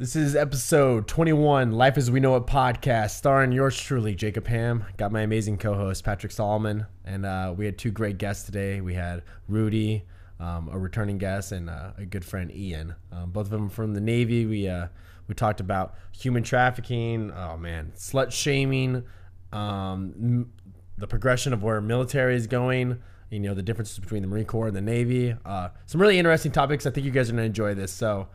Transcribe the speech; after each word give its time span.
This 0.00 0.16
is 0.16 0.34
episode 0.34 1.06
21, 1.08 1.72
Life 1.72 1.98
as 1.98 2.10
We 2.10 2.20
Know 2.20 2.34
It 2.36 2.46
podcast, 2.46 3.10
starring 3.10 3.52
yours 3.52 3.78
truly, 3.78 4.14
Jacob 4.14 4.46
Ham. 4.46 4.86
Got 4.96 5.12
my 5.12 5.20
amazing 5.20 5.58
co 5.58 5.74
host, 5.74 6.04
Patrick 6.04 6.32
Solomon. 6.32 6.86
And 7.04 7.26
uh, 7.26 7.52
we 7.54 7.66
had 7.66 7.76
two 7.76 7.90
great 7.90 8.16
guests 8.16 8.44
today. 8.44 8.80
We 8.80 8.94
had 8.94 9.22
Rudy, 9.46 10.06
um, 10.38 10.70
a 10.72 10.78
returning 10.78 11.18
guest, 11.18 11.52
and 11.52 11.68
uh, 11.68 11.90
a 11.98 12.06
good 12.06 12.24
friend, 12.24 12.50
Ian. 12.50 12.94
Um, 13.12 13.30
both 13.30 13.44
of 13.44 13.50
them 13.50 13.68
from 13.68 13.92
the 13.92 14.00
Navy. 14.00 14.46
We, 14.46 14.68
uh, 14.70 14.86
we 15.28 15.34
talked 15.34 15.60
about 15.60 15.96
human 16.12 16.44
trafficking, 16.44 17.30
oh 17.36 17.58
man, 17.58 17.92
slut 17.94 18.32
shaming, 18.32 19.04
um, 19.52 20.14
m- 20.16 20.52
the 20.96 21.08
progression 21.08 21.52
of 21.52 21.62
where 21.62 21.78
military 21.82 22.36
is 22.36 22.46
going, 22.46 23.02
you 23.28 23.40
know, 23.40 23.52
the 23.52 23.62
differences 23.62 23.98
between 23.98 24.22
the 24.22 24.28
Marine 24.28 24.46
Corps 24.46 24.68
and 24.68 24.76
the 24.76 24.80
Navy. 24.80 25.36
Uh, 25.44 25.68
some 25.84 26.00
really 26.00 26.18
interesting 26.18 26.52
topics. 26.52 26.86
I 26.86 26.90
think 26.90 27.04
you 27.04 27.12
guys 27.12 27.28
are 27.28 27.32
going 27.32 27.42
to 27.42 27.46
enjoy 27.46 27.74
this. 27.74 27.92
So, 27.92 28.28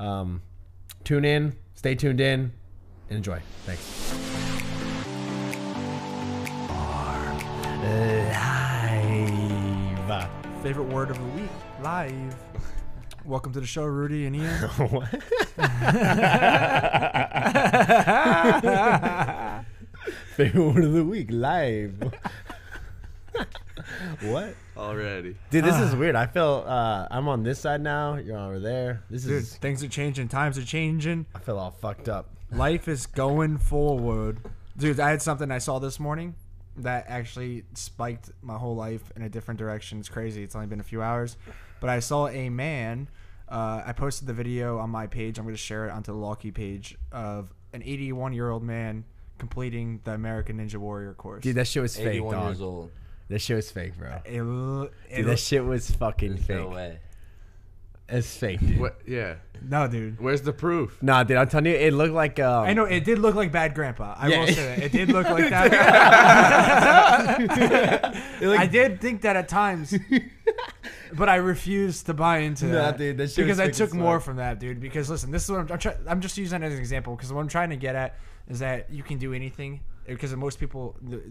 um, 0.00 0.42
tune 1.04 1.24
in, 1.24 1.54
stay 1.74 1.94
tuned 1.94 2.20
in, 2.20 2.52
and 3.08 3.16
enjoy. 3.16 3.40
Thanks. 3.66 4.12
Live. 10.08 10.28
Favorite 10.62 10.88
word 10.88 11.10
of 11.10 11.18
the 11.18 11.24
week, 11.40 11.50
live. 11.82 12.34
Welcome 13.24 13.52
to 13.52 13.60
the 13.60 13.66
show, 13.66 13.84
Rudy 13.84 14.26
and 14.26 14.36
Ian. 14.36 14.48
What? 14.90 15.08
Favorite 20.36 20.74
word 20.74 20.84
of 20.84 20.92
the 20.92 21.04
week, 21.04 21.28
live. 21.30 22.12
What? 24.22 24.54
already. 24.76 25.36
Dude, 25.50 25.64
this 25.64 25.78
is 25.78 25.94
weird. 25.94 26.16
I 26.16 26.26
feel 26.26 26.64
uh, 26.66 27.06
I'm 27.10 27.28
on 27.28 27.42
this 27.42 27.60
side 27.60 27.80
now. 27.80 28.16
You're 28.16 28.38
over 28.38 28.58
there. 28.58 29.02
This 29.10 29.24
Dude, 29.24 29.42
is. 29.42 29.56
things 29.56 29.82
are 29.84 29.88
changing, 29.88 30.28
times 30.28 30.58
are 30.58 30.64
changing. 30.64 31.26
I 31.34 31.38
feel 31.38 31.58
all 31.58 31.70
fucked 31.70 32.08
up. 32.08 32.30
Life 32.50 32.88
is 32.88 33.06
going 33.06 33.58
forward. 33.58 34.38
Dude, 34.76 35.00
I 35.00 35.10
had 35.10 35.22
something 35.22 35.50
I 35.50 35.58
saw 35.58 35.78
this 35.78 36.00
morning 36.00 36.34
that 36.76 37.04
actually 37.08 37.64
spiked 37.74 38.30
my 38.42 38.56
whole 38.56 38.74
life 38.74 39.12
in 39.16 39.22
a 39.22 39.28
different 39.28 39.58
direction. 39.58 39.98
It's 39.98 40.08
crazy. 40.08 40.42
It's 40.42 40.54
only 40.54 40.66
been 40.66 40.80
a 40.80 40.84
few 40.84 41.02
hours. 41.02 41.36
But 41.80 41.90
I 41.90 42.00
saw 42.00 42.28
a 42.28 42.48
man. 42.48 43.08
Uh, 43.48 43.82
I 43.84 43.92
posted 43.92 44.26
the 44.26 44.32
video 44.32 44.78
on 44.78 44.88
my 44.88 45.06
page. 45.06 45.38
I'm 45.38 45.44
going 45.44 45.54
to 45.54 45.60
share 45.60 45.86
it 45.86 45.90
onto 45.90 46.12
the 46.12 46.18
LAWKI 46.18 46.54
page 46.54 46.96
of 47.10 47.52
an 47.74 47.82
81 47.82 48.32
year 48.32 48.50
old 48.50 48.62
man 48.62 49.04
completing 49.38 50.00
the 50.04 50.12
American 50.12 50.58
Ninja 50.58 50.76
Warrior 50.76 51.14
course. 51.14 51.42
Dude, 51.42 51.56
that 51.56 51.66
shit 51.66 51.82
was 51.82 51.96
fake, 51.96 52.06
81 52.06 52.34
dog. 52.34 52.46
years 52.46 52.62
old. 52.62 52.90
That 53.28 53.40
shit 53.40 53.56
was 53.56 53.70
fake, 53.70 53.96
bro. 53.98 54.20
It, 54.24 54.34
it 54.34 54.38
Dude, 54.38 54.48
l- 54.48 55.24
that 55.26 55.38
shit 55.38 55.64
was 55.64 55.90
fucking 55.90 56.36
fake. 56.38 56.56
no 56.58 56.68
way. 56.68 56.98
It's 58.08 58.36
fake, 58.36 58.60
dude. 58.60 58.78
What? 58.78 59.00
Yeah. 59.06 59.36
no, 59.66 59.88
dude. 59.88 60.20
Where's 60.20 60.42
the 60.42 60.52
proof? 60.52 61.02
Nah, 61.02 61.22
dude, 61.24 61.38
I'm 61.38 61.48
telling 61.48 61.66
you, 61.66 61.72
it 61.78 61.94
looked 61.94 62.12
like. 62.12 62.38
Um, 62.40 62.64
I 62.64 62.74
know 62.74 62.84
it 62.84 63.04
did 63.04 63.18
look 63.18 63.34
like 63.34 63.50
bad 63.52 63.74
grandpa. 63.74 64.14
I 64.18 64.28
Yeah. 64.28 64.40
will 64.40 64.46
say 64.48 64.54
that 64.66 64.78
it 64.82 64.92
did 64.92 65.08
look 65.08 65.26
like 65.30 65.48
that. 65.50 65.72
I 68.42 68.66
did 68.66 69.00
think 69.00 69.22
that 69.22 69.36
at 69.36 69.48
times, 69.48 69.94
but 71.14 71.28
I 71.30 71.36
refused 71.36 72.06
to 72.06 72.14
buy 72.14 72.38
into 72.38 72.66
Nah, 72.66 72.72
that 72.74 72.98
dude, 72.98 73.16
that 73.18 73.28
shit 73.30 73.36
because 73.46 73.58
was 73.58 73.68
I 73.68 73.70
took 73.70 73.90
as 73.90 73.94
more 73.94 74.20
from 74.20 74.36
that, 74.36 74.58
dude. 74.58 74.80
Because 74.80 75.08
listen, 75.08 75.30
this 75.30 75.44
is 75.44 75.50
what 75.50 75.60
I'm. 75.60 75.72
I'm, 75.72 75.78
try, 75.78 75.94
I'm 76.06 76.20
just 76.20 76.36
using 76.36 76.60
that 76.60 76.66
as 76.66 76.74
an 76.74 76.80
example 76.80 77.16
because 77.16 77.32
what 77.32 77.40
I'm 77.40 77.48
trying 77.48 77.70
to 77.70 77.76
get 77.76 77.94
at 77.94 78.16
is 78.48 78.58
that 78.58 78.90
you 78.90 79.02
can 79.02 79.16
do 79.18 79.32
anything 79.32 79.80
because 80.06 80.34
most 80.36 80.58
people 80.60 80.96
th- 81.08 81.22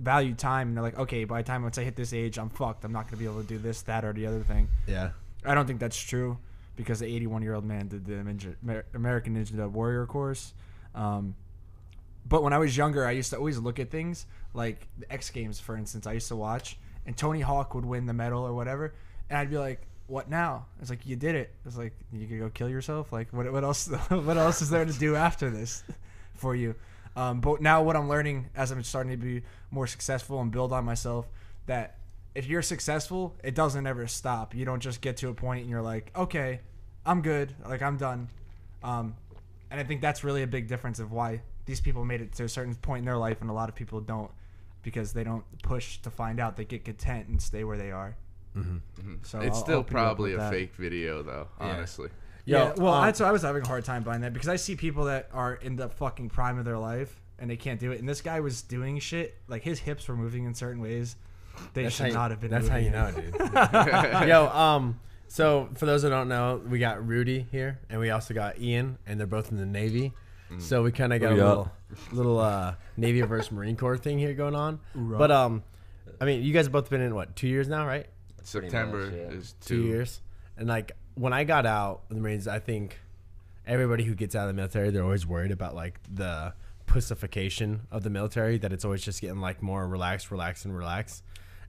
value 0.00 0.34
time 0.34 0.68
and 0.68 0.76
they're 0.76 0.82
like, 0.82 0.98
okay, 0.98 1.24
by 1.24 1.42
the 1.42 1.46
time 1.46 1.62
once 1.62 1.78
I 1.78 1.84
hit 1.84 1.96
this 1.96 2.12
age, 2.12 2.38
I'm 2.38 2.48
fucked. 2.48 2.84
I'm 2.84 2.92
not 2.92 3.06
gonna 3.06 3.18
be 3.18 3.26
able 3.26 3.42
to 3.42 3.46
do 3.46 3.58
this, 3.58 3.82
that, 3.82 4.04
or 4.04 4.12
the 4.12 4.26
other 4.26 4.40
thing. 4.40 4.68
Yeah. 4.86 5.10
I 5.44 5.54
don't 5.54 5.66
think 5.66 5.80
that's 5.80 6.00
true 6.00 6.38
because 6.76 7.00
the 7.00 7.06
81 7.06 7.42
year 7.42 7.54
old 7.54 7.64
man 7.64 7.88
did 7.88 8.04
the 8.06 8.12
Ninja, 8.14 8.82
American 8.94 9.36
Ninja 9.36 9.70
Warrior 9.70 10.06
course. 10.06 10.54
Um, 10.94 11.34
but 12.26 12.42
when 12.42 12.52
I 12.52 12.58
was 12.58 12.76
younger, 12.76 13.06
I 13.06 13.12
used 13.12 13.30
to 13.30 13.36
always 13.36 13.58
look 13.58 13.78
at 13.78 13.90
things 13.90 14.26
like 14.54 14.86
the 14.98 15.10
X 15.12 15.30
Games, 15.30 15.60
for 15.60 15.76
instance. 15.76 16.06
I 16.06 16.12
used 16.12 16.28
to 16.28 16.36
watch, 16.36 16.78
and 17.06 17.16
Tony 17.16 17.40
Hawk 17.40 17.74
would 17.74 17.84
win 17.84 18.06
the 18.06 18.12
medal 18.12 18.42
or 18.42 18.52
whatever, 18.52 18.94
and 19.28 19.38
I'd 19.38 19.50
be 19.50 19.58
like, 19.58 19.86
"What 20.06 20.28
now?" 20.28 20.66
It's 20.80 20.90
like 20.90 21.06
you 21.06 21.16
did 21.16 21.34
it. 21.34 21.52
It's 21.64 21.76
like 21.76 21.94
you 22.12 22.26
could 22.26 22.38
go 22.38 22.50
kill 22.50 22.68
yourself. 22.68 23.12
Like 23.12 23.32
what? 23.32 23.50
What 23.50 23.64
else? 23.64 23.88
what 24.08 24.36
else 24.36 24.62
is 24.62 24.70
there 24.70 24.84
to 24.84 24.92
do 24.92 25.16
after 25.16 25.50
this 25.50 25.82
for 26.34 26.54
you? 26.54 26.74
Um, 27.20 27.40
but 27.42 27.60
now 27.60 27.82
what 27.82 27.96
I'm 27.96 28.08
learning 28.08 28.48
as 28.56 28.70
I'm 28.70 28.82
starting 28.82 29.12
to 29.12 29.18
be 29.18 29.42
more 29.70 29.86
successful 29.86 30.40
and 30.40 30.50
build 30.50 30.72
on 30.72 30.86
myself 30.86 31.28
that 31.66 31.98
if 32.34 32.46
you're 32.46 32.62
successful, 32.62 33.36
it 33.44 33.54
doesn't 33.54 33.86
ever 33.86 34.06
stop. 34.06 34.54
You 34.54 34.64
don't 34.64 34.80
just 34.80 35.02
get 35.02 35.18
to 35.18 35.28
a 35.28 35.34
point 35.34 35.60
and 35.60 35.70
you're 35.70 35.82
like, 35.82 36.10
okay, 36.16 36.60
I'm 37.04 37.20
good, 37.20 37.54
like 37.68 37.82
I'm 37.82 37.98
done. 37.98 38.28
Um, 38.82 39.16
and 39.70 39.78
I 39.78 39.84
think 39.84 40.00
that's 40.00 40.24
really 40.24 40.42
a 40.42 40.46
big 40.46 40.66
difference 40.66 40.98
of 40.98 41.12
why 41.12 41.42
these 41.66 41.78
people 41.78 42.06
made 42.06 42.22
it 42.22 42.32
to 42.36 42.44
a 42.44 42.48
certain 42.48 42.74
point 42.74 43.00
in 43.00 43.04
their 43.04 43.18
life 43.18 43.42
and 43.42 43.50
a 43.50 43.52
lot 43.52 43.68
of 43.68 43.74
people 43.74 44.00
don't 44.00 44.30
because 44.82 45.12
they 45.12 45.22
don't 45.22 45.44
push 45.62 45.98
to 45.98 46.10
find 46.10 46.40
out. 46.40 46.56
They 46.56 46.64
get 46.64 46.86
content 46.86 47.28
and 47.28 47.42
stay 47.42 47.64
where 47.64 47.76
they 47.76 47.90
are. 47.90 48.16
So 49.24 49.40
it's 49.40 49.58
I'll 49.58 49.62
still 49.62 49.78
open 49.80 49.94
you 49.94 50.02
probably 50.02 50.32
a 50.32 50.38
that. 50.38 50.50
fake 50.50 50.74
video, 50.74 51.22
though. 51.22 51.48
Honestly. 51.58 52.08
Yo, 52.44 52.58
yeah, 52.58 52.72
well, 52.76 52.94
um, 52.94 53.04
that's 53.04 53.20
why 53.20 53.26
I 53.26 53.32
was 53.32 53.42
having 53.42 53.62
a 53.62 53.66
hard 53.68 53.84
time 53.84 54.02
buying 54.02 54.22
that 54.22 54.32
because 54.32 54.48
I 54.48 54.56
see 54.56 54.76
people 54.76 55.04
that 55.04 55.28
are 55.32 55.54
in 55.54 55.76
the 55.76 55.88
fucking 55.88 56.30
prime 56.30 56.58
of 56.58 56.64
their 56.64 56.78
life 56.78 57.20
and 57.38 57.50
they 57.50 57.56
can't 57.56 57.80
do 57.80 57.92
it. 57.92 58.00
And 58.00 58.08
this 58.08 58.20
guy 58.20 58.40
was 58.40 58.62
doing 58.62 58.98
shit 58.98 59.36
like 59.48 59.62
his 59.62 59.78
hips 59.78 60.08
were 60.08 60.16
moving 60.16 60.44
in 60.44 60.54
certain 60.54 60.80
ways. 60.80 61.16
They 61.74 61.88
should 61.90 62.08
you, 62.08 62.12
not 62.12 62.30
have 62.30 62.40
been. 62.40 62.50
That's 62.50 62.68
how 62.68 62.76
you 62.76 62.86
in. 62.86 62.92
know, 62.92 63.10
dude. 63.10 63.34
Yo, 64.28 64.48
um, 64.48 65.00
so 65.28 65.68
for 65.74 65.86
those 65.86 66.02
that 66.02 66.10
don't 66.10 66.28
know, 66.28 66.60
we 66.68 66.78
got 66.78 67.06
Rudy 67.06 67.46
here, 67.50 67.78
and 67.88 68.00
we 68.00 68.10
also 68.10 68.34
got 68.34 68.60
Ian, 68.60 68.98
and 69.06 69.18
they're 69.18 69.26
both 69.26 69.50
in 69.50 69.58
the 69.58 69.66
Navy. 69.66 70.12
So 70.58 70.82
we 70.82 70.90
kind 70.90 71.12
of 71.12 71.20
got 71.20 71.32
a 71.32 71.36
little, 71.36 71.70
little 72.10 72.40
uh, 72.40 72.74
Navy 72.96 73.20
versus 73.20 73.52
Marine 73.52 73.76
Corps 73.76 73.96
thing 73.96 74.18
here 74.18 74.34
going 74.34 74.56
on. 74.56 74.80
But 74.96 75.30
um, 75.30 75.62
I 76.20 76.24
mean, 76.24 76.42
you 76.42 76.52
guys 76.52 76.66
have 76.66 76.72
both 76.72 76.90
been 76.90 77.00
in 77.00 77.14
what 77.14 77.36
two 77.36 77.46
years 77.46 77.68
now, 77.68 77.86
right? 77.86 78.06
September 78.42 79.06
much, 79.06 79.14
yeah. 79.14 79.38
is 79.38 79.54
Two 79.60 79.82
two. 79.82 79.88
years. 79.88 80.20
And 80.56 80.68
like 80.68 80.92
when 81.14 81.32
I 81.32 81.44
got 81.44 81.66
out 81.66 82.02
of 82.08 82.16
the 82.16 82.22
Marines, 82.22 82.48
I 82.48 82.58
think 82.58 82.98
everybody 83.66 84.04
who 84.04 84.14
gets 84.14 84.34
out 84.34 84.42
of 84.42 84.48
the 84.48 84.54
military, 84.54 84.90
they're 84.90 85.04
always 85.04 85.26
worried 85.26 85.50
about 85.50 85.74
like 85.74 86.00
the 86.12 86.54
pussification 86.86 87.82
of 87.90 88.02
the 88.02 88.10
military. 88.10 88.58
That 88.58 88.72
it's 88.72 88.84
always 88.84 89.02
just 89.02 89.20
getting 89.20 89.40
like 89.40 89.62
more 89.62 89.86
relaxed, 89.86 90.30
relaxed, 90.30 90.64
and 90.64 90.76
relaxed. 90.76 91.22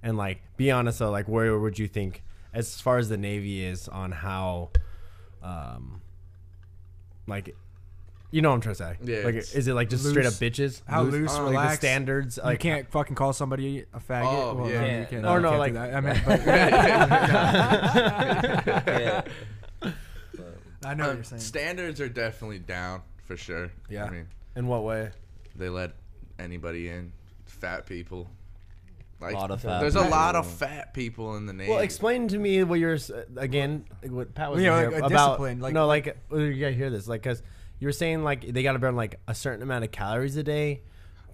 And 0.03 0.17
like, 0.17 0.41
be 0.57 0.71
honest 0.71 0.99
though, 0.99 1.11
like 1.11 1.27
where 1.27 1.57
would 1.59 1.77
you 1.77 1.87
think, 1.87 2.23
as 2.53 2.81
far 2.81 2.97
as 2.97 3.09
the 3.09 3.17
Navy 3.17 3.63
is, 3.63 3.87
on 3.87 4.11
how, 4.11 4.71
um, 5.43 6.01
like, 7.27 7.55
you 8.31 8.41
know 8.41 8.49
what 8.49 8.55
I'm 8.55 8.61
trying 8.61 8.75
to 8.75 8.83
say? 8.83 8.97
Yeah, 9.03 9.25
Like, 9.25 9.35
it's 9.35 9.53
is 9.53 9.67
it 9.67 9.73
like 9.73 9.89
just 9.89 10.03
straight 10.07 10.25
up 10.25 10.31
loose. 10.31 10.39
bitches? 10.39 10.81
How 10.87 11.03
loose, 11.03 11.29
like 11.33 11.37
the 11.37 11.43
relaxed. 11.51 11.81
standards? 11.81 12.39
You 12.45 12.57
can't 12.57 12.89
fucking 12.89 13.15
call 13.15 13.33
somebody 13.33 13.85
a 13.93 13.99
faggot. 13.99 14.23
Oh, 14.25 14.53
well, 14.55 14.69
yeah. 14.69 14.79
no, 14.81 14.87
you 14.99 15.05
can't, 15.05 15.25
Or 15.25 15.35
you 15.35 15.41
no, 15.41 15.49
can't 15.51 15.53
do 15.53 15.57
like- 15.59 15.73
that. 15.73 15.95
I 15.95 16.01
mean, 16.01 16.21
but, 16.25 16.45
Yeah. 19.01 19.21
I 20.83 20.93
know 20.95 21.07
what 21.07 21.15
you're 21.15 21.23
saying. 21.23 21.41
standards 21.41 22.01
are 22.01 22.09
definitely 22.09 22.59
down 22.59 23.01
for 23.25 23.37
sure. 23.37 23.71
Yeah. 23.89 24.05
I 24.05 24.09
mean, 24.09 24.27
in 24.55 24.67
what 24.67 24.83
way? 24.83 25.11
they 25.55 25.69
let 25.69 25.91
anybody 26.39 26.89
in. 26.89 27.11
Fat 27.45 27.85
people. 27.85 28.27
Like, 29.19 29.35
Lot 29.35 29.51
of 29.51 29.61
fat 29.61 29.81
there's 29.81 29.95
a 29.95 29.99
people. 29.99 30.11
lot 30.11 30.35
of 30.35 30.47
fat 30.47 30.93
people 30.95 31.35
in 31.35 31.45
the 31.45 31.53
Navy. 31.53 31.69
Well, 31.69 31.81
explain 31.81 32.27
to 32.29 32.39
me 32.39 32.63
what 32.63 32.79
you're 32.79 32.95
s- 32.95 33.11
again. 33.37 33.85
What 34.07 34.33
Pat 34.33 34.49
was 34.51 34.63
Yeah, 34.63 34.79
here 34.79 34.89
like 34.91 35.03
a 35.03 35.05
about. 35.05 35.27
discipline, 35.33 35.59
like- 35.59 35.73
no, 35.75 35.85
like 35.85 36.07
uh, 36.31 36.35
you 36.37 36.59
gotta 36.59 36.71
hear 36.73 36.89
this, 36.89 37.07
like 37.07 37.21
because 37.21 37.43
you 37.81 37.87
were 37.87 37.91
saying 37.91 38.23
like 38.23 38.53
they 38.53 38.63
gotta 38.63 38.79
burn 38.79 38.95
like 38.95 39.19
a 39.27 39.35
certain 39.35 39.61
amount 39.63 39.83
of 39.83 39.91
calories 39.91 40.37
a 40.37 40.43
day. 40.43 40.81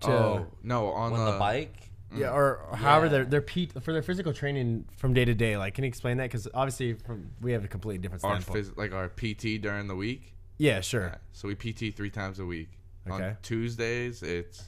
To, 0.01 0.11
oh 0.11 0.47
no, 0.63 0.87
on 0.87 1.11
On 1.13 1.25
the, 1.25 1.31
the 1.33 1.37
bike, 1.39 1.75
yeah, 2.15 2.29
or 2.31 2.69
however 2.73 3.05
Yeah. 3.07 3.11
their 3.11 3.25
their 3.25 3.41
P, 3.41 3.65
for 3.81 3.91
their 3.91 4.01
physical 4.01 4.31
training 4.33 4.85
from 4.97 5.13
day 5.13 5.25
to 5.25 5.33
day. 5.33 5.57
Like, 5.57 5.73
can 5.73 5.83
you 5.83 5.87
explain 5.89 6.17
that? 6.17 6.23
Because 6.25 6.47
obviously, 6.53 6.93
from 6.93 7.29
we 7.41 7.51
have 7.51 7.65
a 7.65 7.67
completely 7.67 7.97
different 7.99 8.23
our 8.23 8.37
phys- 8.39 8.77
like 8.77 8.93
our 8.93 9.09
PT 9.09 9.61
during 9.61 9.87
the 9.87 9.95
week. 9.95 10.33
yeah, 10.57 10.79
sure. 10.81 11.15
So 11.33 11.47
we 11.49 11.55
PT 11.55 11.95
three 11.95 12.09
times 12.09 12.39
a 12.39 12.45
week. 12.45 12.69
Okay. 13.09 13.23
On 13.29 13.37
Tuesdays, 13.41 14.23
it's 14.23 14.63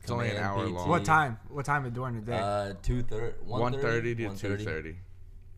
it's 0.00 0.10
only 0.10 0.30
an 0.30 0.38
hour 0.38 0.66
PT. 0.66 0.72
long. 0.72 0.88
What 0.88 1.04
time? 1.04 1.38
What 1.48 1.64
time 1.66 1.88
during 1.90 2.16
the 2.16 2.22
day? 2.32 2.38
uh, 2.38 2.74
two 2.82 3.02
thirty, 3.02 3.34
One 3.44 3.72
thirty 3.78 4.14
to 4.16 4.30
two 4.36 4.56
thirty. 4.56 4.96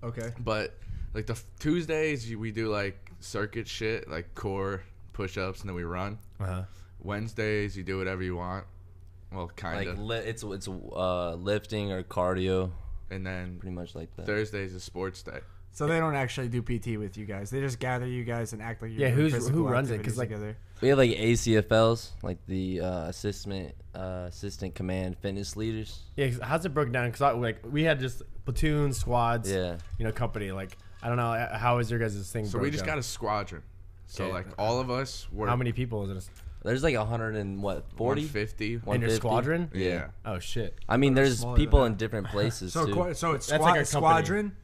okay. 0.02 0.32
But 0.40 0.76
like 1.14 1.26
the 1.26 1.34
f- 1.34 1.44
Tuesdays, 1.60 2.34
we 2.36 2.50
do 2.50 2.68
like 2.68 3.12
circuit 3.20 3.66
shit, 3.68 4.10
like 4.10 4.34
core 4.34 4.82
push-ups, 5.22 5.60
and 5.60 5.68
then 5.68 5.74
we 5.76 5.82
run. 5.82 6.16
Uh-huh. 6.40 6.62
Wednesdays, 7.00 7.76
you 7.76 7.82
do 7.82 7.98
whatever 7.98 8.22
you 8.22 8.36
want. 8.36 8.64
Well, 9.32 9.48
kind 9.56 9.76
Like 9.76 9.88
of. 9.88 9.98
li- 9.98 10.16
it's 10.18 10.42
it's 10.42 10.68
uh 10.68 11.34
lifting 11.34 11.92
or 11.92 12.02
cardio, 12.02 12.70
and 13.10 13.26
then 13.26 13.58
pretty 13.58 13.74
much 13.74 13.94
like 13.94 14.14
that. 14.16 14.24
Thursdays 14.26 14.72
is 14.74 14.82
sports 14.84 15.22
day. 15.22 15.40
So 15.72 15.86
they 15.86 15.98
don't 15.98 16.14
actually 16.16 16.48
do 16.48 16.62
PT 16.62 16.98
with 16.98 17.16
you 17.18 17.26
guys. 17.26 17.50
They 17.50 17.60
just 17.60 17.78
gather 17.78 18.06
you 18.06 18.24
guys 18.24 18.52
and 18.52 18.62
act 18.62 18.80
like 18.82 18.90
you're 18.90 19.00
Yeah, 19.08 19.10
who's- 19.10 19.32
who 19.32 19.38
physical 19.38 19.68
runs 19.68 19.90
it? 19.90 19.98
'Cause, 20.02 20.18
activities 20.18 20.18
like- 20.18 20.28
together. 20.28 20.56
We 20.80 20.88
have 20.88 20.98
like 20.98 21.10
ACFLs, 21.10 22.10
like 22.22 22.38
the 22.46 22.80
uh, 22.80 23.08
assistant 23.08 23.74
uh, 23.94 24.26
assistant 24.28 24.74
command 24.74 25.18
fitness 25.18 25.56
leaders. 25.56 26.00
Yeah, 26.16 26.28
'cause 26.28 26.40
how's 26.42 26.64
it 26.64 26.72
broken 26.72 26.92
down? 26.92 27.10
Because 27.10 27.36
like 27.36 27.58
we 27.70 27.82
had 27.82 27.98
just 28.00 28.22
platoons, 28.44 28.96
squads, 28.98 29.50
Yeah. 29.50 29.76
you 29.98 30.04
know, 30.06 30.12
company. 30.12 30.52
Like 30.52 30.78
I 31.02 31.08
don't 31.08 31.16
know 31.16 31.32
uh, 31.32 31.58
how 31.58 31.78
is 31.78 31.90
your 31.90 32.00
guys' 32.00 32.30
thing. 32.32 32.46
So 32.46 32.58
we 32.58 32.70
just 32.70 32.84
down? 32.84 32.94
got 32.94 32.98
a 32.98 33.02
squadron. 33.02 33.62
So 34.08 34.24
Okay. 34.24 34.32
like 34.32 34.46
all 34.58 34.80
of 34.80 34.90
us 34.90 35.28
were 35.30 35.46
How 35.46 35.54
many 35.56 35.70
people 35.72 36.10
is 36.10 36.26
it? 36.26 36.30
There's 36.64 36.82
like 36.82 36.94
a 36.96 37.04
hundred 37.04 37.36
and 37.36 37.62
what 37.62 37.84
forty 37.96 38.22
150. 38.22 38.64
In 38.66 38.70
your 38.72 38.80
150? 38.80 39.16
squadron? 39.20 39.70
Yeah. 39.72 40.08
Oh 40.24 40.38
shit. 40.40 40.76
I 40.88 40.96
mean, 40.96 41.14
there's 41.14 41.38
smaller 41.40 41.56
people 41.56 41.84
in 41.84 41.94
different 41.94 42.26
places 42.28 42.72
So 42.74 42.86
too. 42.86 42.94
qu- 42.94 43.14
so 43.14 43.32
it's 43.32 43.46
That's 43.46 43.62
squad, 43.62 43.70
like 43.70 43.80
a 43.82 43.84
company. 43.84 43.88
squadron. 43.90 44.56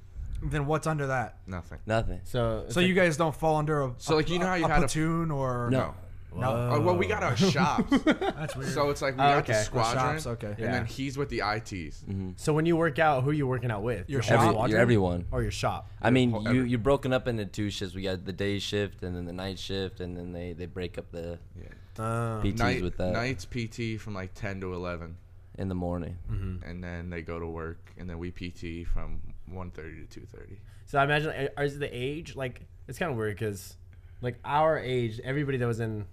Then 0.42 0.66
what's 0.66 0.86
under 0.86 1.06
that? 1.06 1.38
Nothing. 1.46 1.78
Nothing. 1.86 2.20
So 2.24 2.64
So 2.68 2.80
you 2.80 2.94
guys 2.94 3.16
don't 3.16 3.34
fall 3.34 3.56
under 3.56 3.82
a 3.82 3.94
So, 3.98 4.16
like, 4.16 4.28
you 4.28 4.38
know 4.38 4.46
how 4.46 4.54
you 4.54 4.64
a 4.64 4.68
had 4.68 4.78
a- 4.78 4.80
platoon 4.80 5.30
or 5.30 5.68
No. 5.70 5.94
No. 6.36 6.70
Oh, 6.74 6.80
well, 6.80 6.96
we 6.96 7.06
got 7.06 7.22
our 7.22 7.36
shops. 7.36 7.90
That's 8.04 8.56
weird. 8.56 8.70
So 8.72 8.90
it's 8.90 9.00
like 9.02 9.14
we 9.16 9.22
Oh, 9.22 9.24
got 9.24 9.46
the 9.46 9.52
okay. 9.52 9.58
The 9.60 9.64
squadron. 9.64 9.94
shops, 10.14 10.26
okay. 10.26 10.46
And 10.48 10.58
Yeah. 10.58 10.72
then 10.72 10.86
he's 10.86 11.16
with 11.16 11.28
the 11.28 11.42
ITs. 11.44 12.04
So 12.36 12.52
when 12.52 12.66
you 12.66 12.76
work 12.76 12.98
out, 12.98 13.22
who 13.24 13.30
are 13.30 13.34
you 13.34 13.46
working 13.46 13.70
out 13.70 13.82
with? 13.82 14.08
Your 14.10 14.20
whole 14.20 14.28
shop? 14.28 14.38
Every, 14.40 14.48
squadron? 14.52 14.70
you're 14.72 14.80
everyone. 14.80 15.24
or 15.30 15.42
your 15.42 15.50
shop? 15.50 15.90
I 16.02 16.10
mean, 16.10 16.30
whole- 16.32 16.42
you 16.42 16.48
every- 16.60 16.70
you're 16.70 16.78
broken 16.78 17.12
up 17.12 17.28
into 17.28 17.46
two 17.46 17.70
shifts. 17.70 17.94
We 17.94 18.02
got 18.02 18.24
the 18.24 18.32
day 18.32 18.58
shift 18.58 19.02
and 19.02 19.14
then 19.16 19.24
the 19.26 19.32
night 19.32 19.58
shift, 19.58 20.00
and 20.00 20.16
then 20.16 20.32
they 20.32 20.52
they 20.52 20.66
break 20.66 20.98
up 20.98 21.10
the 21.12 21.38
Yeah. 21.56 21.68
Uh, 22.02 22.42
PTs 22.42 22.58
Night, 22.58 22.82
with 22.82 22.96
that 22.96 23.12
nights 23.12 23.44
PT 23.46 23.96
from 24.00 24.14
like 24.14 24.34
10 24.34 24.60
to 24.62 24.74
11. 24.74 25.16
in 25.56 25.68
the 25.68 25.74
morning. 25.76 26.18
And 26.66 26.82
then 26.82 27.10
they 27.10 27.22
go 27.22 27.38
to 27.38 27.46
work. 27.46 27.92
And 27.96 28.10
then 28.10 28.18
we 28.18 28.32
PT 28.32 28.84
from 28.84 29.20
1.30 29.48 30.08
to 30.10 30.20
2.30. 30.20 30.56
so 30.86 30.98
I 30.98 31.04
imagine 31.04 31.30
is 31.58 31.78
the 31.78 31.88
age 31.96 32.34
like 32.34 32.62
it's 32.88 32.98
kind 32.98 33.12
of 33.12 33.16
weird 33.16 33.36
because 33.36 33.76
like 34.20 34.40
our 34.44 34.78
age, 34.80 35.20
everybody 35.22 35.58
that 35.58 35.66
was 35.68 35.78
in 35.78 36.06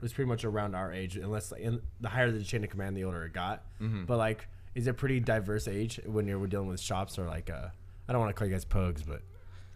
was 0.00 0.12
pretty 0.12 0.28
much 0.28 0.44
around 0.44 0.74
our 0.74 0.92
age, 0.92 1.16
unless 1.16 1.50
like, 1.52 1.60
in, 1.60 1.80
the 2.00 2.08
higher 2.08 2.30
the 2.30 2.42
chain 2.42 2.62
of 2.64 2.70
command, 2.70 2.96
the 2.96 3.04
older 3.04 3.24
it 3.24 3.32
got. 3.32 3.64
Mm-hmm. 3.80 4.04
But 4.04 4.18
like, 4.18 4.46
is 4.74 4.86
it 4.86 4.96
pretty 4.96 5.20
diverse 5.20 5.66
age 5.68 6.00
when 6.06 6.26
you're 6.26 6.46
dealing 6.46 6.68
with 6.68 6.80
shops 6.80 7.18
or 7.18 7.26
like 7.26 7.50
uh, 7.50 7.68
I 8.08 8.12
don't 8.12 8.20
want 8.20 8.30
to 8.34 8.38
call 8.38 8.46
you 8.46 8.52
guys 8.54 8.64
pugs, 8.64 9.02
but 9.02 9.22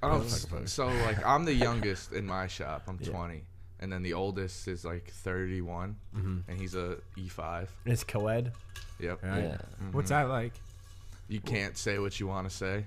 Oh, 0.04 0.18
fuck 0.18 0.26
s- 0.26 0.44
about 0.44 0.62
it. 0.62 0.68
so 0.68 0.86
like 0.86 1.24
I'm 1.24 1.44
the 1.44 1.54
youngest 1.54 2.12
in 2.12 2.26
my 2.26 2.46
shop. 2.48 2.82
I'm 2.88 2.98
20, 2.98 3.42
and 3.80 3.92
then 3.92 4.02
the 4.02 4.14
oldest 4.14 4.66
is 4.68 4.84
like 4.84 5.10
31, 5.10 5.96
mm-hmm. 6.16 6.38
and 6.48 6.60
he's 6.60 6.74
a 6.74 6.96
E5. 7.16 7.68
it's 7.86 8.02
co-ed. 8.04 8.52
Yep. 9.00 9.22
Right. 9.22 9.42
Yeah. 9.44 9.50
Mm-hmm. 9.54 9.92
what's 9.92 10.10
that 10.10 10.28
like? 10.28 10.52
You 11.28 11.40
can't 11.40 11.76
say 11.78 11.98
what 11.98 12.18
you 12.20 12.26
want 12.26 12.48
to 12.50 12.54
say. 12.54 12.84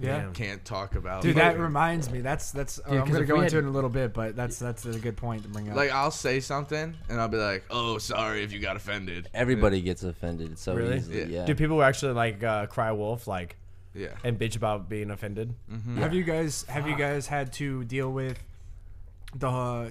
Yeah. 0.00 0.18
Damn. 0.22 0.32
Can't 0.32 0.64
talk 0.64 0.96
about. 0.96 1.22
Dude, 1.22 1.36
that 1.36 1.58
reminds 1.58 2.10
me. 2.10 2.20
That's 2.20 2.50
that's. 2.50 2.80
uh, 2.84 2.90
Dude, 2.90 3.00
I'm 3.00 3.12
gonna 3.12 3.24
go 3.24 3.40
into 3.40 3.44
had- 3.44 3.52
it 3.54 3.58
in 3.58 3.66
a 3.66 3.70
little 3.70 3.88
bit, 3.90 4.12
but 4.12 4.34
that's 4.34 4.58
that's 4.58 4.84
a 4.84 4.98
good 4.98 5.16
point 5.16 5.44
to 5.44 5.48
bring 5.48 5.68
up. 5.70 5.76
like 5.76 5.90
I'll 5.92 6.10
say 6.10 6.40
something 6.40 6.94
and 7.08 7.20
I'll 7.20 7.28
be 7.28 7.36
like, 7.36 7.64
"Oh, 7.70 7.98
sorry 7.98 8.42
if 8.42 8.52
you 8.52 8.58
got 8.58 8.74
offended." 8.76 9.28
Everybody 9.32 9.80
gets 9.80 10.02
offended 10.02 10.58
so 10.58 10.74
Really? 10.74 10.96
easily. 10.96 11.18
Yeah. 11.20 11.40
Yeah. 11.40 11.46
Do 11.46 11.54
people 11.54 11.80
actually 11.82 12.14
like 12.14 12.42
uh, 12.42 12.66
cry 12.66 12.90
wolf 12.90 13.28
like 13.28 13.56
Yeah. 13.94 14.08
and 14.24 14.36
bitch 14.38 14.56
about 14.56 14.88
being 14.88 15.10
offended? 15.12 15.54
Have 15.96 16.12
you 16.12 16.24
guys 16.24 16.64
have 16.68 16.88
you 16.88 16.96
guys 16.96 17.28
had 17.28 17.52
to 17.54 17.84
deal 17.84 18.10
with 18.10 18.38
the 19.36 19.48
uh, 19.48 19.90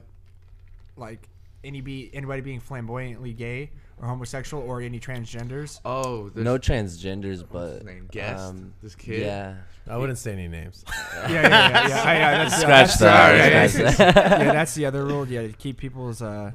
like 0.97 1.29
any 1.63 1.79
be 1.79 2.09
anybody 2.13 2.41
being 2.41 2.59
flamboyantly 2.59 3.31
gay 3.31 3.71
or 4.01 4.07
homosexual 4.07 4.63
or 4.63 4.81
any 4.81 4.99
transgenders? 4.99 5.79
Oh, 5.85 6.29
this, 6.29 6.43
no 6.43 6.57
transgenders, 6.57 7.23
his 7.23 7.43
but 7.43 7.85
name? 7.85 8.07
Guest? 8.11 8.43
um, 8.43 8.73
This 8.81 8.95
kid? 8.95 9.21
Yeah. 9.21 9.55
I 9.87 9.97
wouldn't 9.97 10.17
say 10.17 10.33
any 10.33 10.47
names. 10.47 10.85
yeah, 11.13 11.29
yeah, 11.29 11.29
yeah, 11.29 11.47
yeah, 11.47 11.87
yeah, 11.87 12.13
yeah, 12.13 12.37
that's, 12.43 12.61
Scratch 12.61 12.87
that's, 12.87 12.97
that. 12.99 13.35
Yeah, 13.35 13.45
yeah, 13.45 13.67
that's, 13.67 13.99
yeah, 13.99 14.53
that's 14.53 14.75
the 14.75 14.85
other 14.85 15.05
rule. 15.05 15.27
Yeah, 15.27 15.47
keep 15.57 15.77
people's 15.77 16.21
uh, 16.21 16.51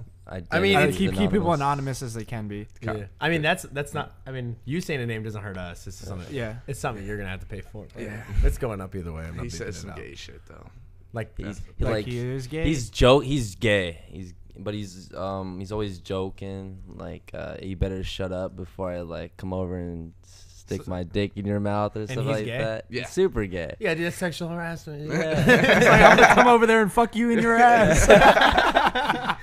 I 0.50 0.60
mean, 0.60 0.76
uh, 0.76 0.80
it's 0.80 0.96
keep 0.98 1.12
keep 1.12 1.30
people 1.30 1.52
anonymous. 1.52 2.00
anonymous 2.00 2.02
as 2.02 2.14
they 2.14 2.24
can 2.24 2.48
be. 2.48 2.66
Yeah. 2.82 3.04
I 3.20 3.30
mean 3.30 3.40
that's 3.40 3.62
that's 3.64 3.94
not. 3.94 4.14
I 4.26 4.30
mean 4.30 4.56
you 4.66 4.80
saying 4.80 5.00
a 5.00 5.06
name 5.06 5.22
doesn't 5.22 5.42
hurt 5.42 5.56
us. 5.56 5.86
It's 5.86 5.96
just 5.96 6.08
something. 6.08 6.34
Yeah. 6.34 6.56
It's 6.66 6.78
something 6.78 7.06
you're 7.06 7.16
gonna 7.16 7.30
have 7.30 7.40
to 7.40 7.46
pay 7.46 7.62
for. 7.62 7.86
But 7.94 8.02
Yeah. 8.02 8.22
It's 8.42 8.58
going 8.58 8.80
up 8.80 8.94
either 8.94 9.12
way. 9.12 9.22
I'm 9.24 9.36
not 9.36 9.44
He 9.44 9.50
says 9.50 9.78
some 9.78 9.90
out. 9.90 9.96
gay 9.96 10.14
shit 10.14 10.44
though. 10.46 10.68
Like 11.14 11.34
He's 11.38 11.46
uh, 11.58 11.62
he 11.78 11.84
Like 11.84 11.92
like 11.94 12.04
he 12.06 12.18
is 12.18 12.46
gay? 12.46 12.64
He's 12.64 12.90
joke. 12.90 13.24
He's 13.24 13.54
gay. 13.54 14.02
He's 14.08 14.34
but 14.58 14.74
he's 14.74 15.12
um 15.14 15.58
he's 15.60 15.72
always 15.72 15.98
joking. 16.00 16.78
Like 16.88 17.30
uh, 17.34 17.56
you 17.62 17.76
better 17.76 18.02
shut 18.04 18.32
up 18.32 18.56
before 18.56 18.90
I 18.90 19.00
like 19.00 19.36
come 19.36 19.52
over 19.52 19.76
and 19.76 20.12
stick 20.22 20.86
my 20.86 21.02
dick 21.02 21.32
in 21.36 21.46
your 21.46 21.60
mouth 21.60 21.96
or 21.96 22.06
stuff 22.06 22.18
he's 22.18 22.26
like 22.26 22.44
gay? 22.44 22.58
that. 22.58 22.84
Yeah. 22.90 23.00
He's 23.02 23.10
super 23.10 23.46
gay. 23.46 23.74
yeah, 23.78 23.94
dude, 23.94 24.04
that's 24.06 24.16
sexual 24.16 24.48
harassment. 24.48 25.10
It's 25.12 25.86
like, 25.86 26.02
I'm 26.02 26.16
gonna 26.18 26.34
come 26.34 26.46
over 26.48 26.66
there 26.66 26.82
and 26.82 26.92
fuck 26.92 27.16
you 27.16 27.30
in 27.30 27.38
your 27.38 27.56
ass. 27.56 28.06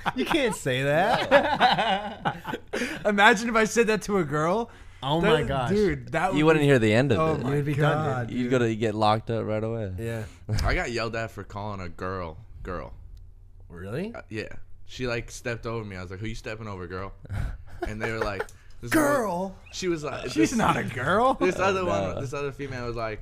you 0.16 0.24
can't 0.24 0.54
say 0.54 0.82
that. 0.84 2.60
Imagine 3.04 3.48
if 3.48 3.56
I 3.56 3.64
said 3.64 3.88
that 3.88 4.02
to 4.02 4.18
a 4.18 4.24
girl. 4.24 4.70
oh 5.02 5.20
my 5.20 5.42
That- 5.42 5.48
gosh, 5.48 5.70
dude, 5.70 6.12
that 6.12 6.30
would 6.30 6.38
You 6.38 6.46
wouldn't 6.46 6.62
be- 6.62 6.66
hear 6.66 6.78
the 6.78 6.92
end 6.94 7.10
of 7.12 7.18
Oh 7.18 7.34
it. 7.34 7.42
my 7.42 7.56
You'd 7.56 7.64
be 7.64 7.74
god, 7.74 8.28
done, 8.28 8.36
You'd 8.36 8.50
go 8.50 8.58
to 8.60 8.74
get 8.76 8.94
locked 8.94 9.30
up 9.30 9.44
right 9.44 9.62
away. 9.64 9.92
Yeah. 9.98 10.24
I 10.64 10.74
got 10.74 10.92
yelled 10.92 11.16
at 11.16 11.30
for 11.32 11.42
calling 11.42 11.80
a 11.80 11.88
girl 11.88 12.36
girl. 12.62 12.92
Really? 13.68 14.12
Uh, 14.14 14.22
yeah. 14.28 14.48
She 14.86 15.06
like 15.06 15.30
stepped 15.30 15.66
over 15.66 15.84
me. 15.84 15.96
I 15.96 16.02
was 16.02 16.10
like, 16.10 16.20
"Who 16.20 16.26
you 16.26 16.34
stepping 16.34 16.68
over, 16.68 16.86
girl?" 16.86 17.12
And 17.86 18.00
they 18.00 18.10
were 18.10 18.20
like, 18.20 18.42
this 18.80 18.90
Girl. 18.90 19.42
One, 19.42 19.52
she 19.72 19.88
was 19.88 20.02
like, 20.04 20.24
She's 20.24 20.50
this- 20.50 20.54
not 20.54 20.76
a 20.76 20.84
girl. 20.84 21.34
This 21.40 21.58
other 21.58 21.80
oh, 21.80 21.84
No. 21.84 22.14
one, 22.14 22.20
this 22.22 22.32
other 22.32 22.52
female 22.52 22.86
was 22.86 22.96
like, 22.96 23.20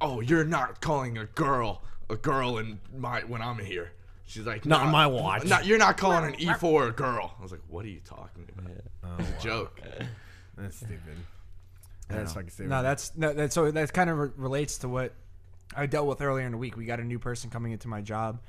"Oh, 0.00 0.20
you're 0.20 0.44
not 0.44 0.80
calling 0.80 1.18
a 1.18 1.26
girl 1.26 1.82
a 2.10 2.16
girl 2.16 2.58
in 2.58 2.78
my 2.96 3.20
when 3.20 3.42
I'm 3.42 3.58
here." 3.58 3.92
She's 4.26 4.44
like, 4.46 4.66
Not 4.66 4.82
on 4.82 4.92
my 4.92 5.06
watch." 5.06 5.44
Not, 5.44 5.64
you're 5.66 5.78
not 5.78 5.96
calling 5.96 6.34
an 6.34 6.40
E4 6.40 6.88
a 6.88 6.92
girl. 6.92 7.34
I 7.38 7.42
was 7.42 7.52
like, 7.52 7.62
"What 7.68 7.84
are 7.84 7.88
you 7.88 8.00
talking 8.04 8.46
about?" 8.56 8.70
Oh, 9.04 9.16
It's 9.18 9.44
a 9.44 9.46
joke. 9.46 9.80
That's 10.56 10.76
stupid. 10.76 11.16
That's 12.08 12.32
fucking 12.32 12.50
stupid. 12.50 12.70
No, 12.70 12.82
that's 12.82 13.12
no, 13.16 13.32
that. 13.32 13.52
So 13.52 13.70
that 13.70 13.92
kind 13.92 14.10
of 14.10 14.18
re- 14.18 14.30
relates 14.36 14.78
to 14.78 14.88
what 14.88 15.12
I 15.74 15.86
dealt 15.86 16.06
with 16.06 16.20
earlier 16.20 16.46
in 16.46 16.52
the 16.52 16.58
week. 16.58 16.76
We 16.76 16.84
got 16.84 17.00
a 17.00 17.04
new 17.04 17.18
person 17.18 17.50
coming 17.50 17.72
into 17.72 17.88
my 17.88 18.00
job, 18.00 18.40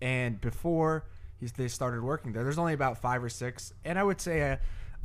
and 0.00 0.40
before 0.40 1.04
he's, 1.40 1.52
they 1.52 1.68
started 1.68 2.02
working 2.02 2.32
there, 2.32 2.42
there's 2.44 2.58
only 2.58 2.74
about 2.74 2.98
five 2.98 3.22
or 3.22 3.28
six, 3.28 3.72
and 3.84 3.98
I 3.98 4.02
would 4.02 4.20
say 4.20 4.52
uh, 4.52 4.56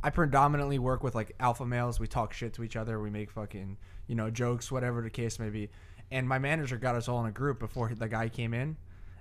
I 0.02 0.10
predominantly 0.10 0.78
work 0.78 1.02
with 1.02 1.14
like 1.14 1.34
alpha 1.40 1.66
males. 1.66 2.00
We 2.00 2.06
talk 2.06 2.32
shit 2.32 2.54
to 2.54 2.64
each 2.64 2.76
other. 2.76 3.00
We 3.00 3.10
make 3.10 3.30
fucking 3.30 3.76
you 4.06 4.14
know 4.14 4.30
jokes, 4.30 4.72
whatever 4.72 5.02
the 5.02 5.10
case 5.10 5.38
may 5.38 5.50
be. 5.50 5.68
And 6.10 6.28
my 6.28 6.38
manager 6.38 6.76
got 6.76 6.96
us 6.96 7.08
all 7.08 7.20
in 7.20 7.26
a 7.26 7.32
group 7.32 7.60
before 7.60 7.92
the 7.94 8.08
guy 8.08 8.28
came 8.28 8.52
in, 8.54 8.76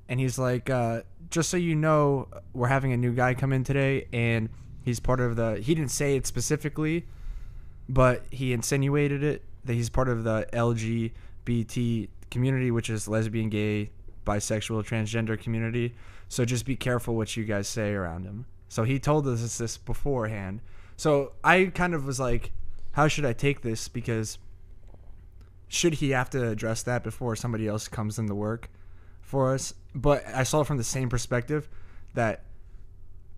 and 0.08 0.20
he's 0.20 0.40
like, 0.40 0.70
uh, 0.70 1.02
"Just 1.30 1.50
so 1.50 1.58
you 1.58 1.76
know, 1.76 2.28
we're 2.54 2.68
having 2.68 2.94
a 2.94 2.98
new 2.98 3.14
guy 3.14 3.34
come 3.34 3.54
in 3.54 3.64
today, 3.64 4.08
and 4.12 4.50
he's 4.84 5.00
part 5.00 5.20
of 5.20 5.36
the." 5.36 5.60
He 5.60 5.76
didn't 5.76 5.92
say 5.92 6.16
it 6.16 6.26
specifically, 6.26 7.06
but 7.88 8.24
he 8.32 8.54
insinuated 8.54 9.24
it 9.24 9.44
that 9.66 9.74
he's 9.74 9.90
part 9.90 10.10
of 10.10 10.24
the 10.24 10.48
LGBT 10.54 12.08
community, 12.32 12.72
which 12.72 12.90
is 12.90 13.08
lesbian, 13.08 13.50
gay, 13.50 13.92
bisexual, 14.26 14.84
transgender 14.86 15.40
community. 15.40 15.94
So 16.30 16.46
just 16.46 16.66
be 16.66 16.76
careful 16.78 17.16
what 17.16 17.36
you 17.36 17.44
guys 17.44 17.68
say 17.68 17.92
around 17.92 18.24
him. 18.24 18.46
So 18.70 18.84
he 18.84 19.00
told 19.00 19.28
us 19.28 19.58
this 19.58 19.78
beforehand. 19.78 20.62
So 20.96 21.34
I 21.44 21.66
kind 21.74 21.94
of 21.94 22.06
was 22.06 22.20
like, 22.20 22.52
how 22.92 23.08
should 23.08 23.26
I 23.26 23.34
take 23.34 23.62
this? 23.62 23.88
Because 23.88 24.38
should 25.68 25.96
he 25.96 26.12
have 26.12 26.30
to 26.32 26.48
address 26.50 26.84
that 26.84 27.04
before 27.04 27.36
somebody 27.36 27.68
else 27.68 27.88
comes 27.88 28.18
into 28.20 28.36
work 28.36 28.70
for 29.22 29.54
us? 29.54 29.74
But 29.96 30.24
I 30.28 30.44
saw 30.44 30.62
it 30.62 30.68
from 30.68 30.78
the 30.78 30.84
same 30.84 31.10
perspective 31.10 31.68
that 32.14 32.44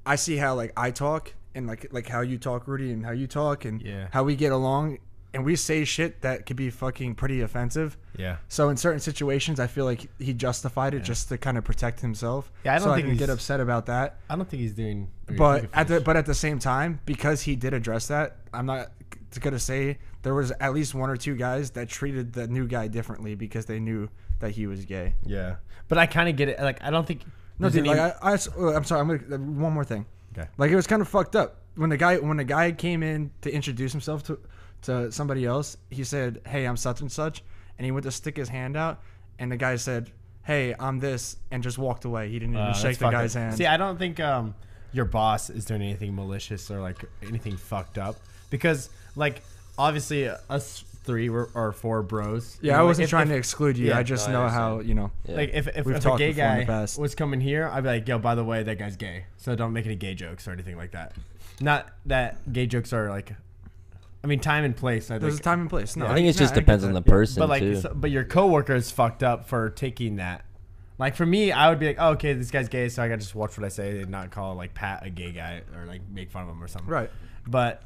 I 0.05 0.15
see 0.15 0.37
how 0.37 0.55
like 0.55 0.73
I 0.75 0.91
talk 0.91 1.33
and 1.55 1.67
like 1.67 1.87
like 1.91 2.07
how 2.07 2.21
you 2.21 2.37
talk, 2.37 2.67
Rudy, 2.67 2.91
and 2.91 3.05
how 3.05 3.11
you 3.11 3.27
talk 3.27 3.65
and 3.65 3.81
Yeah. 3.81 4.07
how 4.11 4.23
we 4.23 4.35
get 4.35 4.51
along, 4.51 4.99
and 5.33 5.45
we 5.45 5.55
say 5.55 5.85
shit 5.85 6.21
that 6.21 6.45
could 6.45 6.57
be 6.57 6.69
fucking 6.69 7.15
pretty 7.15 7.41
offensive. 7.41 7.97
yeah. 8.17 8.37
So 8.49 8.69
in 8.69 8.77
certain 8.77 8.99
situations, 8.99 9.59
I 9.59 9.67
feel 9.67 9.85
like 9.85 10.09
he 10.19 10.33
justified 10.33 10.93
it 10.93 11.03
just 11.03 11.29
to 11.29 11.37
kind 11.37 11.57
of 11.57 11.63
protect 11.63 12.01
himself. 12.01 12.51
Yeah, 12.65 12.73
I 12.73 12.79
don't 12.79 12.87
so 12.89 12.93
think 12.95 13.05
I 13.05 13.09
can 13.09 13.17
get 13.17 13.29
he's- 13.29 13.35
upset 13.37 13.59
about 13.59 13.85
that. 13.85 14.17
I 14.29 14.35
don't 14.35 14.47
think 14.49 14.61
he's 14.61 14.73
doing. 14.73 15.09
But 15.37 15.65
at 15.73 15.87
the 15.87 16.01
but 16.01 16.17
at 16.17 16.25
the 16.25 16.33
same 16.33 16.59
time, 16.59 16.99
because 17.05 17.41
he 17.41 17.55
did 17.55 17.73
address 17.73 18.07
that, 18.07 18.37
I'm 18.53 18.65
not 18.65 18.91
gonna 19.39 19.59
say 19.59 19.97
there 20.23 20.33
was 20.35 20.51
at 20.59 20.73
least 20.73 20.93
one 20.93 21.09
or 21.09 21.15
two 21.15 21.35
guys 21.35 21.71
that 21.71 21.87
treated 21.87 22.33
the 22.33 22.47
new 22.47 22.67
guy 22.67 22.87
differently 22.87 23.35
because 23.35 23.65
they 23.65 23.79
knew 23.79 24.09
that 24.39 24.51
he 24.51 24.67
was 24.67 24.83
gay. 24.85 25.15
yeah, 25.25 25.55
but 25.87 25.97
I 25.97 26.05
kind 26.05 26.27
of 26.27 26.35
get 26.35 26.49
it. 26.49 26.59
Like 26.59 26.83
I 26.83 26.89
don't 26.89 27.07
think. 27.07 27.21
No, 27.57 27.69
dude. 27.69 27.87
Like 27.87 27.99
I, 27.99 28.13
I, 28.21 28.33
am 28.33 28.83
sorry. 28.83 28.99
I'm 28.99 29.07
gonna 29.07 29.35
uh, 29.35 29.37
one 29.37 29.71
more 29.71 29.85
thing. 29.85 30.05
Okay. 30.37 30.49
Like 30.57 30.71
it 30.71 30.75
was 30.75 30.87
kind 30.87 31.01
of 31.01 31.07
fucked 31.07 31.35
up 31.35 31.57
when 31.75 31.89
the 31.89 31.97
guy 31.97 32.17
when 32.17 32.37
the 32.37 32.43
guy 32.43 32.71
came 32.71 33.03
in 33.03 33.31
to 33.41 33.53
introduce 33.53 33.91
himself 33.91 34.23
to 34.23 34.39
to 34.83 35.11
somebody 35.11 35.45
else. 35.45 35.77
He 35.89 36.03
said, 36.03 36.41
"Hey, 36.47 36.65
I'm 36.65 36.77
such 36.77 37.01
and 37.01 37.11
such," 37.11 37.43
and 37.77 37.85
he 37.85 37.91
went 37.91 38.03
to 38.03 38.11
stick 38.11 38.37
his 38.37 38.49
hand 38.49 38.75
out, 38.77 39.01
and 39.39 39.51
the 39.51 39.57
guy 39.57 39.75
said, 39.75 40.11
"Hey, 40.43 40.73
I'm 40.79 40.99
this," 40.99 41.37
and 41.51 41.61
just 41.63 41.77
walked 41.77 42.05
away. 42.05 42.29
He 42.29 42.39
didn't 42.39 42.55
even 42.55 42.67
Uh, 42.67 42.73
shake 42.73 42.97
the 42.97 43.05
fucked 43.05 43.13
guy's 43.13 43.33
hand. 43.33 43.55
See, 43.57 43.65
I 43.65 43.77
don't 43.77 43.97
think 43.97 44.19
um, 44.19 44.55
your 44.93 45.05
boss 45.05 45.49
is 45.49 45.65
doing 45.65 45.81
anything 45.81 46.15
malicious 46.15 46.69
or 46.71 46.79
like 46.81 47.03
anything 47.21 47.57
fucked 47.57 47.97
up 47.97 48.17
because, 48.49 48.89
like, 49.15 49.41
obviously 49.77 50.27
us 50.49 50.83
three 51.03 51.29
were, 51.29 51.49
or 51.55 51.71
four 51.71 52.03
bros. 52.03 52.59
you 52.61 52.69
yeah, 52.69 52.79
I 52.79 52.83
wasn't 52.83 53.05
if- 53.05 53.09
trying 53.09 53.23
if- 53.27 53.33
to 53.33 53.37
exclude 53.37 53.75
you. 53.77 53.87
yeah, 53.87 53.97
I 53.97 54.03
just 54.03 54.29
no, 54.29 54.41
I 54.41 54.43
know 54.45 54.49
how 54.49 54.79
you 54.81 54.93
know. 54.93 55.11
Yeah. 55.25 55.35
Like 55.35 55.49
if, 55.53 55.67
if, 55.69 55.85
We've 55.85 55.95
if 55.95 56.05
a 56.05 56.17
gay 56.17 56.29
before 56.33 56.45
in 56.45 56.59
the 56.59 56.65
guy 56.65 56.87
was 56.97 57.15
coming 57.15 57.41
here, 57.41 57.67
I'd 57.67 57.81
be 57.83 57.89
like, 57.89 58.07
"Yo, 58.07 58.19
by 58.19 58.35
the 58.35 58.43
way, 58.43 58.61
that 58.63 58.77
guy's 58.77 58.95
gay." 58.97 59.25
So 59.37 59.55
don't 59.55 59.73
make 59.73 59.85
any 59.85 59.95
gay 59.95 60.13
jokes 60.13 60.47
or 60.47 60.51
anything 60.51 60.77
like 60.77 60.91
that. 60.91 61.13
Not 61.59 61.87
that 62.05 62.51
gay 62.53 62.65
jokes 62.67 62.93
are 62.93 63.09
like, 63.09 63.33
I 64.23 64.27
mean, 64.27 64.39
time 64.39 64.63
and 64.63 64.75
place. 64.75 65.09
I 65.09 65.17
There's 65.17 65.33
a 65.33 65.37
think, 65.37 65.43
time 65.43 65.61
and 65.61 65.69
place. 65.69 65.95
No, 65.95 66.05
I 66.05 66.13
think 66.13 66.27
it 66.27 66.35
no, 66.35 66.39
just 66.39 66.53
I 66.53 66.55
get 66.55 66.61
depends 66.61 66.83
on 66.83 66.93
that. 66.93 67.03
the 67.03 67.09
person 67.09 67.39
but 67.39 67.49
like, 67.49 67.61
too. 67.61 67.81
so- 67.81 67.93
but 67.93 68.11
your 68.11 68.23
coworker 68.23 68.75
is 68.75 68.91
fucked 68.91 69.23
up 69.23 69.47
for 69.47 69.69
taking 69.69 70.17
that. 70.17 70.45
Like 70.99 71.15
for 71.15 71.25
me, 71.25 71.51
I 71.51 71.69
would 71.69 71.79
be 71.79 71.87
like, 71.87 71.97
oh, 71.99 72.09
okay, 72.11 72.33
this 72.33 72.51
guy's 72.51 72.69
gay, 72.69 72.87
so 72.87 73.01
I 73.01 73.07
gotta 73.07 73.21
just 73.21 73.33
watch 73.33 73.57
what 73.57 73.65
I 73.65 73.69
say 73.69 74.01
and 74.01 74.11
not 74.11 74.29
call 74.29 74.53
like 74.53 74.75
Pat 74.75 75.03
a 75.03 75.09
gay 75.09 75.31
guy 75.31 75.63
or 75.75 75.85
like 75.85 76.01
make 76.11 76.29
fun 76.29 76.43
of 76.43 76.49
him 76.49 76.63
or 76.63 76.67
something. 76.67 76.91
Right. 76.91 77.09
But 77.47 77.81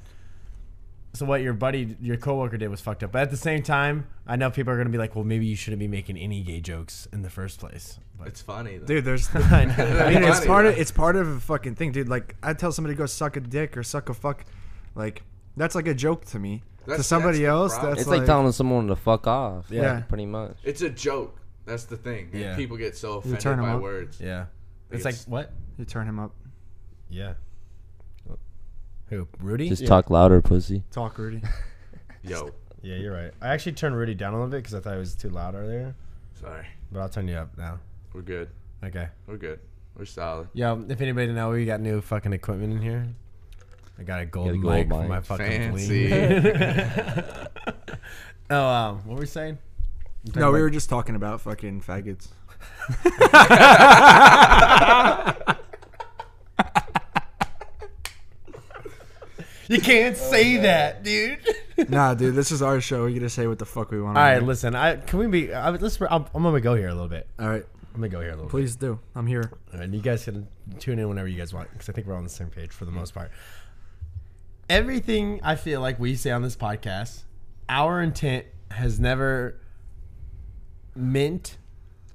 so 1.13 1.25
what 1.25 1.41
your 1.41 1.53
buddy, 1.53 1.95
your 2.01 2.17
coworker 2.17 2.57
did 2.57 2.67
was 2.67 2.81
fucked 2.81 3.03
up. 3.03 3.13
But 3.13 3.21
at 3.21 3.31
the 3.31 3.37
same 3.37 3.63
time, 3.63 4.07
I 4.27 4.35
know 4.35 4.51
people 4.51 4.73
are 4.73 4.77
gonna 4.77 4.89
be 4.89 4.97
like, 4.97 5.15
well, 5.15 5.23
maybe 5.23 5.45
you 5.45 5.55
shouldn't 5.55 5.79
be 5.79 5.87
making 5.87 6.17
any 6.17 6.41
gay 6.43 6.59
jokes 6.59 7.07
in 7.13 7.21
the 7.21 7.29
first 7.29 7.57
place. 7.57 7.99
But 8.19 8.27
It's 8.27 8.41
funny, 8.41 8.79
though. 8.79 8.85
Dude, 8.85 9.05
there's. 9.05 9.33
I 9.35 9.63
know. 9.63 9.73
I 10.05 10.13
mean, 10.13 10.23
it's 10.25 10.45
part 10.45 10.65
of 10.65 10.77
it's 10.77 10.91
part 10.91 11.15
of 11.15 11.27
a 11.29 11.39
fucking 11.39 11.75
thing, 11.75 11.93
dude. 11.93 12.09
Like 12.09 12.35
I 12.43 12.53
tell 12.53 12.73
somebody 12.73 12.95
to 12.95 12.97
go 12.97 13.05
suck 13.05 13.37
a 13.37 13.39
dick 13.39 13.77
or 13.77 13.83
suck 13.83 14.09
a 14.09 14.13
fuck, 14.13 14.43
like 14.93 15.23
that's 15.57 15.75
like 15.75 15.87
a 15.87 15.93
joke 15.93 16.25
to 16.25 16.39
me. 16.39 16.63
to 16.85 16.91
That's- 16.91 17.07
somebody 17.07 17.39
that's 17.39 17.41
the 17.41 17.45
else, 17.47 17.73
problem. 17.73 17.91
that's 17.93 18.01
It's 18.01 18.09
like, 18.09 18.17
like, 18.19 18.25
telling 18.27 18.51
someone 18.51 18.87
to 18.87 18.95
fuck 18.95 19.25
off. 19.25 19.65
Yeah. 19.71 19.81
Yeah, 19.81 19.99
pretty 20.01 20.27
much. 20.27 20.55
It's 20.63 20.81
a 20.81 20.89
joke. 20.89 21.39
That's 21.65 21.85
the 21.85 21.97
thing. 21.97 22.29
and 22.31 22.41
Yeah. 22.41 22.55
People 22.55 22.77
get 22.77 22.95
so 22.95 23.13
You 23.13 23.17
offended 23.19 23.39
turn 23.39 23.57
'em 23.59 23.65
by 23.65 23.71
up. 23.71 23.81
words. 23.81 24.21
yeah, 24.21 24.45
it's 24.91 25.03
It's- 25.03 25.27
like 25.27 25.31
what? 25.31 25.51
you 25.77 25.85
turn 25.85 26.07
him 26.07 26.19
up. 26.19 26.31
Yeah. 27.09 27.33
Who? 29.09 29.27
Rudy? 29.39 29.69
Just 29.69 29.83
yeah. 29.83 29.87
talk 29.87 30.09
louder, 30.09 30.41
pussy. 30.41 30.83
Talk, 30.91 31.17
Rudy. 31.17 31.41
Yo, 32.23 32.49
Yeah, 32.81 32.95
you're 32.97 33.13
right. 33.13 33.31
I 33.41 33.49
actually 33.49 33.73
turned 33.73 33.95
Rudy 33.95 34.15
down 34.15 34.33
a 34.33 34.37
little 34.37 34.49
bit 34.49 34.57
because 34.57 34.73
I 34.73 34.79
thought 34.79 34.95
it 34.95 34.99
was 34.99 35.15
too 35.15 35.29
loud 35.29 35.53
earlier. 35.55 35.95
sorry. 36.33 36.65
But 36.91 36.99
I'll 37.01 37.09
turn 37.09 37.27
you 37.27 37.35
up 37.35 37.55
now. 37.57 37.79
We're 38.13 38.21
good. 38.21 38.49
Okay. 38.83 39.07
We're 39.27 39.37
good. 39.37 39.59
We're 39.97 40.05
solid. 40.05 40.49
Yo, 40.53 40.83
if 40.89 41.01
anybody 41.01 41.31
know, 41.31 41.49
we 41.51 41.65
got 41.65 41.81
new 41.81 42.01
fucking 42.01 42.33
equipment 42.33 42.73
in 42.73 42.81
here. 42.81 43.07
I 43.97 44.03
got 44.03 44.21
a 44.21 44.25
gold, 44.25 44.47
Got 44.47 44.55
a 44.55 44.57
gold 44.57 44.73
mic 44.75 44.89
for 44.89 45.07
my 45.07 45.21
fucking 45.21 45.77
Fancy. 45.77 46.11
oh, 48.49 48.67
um, 48.67 48.97
what 49.05 49.15
were 49.15 49.21
we 49.21 49.25
saying? 49.25 49.57
You 50.25 50.31
talking 50.31 50.41
no, 50.41 50.51
we 50.51 50.61
were 50.61 50.69
just 50.69 50.89
talking 50.89 51.15
about 51.15 51.41
fucking 51.41 51.81
faggots. 51.81 52.27
You 59.67 59.81
can't 59.81 60.15
say 60.15 60.57
that, 60.57 61.03
dude. 61.03 61.39
nah, 61.89 62.13
dude, 62.13 62.35
this 62.35 62.51
is 62.51 62.61
our 62.61 62.79
show. 62.79 63.05
We 63.05 63.13
get 63.13 63.21
to 63.21 63.29
say 63.29 63.47
what 63.47 63.57
the 63.57 63.65
fuck 63.65 63.91
we 63.91 63.99
want. 64.01 64.17
All 64.17 64.23
right, 64.23 64.41
listen. 64.41 64.75
I 64.75 64.97
can 64.97 65.19
we 65.19 65.27
be? 65.27 65.53
I, 65.53 65.71
let's. 65.71 65.99
I'm, 66.01 66.25
I'm 66.35 66.43
gonna 66.43 66.61
go 66.61 66.75
here 66.75 66.89
a 66.89 66.93
little 66.93 67.09
bit. 67.09 67.27
All 67.39 67.49
right, 67.49 67.65
I'm 67.93 67.99
gonna 67.99 68.09
go 68.09 68.21
here 68.21 68.31
a 68.31 68.35
little. 68.35 68.49
please 68.49 68.75
do. 68.75 68.99
I'm 69.15 69.25
here. 69.25 69.51
bit. 69.71 69.81
And 69.81 69.93
you 69.93 70.01
guys 70.01 70.25
can 70.25 70.47
tune 70.79 70.99
in 70.99 71.09
whenever 71.09 71.27
you 71.27 71.37
guys 71.37 71.53
want 71.53 71.71
because 71.71 71.89
I 71.89 71.93
think 71.93 72.05
we're 72.05 72.15
on 72.15 72.23
the 72.23 72.29
same 72.29 72.49
page 72.49 72.71
for 72.71 72.85
the 72.85 72.91
most 72.91 73.13
part. 73.13 73.31
Everything 74.67 75.39
I 75.43 75.55
feel 75.55 75.79
like 75.79 75.99
we 75.99 76.15
say 76.15 76.31
on 76.31 76.41
this 76.41 76.55
podcast, 76.55 77.21
our 77.69 78.01
intent 78.01 78.47
has 78.71 78.99
never 78.99 79.61
meant 80.95 81.57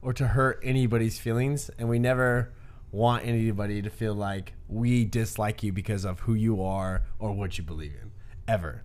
or 0.02 0.12
to 0.14 0.26
hurt 0.26 0.58
anybody's 0.64 1.16
feelings, 1.16 1.70
and 1.78 1.88
we 1.88 2.00
never 2.00 2.52
want 2.90 3.24
anybody 3.24 3.80
to 3.82 3.88
feel 3.88 4.14
like 4.14 4.54
we 4.66 5.04
dislike 5.04 5.62
you 5.62 5.72
because 5.72 6.04
of 6.04 6.18
who 6.20 6.34
you 6.34 6.60
are 6.60 7.04
or 7.20 7.30
what 7.30 7.56
you 7.56 7.62
believe 7.62 7.94
in, 8.02 8.10
ever. 8.48 8.82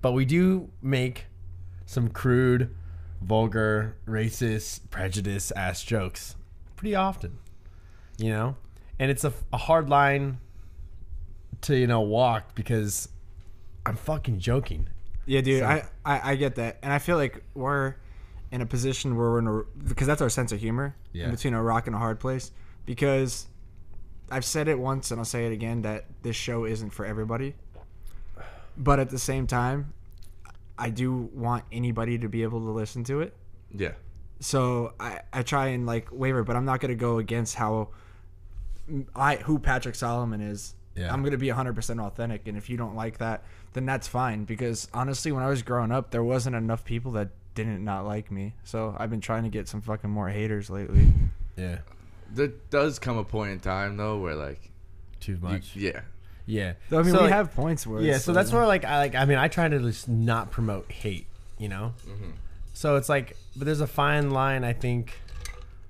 But 0.00 0.12
we 0.12 0.24
do 0.24 0.70
make 0.80 1.26
some 1.84 2.08
crude, 2.08 2.74
vulgar, 3.20 3.98
racist, 4.06 4.88
prejudice 4.88 5.50
ass 5.50 5.82
jokes 5.82 6.34
pretty 6.76 6.94
often, 6.94 7.40
you 8.16 8.30
know? 8.30 8.56
And 8.98 9.10
it's 9.10 9.24
a, 9.24 9.34
a 9.52 9.58
hard 9.58 9.90
line 9.90 10.38
to, 11.62 11.76
you 11.76 11.86
know, 11.86 12.00
walk 12.00 12.54
because 12.54 13.08
I'm 13.86 13.96
fucking 13.96 14.38
joking. 14.40 14.88
Yeah, 15.26 15.40
dude, 15.42 15.60
So- 15.60 15.66
I, 15.66 15.84
I 16.04 16.30
I 16.32 16.34
get 16.36 16.54
that, 16.56 16.78
and 16.82 16.92
I 16.92 16.98
feel 16.98 17.16
like 17.16 17.42
we're 17.54 17.94
in 18.50 18.60
a 18.62 18.66
position 18.66 19.16
where 19.16 19.30
we're 19.30 19.38
in 19.38 19.46
a 19.46 19.62
because 19.88 20.06
that's 20.06 20.20
our 20.22 20.28
sense 20.30 20.50
of 20.52 20.58
humor 20.60 20.96
Yeah. 21.12 21.26
in 21.26 21.30
between 21.30 21.54
a 21.54 21.62
rock 21.62 21.86
and 21.86 21.94
a 21.94 21.98
hard 21.98 22.18
place. 22.20 22.50
Because 22.86 23.46
I've 24.30 24.44
said 24.44 24.66
it 24.68 24.78
once 24.78 25.10
and 25.10 25.20
I'll 25.20 25.24
say 25.24 25.46
it 25.46 25.52
again 25.52 25.82
that 25.82 26.06
this 26.22 26.34
show 26.36 26.64
isn't 26.64 26.90
for 26.90 27.04
everybody, 27.04 27.54
but 28.76 28.98
at 28.98 29.10
the 29.10 29.18
same 29.18 29.46
time, 29.46 29.92
I 30.78 30.90
do 30.90 31.30
want 31.34 31.64
anybody 31.70 32.18
to 32.18 32.28
be 32.28 32.42
able 32.42 32.60
to 32.60 32.70
listen 32.70 33.04
to 33.04 33.20
it. 33.20 33.34
Yeah. 33.72 33.92
So 34.40 34.94
I, 34.98 35.20
I 35.32 35.42
try 35.42 35.68
and 35.68 35.86
like 35.86 36.08
waver, 36.10 36.42
but 36.42 36.56
I'm 36.56 36.64
not 36.64 36.80
gonna 36.80 36.94
go 36.96 37.18
against 37.18 37.54
how 37.54 37.90
I 39.14 39.36
who 39.36 39.58
Patrick 39.58 39.94
Solomon 39.94 40.40
is. 40.40 40.74
Yeah. 40.96 41.12
I'm 41.12 41.22
gonna 41.22 41.38
be 41.38 41.48
100% 41.48 42.00
authentic, 42.04 42.46
and 42.48 42.58
if 42.58 42.68
you 42.68 42.76
don't 42.76 42.94
like 42.96 43.18
that, 43.18 43.44
then 43.72 43.86
that's 43.86 44.08
fine. 44.08 44.44
Because 44.44 44.88
honestly, 44.92 45.32
when 45.32 45.42
I 45.42 45.48
was 45.48 45.62
growing 45.62 45.92
up, 45.92 46.10
there 46.10 46.24
wasn't 46.24 46.56
enough 46.56 46.84
people 46.84 47.12
that 47.12 47.28
didn't 47.54 47.84
not 47.84 48.06
like 48.06 48.30
me. 48.30 48.54
So 48.64 48.94
I've 48.98 49.10
been 49.10 49.20
trying 49.20 49.44
to 49.44 49.48
get 49.50 49.68
some 49.68 49.80
fucking 49.80 50.10
more 50.10 50.28
haters 50.28 50.68
lately. 50.70 51.12
Yeah. 51.56 51.78
There 52.32 52.48
does 52.70 52.98
come 52.98 53.18
a 53.18 53.24
point 53.24 53.50
in 53.52 53.60
time 53.60 53.96
though 53.96 54.18
where 54.18 54.34
like, 54.34 54.70
Too 55.20 55.32
you- 55.32 55.38
much. 55.38 55.74
yeah, 55.76 56.00
yeah. 56.46 56.74
So 56.88 56.98
I 56.98 57.02
mean, 57.02 57.12
So, 57.12 57.18
we 57.18 57.24
like- 57.24 57.32
have 57.32 57.54
points 57.54 57.86
where 57.86 58.00
Yeah, 58.02 58.18
so 58.18 58.32
that's 58.32 58.52
where 58.52 58.66
like 58.66 58.84
I 58.84 58.98
like 58.98 59.14
I 59.14 59.24
mean 59.24 59.38
I 59.38 59.48
try 59.48 59.68
to 59.68 59.78
just 59.80 60.08
not 60.08 60.50
promote 60.50 60.90
hate, 60.92 61.26
you 61.58 61.68
know. 61.68 61.94
Mm-hmm. 62.08 62.30
So 62.72 62.96
it's 62.96 63.08
like, 63.08 63.36
but 63.56 63.64
there's 63.66 63.80
a 63.80 63.86
fine 63.86 64.30
line. 64.30 64.64
I 64.64 64.72
think, 64.72 65.20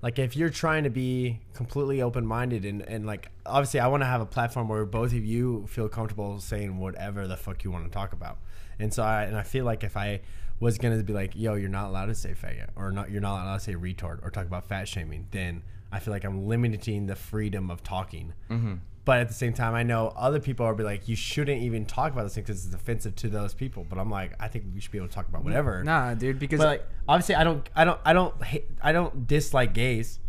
like 0.02 0.18
if 0.18 0.36
you're 0.36 0.50
trying 0.50 0.84
to 0.84 0.90
be 0.90 1.40
completely 1.54 2.02
open 2.02 2.26
minded 2.26 2.64
and 2.64 2.82
and 2.82 3.06
like 3.06 3.30
obviously 3.44 3.80
I 3.80 3.88
want 3.88 4.02
to 4.02 4.06
have 4.06 4.20
a 4.20 4.26
platform 4.26 4.68
where 4.68 4.84
both 4.84 5.12
of 5.12 5.24
you 5.24 5.66
feel 5.68 5.88
comfortable 5.88 6.40
saying 6.40 6.78
whatever 6.78 7.26
the 7.26 7.36
fuck 7.36 7.64
you 7.64 7.70
want 7.70 7.84
to 7.84 7.90
talk 7.90 8.12
about, 8.12 8.38
and 8.78 8.92
so 8.92 9.02
I 9.02 9.24
and 9.24 9.36
I 9.36 9.42
feel 9.42 9.64
like 9.64 9.84
if 9.84 9.96
I 9.96 10.20
was 10.58 10.78
gonna 10.78 11.02
be 11.02 11.12
like, 11.12 11.32
yo, 11.34 11.54
you're 11.54 11.68
not 11.68 11.88
allowed 11.88 12.06
to 12.06 12.14
say 12.14 12.30
faggot 12.30 12.68
or 12.76 12.92
not, 12.92 13.10
you're 13.10 13.20
not 13.20 13.42
allowed 13.42 13.58
to 13.58 13.64
say 13.64 13.74
retard 13.74 14.24
or 14.24 14.30
talk 14.30 14.46
about 14.46 14.68
fat 14.68 14.86
shaming, 14.86 15.26
then 15.30 15.62
I 15.92 15.98
feel 15.98 16.12
like 16.12 16.24
I'm 16.24 16.46
limiting 16.46 17.06
the 17.06 17.16
freedom 17.16 17.70
of 17.70 17.82
talking. 17.82 18.34
Mm-hmm. 18.50 18.74
But 19.06 19.20
at 19.20 19.28
the 19.28 19.34
same 19.34 19.54
time, 19.54 19.74
I 19.74 19.82
know 19.82 20.12
other 20.14 20.40
people 20.40 20.66
are 20.66 20.74
be 20.74 20.84
like, 20.84 21.08
you 21.08 21.16
shouldn't 21.16 21.62
even 21.62 21.86
talk 21.86 22.12
about 22.12 22.24
this 22.24 22.34
thing 22.34 22.44
because 22.44 22.66
it's 22.66 22.74
offensive 22.74 23.16
to 23.16 23.28
those 23.28 23.54
people. 23.54 23.84
But 23.88 23.98
I'm 23.98 24.10
like, 24.10 24.32
I 24.38 24.46
think 24.48 24.66
we 24.74 24.80
should 24.80 24.92
be 24.92 24.98
able 24.98 25.08
to 25.08 25.14
talk 25.14 25.26
about 25.26 25.42
whatever. 25.42 25.82
nah, 25.82 26.12
dude. 26.14 26.38
Because 26.38 26.58
But 26.58 26.66
like, 26.66 26.86
obviously, 27.08 27.34
I 27.34 27.44
don't, 27.44 27.66
I 27.74 27.84
don't, 27.84 28.00
I 28.04 28.12
don't, 28.12 28.42
hate, 28.44 28.68
I 28.82 28.92
don't 28.92 29.26
dislike 29.26 29.72
gays. 29.72 30.20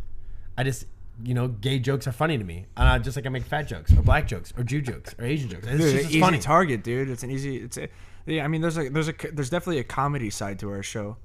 I 0.57 0.63
just, 0.63 0.85
you 1.23 1.33
know, 1.33 1.49
gay 1.49 1.79
jokes 1.79 2.07
are 2.07 2.11
funny 2.13 2.37
to 2.37 2.43
me, 2.43 2.65
and 2.77 2.87
I 2.87 2.97
just 2.97 3.15
like 3.17 3.25
I 3.25 3.29
make 3.29 3.43
fat 3.43 3.63
jokes 3.63 3.91
or 3.95 4.01
black 4.01 4.25
jokes 4.27 4.53
or 4.57 4.63
Jew 4.63 4.81
jokes 4.81 5.13
or 5.19 5.25
Asian 5.25 5.49
jokes. 5.49 5.67
It's 5.67 5.77
Dude, 5.77 5.81
just 5.81 5.95
it's 5.95 6.09
easy 6.11 6.19
funny. 6.21 6.39
target, 6.39 6.83
dude. 6.83 7.09
It's 7.09 7.23
an 7.23 7.29
easy. 7.31 7.57
It's 7.57 7.77
a, 7.77 7.89
yeah. 8.25 8.43
I 8.43 8.47
mean, 8.47 8.61
there's 8.61 8.77
a 8.77 8.89
there's 8.89 9.09
a 9.09 9.13
there's 9.33 9.49
definitely 9.49 9.79
a 9.79 9.83
comedy 9.83 10.29
side 10.29 10.57
to 10.59 10.69
our 10.71 10.81
show, 10.81 11.17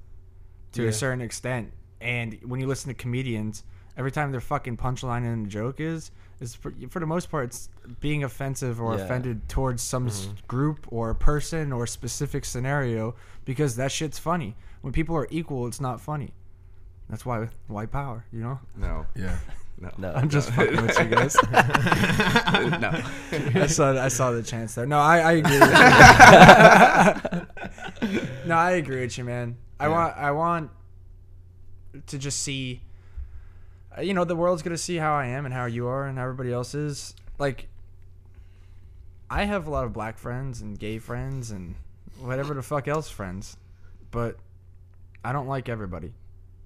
to 0.73 0.83
Yeah. 0.83 0.89
a 0.89 0.93
certain 0.93 1.21
extent. 1.21 1.71
And 2.01 2.37
when 2.43 2.59
you 2.59 2.67
listen 2.67 2.89
to 2.89 2.93
comedians, 2.93 3.63
every 3.97 4.11
time 4.11 4.31
their 4.31 4.41
fucking 4.41 4.77
punchline 4.77 5.25
in 5.25 5.45
a 5.45 5.47
joke 5.47 5.79
is 5.79 6.11
is 6.39 6.53
for, 6.55 6.71
for 6.89 6.99
the 6.99 7.05
most 7.05 7.29
part 7.31 7.45
it's 7.45 7.69
being 7.99 8.23
offensive 8.23 8.79
or 8.81 8.95
Yeah. 8.95 9.03
offended 9.03 9.47
towards 9.49 9.81
some 9.83 10.07
s 10.07 10.25
mm-hmm. 10.25 10.33
group 10.47 10.85
or 10.89 11.13
person 11.13 11.71
or 11.71 11.87
specific 11.87 12.45
scenario 12.45 13.15
because 13.45 13.75
that 13.75 13.91
shit's 13.91 14.19
funny. 14.19 14.55
When 14.81 14.93
people 14.93 15.15
are 15.15 15.27
equal, 15.31 15.67
it's 15.67 15.81
not 15.81 15.99
funny. 15.99 16.33
That's 17.09 17.25
why 17.25 17.47
white 17.67 17.91
power, 17.91 18.25
you 18.31 18.41
know. 18.41 18.59
no, 18.75 19.05
yeah. 19.15 19.37
no, 19.79 19.89
No. 19.97 20.11
I'm 20.13 20.29
just 20.29 20.49
fucking 20.51 20.81
with 20.81 20.97
you 20.99 21.05
guys. 21.05 21.35
no. 21.51 22.91
I 23.61 23.67
saw 23.67 23.93
I 24.03 24.07
saw 24.09 24.31
the 24.31 24.43
chance 24.43 24.75
there. 24.75 24.85
No, 24.85 24.99
I, 24.99 25.19
I 25.19 25.31
agree. 25.33 25.59
With 25.59 25.69
you. 28.01 28.45
no, 28.47 28.55
I 28.55 28.71
agree 28.71 29.01
with 29.01 29.17
you, 29.17 29.23
man. 29.23 29.55
I 29.79 29.85
Yeah. 29.85 29.91
want 29.93 30.17
I 30.17 30.31
want 30.31 30.71
to 32.07 32.17
just 32.17 32.39
see. 32.41 32.81
Uh, 33.97 34.01
You 34.01 34.13
know, 34.13 34.23
the 34.23 34.35
world's 34.35 34.61
gonna 34.61 34.77
see 34.77 34.97
how 34.97 35.13
I 35.13 35.27
am 35.27 35.45
and 35.45 35.53
how 35.53 35.65
you 35.65 35.87
are 35.87 36.07
and 36.07 36.17
how 36.17 36.23
everybody 36.23 36.51
else 36.51 36.75
is. 36.75 37.15
Like, 37.39 37.67
I 39.29 39.45
have 39.45 39.67
a 39.67 39.69
lot 39.69 39.85
of 39.85 39.93
black 39.93 40.17
friends 40.17 40.61
and 40.61 40.77
gay 40.79 40.99
friends 40.99 41.51
and 41.51 41.75
whatever 42.19 42.53
the 42.53 42.61
fuck 42.61 42.87
else 42.87 43.09
friends, 43.09 43.57
but 44.11 44.37
I 45.23 45.33
don't 45.33 45.47
like 45.47 45.69
everybody. 45.69 46.13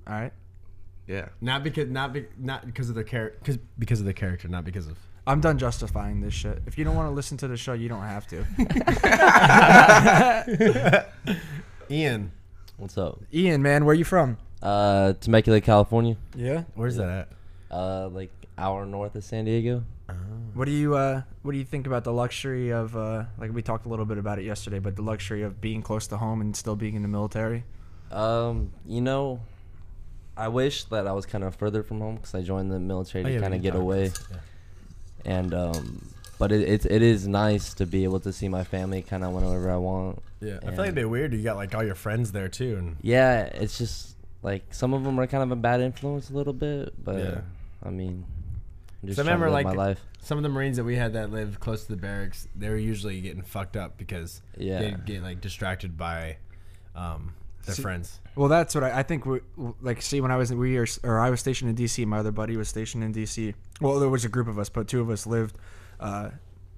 All 0.07 0.13
right, 0.13 0.33
Yeah, 1.07 1.29
Not 1.41 1.63
because, 1.63 1.89
not 1.89 2.13
be, 2.13 2.25
not 2.37 2.65
because 2.65 2.89
of 2.89 2.95
the 2.95 3.03
character, 3.03 3.37
because 3.39 3.57
because 3.77 3.99
of 3.99 4.05
the 4.05 4.13
character, 4.13 4.47
not 4.47 4.65
because 4.65 4.87
of. 4.87 4.97
I'm 5.27 5.39
done 5.39 5.59
justifying 5.59 6.21
this 6.21 6.33
shit. 6.33 6.63
If 6.65 6.79
you 6.79 6.83
don't 6.83 6.95
want 6.95 7.07
to 7.07 7.13
listen 7.13 7.37
to 7.37 7.47
the 7.47 7.55
show, 7.55 7.73
you 7.73 7.87
don't 7.87 8.01
have 8.01 8.25
to. 8.27 8.43
Ian, 11.91 12.31
What's 12.77 12.97
up? 12.97 13.19
Ian, 13.31 13.61
man, 13.61 13.85
where 13.85 13.93
you 13.93 14.03
from? 14.03 14.37
Uh, 14.61 15.13
Temecula, 15.13 15.61
California. 15.61 16.15
Yeah. 16.35 16.63
where's 16.75 16.95
that 16.97 17.09
at? 17.09 17.27
Uh, 17.75 18.09
like 18.09 18.31
hour 18.57 18.85
north 18.85 19.15
of 19.15 19.23
San 19.23 19.45
Diego. 19.45 19.83
What 20.53 20.65
do 20.65 20.71
you 20.71 20.95
uh 20.95 21.21
what 21.41 21.53
do 21.53 21.57
you 21.57 21.63
think 21.63 21.87
about 21.87 22.03
the 22.03 22.11
luxury 22.11 22.71
of 22.73 22.97
uh 22.97 23.23
like 23.37 23.53
we 23.53 23.61
talked 23.61 23.85
a 23.85 23.89
little 23.89 24.03
bit 24.05 24.17
about 24.17 24.39
it 24.39 24.43
yesterday, 24.45 24.79
but 24.79 24.97
the 24.97 25.01
luxury 25.01 25.43
of 25.43 25.61
being 25.61 25.81
close 25.81 26.07
to 26.07 26.17
home 26.17 26.41
and 26.41 26.53
still 26.55 26.75
being 26.75 26.95
in 26.95 27.01
the 27.01 27.07
military? 27.07 27.63
Um, 28.11 28.73
you 28.85 28.99
know, 28.99 29.39
I 30.35 30.49
wish 30.49 30.83
that 30.85 31.07
I 31.07 31.13
was 31.13 31.25
kind 31.25 31.45
of 31.45 31.55
further 31.55 31.81
from 31.81 32.01
home 32.01 32.15
because 32.15 32.35
I 32.35 32.41
joined 32.41 32.69
the 32.73 32.79
military 32.79 33.23
Oh, 33.23 33.27
to 33.29 33.33
yeah, 33.35 33.39
kind 33.39 33.53
of 33.53 33.61
get 33.61 33.73
away. 33.73 34.11
yeah. 34.31 34.37
And 35.23 35.53
um, 35.53 36.05
but 36.37 36.51
it, 36.51 36.67
it's 36.67 36.85
it 36.85 37.01
is 37.01 37.25
nice 37.25 37.73
to 37.75 37.85
be 37.85 38.03
able 38.03 38.19
to 38.19 38.33
see 38.33 38.49
my 38.49 38.65
family 38.65 39.01
kind 39.03 39.23
of 39.23 39.31
whenever 39.31 39.71
I 39.71 39.77
want. 39.77 40.21
Yeah, 40.41 40.57
I 40.57 40.59
feel 40.59 40.69
like 40.71 40.71
And- 40.71 40.79
it'd 40.79 40.95
be 40.95 41.05
weird. 41.05 41.33
You 41.33 41.41
got 41.41 41.55
like 41.55 41.73
all 41.73 41.83
your 41.85 41.95
friends 41.95 42.33
there 42.33 42.49
too, 42.49 42.75
and 42.77 42.97
Yeah, 43.01 43.43
it's 43.43 43.77
just 43.77 44.17
like 44.43 44.73
some 44.73 44.93
of 44.93 45.03
them 45.03 45.19
are 45.19 45.27
kind 45.27 45.43
of 45.43 45.51
a 45.51 45.55
bad 45.55 45.81
influence 45.81 46.29
a 46.29 46.33
little 46.33 46.53
bit, 46.53 46.93
but 47.03 47.17
Yeah. 47.17 47.41
I 47.83 47.89
mean, 47.89 48.25
I'm 49.01 49.07
just 49.07 49.17
So 49.17 49.23
I 49.23 49.25
remember, 49.25 49.49
like, 49.49 49.65
my 49.65 49.73
life. 49.73 49.99
Some 50.19 50.37
of 50.37 50.43
the 50.43 50.49
Marines 50.49 50.77
that 50.77 50.83
we 50.83 50.95
had 50.95 51.13
that 51.13 51.31
lived 51.31 51.59
close 51.59 51.83
to 51.85 51.91
the 51.91 51.97
barracks, 52.01 52.47
they 52.55 52.69
were 52.69 52.77
usually 52.77 53.19
getting 53.21 53.41
fucked 53.41 53.75
up 53.75 53.97
because 53.97 54.41
Yeah. 54.57 54.79
they'd 54.79 55.05
get 55.05 55.23
like 55.23 55.41
distracted 55.41 55.97
by 55.97 56.37
um, 56.95 57.33
their 57.65 57.75
See- 57.75 57.81
friends. 57.81 58.19
Well, 58.35 58.47
that's 58.49 58.73
what 58.75 58.83
I, 58.83 58.99
I 58.99 59.03
think. 59.03 59.25
We 59.25 59.39
like 59.81 60.01
see 60.01 60.21
when 60.21 60.31
I 60.31 60.37
was 60.37 60.53
we 60.53 60.77
were, 60.77 60.87
or 61.03 61.19
I 61.19 61.29
was 61.29 61.39
stationed 61.41 61.69
in 61.69 61.75
D.C. 61.75 62.05
My 62.05 62.19
other 62.19 62.31
buddy 62.31 62.55
was 62.57 62.69
stationed 62.69 63.03
in 63.03 63.11
D.C. 63.11 63.53
Well, 63.81 63.99
there 63.99 64.07
was 64.09 64.23
a 64.23 64.29
group 64.29 64.47
of 64.47 64.57
us, 64.57 64.69
but 64.69 64.87
two 64.87 65.01
of 65.01 65.09
us 65.09 65.25
lived 65.27 65.57
uh, 65.99 66.29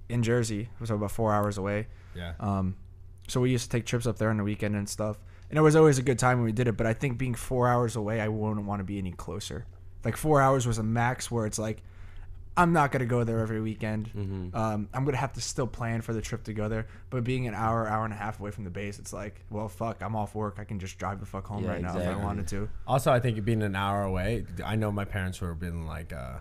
in 0.09 0.23
Jersey, 0.23 0.69
so 0.83 0.95
about 0.95 1.11
four 1.11 1.31
hours 1.33 1.57
away. 1.57 1.87
Yeah. 2.15 2.33
Um, 2.39 2.75
so 3.27 3.39
we 3.41 3.51
used 3.51 3.65
to 3.65 3.69
take 3.77 3.85
trips 3.85 4.05
up 4.07 4.17
there 4.17 4.29
on 4.29 4.37
the 4.37 4.43
weekend 4.43 4.75
and 4.75 4.87
stuff, 4.89 5.17
and 5.49 5.57
it 5.57 5.61
was 5.61 5.75
always 5.75 5.97
a 5.97 6.03
good 6.03 6.19
time 6.19 6.37
when 6.39 6.45
we 6.45 6.51
did 6.51 6.67
it. 6.67 6.77
But 6.77 6.87
I 6.87 6.93
think 6.93 7.17
being 7.17 7.35
four 7.35 7.67
hours 7.67 7.95
away, 7.95 8.19
I 8.21 8.27
wouldn't 8.27 8.65
want 8.65 8.79
to 8.79 8.83
be 8.83 8.97
any 8.97 9.11
closer. 9.11 9.65
Like 10.03 10.17
four 10.17 10.41
hours 10.41 10.67
was 10.67 10.77
a 10.77 10.83
max 10.83 11.29
where 11.31 11.45
it's 11.45 11.59
like, 11.59 11.81
I'm 12.55 12.71
not 12.71 12.91
gonna 12.91 13.07
go 13.07 13.23
there 13.23 13.39
every 13.39 13.59
weekend. 13.61 14.11
Mhm. 14.15 14.53
Um, 14.53 14.87
I'm 14.93 15.05
gonna 15.05 15.17
have 15.17 15.33
to 15.33 15.41
still 15.41 15.65
plan 15.65 16.01
for 16.01 16.13
the 16.13 16.21
trip 16.21 16.43
to 16.43 16.53
go 16.53 16.69
there. 16.69 16.85
But 17.09 17.23
being 17.23 17.47
an 17.47 17.55
hour, 17.55 17.87
hour 17.87 18.05
and 18.05 18.13
a 18.13 18.17
half 18.17 18.39
away 18.39 18.51
from 18.51 18.63
the 18.63 18.69
base, 18.69 18.99
it's 18.99 19.11
like, 19.11 19.41
well, 19.49 19.67
fuck, 19.67 20.03
I'm 20.03 20.15
off 20.15 20.35
work. 20.35 20.57
I 20.59 20.63
can 20.63 20.77
just 20.77 20.99
drive 20.99 21.19
the 21.19 21.25
fuck 21.25 21.47
home 21.47 21.63
Yeah, 21.63 21.71
right 21.71 21.81
now 21.81 21.97
if 21.97 22.07
I 22.07 22.15
wanted 22.15 22.47
to. 22.49 22.69
Also, 22.85 23.11
I 23.11 23.19
think 23.19 23.43
being 23.43 23.63
an 23.63 23.75
hour 23.75 24.03
away, 24.03 24.45
I 24.63 24.75
know 24.75 24.91
my 24.91 25.05
parents 25.05 25.41
were 25.41 25.55
being 25.55 25.87
like, 25.87 26.13
uh, 26.13 26.39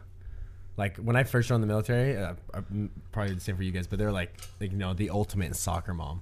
like 0.76 0.98
when 0.98 1.16
I 1.16 1.22
first 1.24 1.48
joined 1.48 1.62
the 1.62 1.66
military, 1.66 2.16
uh, 2.18 2.34
uh, 2.52 2.60
probably 3.10 3.34
the 3.34 3.40
same 3.40 3.56
for 3.56 3.62
you 3.62 3.72
guys, 3.72 3.86
but 3.86 3.98
they're 3.98 4.12
like, 4.12 4.34
like 4.60 4.72
you 4.72 4.76
know, 4.78 4.92
the 4.92 5.08
ultimate 5.08 5.56
soccer 5.56 5.94
mom. 5.94 6.20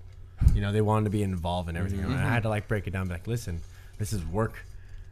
You 0.55 0.61
know, 0.61 0.73
they 0.73 0.81
wanted 0.81 1.05
to 1.05 1.11
be 1.11 1.23
involved 1.23 1.69
in 1.69 1.77
everything, 1.77 2.01
and 2.01 2.13
I 2.13 2.17
mm-hmm. 2.17 2.29
had 2.29 2.43
to 2.45 2.49
like 2.49 2.67
break 2.69 2.87
it 2.87 2.91
down, 2.91 3.07
be 3.09 3.15
like, 3.15 3.27
listen, 3.27 3.61
this 3.99 4.13
is 4.13 4.25
work. 4.27 4.65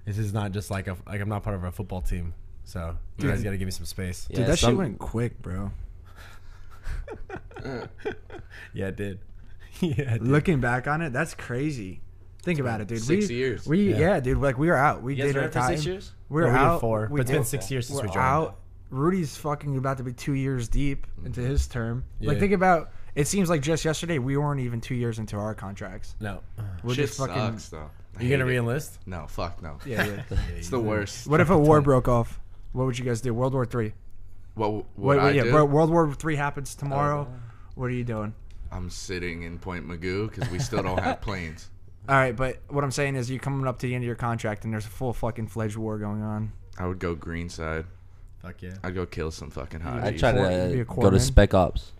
This 0.04 0.18
is 0.18 0.32
not 0.32 0.52
just 0.52 0.70
like 0.70 0.86
a 0.86 0.96
like 1.06 1.20
I'm 1.20 1.28
not 1.28 1.42
part 1.42 1.56
of 1.56 1.64
a 1.64 1.70
football 1.70 2.00
team, 2.00 2.34
so 2.64 2.96
you 3.18 3.28
guys 3.28 3.42
got 3.42 3.50
to 3.50 3.58
give 3.58 3.66
me 3.66 3.72
some 3.72 3.86
space. 3.86 4.26
Yeah, 4.30 4.38
Dude, 4.38 4.46
that 4.46 4.58
some- 4.58 4.72
shit 4.72 4.78
went 4.78 4.98
quick, 4.98 5.40
bro. 5.42 5.70
Yeah, 8.72 8.88
it 8.88 8.96
did. 8.96 9.18
yeah, 9.80 10.14
it 10.14 10.18
did. 10.18 10.22
Looking 10.22 10.60
back 10.60 10.86
on 10.86 11.02
it, 11.02 11.12
that's 11.12 11.34
crazy. 11.34 12.00
Think 12.42 12.60
about 12.60 12.80
it, 12.80 12.88
dude. 12.88 13.02
Six 13.02 13.28
we, 13.28 13.34
years. 13.34 13.66
We 13.66 13.90
Yeah. 13.90 13.98
yeah. 13.98 14.20
dude. 14.20 14.38
Like 14.38 14.58
we 14.58 14.68
were 14.68 14.76
out. 14.76 15.02
We 15.02 15.14
did 15.14 15.36
our 15.36 15.48
time. 15.48 15.74
six 15.74 15.86
years? 15.86 16.12
We 16.28 16.42
were 16.42 16.48
No, 16.48 16.52
we 16.52 16.58
did 16.58 16.64
out. 16.64 16.80
four, 16.80 17.08
we 17.10 17.16
but 17.16 17.22
it's 17.22 17.30
been 17.30 17.44
six 17.44 17.70
years 17.70 17.86
since 17.86 17.98
we're 17.98 18.06
we 18.06 18.14
joined. 18.14 18.20
out. 18.20 18.58
Rudy's 18.90 19.36
fucking 19.36 19.76
about 19.76 19.98
to 19.98 20.04
be 20.04 20.12
two 20.12 20.32
years 20.32 20.68
deep 20.68 21.06
into 21.24 21.40
mm-hmm. 21.40 21.50
his 21.50 21.66
term. 21.66 22.04
Like 22.20 22.38
think 22.38 22.52
about. 22.52 22.92
It 23.18 23.26
seems 23.26 23.50
like 23.50 23.62
just 23.62 23.84
yesterday 23.84 24.18
we 24.20 24.36
weren't 24.36 24.60
even 24.60 24.80
two 24.80 24.94
years 24.94 25.18
into 25.18 25.36
our 25.36 25.52
contracts. 25.54 26.14
No, 26.20 26.40
We're 26.84 26.94
Shit 26.94 27.06
just 27.06 27.18
fucking. 27.18 27.34
sucks 27.34 27.68
though. 27.70 27.90
I 28.16 28.22
you 28.22 28.30
gonna 28.30 28.48
it. 28.48 28.54
reenlist? 28.56 28.98
No, 29.06 29.26
fuck 29.26 29.60
no. 29.60 29.78
Yeah, 29.84 30.06
yeah. 30.30 30.36
It's 30.56 30.68
the 30.68 30.78
worst. 30.78 31.26
what 31.26 31.40
if 31.40 31.50
a 31.50 31.58
war 31.58 31.80
broke 31.80 32.06
off? 32.06 32.38
What 32.72 32.84
would 32.86 32.96
you 32.98 33.04
guys 33.04 33.20
do? 33.20 33.34
World 33.34 33.54
War 33.54 33.66
Three. 33.66 33.92
What 34.54 34.70
what 34.70 34.86
Wait, 34.96 35.18
I 35.18 35.24
wait, 35.24 35.34
yeah, 35.36 35.42
do? 35.44 35.50
bro, 35.50 35.64
World 35.64 35.90
War 35.90 36.14
Three 36.14 36.36
happens 36.36 36.76
tomorrow. 36.76 37.26
Oh, 37.28 37.40
what 37.74 37.86
are 37.86 37.90
you 37.94 38.04
doing? 38.04 38.34
I'm 38.70 38.88
sitting 38.88 39.42
in 39.42 39.58
Point 39.58 39.86
Mugu 39.88 40.28
because 40.30 40.48
we 40.50 40.58
still 40.60 40.82
don't 40.84 41.00
have 41.00 41.20
planes. 41.22 41.70
All 42.08 42.14
right, 42.14 42.36
but 42.36 42.58
what 42.68 42.84
I'm 42.84 42.90
saying 42.92 43.16
is 43.16 43.28
you're 43.28 43.40
coming 43.40 43.66
up 43.66 43.78
to 43.80 43.86
the 43.88 43.94
end 43.96 44.04
of 44.04 44.06
your 44.06 44.14
contract 44.16 44.62
and 44.64 44.72
there's 44.72 44.86
a 44.86 44.90
full 44.90 45.12
fucking 45.12 45.48
fledged 45.48 45.76
war 45.76 45.98
going 45.98 46.22
on. 46.22 46.52
I 46.78 46.86
would 46.86 47.00
go 47.00 47.14
green 47.16 47.48
side. 47.48 47.84
Fuck 48.42 48.62
yeah. 48.62 48.74
I'd 48.84 48.94
go 48.94 49.06
kill 49.06 49.30
some 49.32 49.50
fucking 49.50 49.80
hotties. 49.80 50.04
I 50.04 50.16
try 50.16 50.32
Corps- 50.32 50.48
be 50.68 50.74
to 50.76 50.80
a 50.80 50.84
go 50.84 50.94
corpsman. 50.94 51.10
to 51.10 51.20
Spec 51.20 51.54
Ops. 51.54 51.92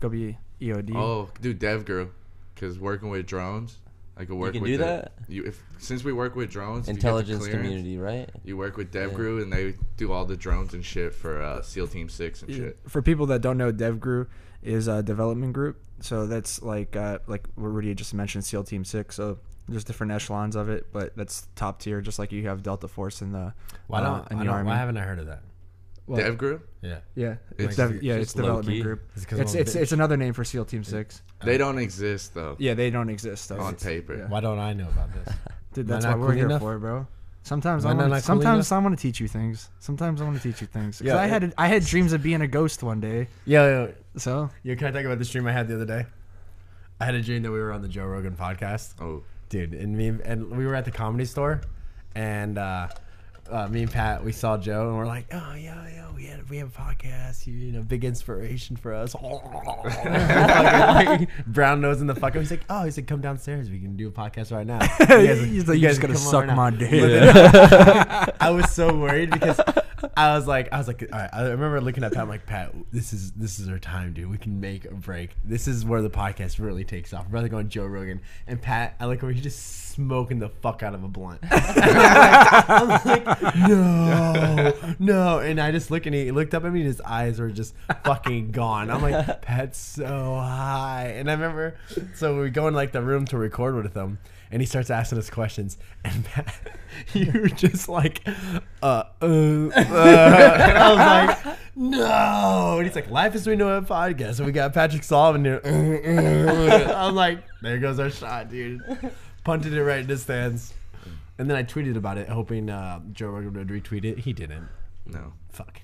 Go 0.00 0.08
be 0.08 0.38
EOD. 0.60 0.94
Oh, 0.96 1.28
dude, 1.40 1.60
DevGru, 1.60 2.08
because 2.54 2.78
working 2.78 3.08
with 3.10 3.26
drones, 3.26 3.78
I 4.16 4.24
could 4.24 4.36
work 4.36 4.54
You 4.54 4.60
can 4.60 4.62
with 4.62 4.72
do 4.72 4.78
the- 4.78 4.84
that? 4.84 5.12
You 5.28 5.44
if 5.44 5.62
since 5.78 6.02
we 6.04 6.12
work 6.12 6.34
with 6.36 6.50
drones, 6.50 6.88
if 6.88 6.92
you 6.92 6.94
Intelligence 6.94 7.44
clearance, 7.44 7.62
community, 7.66 7.98
right? 7.98 8.30
You 8.44 8.56
work 8.56 8.76
with 8.76 8.90
DevGru 8.92 9.42
and 9.42 9.52
they 9.52 9.74
do 9.96 10.12
all 10.12 10.24
the 10.24 10.36
drones 10.36 10.72
and 10.72 10.84
shit 10.84 11.14
for 11.14 11.42
uh, 11.42 11.60
SEAL 11.62 11.88
Team 11.88 12.08
Six 12.08 12.42
and 12.42 12.54
shit. 12.54 12.78
For 12.88 13.02
people 13.02 13.26
that 13.26 13.42
don't 13.42 13.58
know, 13.58 13.72
DevGru 13.72 14.26
is 14.62 14.88
a 14.88 15.02
development 15.02 15.52
group. 15.52 15.80
So 16.00 16.26
that's 16.26 16.62
like 16.62 16.96
uh, 16.96 17.18
like 17.26 17.46
what 17.56 17.68
Rudy 17.68 17.94
just 17.94 18.14
mentioned, 18.14 18.44
SEAL 18.44 18.64
Team 18.64 18.84
Six. 18.84 19.16
So 19.16 19.38
there's 19.68 19.84
different 19.84 20.12
echelons 20.12 20.56
of 20.56 20.68
it, 20.70 20.86
but 20.92 21.14
that's 21.16 21.48
top 21.56 21.80
tier, 21.80 22.00
just 22.00 22.18
like 22.18 22.32
you 22.32 22.46
have 22.48 22.62
Delta 22.62 22.88
Force 22.88 23.20
in 23.20 23.32
the 23.32 23.52
Why 23.88 24.00
uh, 24.00 24.02
don't, 24.04 24.30
in 24.32 24.38
the 24.38 24.44
don't 24.44 24.54
army. 24.54 24.68
why 24.68 24.76
haven't 24.76 24.96
I 24.96 25.02
heard 25.02 25.18
of 25.18 25.26
that? 25.26 25.42
Well, 26.06 26.32
group. 26.34 26.68
Yeah. 26.82 26.98
yeah, 27.16 27.34
It's 27.58 27.64
it's 27.68 27.76
dev- 27.76 28.02
yeah, 28.02 28.14
it's 28.14 28.32
development 28.32 28.68
low-key. 28.68 28.82
group. 28.82 29.02
Is 29.16 29.24
it 29.24 29.26
'cause 29.28 29.38
It's 29.40 29.54
it's 29.54 29.74
it's 29.74 29.92
another 29.92 30.16
name 30.16 30.32
for 30.32 30.44
SEAL 30.44 30.64
Team 30.66 30.84
Six. 30.84 31.22
they 31.42 31.58
don't 31.58 31.78
exist 31.78 32.34
though. 32.34 32.54
Yeah, 32.58 32.74
they 32.74 32.90
don't 32.90 33.08
exist 33.08 33.48
though. 33.48 33.58
On 33.60 33.74
It's- 33.74 33.82
paper. 33.82 34.14
yeah. 34.16 34.28
Why 34.28 34.40
don't 34.40 34.58
I 34.60 34.72
know 34.72 34.88
about 34.88 35.12
this? 35.12 35.34
Dude, 35.72 35.86
Am 35.86 35.92
I 35.92 35.94
that's 35.96 36.04
not 36.04 36.12
what 36.12 36.20
we're 36.20 36.26
cool 36.28 36.36
here 36.36 36.46
enough? 36.46 36.60
for, 36.60 36.78
bro. 36.78 37.06
Sometimes 37.42 37.84
Am 37.84 37.88
I 37.88 37.92
I 37.92 37.96
want. 37.96 38.12
cool 38.12 38.20
Sometimes? 38.20 38.72
I 38.72 38.78
want 38.78 38.96
to 38.98 39.02
teach 39.02 39.20
you 39.20 39.28
things. 39.28 39.70
Sometimes 39.78 40.20
I 40.20 40.24
want 40.24 40.36
to 40.36 40.42
teach 40.42 40.60
you 40.60 40.66
things. 40.66 40.98
'Cause 40.98 41.06
Yeah, 41.06 41.16
I 41.16 41.26
it- 41.26 41.30
had 41.30 41.54
I 41.58 41.66
had 41.68 41.84
dreams 41.84 42.12
of 42.12 42.22
being 42.22 42.40
a 42.40 42.48
ghost 42.48 42.82
one 42.82 43.00
day. 43.00 43.28
Yo, 43.44 43.66
yo, 43.68 43.92
So 44.16 44.50
yo, 44.62 44.74
can 44.76 44.86
I 44.86 44.90
talk 44.92 45.04
about 45.04 45.18
this 45.18 45.30
dream 45.30 45.46
I 45.46 45.52
had 45.52 45.66
the 45.68 45.74
other 45.74 45.84
day? 45.84 46.06
I 47.00 47.04
had 47.04 47.14
a 47.14 47.22
dream 47.22 47.42
that 47.42 47.50
we 47.52 47.58
were 47.58 47.72
on 47.72 47.82
the 47.82 47.88
Joe 47.88 48.06
Rogan 48.06 48.36
podcast. 48.36 48.94
Oh, 49.00 49.22
dude 49.48 49.74
and 49.74 49.96
me 49.96 50.08
and 50.24 50.56
we 50.56 50.66
were 50.66 50.74
at 50.74 50.84
the 50.84 50.90
comedy 50.90 51.24
store 51.24 51.60
and 52.14 52.58
uh 52.58 52.88
uh, 53.50 53.68
me 53.68 53.82
and 53.82 53.90
Pat, 53.90 54.24
we 54.24 54.32
saw 54.32 54.56
Joe, 54.58 54.88
and 54.88 54.96
we're 54.96 55.06
like, 55.06 55.26
"Oh 55.32 55.54
yeah, 55.54 55.86
yeah, 55.88 56.06
we 56.14 56.26
had 56.26 56.48
we 56.48 56.58
have 56.58 56.68
a 56.68 56.80
podcast. 56.80 57.46
You, 57.46 57.54
you 57.54 57.72
know, 57.72 57.82
big 57.82 58.04
inspiration 58.04 58.76
for 58.76 58.94
us." 58.94 59.14
Brown 61.46 61.80
nose 61.80 62.00
in 62.00 62.06
the 62.06 62.14
fuck. 62.14 62.34
He's 62.34 62.50
like, 62.50 62.64
"Oh, 62.70 62.84
he's 62.84 62.96
like, 62.96 63.06
come 63.06 63.20
downstairs. 63.20 63.70
We 63.70 63.78
can 63.78 63.96
do 63.96 64.08
a 64.08 64.12
podcast 64.12 64.52
right 64.52 64.66
now." 64.66 64.80
You 65.16 65.26
guys- 65.28 65.40
he's 65.44 65.68
like, 65.68 65.76
you 65.76 65.82
you 65.82 65.88
guys 65.88 65.98
gotta 65.98 66.16
suck 66.16 66.46
my 66.46 66.70
dick. 66.70 66.92
I 68.40 68.50
was 68.50 68.70
so 68.70 68.96
worried 68.96 69.30
because 69.30 69.58
I 70.16 70.34
was 70.34 70.46
like, 70.46 70.72
I 70.72 70.78
was 70.78 70.88
like, 70.88 71.02
all 71.12 71.18
right. 71.18 71.28
I 71.30 71.42
remember 71.42 71.80
looking 71.80 72.02
at 72.02 72.12
Pat. 72.12 72.22
I'm 72.22 72.28
like, 72.28 72.46
Pat, 72.46 72.72
this 72.90 73.12
is 73.12 73.32
this 73.32 73.58
is 73.58 73.68
our 73.68 73.78
time, 73.78 74.14
dude. 74.14 74.30
We 74.30 74.38
can 74.38 74.60
make 74.60 74.86
a 74.86 74.94
break. 74.94 75.32
This 75.44 75.68
is 75.68 75.84
where 75.84 76.00
the 76.00 76.08
podcast 76.08 76.58
really 76.58 76.84
takes 76.84 77.12
off. 77.12 77.26
Rather 77.30 77.48
going 77.48 77.68
Joe 77.68 77.84
Rogan 77.84 78.22
and 78.46 78.60
Pat. 78.60 78.96
I 78.98 79.06
look 79.06 79.22
over. 79.22 79.30
He's 79.30 79.42
just 79.42 79.90
smoking 79.90 80.38
the 80.38 80.48
fuck 80.48 80.82
out 80.82 80.94
of 80.94 81.04
a 81.04 81.08
blunt. 81.08 81.40
I'm 81.50 82.88
like, 83.04 83.56
no, 83.56 84.72
no. 84.98 85.38
And 85.40 85.60
I 85.60 85.70
just 85.70 85.90
look 85.90 86.06
and 86.06 86.14
he 86.14 86.30
looked 86.30 86.54
up 86.54 86.64
at 86.64 86.72
me 86.72 86.80
and 86.80 86.86
his 86.86 87.00
eyes 87.02 87.38
were 87.38 87.50
just 87.50 87.74
fucking 88.04 88.52
gone. 88.52 88.90
I'm 88.90 89.02
like, 89.02 89.42
Pat's 89.42 89.78
so 89.78 90.06
high. 90.06 91.14
And 91.16 91.30
I 91.30 91.34
remember, 91.34 91.76
so 92.14 92.40
we 92.40 92.48
go 92.50 92.68
in 92.68 92.74
like 92.74 92.92
the 92.92 93.02
room 93.02 93.26
to 93.26 93.38
record 93.38 93.74
with 93.74 93.94
him 93.94 94.18
and 94.50 94.62
he 94.62 94.66
starts 94.66 94.90
asking 94.90 95.18
us 95.18 95.30
questions. 95.30 95.78
And 96.04 96.24
Pat, 96.24 96.54
you 97.14 97.32
were 97.32 97.48
just 97.48 97.88
like, 97.88 98.26
uh, 98.26 98.60
uh, 98.82 99.04
uh. 99.22 99.70
And 99.74 100.78
I 100.78 100.88
was 101.34 101.44
like, 101.46 101.58
no. 101.74 102.76
And 102.78 102.86
he's 102.86 102.94
like, 102.96 103.10
Life 103.10 103.34
as 103.34 103.46
we 103.46 103.56
know 103.56 103.76
it 103.78 103.84
podcast. 103.86 104.38
And 104.38 104.46
we 104.46 104.52
got 104.52 104.72
Patrick 104.72 105.02
Sullivan 105.04 105.44
here. 105.44 105.60
I'm 106.94 107.14
like, 107.14 107.40
there 107.62 107.78
goes 107.78 107.98
our 107.98 108.10
shot, 108.10 108.48
dude. 108.50 108.80
Punted 109.44 109.72
it 109.72 109.82
right 109.84 110.00
in 110.00 110.06
the 110.06 110.16
stands. 110.16 110.72
And 111.38 111.50
then 111.50 111.56
I 111.56 111.62
tweeted 111.62 111.96
about 111.96 112.16
it, 112.18 112.28
hoping 112.28 112.70
uh, 112.70 113.00
Joe 113.12 113.28
Rogan 113.28 113.52
would 113.54 113.68
retweet 113.68 114.04
it. 114.04 114.18
He 114.20 114.32
didn't. 114.32 114.68
no. 115.06 115.32
Fuck. 115.50 115.80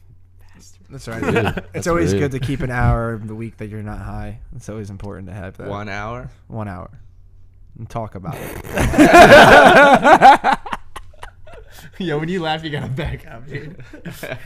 That's 0.91 1.09
right. 1.09 1.23
Rude. 1.23 1.37
it's 1.47 1.67
That's 1.73 1.87
always 1.87 2.13
rude. 2.13 2.21
good 2.21 2.33
to 2.33 2.39
keep 2.39 2.61
an 2.61 2.71
hour 2.71 3.13
of 3.15 3.27
the 3.27 3.35
week 3.35 3.57
that 3.57 3.69
you're 3.69 3.83
not 3.83 3.99
high. 3.99 4.41
It's 4.55 4.69
always 4.69 4.91
important 4.91 5.29
to 5.29 5.35
have 5.35 5.57
that 5.57 5.67
One 5.69 5.89
hour. 5.89 6.29
one 6.49 6.69
hour 6.69 6.91
and 7.79 7.89
talk 7.89 8.15
about 8.15 8.37
it. 8.39 8.59
Yo, 11.99 12.19
when 12.19 12.29
you 12.29 12.41
laugh, 12.41 12.65
you 12.65 12.71
gotta 12.71 12.89
back 12.89 13.27
up, 13.27 13.47
dude. 13.47 13.77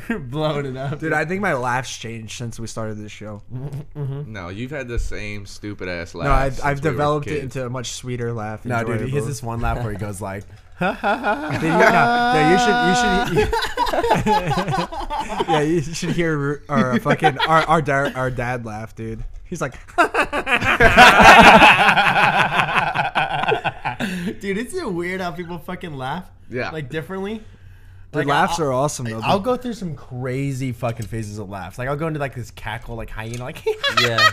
You're 0.08 0.18
blowing 0.18 0.66
it 0.66 0.76
up. 0.76 0.98
Dude, 0.98 1.12
I 1.12 1.24
think 1.24 1.40
my 1.40 1.54
laughs 1.54 1.96
changed 1.96 2.36
since 2.36 2.58
we 2.58 2.66
started 2.66 2.98
this 2.98 3.12
show. 3.12 3.42
Mm-hmm. 3.52 4.32
No, 4.32 4.48
you've 4.48 4.70
had 4.70 4.88
the 4.88 4.98
same 4.98 5.46
stupid 5.46 5.88
ass 5.88 6.14
laugh. 6.14 6.26
No, 6.26 6.32
I've, 6.32 6.54
since 6.54 6.64
I've 6.64 6.78
we 6.78 6.90
developed 6.90 7.26
it 7.28 7.42
into 7.42 7.64
a 7.64 7.70
much 7.70 7.92
sweeter 7.92 8.32
laugh. 8.32 8.64
No, 8.64 8.82
dude, 8.84 9.08
he 9.08 9.14
has 9.14 9.26
this 9.26 9.42
one 9.42 9.60
laugh 9.60 9.82
where 9.82 9.92
he 9.92 9.98
goes 9.98 10.20
like, 10.20 10.44
Dude, 10.78 10.92
you, 10.92 11.68
no, 11.68 11.90
no, 12.32 12.50
you 12.50 12.58
should, 12.58 13.38
you 13.38 13.44
should, 13.44 13.52
yeah, 15.48 15.60
you 15.60 15.80
should 15.80 16.10
hear 16.10 16.62
our 16.68 17.00
fucking 17.00 17.38
our 17.38 17.62
our, 17.62 17.80
da- 17.82 18.12
our 18.14 18.30
dad 18.30 18.66
laugh, 18.66 18.94
dude. 18.94 19.24
He's 19.48 19.60
like, 19.60 19.74
dude, 24.40 24.58
isn't 24.58 24.78
it 24.78 24.92
weird 24.92 25.20
how 25.20 25.30
people 25.32 25.58
fucking 25.58 25.96
laugh? 25.96 26.28
Yeah. 26.50 26.70
Like 26.70 26.88
differently? 26.90 27.34
dude, 27.36 27.44
Like, 28.12 28.26
laughs 28.26 28.58
I'll- 28.60 28.66
are 28.66 28.72
awesome 28.72 29.06
though. 29.06 29.20
I'll 29.22 29.40
go 29.40 29.56
through 29.56 29.74
some 29.74 29.94
crazy 29.94 30.72
fucking 30.72 31.06
phases 31.06 31.38
of 31.38 31.48
laughs. 31.48 31.78
Like 31.78 31.88
I'll 31.88 31.96
go 31.96 32.06
into 32.08 32.20
like 32.20 32.34
this 32.34 32.50
cackle, 32.50 32.96
like 32.96 33.10
hyena, 33.10 33.44
like 33.44 33.64
Yeah. 34.02 34.28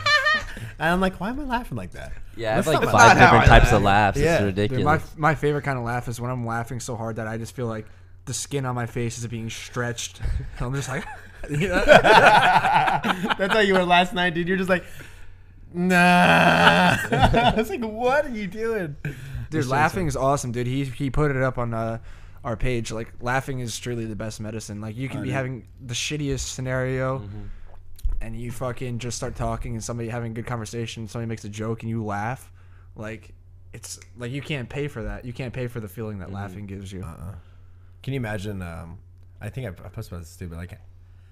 and 0.80 0.90
I'm 0.90 1.02
like, 1.02 1.20
why 1.20 1.30
am 1.30 1.40
I 1.40 1.44
laughing 1.44 1.78
like 1.78 1.92
that? 1.92 2.14
Yeah, 2.36 2.52
I 2.52 2.56
have 2.56 2.66
That's 2.66 2.82
like 2.82 2.92
five 2.92 3.18
different 3.18 3.44
I 3.44 3.48
types 3.60 3.72
of 3.72 3.84
laughs. 3.84 4.20
Yeah. 4.20 4.36
It's 4.36 4.42
Dude, 4.44 4.56
Dude, 4.56 4.72
ridiculous. 4.72 5.16
my 5.16 5.30
my 5.32 5.36
favorite 5.36 5.62
kind 5.64 5.78
of 5.78 5.84
laugh 5.86 6.08
is 6.08 6.20
when 6.20 6.32
I'm 6.32 6.46
laughing 6.46 6.80
so 6.80 6.96
hard 6.96 7.18
that 7.18 7.28
I 7.28 7.38
just 7.38 7.56
feel 7.56 7.68
like 7.68 7.86
the 8.26 8.34
skin 8.34 8.66
on 8.66 8.76
my 8.76 8.86
face 8.86 9.18
is 9.18 9.28
being 9.28 9.50
stretched. 9.50 10.22
I'm 10.60 10.74
just 10.74 10.90
like, 10.90 11.06
That's 11.50 11.94
how 13.54 13.60
you 13.60 13.74
were 13.74 13.84
last 13.84 14.14
night, 14.14 14.34
dude. 14.34 14.48
You're 14.48 14.58
just 14.58 14.70
like, 14.70 14.86
nah. 15.74 16.96
I 17.12 17.54
was 17.58 17.70
like, 17.70 17.82
what 17.82 18.26
are 18.26 18.30
you 18.30 18.48
doing? 18.48 18.96
dude, 19.50 19.66
laughing 19.66 20.08
is 20.08 20.16
awesome, 20.16 20.54
dude. 20.54 20.68
He 20.68 20.86
he 20.86 21.10
put 21.10 21.32
it 21.32 21.44
up 21.44 21.58
on 21.58 21.74
uh 21.74 22.00
our 22.46 22.56
page, 22.56 22.92
like 22.92 23.12
laughing 23.22 23.60
is 23.60 23.78
truly 23.78 24.06
the 24.06 24.16
best 24.16 24.40
medicine. 24.40 24.80
Like 24.80 24.96
you 24.96 25.10
can 25.10 25.22
be 25.22 25.32
having 25.32 25.68
the 25.82 25.94
shittiest 25.94 26.40
scenario, 26.40 27.28
and 28.22 28.36
you 28.38 28.52
fucking 28.52 29.00
just 29.00 29.18
start 29.18 29.36
talking, 29.36 29.74
and 29.74 29.84
somebody 29.84 30.08
having 30.08 30.32
a 30.32 30.36
good 30.36 30.46
conversation, 30.46 31.08
somebody 31.10 31.28
makes 31.28 31.44
a 31.44 31.50
joke, 31.50 31.84
and 31.84 31.90
you 31.90 32.04
laugh, 32.04 32.52
like. 32.96 33.34
It's 33.76 34.00
like 34.16 34.32
you 34.32 34.44
can't 34.44 34.70
pay 34.70 34.88
for 34.88 35.02
that. 35.02 35.26
You 35.26 35.34
can't 35.34 35.52
pay 35.52 35.66
for 35.66 35.80
the 35.80 35.88
feeling 35.88 36.20
that 36.20 36.32
laughing 36.32 36.68
gives 36.68 36.94
you. 36.94 37.04
Can 38.04 38.14
you 38.14 38.18
imagine? 38.18 38.62
Um, 38.62 39.00
I 39.42 39.50
think 39.50 39.66
I, 39.68 39.70
I 39.86 39.90
posted 39.90 40.14
about 40.14 40.20
this 40.20 40.36
too, 40.36 40.48
but 40.48 40.58
like, 40.58 40.78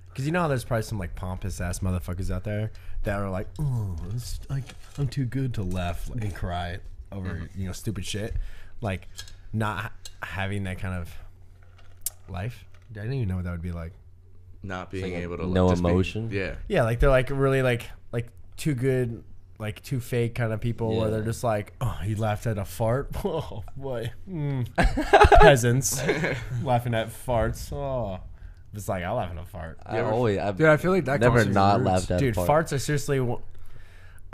because 0.09 0.25
you 0.25 0.31
know 0.31 0.41
how 0.41 0.47
there's 0.47 0.63
probably 0.63 0.83
some 0.83 0.97
like 0.97 1.15
pompous 1.15 1.61
ass 1.61 1.79
motherfuckers 1.79 2.31
out 2.31 2.43
there 2.43 2.71
that 3.03 3.19
are 3.19 3.29
like, 3.29 3.47
oh, 3.59 3.95
it's 4.15 4.39
like 4.49 4.63
I'm 4.97 5.07
too 5.07 5.25
good 5.25 5.53
to 5.55 5.63
laugh 5.63 6.09
and 6.09 6.33
cry 6.33 6.79
over 7.11 7.49
you 7.55 7.65
know 7.67 7.73
stupid 7.73 8.05
shit, 8.05 8.35
like 8.81 9.07
not 9.53 9.91
having 10.23 10.63
that 10.63 10.79
kind 10.79 10.95
of 10.95 11.13
life. 12.29 12.65
I 12.91 12.93
didn't 12.95 13.13
even 13.13 13.27
know 13.29 13.35
what 13.35 13.45
that 13.45 13.51
would 13.51 13.61
be 13.61 13.71
like. 13.71 13.93
Not 14.63 14.91
being 14.91 15.13
like 15.13 15.23
able 15.23 15.37
to 15.37 15.47
no 15.47 15.69
just 15.69 15.81
be- 15.83 15.89
emotion? 15.89 16.29
yeah. 16.31 16.55
Yeah, 16.67 16.83
like 16.83 16.99
they're 16.99 17.09
like 17.09 17.29
really 17.29 17.61
like 17.61 17.89
like 18.11 18.27
too 18.57 18.75
good, 18.75 19.23
like 19.61 19.81
too 19.83 19.99
fake 20.01 20.35
kind 20.35 20.51
of 20.51 20.59
people 20.59 20.97
where 20.97 21.09
they're 21.11 21.21
just 21.23 21.43
like, 21.43 21.73
oh, 21.79 21.97
he 22.03 22.15
laughed 22.15 22.47
at 22.47 22.57
a 22.57 22.65
fart. 22.65 23.11
Oh 23.23 23.63
boy, 23.77 24.11
mm. 24.29 24.67
peasants 25.41 26.01
laughing 26.63 26.93
at 26.95 27.09
farts. 27.09 27.71
Oh, 27.71 28.19
it's 28.73 28.89
like 28.89 29.03
I 29.03 29.11
laugh 29.11 29.31
at 29.31 29.37
a 29.37 29.45
fart. 29.45 29.79
I 29.85 29.99
ever- 29.99 30.09
always, 30.11 30.39
I've 30.39 30.57
Dude, 30.57 30.67
I 30.67 30.77
feel 30.77 30.91
like 30.91 31.05
that 31.05 31.21
never 31.21 31.35
comes 31.37 31.45
from 31.45 31.53
not 31.53 31.79
roots. 31.79 31.87
laughed 31.87 32.11
at. 32.11 32.19
Dude, 32.19 32.35
fart. 32.35 32.49
farts 32.49 32.73
are 32.73 32.79
seriously. 32.79 33.19
one- 33.19 33.43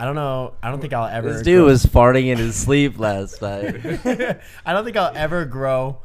I 0.00 0.04
don't 0.04 0.14
know. 0.14 0.54
I 0.62 0.70
don't 0.70 0.80
think 0.80 0.92
I'll 0.92 1.06
ever. 1.06 1.32
This 1.32 1.42
dude 1.42 1.56
grow- 1.58 1.64
was 1.66 1.84
farting 1.84 2.26
in 2.26 2.38
his 2.38 2.54
sleep 2.56 2.98
last 2.98 3.42
night. 3.42 3.84
I 4.64 4.72
don't 4.72 4.84
think 4.84 4.96
I'll 4.96 5.12
ever 5.16 5.44
grow 5.44 6.00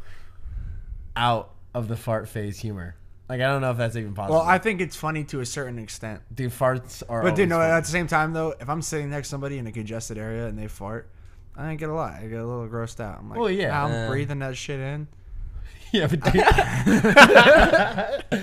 out 1.16 1.52
of 1.76 1.88
the 1.88 1.96
fart 1.96 2.28
phase 2.28 2.60
humor. 2.60 2.96
Like 3.30 3.40
I 3.42 3.46
don't 3.48 3.62
know 3.62 3.72
if 3.72 3.78
that's 3.78 3.96
even 3.96 4.14
possible. 4.14 4.36
Well, 4.40 4.46
I 4.48 4.58
think 4.58 4.82
it's 4.82 4.96
funny 4.96 5.24
to 5.26 5.40
a 5.40 5.46
certain 5.46 5.80
extent. 5.80 6.22
dude, 6.34 6.52
farts 6.52 7.02
are. 7.08 7.24
But 7.24 7.36
dude, 7.36 7.50
no, 7.50 7.56
always 7.56 7.72
at 7.72 7.84
the 7.86 7.90
same 7.90 8.08
time 8.08 8.34
though, 8.34 8.54
if 8.60 8.70
I'm 8.70 8.82
sitting 8.82 9.10
next 9.10 9.28
to 9.30 9.32
somebody 9.32 9.58
in 9.58 9.66
a 9.68 9.72
congested 9.72 10.18
area 10.18 10.46
and 10.48 10.58
they 10.60 10.68
fart, 10.68 11.10
I 11.56 11.70
ain't 11.72 11.80
get 11.80 11.90
a 11.90 11.94
lot. 11.94 12.14
I 12.16 12.28
get 12.28 12.40
a 12.40 12.46
little 12.46 12.68
grossed 12.68 13.00
out. 13.00 13.20
I'm 13.20 13.30
like, 13.30 13.40
Well, 13.40 13.50
yeah. 13.50 13.70
"Ah, 13.80 13.86
I'm 13.86 13.92
Uh, 13.92 14.08
breathing 14.10 14.40
that 14.40 14.58
shit 14.58 14.80
in. 14.80 15.08
yeah, 15.94 16.08
but 16.08 16.20
dude, 16.34 16.44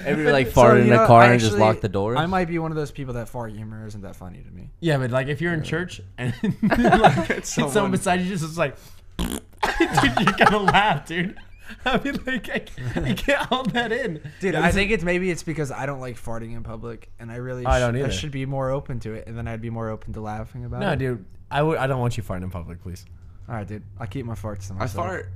Ever 0.07 0.33
like 0.33 0.49
So, 0.55 0.77
in 0.77 0.85
you 0.87 0.91
know, 0.93 1.05
a 1.05 1.07
car 1.07 1.23
I 1.23 1.33
and 1.33 1.41
just 1.41 1.53
actually- 1.53 1.61
locked 1.67 1.83
the 1.83 1.89
door? 1.89 2.17
I 2.17 2.27
might 2.27 2.47
be 2.49 2.59
one 2.59 2.71
of 2.73 2.77
those 2.77 2.91
people 2.91 3.15
that 3.15 3.29
fart 3.29 3.53
humor 3.53 3.87
isn't 3.87 4.01
that 4.03 4.17
funny 4.17 4.43
to 4.43 4.51
me. 4.51 4.71
yeah, 4.81 4.97
but 4.99 5.11
like 5.11 5.27
if 5.29 5.41
you're 5.41 5.53
in 5.53 5.63
church 5.63 6.01
and 6.19 6.33
like, 6.63 7.45
someone, 7.45 7.73
someone- 7.73 7.91
beside 7.91 8.21
you 8.21 8.29
just 8.29 8.45
is 8.45 8.57
like, 8.59 8.77
dude, 9.19 9.41
you're 10.21 10.33
gonna 10.47 10.59
laugh, 10.59 11.07
dude. 11.07 11.37
I 11.85 12.03
mean, 12.03 12.19
like, 12.27 12.49
I 12.51 12.59
can't, 12.61 13.07
I 13.07 13.13
can't 13.15 13.43
hold 13.47 13.71
that 13.71 13.93
in, 13.93 14.21
Dude, 14.41 14.55
I 14.55 14.71
think 14.73 14.91
it's 14.91 15.05
maybe 15.05 15.31
it's 15.31 15.43
because 15.43 15.71
I 15.71 15.87
don't 15.87 16.01
like 16.01 16.17
farting 16.17 16.55
in 16.57 16.63
public, 16.63 17.11
and 17.19 17.31
I 17.31 17.37
really 17.37 17.65
I 17.67 17.79
sh- 17.79 17.81
don't 17.81 17.97
either. 17.97 18.11
should 18.13 18.31
be 18.33 18.47
more 18.47 18.71
open 18.71 19.01
to 19.01 19.15
it, 19.15 19.27
and 19.27 19.37
then 19.37 19.47
I'd 19.49 19.61
be 19.63 19.71
more 19.71 19.89
open 19.91 20.13
to 20.15 20.21
laughing 20.21 20.65
about 20.65 20.83
it. 20.83 20.87
No, 20.87 20.95
dude, 20.97 21.25
I 21.51 21.63
would. 21.63 21.79
I 21.79 21.87
don't 21.87 22.01
want 22.01 22.17
you 22.17 22.23
farting 22.23 22.43
in 22.45 22.51
public, 22.51 22.83
please. 22.83 23.05
All 23.49 23.55
right, 23.55 23.67
dude, 23.67 23.83
I 23.99 24.07
keep 24.07 24.27
my 24.27 24.35
farts 24.35 24.69
to 24.69 24.75
I 24.75 24.79
myself. 24.79 25.07
fart 25.07 25.29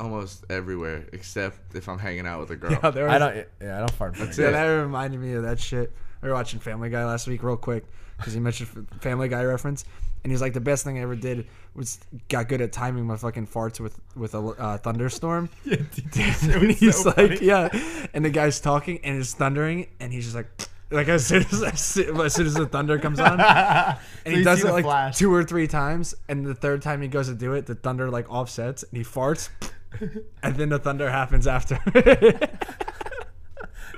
almost 0.00 0.44
everywhere 0.50 1.04
except 1.12 1.74
if 1.76 1.88
I'm 1.88 1.98
hanging 1.98 2.26
out 2.26 2.40
with 2.40 2.50
a 2.50 2.56
girl. 2.56 2.72
Yeah, 2.82 2.90
there 2.90 3.04
was, 3.06 3.14
I 3.14 3.18
don't. 3.18 3.46
Yeah, 3.60 3.76
I 3.76 3.78
don't 3.80 3.90
fart. 3.92 4.14
That's 4.16 4.36
Yeah, 4.38 4.48
it. 4.48 4.52
that 4.52 4.64
reminded 4.66 5.20
me 5.20 5.32
of 5.34 5.42
that 5.44 5.60
shit. 5.60 5.92
We 6.22 6.28
were 6.28 6.34
watching 6.34 6.60
Family 6.60 6.90
Guy 6.90 7.04
last 7.04 7.26
week, 7.26 7.42
real 7.42 7.56
quick, 7.56 7.84
because 8.16 8.32
he 8.32 8.40
mentioned 8.40 8.86
Family 9.00 9.28
Guy 9.28 9.42
reference, 9.44 9.84
and 10.22 10.30
he's 10.30 10.40
like, 10.42 10.52
the 10.52 10.60
best 10.60 10.84
thing 10.84 10.98
I 10.98 11.02
ever 11.02 11.16
did 11.16 11.46
was 11.74 11.98
got 12.28 12.48
good 12.48 12.60
at 12.60 12.72
timing 12.72 13.06
my 13.06 13.16
fucking 13.16 13.46
farts 13.46 13.80
with 13.80 13.98
with 14.16 14.34
a 14.34 14.38
uh, 14.40 14.76
thunderstorm. 14.78 15.48
Yeah, 15.64 15.76
dude, 16.12 16.54
and 16.62 16.70
he's 16.72 16.96
so 17.00 17.08
like, 17.16 17.16
funny. 17.16 17.38
yeah, 17.46 17.68
and 18.12 18.24
the 18.24 18.30
guy's 18.30 18.60
talking 18.60 19.00
and 19.04 19.18
it's 19.18 19.32
thundering, 19.34 19.86
and 20.00 20.12
he's 20.12 20.24
just 20.24 20.36
like. 20.36 20.48
Like 20.92 21.06
as 21.06 21.24
soon 21.24 21.42
as, 21.52 21.62
as 21.62 21.80
soon 21.80 22.20
as 22.20 22.34
soon 22.34 22.46
as 22.48 22.54
the 22.54 22.66
thunder 22.66 22.98
comes 22.98 23.20
on, 23.20 23.40
and 23.40 23.96
So 24.24 24.30
he 24.32 24.42
does 24.42 24.64
it 24.64 24.72
like 24.72 24.84
flash. 24.84 25.16
two 25.16 25.32
or 25.32 25.44
three 25.44 25.68
times, 25.68 26.16
and 26.28 26.44
the 26.44 26.52
third 26.56 26.82
time 26.82 27.00
he 27.00 27.06
goes 27.06 27.28
to 27.28 27.34
do 27.36 27.52
it, 27.52 27.66
the 27.66 27.76
thunder 27.76 28.10
like 28.10 28.28
offsets, 28.28 28.82
and 28.82 28.96
he 28.98 29.04
farts, 29.04 29.50
and 30.42 30.56
then 30.56 30.68
the 30.68 30.78
thunder 30.78 31.10
happens 31.10 31.46
after. 31.46 31.78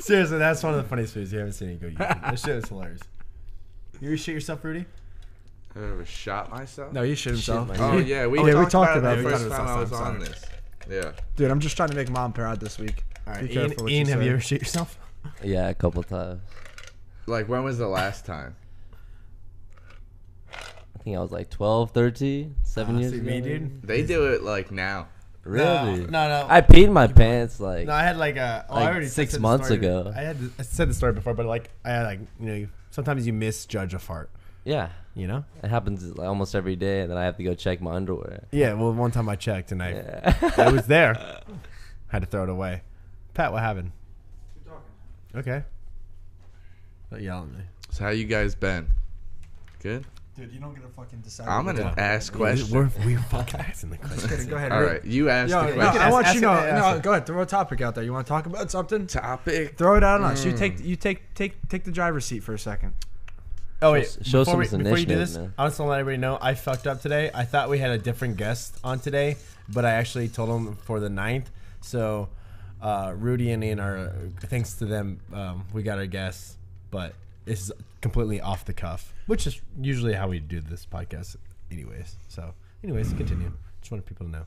Seriously, 0.00 0.38
that's 0.38 0.62
one 0.62 0.74
of 0.74 0.82
the 0.82 0.88
funniest 0.88 1.14
videos 1.14 1.32
you 1.32 1.38
haven't 1.38 1.52
seen. 1.52 1.68
it 1.70 1.80
Go 1.80 1.86
YouTube. 1.88 1.98
That 1.98 2.38
shit 2.38 2.56
is 2.56 2.68
hilarious. 2.68 3.00
You 4.00 4.08
ever 4.08 4.16
shit 4.16 4.34
yourself, 4.34 4.64
Rudy? 4.64 4.84
I 5.76 5.78
ever 5.78 6.04
shot 6.04 6.50
myself? 6.50 6.92
no, 6.92 7.02
you 7.02 7.14
shit 7.14 7.32
himself. 7.34 7.68
my- 7.68 7.76
Oh 7.78 7.98
yeah, 7.98 8.26
we, 8.26 8.38
Oh, 8.38 8.46
yeah, 8.46 8.54
we 8.54 8.60
talked, 8.62 8.72
talked 8.72 8.96
about, 8.96 9.18
about 9.18 9.18
it 9.18 9.20
it. 9.20 9.22
the 9.24 9.38
first 9.38 9.50
time 9.56 9.68
I 9.68 9.80
was 9.80 9.92
on 9.92 10.18
this. 10.18 10.44
Yeah. 10.90 11.12
Dude, 11.36 11.50
I'm 11.50 11.60
just 11.60 11.76
trying 11.76 11.90
to 11.90 11.94
make 11.96 12.10
mom 12.10 12.32
proud 12.32 12.58
this 12.60 12.78
week. 12.78 13.04
All 13.26 13.34
right, 13.34 13.46
Be 13.48 13.54
Ian, 13.54 13.68
careful 13.68 13.88
Ian 13.88 14.06
you 14.06 14.12
have 14.12 14.20
say. 14.20 14.26
you 14.26 14.32
ever 14.32 14.40
shit 14.40 14.60
yourself? 14.60 14.98
yeah, 15.44 15.68
a 15.68 15.74
couple 15.74 16.02
times. 16.02 16.40
Like 17.26 17.48
when 17.48 17.62
was 17.62 17.78
the 17.78 17.86
last 17.86 18.26
time? 18.26 18.56
I 20.52 20.98
think 21.04 21.16
I 21.16 21.20
was 21.20 21.30
like 21.32 21.48
12, 21.50 21.92
13, 21.92 22.56
7 22.64 22.96
Ah, 22.96 22.98
years 22.98 23.12
see, 23.12 23.18
ago. 23.18 23.26
me, 23.30 23.40
dude. 23.40 23.82
They 23.82 24.02
do 24.02 24.32
it 24.32 24.42
like 24.42 24.70
now. 24.70 25.08
Really? 25.44 26.00
No, 26.00 26.06
no. 26.06 26.28
no. 26.28 26.46
I 26.48 26.60
peed 26.60 26.90
my 26.92 27.06
pants 27.08 27.58
like 27.58 27.86
No, 27.86 27.92
I 27.92 28.02
had 28.02 28.16
like 28.16 28.36
a 28.36 28.64
oh, 28.68 28.76
I 28.76 28.86
already 28.86 29.08
six 29.08 29.38
months 29.38 29.70
ago. 29.70 30.12
I 30.14 30.20
had 30.20 30.36
I 30.58 30.62
said 30.62 30.88
the 30.88 30.94
story 30.94 31.12
before, 31.12 31.34
but 31.34 31.46
like 31.46 31.70
I 31.84 31.90
had 31.90 32.02
like 32.04 32.20
you 32.38 32.46
know 32.46 32.66
sometimes 32.90 33.26
you 33.26 33.32
misjudge 33.32 33.94
a 33.94 33.98
fart. 33.98 34.30
yeah. 34.64 34.90
You 35.14 35.26
know? 35.26 35.44
It 35.62 35.68
happens 35.68 36.02
like, 36.16 36.26
almost 36.26 36.54
every 36.54 36.74
day, 36.74 37.02
and 37.02 37.10
then 37.10 37.18
I 37.18 37.24
have 37.24 37.36
to 37.36 37.42
go 37.42 37.52
check 37.54 37.82
my 37.82 37.92
underwear. 37.92 38.44
Yeah. 38.50 38.72
Well, 38.72 38.94
one 38.94 39.10
time 39.10 39.28
I 39.28 39.36
checked 39.36 39.70
and 39.70 39.82
I 39.82 39.90
Yeah. 39.90 40.66
it 40.68 40.72
was 40.72 40.86
there. 40.86 41.42
Had 42.08 42.20
to 42.20 42.26
throw 42.26 42.44
it 42.44 42.48
away. 42.48 42.80
Pat, 43.34 43.52
what 43.52 43.60
happened? 43.60 43.92
Okay. 45.36 45.64
Don't 47.10 47.20
yell 47.22 47.40
at 47.42 47.48
me. 47.48 47.64
So 47.90 48.04
how 48.04 48.10
you 48.10 48.24
guys 48.24 48.54
been? 48.54 48.88
Good. 49.80 50.06
Dude, 50.34 50.50
you 50.50 50.60
don't 50.60 50.72
get 50.72 50.82
to 50.82 50.88
fucking 50.88 51.20
decide. 51.20 51.46
I'm 51.46 51.66
gonna 51.66 51.92
ask 51.98 52.32
questions. 52.32 52.70
We're 52.72 52.90
we 53.04 53.16
fucking 53.16 53.60
asking 53.60 53.90
the 53.90 53.98
questions. 53.98 54.46
Go 54.46 54.56
ahead. 54.56 54.72
All 54.72 54.82
right, 54.82 55.04
you 55.04 55.28
asked 55.28 55.50
Yo, 55.50 55.60
the 55.60 55.68
no, 55.68 55.74
question. 55.74 56.00
I 56.00 56.04
Ask- 56.04 56.12
want 56.12 56.26
ask 56.26 56.34
you 56.34 56.40
to 56.40 56.46
know. 56.46 56.78
No, 56.78 56.96
it. 56.96 57.02
go 57.02 57.10
ahead. 57.12 57.26
Throw 57.26 57.42
a 57.42 57.46
topic 57.46 57.80
out 57.82 57.94
there. 57.94 58.02
You 58.02 58.14
want 58.14 58.26
to 58.26 58.30
talk 58.30 58.46
about 58.46 58.70
something? 58.70 59.06
Topic. 59.06 59.76
Throw 59.76 59.96
it 59.96 60.02
out 60.02 60.22
on 60.22 60.32
us. 60.32 60.42
You 60.44 60.52
take 60.52 60.80
you 60.80 60.96
take 60.96 61.34
take 61.34 61.68
take 61.68 61.84
the 61.84 61.92
driver's 61.92 62.24
seat 62.24 62.40
for 62.42 62.54
a 62.54 62.58
second. 62.58 62.94
Oh 63.82 63.92
wait, 63.92 64.16
Show 64.22 64.44
before, 64.44 64.64
some 64.64 64.78
we, 64.78 64.84
before 64.84 64.98
you 64.98 65.06
do 65.06 65.14
initiative, 65.14 65.18
this, 65.18 65.36
man. 65.36 65.54
I 65.58 65.66
just 65.66 65.78
want 65.80 65.88
to 65.88 65.90
let 65.90 66.00
everybody 66.00 66.20
know 66.20 66.38
I 66.40 66.54
fucked 66.54 66.86
up 66.86 67.02
today. 67.02 67.30
I 67.34 67.44
thought 67.44 67.68
we 67.68 67.78
had 67.78 67.90
a 67.90 67.98
different 67.98 68.36
guest 68.36 68.78
on 68.84 69.00
today, 69.00 69.36
but 69.68 69.84
I 69.84 69.90
actually 69.90 70.28
told 70.28 70.48
them 70.50 70.76
for 70.76 71.00
the 71.00 71.08
9th. 71.08 71.46
So 71.80 72.28
uh, 72.80 73.12
Rudy 73.16 73.50
and 73.50 73.62
Ian 73.64 73.80
are 73.80 74.12
thanks 74.44 74.74
to 74.74 74.86
them 74.86 75.20
um, 75.32 75.66
we 75.72 75.82
got 75.82 75.98
our 75.98 76.06
guests, 76.06 76.56
but 76.92 77.08
this 77.10 77.21
is 77.46 77.72
completely 78.00 78.40
off 78.40 78.64
the 78.64 78.72
cuff, 78.72 79.12
which 79.26 79.46
is 79.46 79.60
usually 79.80 80.14
how 80.14 80.28
we 80.28 80.38
do 80.40 80.60
this 80.60 80.86
podcast, 80.86 81.36
anyways. 81.70 82.16
So, 82.28 82.54
anyways, 82.84 83.12
continue. 83.14 83.52
Just 83.80 83.90
wanted 83.90 84.06
people 84.06 84.26
to 84.26 84.32
know. 84.32 84.46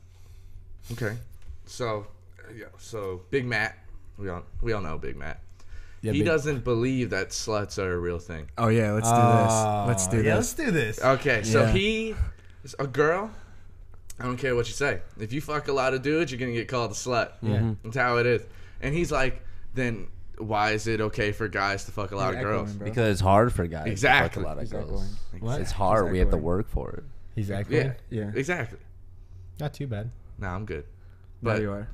Okay. 0.93 1.17
So, 1.65 2.07
uh, 2.39 2.53
yeah. 2.55 2.65
So 2.77 3.21
Big 3.31 3.45
Matt, 3.45 3.77
we 4.17 4.29
all 4.29 4.43
we 4.61 4.73
all 4.73 4.81
know 4.81 4.97
Big 4.97 5.15
Matt. 5.17 5.41
Yeah, 6.01 6.11
he 6.11 6.19
big- 6.19 6.27
doesn't 6.27 6.63
believe 6.63 7.09
that 7.09 7.29
sluts 7.29 7.79
are 7.79 7.93
a 7.93 7.97
real 7.97 8.19
thing. 8.19 8.49
Oh 8.57 8.67
yeah, 8.67 8.91
let's 8.91 9.09
do 9.09 9.15
Oh, 9.15 9.85
this. 9.87 9.87
Let's 9.87 10.07
do 10.07 10.17
yeah, 10.17 10.35
this. 10.35 10.35
Let's 10.35 10.53
do 10.53 10.71
this. 10.71 11.01
Okay, 11.03 11.43
so 11.43 11.61
Yeah. 11.63 11.71
he 11.71 12.15
is 12.63 12.75
a 12.79 12.85
girl. 12.87 13.31
I 14.19 14.23
don't 14.23 14.37
care 14.37 14.55
what 14.55 14.67
you 14.67 14.73
say. 14.73 15.01
If 15.19 15.33
you 15.33 15.41
fuck 15.41 15.67
a 15.67 15.73
lot 15.73 15.93
of 15.93 16.01
dudes, 16.01 16.31
you're 16.31 16.39
gonna 16.39 16.53
get 16.53 16.67
called 16.69 16.91
a 16.91 16.93
slut. 16.93 17.31
Yeah. 17.41 17.73
That's 17.83 17.97
how 17.97 18.17
it 18.17 18.25
is. 18.25 18.43
And 18.81 18.93
he's 18.93 19.11
like, 19.11 19.41
then 19.73 20.07
why 20.37 20.71
is 20.71 20.87
it 20.87 21.01
okay 21.01 21.31
for 21.31 21.47
guys 21.47 21.85
to 21.85 21.91
fuck 21.91 22.11
a 22.11 22.15
lot 22.15 22.33
of 22.33 22.41
girls? 22.41 22.73
because 22.73 23.11
it's 23.11 23.21
hard 23.21 23.53
for 23.53 23.65
guys 23.67 23.87
Exactly. 23.87 24.29
to 24.29 24.33
fuck 24.35 24.43
a 24.45 24.47
lot 24.47 24.57
of 24.57 24.63
He's 24.63 24.71
girls. 24.71 25.15
echoing. 25.33 25.41
What? 25.43 25.61
It's 25.61 25.71
hard. 25.71 26.11
We 26.11 26.19
have 26.19 26.27
to 26.29 26.37
echoing. 26.37 26.43
work 26.43 26.69
for 26.69 26.91
it. 26.91 27.03
He's 27.35 27.51
actually 27.51 27.77
Yeah, 27.77 27.93
Yeah. 28.09 28.31
exactly. 28.35 28.79
not 29.59 29.73
too 29.73 29.87
bad. 29.87 30.11
No, 30.37 30.47
I'm 30.47 30.65
good. 30.65 30.83
There 31.41 31.53
But 31.55 31.61
you 31.61 31.71
are. 31.71 31.87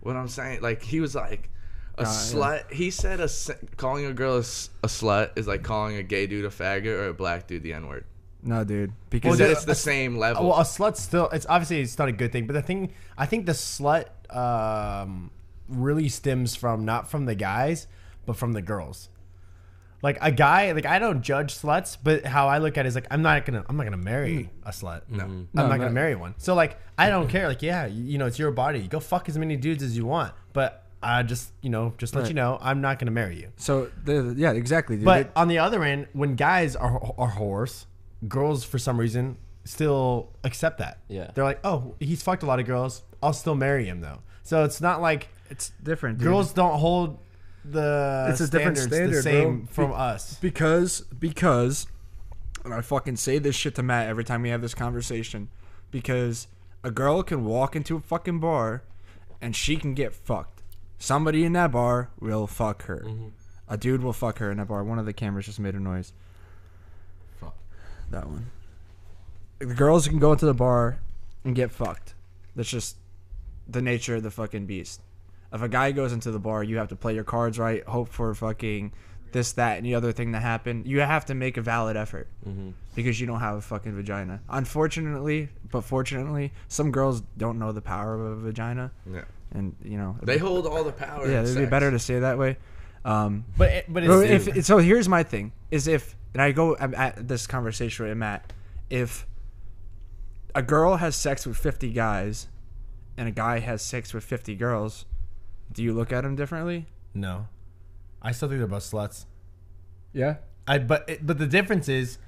what 0.00 0.16
I'm 0.16 0.28
saying, 0.28 0.60
like, 0.62 0.82
he 0.82 1.00
was 1.00 1.14
like, 1.14 1.48
a 1.98 2.02
Uh, 2.02 2.04
yeah. 2.04 2.08
slut. 2.10 2.72
He 2.72 2.90
said 2.90 3.20
a 3.20 3.24
s- 3.24 3.50
calling 3.76 4.06
a 4.06 4.12
girl 4.14 4.36
a, 4.36 4.40
s- 4.40 4.70
a 4.82 4.86
slut 4.86 5.30
is 5.36 5.46
like 5.46 5.62
calling 5.62 5.96
a 5.96 6.02
gay 6.02 6.26
dude 6.26 6.44
a 6.44 6.48
faggot 6.48 6.86
or 6.98 7.08
a 7.08 7.14
black 7.14 7.46
dude 7.46 7.62
the 7.62 7.72
N 7.74 7.86
word. 7.88 8.04
No, 8.42 8.64
dude. 8.64 8.90
He 8.90 8.94
Because 9.10 9.36
said 9.36 9.48
dude, 9.48 9.56
it's 9.56 9.64
the 9.66 9.74
same 9.74 10.16
level. 10.16 10.48
Well, 10.48 10.58
a 10.58 10.62
slut 10.62 10.96
still. 10.96 11.28
It's 11.28 11.44
obviously 11.48 11.82
it's 11.82 11.98
not 11.98 12.08
a 12.08 12.12
good 12.12 12.32
thing, 12.32 12.46
but 12.46 12.54
the 12.54 12.62
thing 12.62 12.92
I 13.18 13.26
think 13.26 13.44
the 13.44 13.52
slut 13.52 14.06
um, 14.34 15.30
really 15.70 16.08
stems 16.08 16.56
from 16.56 16.84
not 16.84 17.10
from 17.10 17.24
the 17.26 17.34
guys, 17.34 17.86
but 18.26 18.36
from 18.36 18.52
the 18.52 18.62
girls. 18.62 19.08
Like 20.02 20.16
a 20.22 20.32
guy, 20.32 20.72
like 20.72 20.86
I 20.86 20.98
don't 20.98 21.20
judge 21.20 21.54
sluts, 21.54 21.96
but 22.02 22.24
how 22.24 22.48
I 22.48 22.56
look 22.58 22.78
at 22.78 22.86
it 22.86 22.88
is 22.88 22.94
like 22.94 23.06
I'm 23.10 23.20
not 23.20 23.44
gonna, 23.44 23.64
I'm 23.68 23.76
not 23.76 23.84
gonna 23.84 23.98
marry 23.98 24.30
mm. 24.44 24.48
a 24.64 24.70
slut. 24.70 25.02
No, 25.10 25.24
I'm 25.24 25.48
No, 25.52 25.68
not 25.68 25.78
gonna 25.78 25.90
marry 25.90 26.14
one. 26.14 26.34
So 26.38 26.54
like 26.54 26.78
I 26.96 27.10
don't 27.10 27.28
care. 27.28 27.48
Like 27.48 27.60
yeah, 27.62 27.84
you, 27.86 28.04
you 28.04 28.18
know 28.18 28.26
it's 28.26 28.38
your 28.38 28.50
body. 28.50 28.88
Go 28.88 28.98
fuck 28.98 29.28
as 29.28 29.36
many 29.36 29.56
dudes 29.56 29.82
as 29.82 29.96
you 29.96 30.06
want, 30.06 30.32
but 30.54 30.86
I 31.02 31.22
just 31.22 31.52
you 31.60 31.68
know 31.68 31.92
just 31.98 32.14
let 32.14 32.22
Right. 32.22 32.28
you 32.28 32.34
know 32.34 32.58
I'm 32.62 32.80
not 32.80 32.98
gonna 32.98 33.10
marry 33.10 33.38
you. 33.40 33.52
so 33.56 33.90
the, 34.04 34.34
yeah, 34.36 34.52
exactly. 34.52 34.96
Dude. 34.96 35.04
But 35.04 35.32
on 35.36 35.48
the 35.48 35.58
other 35.58 35.82
end, 35.84 36.06
when 36.14 36.34
guys 36.34 36.76
are 36.76 36.96
are 37.18 37.32
whores, 37.32 37.84
girls 38.26 38.64
for 38.64 38.78
some 38.78 38.98
reason 38.98 39.36
still 39.64 40.30
accept 40.44 40.78
that. 40.78 40.98
Yeah. 41.08 41.30
They're 41.34 41.44
like, 41.44 41.60
oh, 41.62 41.94
he's 42.00 42.22
fucked 42.22 42.42
a 42.42 42.46
lot 42.46 42.58
of 42.58 42.64
girls. 42.66 43.02
I'll 43.22 43.34
still 43.34 43.54
marry 43.54 43.84
him 43.84 44.00
though. 44.00 44.20
So 44.42 44.64
it's 44.64 44.80
not 44.80 45.02
like 45.02 45.28
It's 45.50 45.72
different. 45.82 46.18
Dude. 46.18 46.28
Girls 46.28 46.52
don't 46.52 46.78
hold 46.78 47.18
the 47.64 48.26
It's 48.30 48.40
a 48.40 48.48
different 48.48 48.78
standards 48.78 49.16
the 49.16 49.22
standard, 49.22 49.44
bro. 49.44 49.50
same 49.60 49.66
from 49.66 49.90
Be- 49.90 49.96
us. 49.96 50.34
because 50.40 51.00
because 51.18 51.86
and 52.64 52.72
I 52.72 52.80
fucking 52.82 53.16
say 53.16 53.38
this 53.38 53.56
shit 53.56 53.74
to 53.76 53.82
Matt 53.82 54.08
every 54.08 54.24
time 54.24 54.42
we 54.42 54.50
have 54.50 54.62
this 54.62 54.74
conversation 54.74 55.48
because 55.90 56.46
a 56.84 56.90
girl 56.90 57.22
can 57.22 57.44
walk 57.44 57.74
into 57.76 57.96
a 57.96 58.00
fucking 58.00 58.38
bar 58.40 58.82
and 59.40 59.54
she 59.56 59.76
can 59.76 59.94
get 59.94 60.14
fucked. 60.14 60.62
Somebody 60.98 61.44
in 61.44 61.52
that 61.54 61.72
bar 61.72 62.10
will 62.20 62.46
fuck 62.46 62.84
her. 62.84 63.02
Mm-hmm. 63.06 63.28
A 63.68 63.76
dude 63.76 64.02
will 64.02 64.12
fuck 64.12 64.38
her 64.38 64.50
in 64.50 64.58
that 64.58 64.68
bar. 64.68 64.84
One 64.84 64.98
of 64.98 65.06
the 65.06 65.12
cameras 65.12 65.46
just 65.46 65.58
made 65.60 65.74
a 65.74 65.80
noise. 65.80 66.12
Fuck. 67.40 67.56
That 68.10 68.26
one. 68.26 68.50
The 69.58 69.66
girls 69.74 70.06
can 70.08 70.18
go 70.18 70.32
into 70.32 70.46
the 70.46 70.54
bar 70.54 70.98
and 71.44 71.54
get 71.54 71.70
fucked. 71.70 72.14
That's 72.56 72.68
just 72.70 72.96
the 73.68 73.80
nature 73.80 74.16
of 74.16 74.22
the 74.22 74.30
fucking 74.30 74.66
beast. 74.66 75.00
If 75.52 75.62
a 75.62 75.68
guy 75.68 75.92
goes 75.92 76.12
into 76.12 76.30
the 76.30 76.38
bar, 76.38 76.62
you 76.62 76.76
have 76.78 76.88
to 76.88 76.96
play 76.96 77.14
your 77.14 77.24
cards 77.24 77.58
right, 77.58 77.82
hope 77.84 78.08
for 78.08 78.32
fucking 78.34 78.92
this, 79.32 79.52
that, 79.52 79.76
and 79.78 79.86
the 79.86 79.94
other 79.94 80.12
thing 80.12 80.32
to 80.32 80.40
happen. 80.40 80.82
You 80.86 81.00
have 81.00 81.24
to 81.26 81.34
make 81.34 81.56
a 81.56 81.62
valid 81.62 81.96
effort 81.96 82.28
Mm-hmm. 82.48 82.70
because 82.94 83.20
you 83.20 83.26
don't 83.26 83.40
have 83.40 83.56
a 83.56 83.60
fucking 83.60 83.94
vagina. 83.94 84.40
Unfortunately, 84.48 85.48
but 85.70 85.82
fortunately, 85.82 86.52
some 86.68 86.90
girls 86.92 87.22
don't 87.36 87.58
know 87.58 87.72
the 87.72 87.80
power 87.82 88.14
of 88.14 88.20
a 88.20 88.36
vagina, 88.36 88.90
Yeah. 89.12 89.22
and 89.52 89.74
you 89.84 89.98
know 89.98 90.16
They 90.22 90.38
hold 90.38 90.66
all 90.66 90.84
the 90.84 90.92
power. 90.92 91.28
Yeah, 91.30 91.42
it'd 91.42 91.56
be 91.56 91.66
better 91.66 91.90
to 91.90 91.98
say 91.98 92.16
it 92.16 92.20
that 92.20 92.38
way. 92.38 92.56
Um, 93.04 93.44
But 93.56 93.70
it, 93.70 93.84
but 93.88 94.02
it's, 94.04 94.08
well, 94.08 94.20
if 94.22 94.64
so, 94.66 94.78
here's 94.78 95.08
my 95.08 95.22
thing: 95.22 95.52
is 95.70 95.86
if 95.88 96.16
and 96.34 96.42
I 96.42 96.52
go 96.52 96.76
I'm 96.78 96.94
at 96.94 97.26
this 97.28 97.46
conversation 97.46 98.06
with 98.08 98.16
Matt, 98.16 98.52
if 98.90 99.26
a 100.54 100.62
girl 100.62 100.96
has 100.96 101.14
sex 101.16 101.46
with 101.46 101.56
50 101.56 101.92
guys, 101.92 102.48
and 103.16 103.28
a 103.28 103.30
guy 103.32 103.60
has 103.60 103.82
sex 103.82 104.12
with 104.12 104.24
50 104.24 104.54
girls, 104.56 105.04
do 105.72 105.82
you 105.82 105.92
look 105.92 106.12
at 106.12 106.22
them 106.22 106.36
differently? 106.36 106.86
no, 107.14 107.46
I 108.22 108.32
still 108.32 108.48
think 108.48 108.58
they're 108.60 108.66
both 108.68 108.82
sluts. 108.90 109.24
Yeah. 110.12 110.36
I 110.68 110.78
but 110.78 111.08
it, 111.08 111.26
but 111.26 111.38
the 111.38 111.46
difference 111.46 111.88
is, 111.88 112.18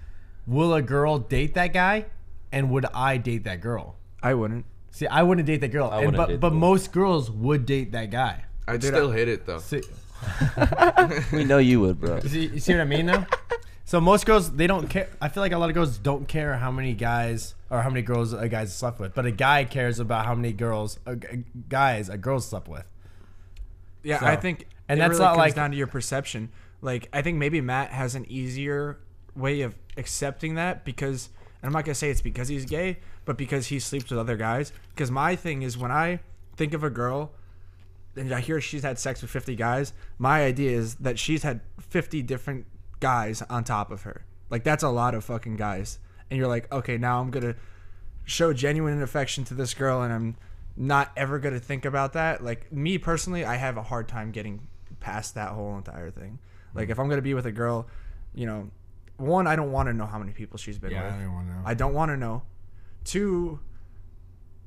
will 0.47 0.73
a 0.75 0.83
girl 0.83 1.19
date 1.19 1.55
that 1.55 1.73
guy, 1.73 2.07
and 2.51 2.71
would 2.71 2.87
I 2.95 3.17
date 3.19 3.45
that 3.45 3.61
girl? 3.61 3.97
I 4.23 4.35
wouldn't. 4.35 4.65
See, 4.91 5.07
I 5.07 5.23
wouldn't 5.23 5.47
date 5.47 5.61
that 5.61 5.69
girl, 5.69 5.89
I 5.91 5.97
and, 5.99 6.07
wouldn't 6.07 6.17
but 6.17 6.29
date 6.29 6.41
but 6.41 6.51
the- 6.51 6.57
most 6.57 6.93
girls 6.93 7.31
would 7.31 7.67
date 7.67 7.93
that 7.93 8.11
guy. 8.11 8.45
I'd 8.69 8.81
Dude, 8.81 8.95
still 8.95 9.11
I- 9.13 9.17
hit 9.17 9.29
it 9.29 9.47
though. 9.47 9.59
See, 9.59 9.83
We 11.33 11.45
know 11.45 11.59
you 11.59 11.81
would, 11.81 12.01
bro. 12.01 12.21
you 12.23 12.29
see, 12.29 12.47
you 12.47 12.61
see 12.61 12.73
what 12.75 12.81
I 12.83 12.85
mean 12.85 13.07
though? 13.07 13.25
So 13.85 14.01
most 14.01 14.25
girls 14.25 14.53
they 14.53 14.67
don't 14.67 14.89
care. 14.89 15.09
I 15.21 15.29
feel 15.29 15.43
like 15.43 15.53
a 15.53 15.59
lot 15.59 15.69
of 15.69 15.75
girls 15.75 15.99
don't 15.99 16.27
care 16.29 16.57
how 16.57 16.71
many 16.71 16.95
guys 16.95 17.55
or 17.71 17.83
how 17.83 17.89
many 17.91 18.03
girls 18.03 18.33
a 18.33 18.49
guy's 18.49 18.75
slept 18.75 18.99
with, 19.01 19.15
but 19.15 19.27
a 19.27 19.31
guy 19.33 19.65
cares 19.65 19.99
about 19.99 20.25
how 20.27 20.35
many 20.35 20.53
girls 20.53 20.99
a, 21.07 21.17
g- 21.17 21.45
guys 21.69 22.09
a 22.09 22.17
girl 22.17 22.41
slept 22.41 22.69
with. 22.69 22.85
Yeah, 24.03 24.21
So- 24.21 24.27
I 24.27 24.37
think, 24.37 24.67
and 24.89 24.99
it 24.99 25.03
that's 25.03 25.11
really 25.13 25.21
not 25.25 25.29
comes 25.31 25.39
like- 25.39 25.55
down 25.55 25.71
to 25.71 25.77
your 25.77 25.87
perception. 25.87 26.51
Like, 26.81 27.09
I 27.13 27.23
think 27.23 27.39
maybe 27.39 27.61
Matt 27.61 27.91
has 27.91 28.15
an 28.15 28.25
easier 28.29 28.99
way 29.37 29.61
of 29.63 29.75
accepting 29.97 30.57
that 30.57 30.85
because, 30.85 31.29
and 31.63 31.69
I'm 31.69 31.73
not 31.73 31.85
gonna 31.85 31.95
say 31.95 32.11
it's 32.11 32.21
because 32.21 32.49
he's 32.49 32.65
gay, 32.65 32.99
but 33.25 33.39
because 33.39 33.69
he 33.69 33.79
sleeps 33.79 34.11
with 34.11 34.19
other 34.19 34.37
guys. 34.37 34.73
Because 34.95 35.11
my 35.11 35.37
thing 35.37 35.63
is 35.63 35.79
when 35.79 35.93
I 35.93 36.21
think 36.57 36.75
of 36.75 36.83
a 36.83 36.91
girl, 36.91 37.33
and 38.17 38.33
I 38.35 38.41
hear 38.41 38.61
she's 38.61 38.83
had 38.83 38.99
sex 38.99 39.23
with 39.23 39.31
50 39.31 39.55
guys, 39.57 39.93
my 40.19 40.43
idea 40.45 40.77
is 40.77 40.97
that 40.97 41.19
she's 41.19 41.45
had 41.45 41.61
50 41.81 42.21
different 42.23 42.67
guys 43.01 43.43
on 43.43 43.65
top 43.65 43.91
of 43.91 44.03
her. 44.03 44.25
Like 44.51 44.65
that's 44.65 44.83
a 44.83 44.91
lot 44.91 45.15
of 45.15 45.25
fucking 45.25 45.57
guys, 45.57 45.99
and 46.31 46.39
you're 46.39 46.49
like, 46.49 46.71
okay, 46.73 46.99
now 46.99 47.21
I'm 47.21 47.31
gonna 47.31 47.55
show 48.25 48.53
genuine 48.53 49.01
affection 49.03 49.45
to 49.45 49.55
this 49.55 49.73
girl 49.75 50.03
and 50.03 50.13
I'm 50.13 50.37
not 50.77 51.13
ever 51.17 51.39
going 51.39 51.55
to 51.55 51.61
think 51.61 51.85
about 51.85 52.15
that. 52.15 52.43
Like 52.43 52.73
me 52.73 52.99
personally, 52.99 53.45
I 53.45 53.57
have 53.57 53.77
a 53.77 53.83
hard 53.83 54.09
time 54.09 54.31
getting 54.31 54.67
past 55.01 55.35
that 55.35 55.51
whole 55.51 55.77
entire 55.77 56.11
thing. 56.11 56.39
Like 56.75 56.89
mm. 56.89 56.93
if 56.93 56.99
I'm 56.99 57.07
going 57.07 57.19
to 57.19 57.23
be 57.23 57.35
with 57.35 57.47
a 57.47 57.53
girl, 57.53 57.87
you 58.35 58.47
know, 58.47 58.71
one, 59.17 59.47
I 59.47 59.57
don't 59.57 59.73
want 59.73 59.89
to 59.89 59.93
know 59.93 60.07
how 60.07 60.19
many 60.19 60.33
people 60.33 60.59
she's 60.59 60.79
been 60.79 60.91
with. 60.91 61.03
want 61.03 61.49
to 61.49 61.55
know. 61.55 61.63
I 61.65 61.75
don't 61.75 61.95
want 61.95 62.11
to 62.11 62.17
know. 62.17 62.43
Two, 63.05 63.61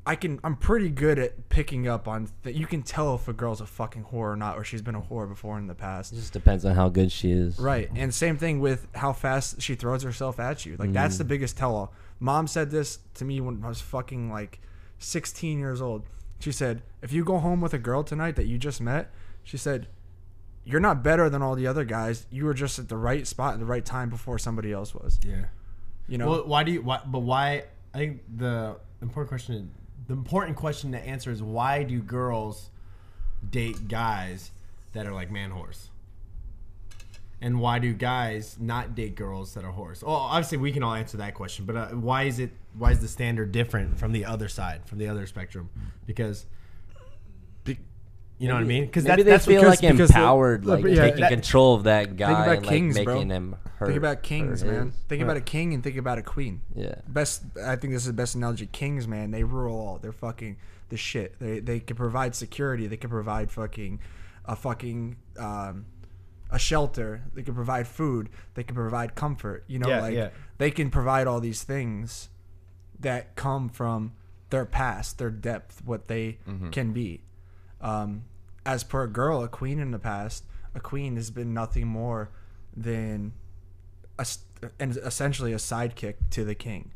I 0.06 0.16
can 0.16 0.40
I'm 0.44 0.56
pretty 0.56 0.90
good 0.90 1.18
at 1.18 1.50
picking 1.50 1.88
up 1.88 2.08
on 2.08 2.30
that 2.44 2.54
you 2.54 2.68
can 2.68 2.84
tell 2.84 3.16
if 3.16 3.28
a 3.28 3.34
girl's 3.34 3.60
a 3.60 3.66
fucking 3.66 4.06
whore 4.06 4.32
or 4.32 4.36
not 4.36 4.58
or 4.58 4.64
she's 4.64 4.84
been 4.84 4.94
a 4.94 5.02
whore 5.02 5.28
before 5.28 5.58
in 5.58 5.66
the 5.68 5.74
past. 5.74 6.14
It 6.14 6.18
just 6.18 6.34
depends 6.34 6.64
on 6.64 6.76
how 6.76 6.90
good 6.90 7.12
she 7.12 7.32
is. 7.32 7.58
Right. 7.60 7.90
And 7.96 8.14
same 8.14 8.38
thing 8.38 8.60
with 8.60 8.88
how 8.94 9.14
fast 9.14 9.62
she 9.62 9.74
throws 9.74 10.04
herself 10.04 10.40
at 10.40 10.66
you. 10.66 10.76
Like 10.78 10.94
that's 10.94 11.16
mm. 11.16 11.20
the 11.20 11.26
biggest 11.26 11.58
tell 11.58 11.76
all. 11.76 11.94
Mom 12.20 12.46
said 12.46 12.70
this 12.70 13.00
to 13.16 13.26
me 13.26 13.42
when 13.42 13.64
I 13.64 13.68
was 13.68 13.82
fucking 13.82 14.30
like 14.30 14.62
16 15.06 15.60
years 15.60 15.82
old. 15.82 16.04
She 16.40 16.52
said, 16.52 16.82
"If 17.02 17.14
you 17.14 17.24
go 17.24 17.38
home 17.38 17.62
with 17.62 17.74
a 17.74 17.78
girl 17.78 18.04
tonight 18.04 18.36
that 18.36 18.46
you 18.46 18.58
just 18.58 18.82
met, 18.82 19.12
she 19.44 19.58
said, 19.58 19.88
you're 20.68 20.80
not 20.80 21.04
better 21.04 21.30
than 21.30 21.44
all 21.44 21.56
the 21.56 21.68
other 21.68 21.86
guys. 21.86 22.26
You 22.32 22.46
were 22.46 22.54
just 22.56 22.80
at 22.80 22.90
the 22.90 22.98
right 22.98 23.28
spot 23.28 23.54
at 23.54 23.60
the 23.60 23.66
right 23.66 23.86
time 23.86 24.10
before 24.10 24.40
somebody 24.40 24.74
else 24.74 24.94
was." 24.96 25.20
Yeah. 25.24 25.46
You 26.08 26.18
know? 26.18 26.30
Well, 26.30 26.48
why 26.48 26.64
do 26.64 26.72
you? 26.72 26.82
Why, 26.82 27.02
but 27.06 27.20
why? 27.20 27.66
I 27.94 27.98
think 27.98 28.22
the 28.36 28.78
important 29.02 29.30
question, 29.30 29.72
the 30.08 30.14
important 30.14 30.58
question 30.58 30.92
to 30.92 31.00
answer 31.00 31.32
is 31.32 31.42
why 31.42 31.84
do 31.84 32.02
girls 32.02 32.70
date 33.50 33.88
guys 33.88 34.52
that 34.94 35.06
are 35.06 35.14
like 35.14 35.32
man 35.32 35.52
whores? 35.52 35.90
And 37.42 37.60
why 37.60 37.80
do 37.80 37.94
guys 37.94 38.58
not 38.60 38.96
date 38.96 39.16
girls 39.16 39.54
that 39.56 39.64
are 39.66 39.72
whores? 39.74 40.04
Well, 40.04 40.16
obviously 40.16 40.58
we 40.58 40.72
can 40.72 40.84
all 40.84 40.94
answer 40.94 41.18
that 41.18 41.34
question, 41.36 41.66
but 41.66 41.76
uh, 41.76 41.88
why 41.90 42.24
is 42.24 42.40
it? 42.40 42.52
Why 42.78 42.92
is 42.92 43.00
the 43.00 43.08
standard 43.08 43.52
different 43.52 44.00
from 44.00 44.12
the 44.14 44.26
other 44.26 44.48
side, 44.48 44.82
from 44.88 44.98
the 45.00 45.08
other 45.10 45.28
spectrum? 45.28 45.70
Because 46.06 46.46
you 48.38 48.50
know 48.50 48.56
what 48.56 48.64
I 48.64 48.66
mean? 48.66 48.86
Because 48.86 49.06
Maybe 49.06 49.24
that's 49.24 49.46
they 49.46 49.54
feel 49.54 49.62
because- 49.62 49.82
like 49.82 49.92
because 49.94 50.10
empowered, 50.10 50.66
look, 50.66 50.82
like 50.82 50.94
yeah, 50.94 51.04
taking 51.04 51.22
that- 51.22 51.30
control 51.32 51.74
of 51.76 51.84
that 51.84 52.18
guy 52.18 52.32
about 52.32 52.58
and 52.58 52.66
like 52.66 52.70
kings, 52.70 53.00
bro. 53.00 53.14
making 53.16 53.30
him 53.30 53.56
hurt. 53.78 53.86
think 53.88 53.98
about 53.98 54.24
kings, 54.24 54.64
man. 54.64 54.88
his. 54.88 54.96
Think 55.08 55.22
about 55.22 55.38
a 55.38 55.42
king 55.42 55.74
and 55.74 55.82
think 55.82 55.96
about 55.96 56.18
a 56.18 56.22
queen. 56.22 56.62
Yeah. 56.76 56.96
best 57.08 57.44
I 57.66 57.78
think 57.78 57.94
this 57.94 58.02
is 58.02 58.08
the 58.08 58.14
best 58.14 58.36
analogy. 58.36 58.68
Kings, 58.68 59.08
man, 59.08 59.32
they 59.32 59.44
rule 59.46 59.78
all. 59.80 60.00
They're 60.00 60.12
fucking 60.12 60.58
the 60.90 60.98
shit. 60.98 61.40
They 61.40 61.60
they 61.60 61.80
can 61.80 61.96
provide 61.96 62.36
security. 62.36 62.88
They 62.88 62.98
can 62.98 63.10
provide 63.10 63.52
fucking 63.52 64.00
a 64.44 64.56
fucking 64.58 65.16
um, 65.40 65.86
a 66.52 66.60
shelter. 66.60 67.24
They 67.34 67.44
can 67.44 67.56
provide 67.56 67.88
food. 67.88 68.30
They 68.54 68.64
can 68.64 68.76
provide 68.76 69.16
comfort. 69.16 69.64
You 69.68 69.80
know, 69.80 69.90
Yeah, 69.90 70.02
like 70.02 70.14
yeah. 70.14 70.30
they 70.58 70.72
can 70.72 70.90
provide 70.90 71.28
all 71.28 71.40
these 71.40 71.64
things 71.64 72.30
that 73.00 73.36
come 73.36 73.70
from 73.70 74.14
their 74.52 74.66
past, 74.66 75.18
their 75.18 75.30
depth, 75.32 75.82
what 75.84 76.08
they 76.08 76.38
can 76.72 76.94
be. 76.94 77.22
Um, 77.82 78.24
as 78.66 78.84
per 78.84 79.04
a 79.04 79.08
girl, 79.08 79.44
a 79.44 79.48
queen 79.48 79.80
in 79.80 79.92
the 79.92 80.00
past, 80.00 80.46
a 80.74 80.80
queen 80.80 81.16
has 81.18 81.30
been 81.32 81.54
nothing 81.54 81.88
more 81.88 82.30
than 82.76 83.34
a, 84.18 84.26
and 84.80 84.96
essentially 84.98 85.52
a 85.54 85.58
sidekick 85.58 86.16
to 86.32 86.44
the 86.46 86.56
king. 86.56 86.92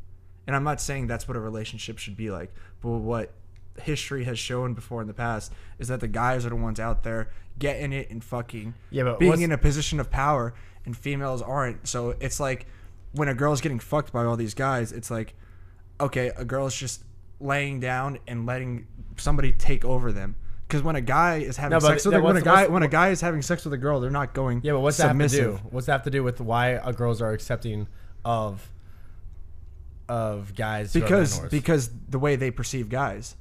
And 0.46 0.56
I'm 0.56 0.64
not 0.64 0.80
saying 0.80 1.06
that's 1.06 1.28
what 1.28 1.36
a 1.36 1.40
relationship 1.40 1.98
should 1.98 2.16
be 2.16 2.30
like, 2.30 2.52
but 2.80 2.90
what 2.90 3.32
history 3.82 4.24
has 4.24 4.38
shown 4.38 4.74
before 4.74 5.00
in 5.00 5.06
the 5.08 5.14
past 5.14 5.52
is 5.78 5.88
that 5.88 6.00
the 6.00 6.08
guys 6.08 6.46
are 6.46 6.50
the 6.50 6.56
ones 6.56 6.80
out 6.80 7.02
there 7.02 7.30
getting 7.58 7.92
it 7.92 8.10
and 8.10 8.22
fucking 8.24 8.74
Yeah, 8.90 9.04
but 9.04 9.18
being 9.18 9.42
in 9.42 9.52
a 9.52 9.58
position 9.58 10.00
of 10.00 10.10
power, 10.10 10.54
and 10.84 10.96
females 10.96 11.42
aren't. 11.42 11.86
So 11.86 12.14
it's 12.20 12.40
like 12.40 12.66
when 13.12 13.28
a 13.28 13.34
girl's 13.34 13.60
getting 13.60 13.78
fucked 13.78 14.12
by 14.12 14.24
all 14.24 14.36
these 14.36 14.54
guys, 14.54 14.92
it's 14.92 15.10
like, 15.10 15.34
okay, 16.00 16.32
a 16.36 16.44
girl's 16.44 16.74
just 16.74 17.04
laying 17.38 17.80
down 17.80 18.18
and 18.26 18.46
letting 18.46 18.86
somebody 19.16 19.52
take 19.52 19.84
over 19.84 20.12
them. 20.12 20.36
Because 20.66 20.82
when 20.82 20.94
a 20.94 21.00
guy 21.00 21.38
is 21.38 21.56
having 21.56 21.76
No, 21.76 21.80
sex 21.80 22.04
with 22.04 22.14
a, 22.14 22.20
when 22.20 22.36
a 22.36 22.42
guy 22.42 22.66
when 22.68 22.84
a 22.84 22.88
guy 22.88 23.08
is 23.10 23.20
having 23.20 23.42
sex 23.42 23.64
with 23.64 23.74
a 23.74 23.78
girl, 23.78 24.00
they're 24.00 24.10
not 24.10 24.34
going 24.34 24.60
Yeah, 24.62 24.72
but 24.72 24.80
what's 24.80 24.98
that 24.98 25.08
have 25.08 25.18
to 25.18 25.28
do? 25.28 25.60
What's 25.70 25.86
that 25.86 25.92
have 25.92 26.02
to 26.04 26.10
do 26.10 26.22
with 26.22 26.40
why 26.40 26.68
a 26.68 26.92
girls 26.92 27.20
are 27.20 27.32
accepting 27.32 27.88
of 28.24 28.70
of 30.08 30.54
guys? 30.54 30.92
because 30.92 31.40
because 31.48 31.90
the 32.08 32.20
way 32.20 32.36
they 32.36 32.52
perceive 32.52 32.88
guys, 32.88 33.34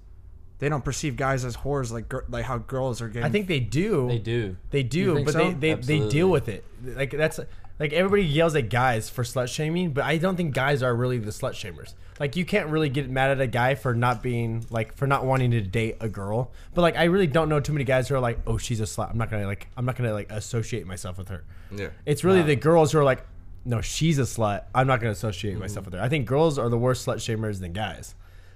they 0.59 0.69
don't 0.69 0.83
perceive 0.83 1.15
guys 1.15 1.45
as 1.45 1.57
whores 1.57 1.91
like 1.91 2.13
like 2.29 2.45
how 2.45 2.57
girls 2.57 3.01
are 3.01 3.07
getting. 3.07 3.25
I 3.25 3.29
think 3.29 3.47
they 3.47 3.59
do. 3.59 4.07
They 4.07 4.19
do. 4.19 4.57
They 4.69 4.83
do, 4.83 5.23
but 5.23 5.33
so? 5.33 5.51
they, 5.51 5.73
they, 5.73 5.99
they 5.99 6.09
deal 6.09 6.29
with 6.29 6.49
it. 6.49 6.65
Like 6.83 7.11
that's 7.11 7.39
like 7.79 7.93
everybody 7.93 8.23
yells 8.25 8.55
at 8.55 8.69
guys 8.69 9.09
for 9.09 9.23
slut 9.23 9.47
shaming, 9.47 9.91
but 9.91 10.03
I 10.03 10.17
don't 10.17 10.35
think 10.35 10.53
guys 10.53 10.83
are 10.83 10.93
really 10.93 11.17
the 11.17 11.31
slut 11.31 11.51
shamers. 11.51 11.93
Like 12.19 12.35
you 12.35 12.43
can't 12.43 12.67
really 12.67 12.89
get 12.89 13.09
mad 13.09 13.31
at 13.31 13.39
a 13.39 13.47
guy 13.47 13.75
for 13.75 13.95
not 13.95 14.21
being 14.21 14.65
like 14.69 14.97
for 14.97 15.07
not 15.07 15.25
wanting 15.25 15.51
to 15.51 15.61
date 15.61 15.95
a 16.01 16.09
girl. 16.09 16.51
But 16.73 16.81
like 16.81 16.97
I 16.97 17.05
really 17.05 17.27
don't 17.27 17.47
know 17.47 17.61
too 17.61 17.71
many 17.71 17.85
guys 17.85 18.09
who 18.09 18.15
are 18.15 18.19
like, 18.19 18.39
oh, 18.45 18.57
she's 18.57 18.81
a 18.81 18.83
slut. 18.83 19.09
I'm 19.09 19.17
not 19.17 19.31
gonna 19.31 19.47
like 19.47 19.69
I'm 19.77 19.85
not 19.85 19.95
gonna 19.95 20.13
like 20.13 20.29
associate 20.29 20.85
myself 20.85 21.17
with 21.17 21.29
her. 21.29 21.45
Yeah. 21.71 21.89
It's 22.05 22.25
really 22.25 22.41
the 22.41 22.57
girls 22.57 22.91
who 22.91 22.99
are 22.99 23.05
like, 23.05 23.25
no, 23.63 23.79
she's 23.79 24.19
a 24.19 24.23
slut. 24.23 24.65
I'm 24.75 24.87
not 24.87 24.99
gonna 24.99 25.11
associate 25.11 25.57
myself 25.57 25.85
mm-hmm. 25.85 25.91
with 25.91 25.99
her. 26.01 26.05
I 26.05 26.09
think 26.09 26.27
girls 26.27 26.59
are 26.59 26.67
the 26.67 26.77
worst 26.77 27.07
slut 27.07 27.15
shamers 27.15 27.61
than 27.61 27.71
guys. 27.71 28.13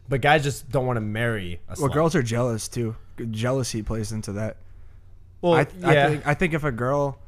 But 0.09 0.21
guys 0.21 0.43
just 0.43 0.69
don't 0.69 0.85
want 0.85 0.97
to 0.97 1.01
marry 1.01 1.59
a 1.69 1.73
slut. 1.75 1.79
well, 1.79 1.89
girls 1.89 2.15
are 2.15 2.23
jealous 2.23 2.67
too. 2.67 2.95
Jealousy 3.31 3.81
plays 3.83 4.11
into 4.11 4.33
that. 4.33 4.57
Well, 5.41 5.53
I, 5.55 5.67
yeah. 5.79 5.87
I 6.05 6.09
think 6.09 6.27
I 6.27 6.33
think 6.33 6.53
if 6.53 6.63
a 6.63 6.71
girl, 6.71 7.19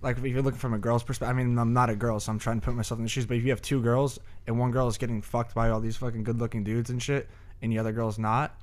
like 0.00 0.16
if 0.18 0.24
you're 0.24 0.42
looking 0.42 0.58
from 0.58 0.74
a 0.74 0.78
girl's 0.78 1.02
perspective, 1.02 1.34
I 1.36 1.38
mean 1.38 1.58
I'm 1.58 1.72
not 1.72 1.90
a 1.90 1.96
girl, 1.96 2.20
so 2.20 2.32
I'm 2.32 2.38
trying 2.38 2.60
to 2.60 2.64
put 2.64 2.74
myself 2.74 2.98
in 2.98 3.04
the 3.04 3.08
shoes. 3.08 3.26
But 3.26 3.36
if 3.38 3.44
you 3.44 3.50
have 3.50 3.62
two 3.62 3.82
girls 3.82 4.18
and 4.46 4.58
one 4.58 4.70
girl 4.70 4.88
is 4.88 4.98
getting 4.98 5.20
fucked 5.22 5.54
by 5.54 5.70
all 5.70 5.80
these 5.80 5.96
fucking 5.96 6.24
good-looking 6.24 6.64
dudes 6.64 6.90
and 6.90 7.02
shit, 7.02 7.28
and 7.60 7.70
the 7.72 7.78
other 7.78 7.92
girl's 7.92 8.18
not, 8.18 8.58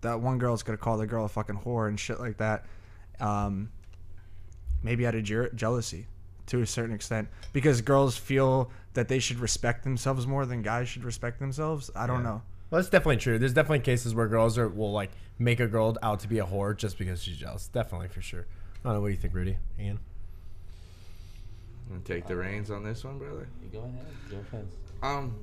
that 0.00 0.20
one 0.20 0.38
girl's 0.38 0.62
gonna 0.62 0.78
call 0.78 0.96
the 0.96 1.06
girl 1.06 1.24
a 1.24 1.28
fucking 1.28 1.56
whore 1.64 1.88
and 1.88 1.98
shit 2.00 2.18
like 2.20 2.38
that. 2.38 2.64
Um, 3.20 3.70
maybe 4.82 5.06
out 5.06 5.14
of 5.14 5.22
jer- 5.24 5.50
jealousy, 5.54 6.06
to 6.46 6.60
a 6.62 6.66
certain 6.66 6.94
extent, 6.94 7.28
because 7.52 7.80
girls 7.80 8.16
feel 8.16 8.70
that 8.94 9.08
they 9.08 9.18
should 9.18 9.38
respect 9.38 9.84
themselves 9.84 10.26
more 10.26 10.46
than 10.46 10.62
guys 10.62 10.88
should 10.88 11.04
respect 11.04 11.38
themselves. 11.40 11.90
I 11.96 12.06
don't 12.06 12.18
Yeah. 12.22 12.30
know. 12.30 12.42
Well, 12.70 12.80
that's 12.80 12.90
definitely 12.90 13.18
true. 13.18 13.38
There's 13.38 13.52
definitely 13.54 13.80
cases 13.80 14.14
where 14.14 14.26
girls 14.28 14.58
are 14.58 14.68
will 14.68 14.92
like 14.92 15.10
make 15.38 15.60
a 15.60 15.66
girl 15.68 15.96
out 16.02 16.20
to 16.20 16.28
be 16.28 16.38
a 16.40 16.44
whore 16.44 16.76
just 16.76 16.98
because 16.98 17.22
she's 17.22 17.36
jealous. 17.36 17.68
Definitely 17.68 18.08
for 18.08 18.20
sure. 18.20 18.46
I 18.84 18.88
don't 18.88 18.94
know. 18.94 19.00
What 19.02 19.08
do 19.08 19.12
you 19.14 19.20
think, 19.20 19.34
Rudy? 19.34 19.56
Ian? 19.78 19.98
Take 22.04 22.26
the 22.26 22.34
reins 22.36 22.70
on 22.70 22.82
this 22.82 23.04
one, 23.04 23.18
brother. 23.18 23.48
You 23.62 23.68
go 23.70 23.84
ahead. 23.84 24.06
Go 24.30 24.36
first. 24.50 24.76
Um, 25.02 25.36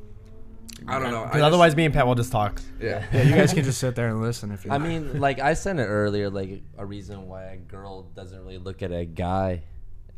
I 0.87 0.99
don't 0.99 1.11
know. 1.11 1.21
I 1.21 1.25
Because 1.25 1.33
just- 1.35 1.43
otherwise, 1.45 1.75
me 1.75 1.85
and 1.85 1.93
Pat 1.93 2.05
will 2.05 2.15
just 2.15 2.31
talk. 2.31 2.61
yeah. 2.81 3.05
Yeah, 3.13 3.21
you 3.23 3.33
guys 3.35 3.53
can 3.53 3.63
just 3.63 3.79
sit 3.79 3.95
there 3.95 4.09
and 4.09 4.21
listen 4.21 4.51
if 4.51 4.65
you. 4.65 4.71
Want. 4.71 4.83
I 4.83 4.87
mean, 4.87 5.19
like 5.21 5.39
I 5.39 5.53
said 5.53 5.79
it 5.79 5.83
earlier, 5.85 6.29
like 6.29 6.61
a 6.77 6.85
reason 6.85 7.27
why 7.29 7.43
a 7.45 7.57
girl 7.57 8.03
doesn't 8.15 8.37
really 8.39 8.57
look 8.57 8.81
at 8.83 8.91
a 8.91 9.05
guy 9.05 9.63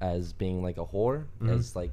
as 0.01 0.33
being 0.33 0.63
like 0.63 0.77
a 0.77 0.85
whore 0.85 1.25
is 1.41 1.75
like, 1.75 1.91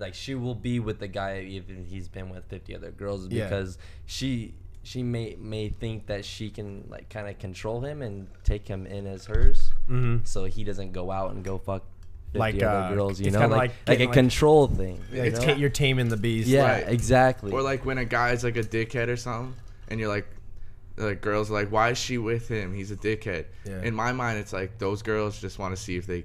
like 0.00 0.14
she 0.14 0.34
will 0.34 0.54
be 0.54 0.80
with 0.80 0.98
the 0.98 1.08
guy 1.08 1.40
even 1.40 1.84
he's 1.84 2.08
been 2.08 2.28
with 2.30 2.44
fifty 2.46 2.74
other 2.74 2.90
girls 2.90 3.28
Yeah. 3.28 3.44
because 3.44 3.78
she 4.06 4.54
she 4.82 5.02
may 5.02 5.36
may 5.38 5.68
think 5.68 6.06
that 6.06 6.24
she 6.24 6.48
can 6.50 6.86
like 6.88 7.08
kind 7.10 7.28
of 7.28 7.38
control 7.38 7.80
him 7.82 8.00
and 8.02 8.26
take 8.44 8.66
him 8.66 8.86
in 8.86 9.06
as 9.06 9.26
hers, 9.26 9.70
Mm-hmm. 9.88 10.24
so 10.24 10.44
he 10.46 10.64
doesn't 10.64 10.92
go 10.92 11.10
out 11.10 11.32
and 11.32 11.44
go 11.44 11.58
fuck 11.58 11.82
fifty 12.32 12.38
Like, 12.38 12.54
other 12.56 12.66
uh, 12.66 12.94
girls. 12.94 13.20
You 13.20 13.30
know, 13.30 13.40
kinda 13.40 13.56
like 13.56 13.70
like 13.86 13.88
like, 13.88 14.00
a 14.00 14.04
like- 14.06 14.12
control 14.14 14.68
thing. 14.68 14.98
Yeah, 15.12 15.24
you 15.24 15.28
it's 15.30 15.40
know? 15.46 15.54
you're 15.54 15.68
taming 15.68 16.08
the 16.08 16.16
beast. 16.16 16.48
yeah, 16.48 16.62
Right. 16.72 16.88
exactly. 16.88 17.52
Or 17.52 17.60
like 17.60 17.84
when 17.84 17.98
a 17.98 18.04
guy's 18.06 18.42
like 18.42 18.56
a 18.56 18.62
dickhead 18.62 19.08
or 19.08 19.16
something, 19.16 19.54
and 19.88 20.00
you're 20.00 20.08
like, 20.08 20.26
like 20.96 21.20
girls 21.20 21.50
are 21.50 21.54
like, 21.54 21.70
why 21.70 21.90
is 21.90 21.98
she 21.98 22.16
with 22.18 22.48
him? 22.48 22.72
He's 22.74 22.90
a 22.90 22.96
dickhead. 22.96 23.46
Yeah. 23.66 23.82
In 23.82 23.94
my 23.94 24.12
mind, 24.12 24.38
it's 24.38 24.52
like 24.52 24.78
those 24.78 25.02
girls 25.02 25.40
just 25.40 25.58
want 25.58 25.74
to 25.76 25.80
see 25.82 25.96
if 25.96 26.06
they 26.06 26.24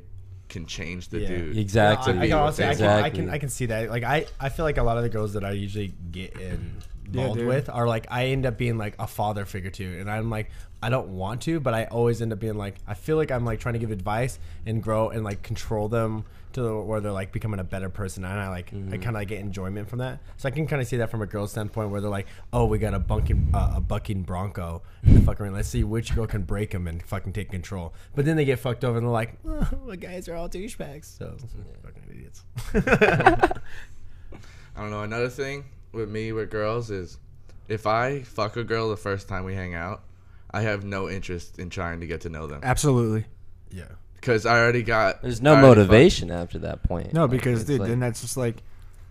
can 0.55 0.65
change 0.65 1.09
the 1.09 1.19
Yeah. 1.19 1.27
dude. 1.27 1.57
exactly. 1.57 2.13
I, 2.13 2.21
I, 2.21 2.27
can 2.29 2.37
honestly, 2.37 2.63
they 2.63 2.71
I, 2.71 2.75
can, 2.75 2.85
I 2.87 3.09
can 3.09 3.29
I 3.29 3.37
can 3.37 3.49
see 3.49 3.65
that. 3.67 3.89
Like 3.89 4.03
I, 4.03 4.25
I 4.39 4.49
feel 4.49 4.65
like 4.65 4.77
a 4.77 4.83
lot 4.83 4.97
of 4.97 5.03
the 5.03 5.09
girls 5.09 5.33
that 5.33 5.43
I 5.43 5.51
usually 5.51 5.93
get 6.11 6.33
involved 6.39 7.39
dude. 7.39 7.47
with 7.47 7.69
are 7.69 7.87
like 7.87 8.07
I 8.09 8.27
end 8.27 8.45
up 8.45 8.57
being 8.57 8.77
like 8.77 8.95
a 8.99 9.07
father 9.07 9.45
figure 9.45 9.71
to, 9.71 9.99
and 9.99 10.09
I'm 10.09 10.29
like 10.29 10.49
I 10.81 10.89
don't 10.89 11.09
want 11.09 11.41
to, 11.43 11.59
but 11.59 11.73
I 11.73 11.85
always 11.85 12.21
end 12.21 12.31
up 12.31 12.39
being 12.39 12.55
like 12.57 12.75
I 12.87 12.93
feel 12.93 13.17
like 13.17 13.31
I'm 13.31 13.43
like 13.43 13.59
trying 13.59 13.73
to 13.73 13.79
give 13.79 13.91
advice 13.91 14.39
and 14.65 14.81
grow 14.81 15.09
and 15.09 15.23
like 15.23 15.41
control 15.41 15.89
them 15.89 16.23
to 16.55 16.61
the, 16.61 16.75
where 16.75 16.99
they're 16.99 17.11
like 17.11 17.31
becoming 17.31 17.59
a 17.59 17.63
better 17.63 17.89
person, 17.89 18.25
and 18.25 18.39
I 18.39 18.49
like 18.49 18.73
I 18.73 18.97
kind 18.97 19.07
of 19.07 19.13
like 19.13 19.27
get 19.27 19.39
enjoyment 19.39 19.89
from 19.89 19.99
that. 19.99 20.19
So 20.37 20.47
I 20.49 20.51
can 20.51 20.67
kind 20.67 20.81
of 20.81 20.87
see 20.87 20.97
that 20.97 21.11
from 21.11 21.21
a 21.21 21.25
girl's 21.25 21.51
standpoint 21.51 21.91
where 21.91 22.01
they're 22.01 22.09
like, 22.09 22.27
oh, 22.51 22.65
we 22.65 22.77
got 22.79 22.93
a 22.93 22.99
bunking 22.99 23.49
uh, 23.53 23.73
a 23.75 23.81
bucking 23.81 24.23
bronco, 24.23 24.81
in 25.03 25.15
the 25.15 25.21
fucking 25.21 25.43
ring. 25.43 25.53
let's 25.53 25.69
see 25.69 25.83
which 25.83 26.15
girl 26.15 26.25
can 26.27 26.43
break 26.43 26.73
him 26.73 26.87
and 26.87 27.03
fucking 27.03 27.33
take 27.33 27.51
control. 27.51 27.93
But 28.15 28.25
then 28.25 28.35
they 28.35 28.45
get 28.45 28.59
fucked 28.59 28.83
over 28.83 28.97
and 28.97 29.05
they're 29.05 29.13
like, 29.13 29.37
oh, 29.47 29.69
the 29.87 29.97
guys 29.97 30.27
are 30.27 30.35
all 30.35 30.49
douchebags, 30.49 31.17
so 31.17 31.37
fucking 31.83 32.03
idiots. 32.09 32.43
I 34.75 34.81
don't 34.81 34.91
know. 34.91 35.03
Another 35.03 35.29
thing 35.29 35.65
with 35.91 36.09
me 36.09 36.31
with 36.31 36.49
girls 36.49 36.89
is 36.89 37.17
if 37.67 37.87
I 37.87 38.21
fuck 38.21 38.57
a 38.57 38.63
girl 38.63 38.89
the 38.89 38.97
first 38.97 39.27
time 39.27 39.45
we 39.45 39.55
hang 39.55 39.73
out, 39.75 40.03
I 40.51 40.61
have 40.61 40.83
no 40.85 41.09
interest 41.09 41.59
in 41.59 41.69
trying 41.69 41.99
to 41.99 42.07
get 42.07 42.21
to 42.21 42.29
know 42.29 42.47
them 42.47 42.61
Absolutely. 42.63 43.25
yeah. 43.71 43.85
Because 44.25 44.45
I 44.45 44.59
already 44.59 44.81
got. 44.83 45.21
There's 45.21 45.41
no 45.41 45.51
already 45.51 45.67
fucked- 45.67 45.77
motivation 45.77 46.31
after 46.31 46.59
that 46.59 46.83
point. 46.83 47.13
No, 47.13 47.27
because 47.27 47.61
it's 47.61 47.67
dude, 47.69 47.81
like- 47.81 47.89
then 47.89 47.99
that's 47.99 48.21
just 48.21 48.37
like, 48.37 48.63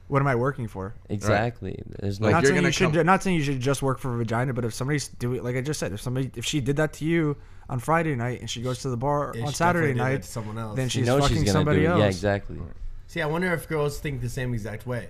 what 0.08 0.20
am 0.20 0.26
I 0.26 0.34
working 0.34 0.66
for? 0.68 0.94
exactly. 1.08 1.80
There's 2.00 2.20
no 2.20 2.26
Like, 2.26 2.32
not 2.34 2.42
you're 2.42 2.52
saying 2.52 2.64
you 2.64 2.70
should. 2.72 2.92
come- 2.92 3.06
Not 3.06 3.22
saying 3.22 3.36
you 3.36 3.42
should 3.42 3.60
just 3.60 3.80
work 3.82 3.98
for 3.98 4.12
a 4.14 4.18
vagina, 4.18 4.52
but 4.52 4.64
if 4.64 4.74
somebody's 4.74 5.08
doing, 5.08 5.42
like 5.42 5.56
I 5.56 5.60
just 5.60 5.78
said, 5.80 5.92
if 5.92 6.00
somebody, 6.00 6.30
if 6.34 6.44
she 6.44 6.60
did 6.60 6.76
that 6.76 6.92
to 6.94 7.04
you 7.04 7.36
on 7.70 7.78
Friday 7.78 8.14
night 8.14 8.40
and 8.40 8.50
she 8.50 8.60
goes 8.60 8.80
to 8.80 8.90
the 8.90 8.96
bar 8.96 9.32
Yeah, 9.34 9.46
on 9.46 9.52
Saturday 9.54 9.94
definitely 9.94 9.94
did 9.94 10.00
that 10.00 10.12
night, 10.18 10.24
someone 10.24 10.58
else. 10.58 10.76
then 10.76 10.84
you 10.86 10.90
she's 10.90 11.06
know 11.06 11.20
fucking 11.20 11.42
she's 11.44 11.52
somebody 11.52 11.86
else. 11.86 12.00
Yeah, 12.00 12.06
exactly. 12.06 12.58
See, 13.06 13.22
I 13.22 13.26
wonder 13.26 13.52
if 13.54 13.68
girls 13.68 13.98
think 13.98 14.20
the 14.20 14.28
same 14.28 14.52
exact 14.52 14.86
way. 14.86 15.08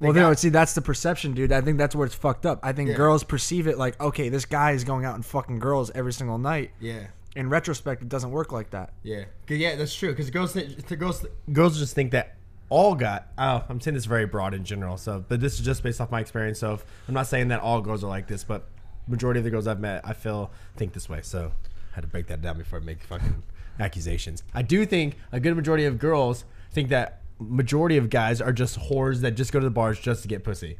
They 0.00 0.08
Well, 0.08 0.14
no, 0.14 0.32
see, 0.34 0.48
that's 0.50 0.74
the 0.74 0.82
perception, 0.82 1.32
dude. 1.32 1.52
I 1.52 1.60
think 1.62 1.78
that's 1.78 1.94
where 1.94 2.04
it's 2.06 2.14
fucked 2.14 2.44
up. 2.44 2.60
I 2.62 2.72
think 2.72 2.90
Yeah. 2.90 2.96
girls 2.96 3.24
perceive 3.24 3.66
it 3.66 3.78
like, 3.78 3.98
okay, 4.00 4.28
this 4.28 4.44
guy 4.44 4.72
is 4.72 4.84
going 4.84 5.04
out 5.06 5.14
and 5.14 5.24
fucking 5.24 5.58
girls 5.58 5.90
every 5.94 6.12
single 6.12 6.36
night. 6.38 6.70
Yeah. 6.80 7.06
In 7.36 7.48
retrospect, 7.48 8.02
it 8.02 8.08
doesn't 8.08 8.30
work 8.30 8.50
like 8.50 8.70
that. 8.70 8.94
Yeah, 9.02 9.24
yeah, 9.48 9.76
that's 9.76 9.94
true. 9.94 10.10
Because 10.10 10.30
girls, 10.30 10.52
think, 10.52 10.86
the 10.86 10.96
girls, 10.96 11.24
girls 11.52 11.78
just 11.78 11.94
think 11.94 12.10
that 12.12 12.36
all 12.70 12.94
got. 12.94 13.28
Oh, 13.38 13.62
I'm 13.68 13.80
saying 13.80 13.94
this 13.94 14.06
very 14.06 14.26
broad 14.26 14.54
in 14.54 14.64
general. 14.64 14.96
So, 14.96 15.24
but 15.28 15.40
this 15.40 15.60
is 15.60 15.64
just 15.64 15.82
based 15.82 16.00
off 16.00 16.10
my 16.10 16.20
experience. 16.20 16.58
So, 16.58 16.80
I'm 17.06 17.14
not 17.14 17.26
saying 17.26 17.48
that 17.48 17.60
all 17.60 17.80
girls 17.80 18.02
are 18.02 18.08
like 18.08 18.26
this, 18.26 18.42
but 18.42 18.68
majority 19.06 19.38
of 19.38 19.44
the 19.44 19.50
girls 19.50 19.66
I've 19.66 19.80
met, 19.80 20.00
I 20.04 20.14
feel 20.14 20.50
think 20.76 20.94
this 20.94 21.08
way. 21.08 21.20
So, 21.22 21.52
I 21.92 21.94
had 21.94 22.00
to 22.00 22.08
break 22.08 22.26
that 22.28 22.40
down 22.40 22.58
before 22.58 22.80
I 22.80 22.82
make 22.82 23.02
fucking 23.02 23.42
accusations. 23.78 24.42
I 24.54 24.62
do 24.62 24.86
think 24.86 25.16
a 25.30 25.38
good 25.38 25.54
majority 25.54 25.84
of 25.84 25.98
girls 25.98 26.44
think 26.72 26.88
that 26.88 27.20
majority 27.38 27.96
of 27.96 28.08
guys 28.10 28.40
are 28.40 28.52
just 28.52 28.78
whores 28.78 29.20
that 29.20 29.32
just 29.32 29.52
go 29.52 29.60
to 29.60 29.64
the 29.64 29.70
bars 29.70 30.00
just 30.00 30.22
to 30.22 30.28
get 30.28 30.42
pussy, 30.42 30.78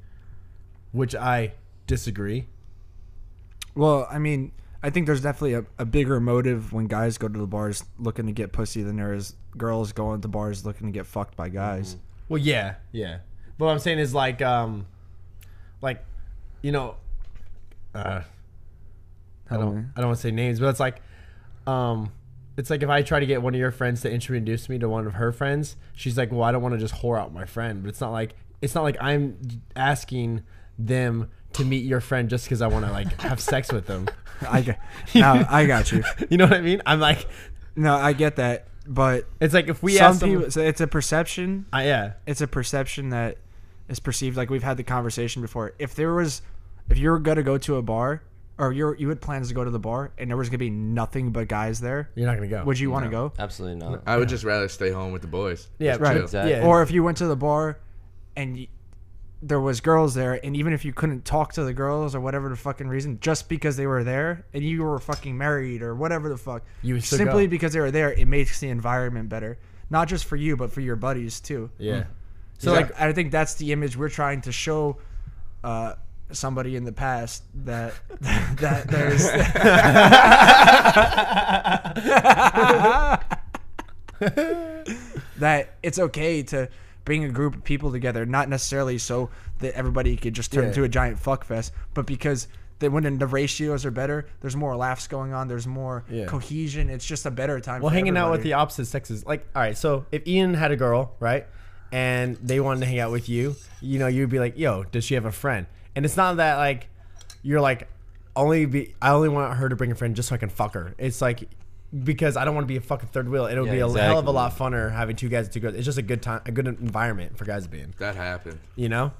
which 0.92 1.14
I 1.14 1.52
disagree. 1.86 2.46
Well, 3.74 4.08
I 4.10 4.18
mean, 4.18 4.52
I 4.82 4.90
think 4.90 5.06
there's 5.06 5.22
definitely 5.22 5.54
a, 5.54 5.64
a 5.78 5.84
bigger 5.84 6.20
motive 6.20 6.72
when 6.72 6.86
guys 6.86 7.18
go 7.18 7.28
to 7.28 7.38
the 7.38 7.46
bars 7.46 7.84
looking 7.98 8.26
to 8.26 8.32
get 8.32 8.52
pussy 8.52 8.82
than 8.82 8.96
there 8.96 9.14
is 9.14 9.34
girls 9.56 9.92
going 9.92 10.20
to 10.20 10.28
bars 10.28 10.64
looking 10.64 10.86
to 10.86 10.92
get 10.92 11.06
fucked 11.06 11.36
by 11.36 11.48
guys. 11.48 11.96
Well, 12.28 12.40
yeah, 12.40 12.76
yeah. 12.92 13.18
But 13.58 13.66
what 13.66 13.72
I'm 13.72 13.78
saying 13.78 13.98
is 13.98 14.14
like, 14.14 14.42
um, 14.42 14.86
like, 15.80 16.04
you 16.62 16.72
know, 16.72 16.96
uh, 17.94 18.20
I 19.50 19.56
don't, 19.56 19.92
I 19.96 20.00
don't 20.00 20.08
want 20.08 20.18
to 20.18 20.22
say 20.22 20.30
names, 20.30 20.60
but 20.60 20.68
it's 20.68 20.80
like, 20.80 21.00
um, 21.66 22.12
it's 22.56 22.70
like 22.70 22.82
if 22.82 22.88
I 22.88 23.02
try 23.02 23.20
to 23.20 23.26
get 23.26 23.42
one 23.42 23.54
of 23.54 23.60
your 23.60 23.70
friends 23.70 24.02
to 24.02 24.10
introduce 24.10 24.68
me 24.68 24.78
to 24.78 24.88
one 24.88 25.06
of 25.06 25.14
her 25.14 25.32
friends, 25.32 25.76
she's 25.94 26.16
like, 26.18 26.32
well, 26.32 26.42
I 26.42 26.52
don't 26.52 26.62
want 26.62 26.74
to 26.74 26.78
just 26.78 26.94
whore 26.94 27.18
out 27.18 27.32
my 27.32 27.44
friend, 27.44 27.82
but 27.82 27.88
it's 27.88 28.00
not 28.00 28.12
like, 28.12 28.34
it's 28.60 28.74
not 28.74 28.82
like 28.82 28.96
I'm 29.00 29.38
asking 29.74 30.42
them 30.78 31.30
to 31.54 31.64
meet 31.64 31.84
your 31.84 32.00
friend 32.00 32.28
just 32.28 32.44
because 32.44 32.60
I 32.60 32.66
want 32.66 32.84
to 32.84 32.92
like 32.92 33.20
have 33.22 33.40
sex 33.40 33.72
with 33.72 33.86
them. 33.86 34.08
I 34.48 34.60
get, 34.62 34.80
now, 35.14 35.46
I 35.48 35.66
got 35.66 35.92
you. 35.92 36.02
You 36.30 36.36
know 36.36 36.44
what 36.46 36.54
I 36.54 36.60
mean? 36.60 36.82
I'm 36.86 37.00
like, 37.00 37.26
No, 37.76 37.94
I 37.94 38.12
get 38.12 38.36
that, 38.36 38.66
but 38.86 39.26
it's 39.40 39.54
like 39.54 39.68
if 39.68 39.82
we 39.82 39.94
some 39.94 40.06
ask 40.10 40.20
them, 40.20 40.30
people, 40.30 40.50
so 40.50 40.60
it's 40.60 40.80
a 40.80 40.86
perception. 40.86 41.66
uh, 41.74 41.78
yeah, 41.78 42.12
It's 42.26 42.40
a 42.40 42.46
perception 42.46 43.10
that 43.10 43.38
is 43.88 44.00
perceived. 44.00 44.36
Like 44.36 44.50
we've 44.50 44.62
had 44.62 44.76
the 44.76 44.82
conversation 44.84 45.42
before. 45.42 45.74
If 45.78 45.94
there 45.94 46.12
was, 46.14 46.42
if 46.90 46.98
you 46.98 47.10
were 47.10 47.18
gonna 47.18 47.42
go 47.42 47.58
to 47.58 47.76
a 47.76 47.82
bar, 47.82 48.22
or 48.58 48.72
you 48.72 48.94
you 48.98 49.08
had 49.10 49.20
plans 49.20 49.48
to 49.48 49.54
go 49.54 49.64
to 49.64 49.70
the 49.70 49.78
bar, 49.78 50.12
and 50.18 50.30
there 50.30 50.36
was 50.36 50.48
gonna 50.48 50.58
be 50.58 50.70
nothing 50.70 51.30
but 51.30 51.46
guys 51.48 51.80
there, 51.80 52.10
you're 52.14 52.26
not 52.26 52.36
gonna 52.36 52.48
go. 52.48 52.64
would 52.64 52.78
you 52.78 52.90
want 52.90 53.04
to 53.04 53.10
No. 53.10 53.28
go? 53.28 53.32
Absolutely 53.38 53.76
not. 53.78 54.02
I 54.06 54.16
would 54.16 54.28
just 54.28 54.44
rather 54.44 54.68
stay 54.68 54.90
home 54.90 55.12
with 55.12 55.22
the 55.22 55.28
boys. 55.28 55.68
yeah, 55.78 55.92
Just 55.92 56.00
Right. 56.00 56.14
chill. 56.14 56.22
Exactly. 56.24 56.52
Yeah. 56.52 56.64
Or 56.66 56.82
if 56.82 56.90
you 56.90 57.02
went 57.04 57.18
to 57.18 57.26
the 57.26 57.36
bar, 57.36 57.78
and 58.34 58.54
y 58.56 58.68
there 59.42 59.60
was 59.60 59.80
girls 59.80 60.14
there, 60.14 60.40
and 60.44 60.56
even 60.56 60.72
if 60.72 60.84
you 60.84 60.92
couldn't 60.92 61.24
talk 61.24 61.52
to 61.54 61.64
the 61.64 61.72
girls 61.74 62.14
or 62.14 62.20
whatever 62.20 62.48
the 62.48 62.56
fucking 62.56 62.88
reason, 62.88 63.18
just 63.20 63.48
because 63.48 63.76
they 63.76 63.86
were 63.86 64.02
there 64.02 64.46
and 64.54 64.64
you 64.64 64.82
were 64.82 64.98
fucking 64.98 65.36
married 65.36 65.82
or 65.82 65.94
whatever 65.94 66.28
the 66.28 66.36
fuck, 66.38 66.62
You 66.82 67.00
simply 67.00 67.46
go. 67.46 67.50
because 67.50 67.72
they 67.74 67.80
were 67.80 67.90
there, 67.90 68.12
it 68.12 68.26
makes 68.26 68.60
the 68.60 68.68
environment 68.70 69.28
better, 69.28 69.58
not 69.90 70.08
just 70.08 70.24
for 70.24 70.36
you 70.36 70.56
but 70.56 70.72
for 70.72 70.80
your 70.80 70.96
buddies 70.96 71.40
too. 71.40 71.70
yeah. 71.78 72.04
So 72.58 72.72
like, 72.72 72.98
I 72.98 73.12
think 73.12 73.30
that's 73.32 73.54
the 73.54 73.72
image 73.72 73.96
we're 73.98 74.08
trying 74.08 74.40
to 74.42 74.52
show. 74.52 74.96
Uh, 75.62 75.94
somebody 76.32 76.74
in 76.74 76.82
the 76.84 76.92
past 76.92 77.44
that 77.54 77.92
that 78.56 78.88
there's 78.88 79.22
that 85.38 85.74
it's 85.82 85.98
okay 85.98 86.42
to 86.42 86.68
bring 87.06 87.24
a 87.24 87.30
group 87.30 87.54
of 87.54 87.64
people 87.64 87.90
together, 87.90 88.26
not 88.26 88.50
necessarily 88.50 88.98
so 88.98 89.30
that 89.60 89.72
everybody 89.74 90.14
could 90.16 90.34
just 90.34 90.52
turn 90.52 90.64
Yeah. 90.64 90.68
into 90.68 90.84
a 90.84 90.88
giant 90.88 91.18
fuck 91.18 91.44
fest, 91.44 91.72
but 91.94 92.04
because 92.04 92.48
that 92.80 92.92
when 92.92 93.16
the 93.18 93.26
ratios 93.26 93.86
are 93.86 93.90
better, 93.90 94.26
there's 94.42 94.54
more 94.56 94.76
laughs 94.76 95.06
going 95.06 95.32
on, 95.32 95.48
there's 95.48 95.66
more 95.66 96.04
Yeah. 96.10 96.26
cohesion. 96.26 96.90
It's 96.90 97.06
just 97.06 97.24
a 97.24 97.30
better 97.30 97.58
time. 97.60 97.80
Well, 97.80 97.88
hanging 97.90 98.18
out 98.18 98.30
with 98.32 98.42
the 98.42 98.52
opposite 98.52 98.84
sexes, 98.86 99.24
like, 99.24 99.46
all 99.56 99.62
right. 99.62 99.78
So 99.78 100.04
if 100.12 100.26
Ian 100.26 100.52
had 100.52 100.72
a 100.72 100.76
girl, 100.76 101.14
right, 101.18 101.46
and 101.92 102.36
they 102.42 102.60
wanted 102.60 102.80
to 102.80 102.86
hang 102.86 102.98
out 102.98 103.12
with 103.12 103.28
you, 103.30 103.54
you 103.80 103.98
know, 103.98 104.08
you'd 104.08 104.28
be 104.28 104.40
like, 104.40 104.58
"Yo, 104.58 104.82
does 104.82 105.04
she 105.04 105.14
have 105.14 105.24
a 105.24 105.32
friend?" 105.32 105.66
And 105.94 106.04
it's 106.04 106.16
not 106.18 106.36
that 106.36 106.56
like 106.56 106.88
you're 107.42 107.60
like 107.62 107.88
only 108.34 108.66
be. 108.66 108.94
I 109.00 109.10
only 109.12 109.28
want 109.30 109.54
her 109.56 109.68
to 109.70 109.76
bring 109.76 109.90
a 109.92 109.94
friend 109.94 110.14
just 110.14 110.28
so 110.28 110.34
I 110.34 110.38
can 110.38 110.50
fuck 110.50 110.74
her. 110.74 110.92
It's 110.98 111.22
like 111.22 111.48
because 112.04 112.36
I 112.36 112.44
don't 112.44 112.54
want 112.54 112.64
to 112.64 112.68
be 112.68 112.76
a 112.76 112.80
fucking 112.80 113.08
third 113.10 113.28
wheel. 113.28 113.46
It'll 113.46 113.66
Yeah, 113.66 113.72
be 113.72 113.78
a 113.80 113.88
hell 113.88 114.18
of 114.18 114.26
a 114.26 114.30
lot 114.30 114.56
funner 114.56 114.92
having 114.92 115.16
two 115.16 115.28
guys 115.28 115.46
and 115.46 115.52
two 115.54 115.60
girls. 115.60 115.74
It's 115.74 115.84
just 115.84 115.98
a 115.98 116.02
good 116.02 116.22
time, 116.22 116.40
a 116.46 116.50
good 116.52 116.66
environment 116.66 117.36
for 117.38 117.44
guys 117.44 117.64
to 117.64 117.68
be 117.70 117.80
in. 117.80 117.94
That 117.98 118.16
happened. 118.16 118.58
You 118.74 118.88
know, 118.88 119.12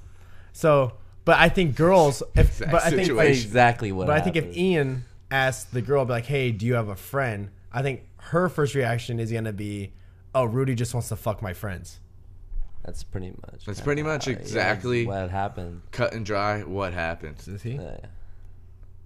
so. 0.53 0.93
But 1.25 1.39
I 1.41 1.49
think 1.49 1.75
girls, 1.75 2.23
if 2.37 2.49
Exact 2.51 2.71
but 2.71 2.83
I 2.85 2.91
think 2.91 3.07
situation. 3.07 3.33
exactly 3.47 3.91
what. 3.91 4.07
but 4.07 4.17
I 4.17 4.21
think 4.21 4.37
if. 4.37 4.57
Ian 4.57 5.05
asked 5.29 5.73
the 5.73 5.83
girl, 5.83 6.05
be 6.05 6.13
like, 6.13 6.27
"Hey, 6.27 6.53
do 6.53 6.65
you 6.67 6.75
have 6.75 6.89
a 6.89 6.95
friend?" 6.95 7.51
I 7.73 7.83
think 7.83 8.03
her 8.19 8.49
first 8.49 8.77
reaction 8.77 9.19
is 9.19 9.33
gonna 9.33 9.53
be, 9.53 9.93
"Oh, 10.37 10.45
Rudy 10.45 10.77
just 10.77 10.95
wants 10.95 11.09
to 11.09 11.17
fuck 11.17 11.43
my 11.43 11.53
friends." 11.53 11.99
that's 12.85 13.03
pretty 13.03 13.31
much. 13.31 13.65
That's 13.65 13.81
pretty 13.81 14.05
much 14.05 14.27
how- 14.27 14.31
yeah, 14.31 14.37
exactly- 14.39 15.07
what 15.09 15.29
happened. 15.31 15.83
Cut 15.91 16.13
and 16.15 16.25
dry. 16.25 16.63
What 16.63 16.93
happened? 16.93 17.43
Is 17.49 17.61
he? 17.63 17.73
Yeah. 17.73 17.97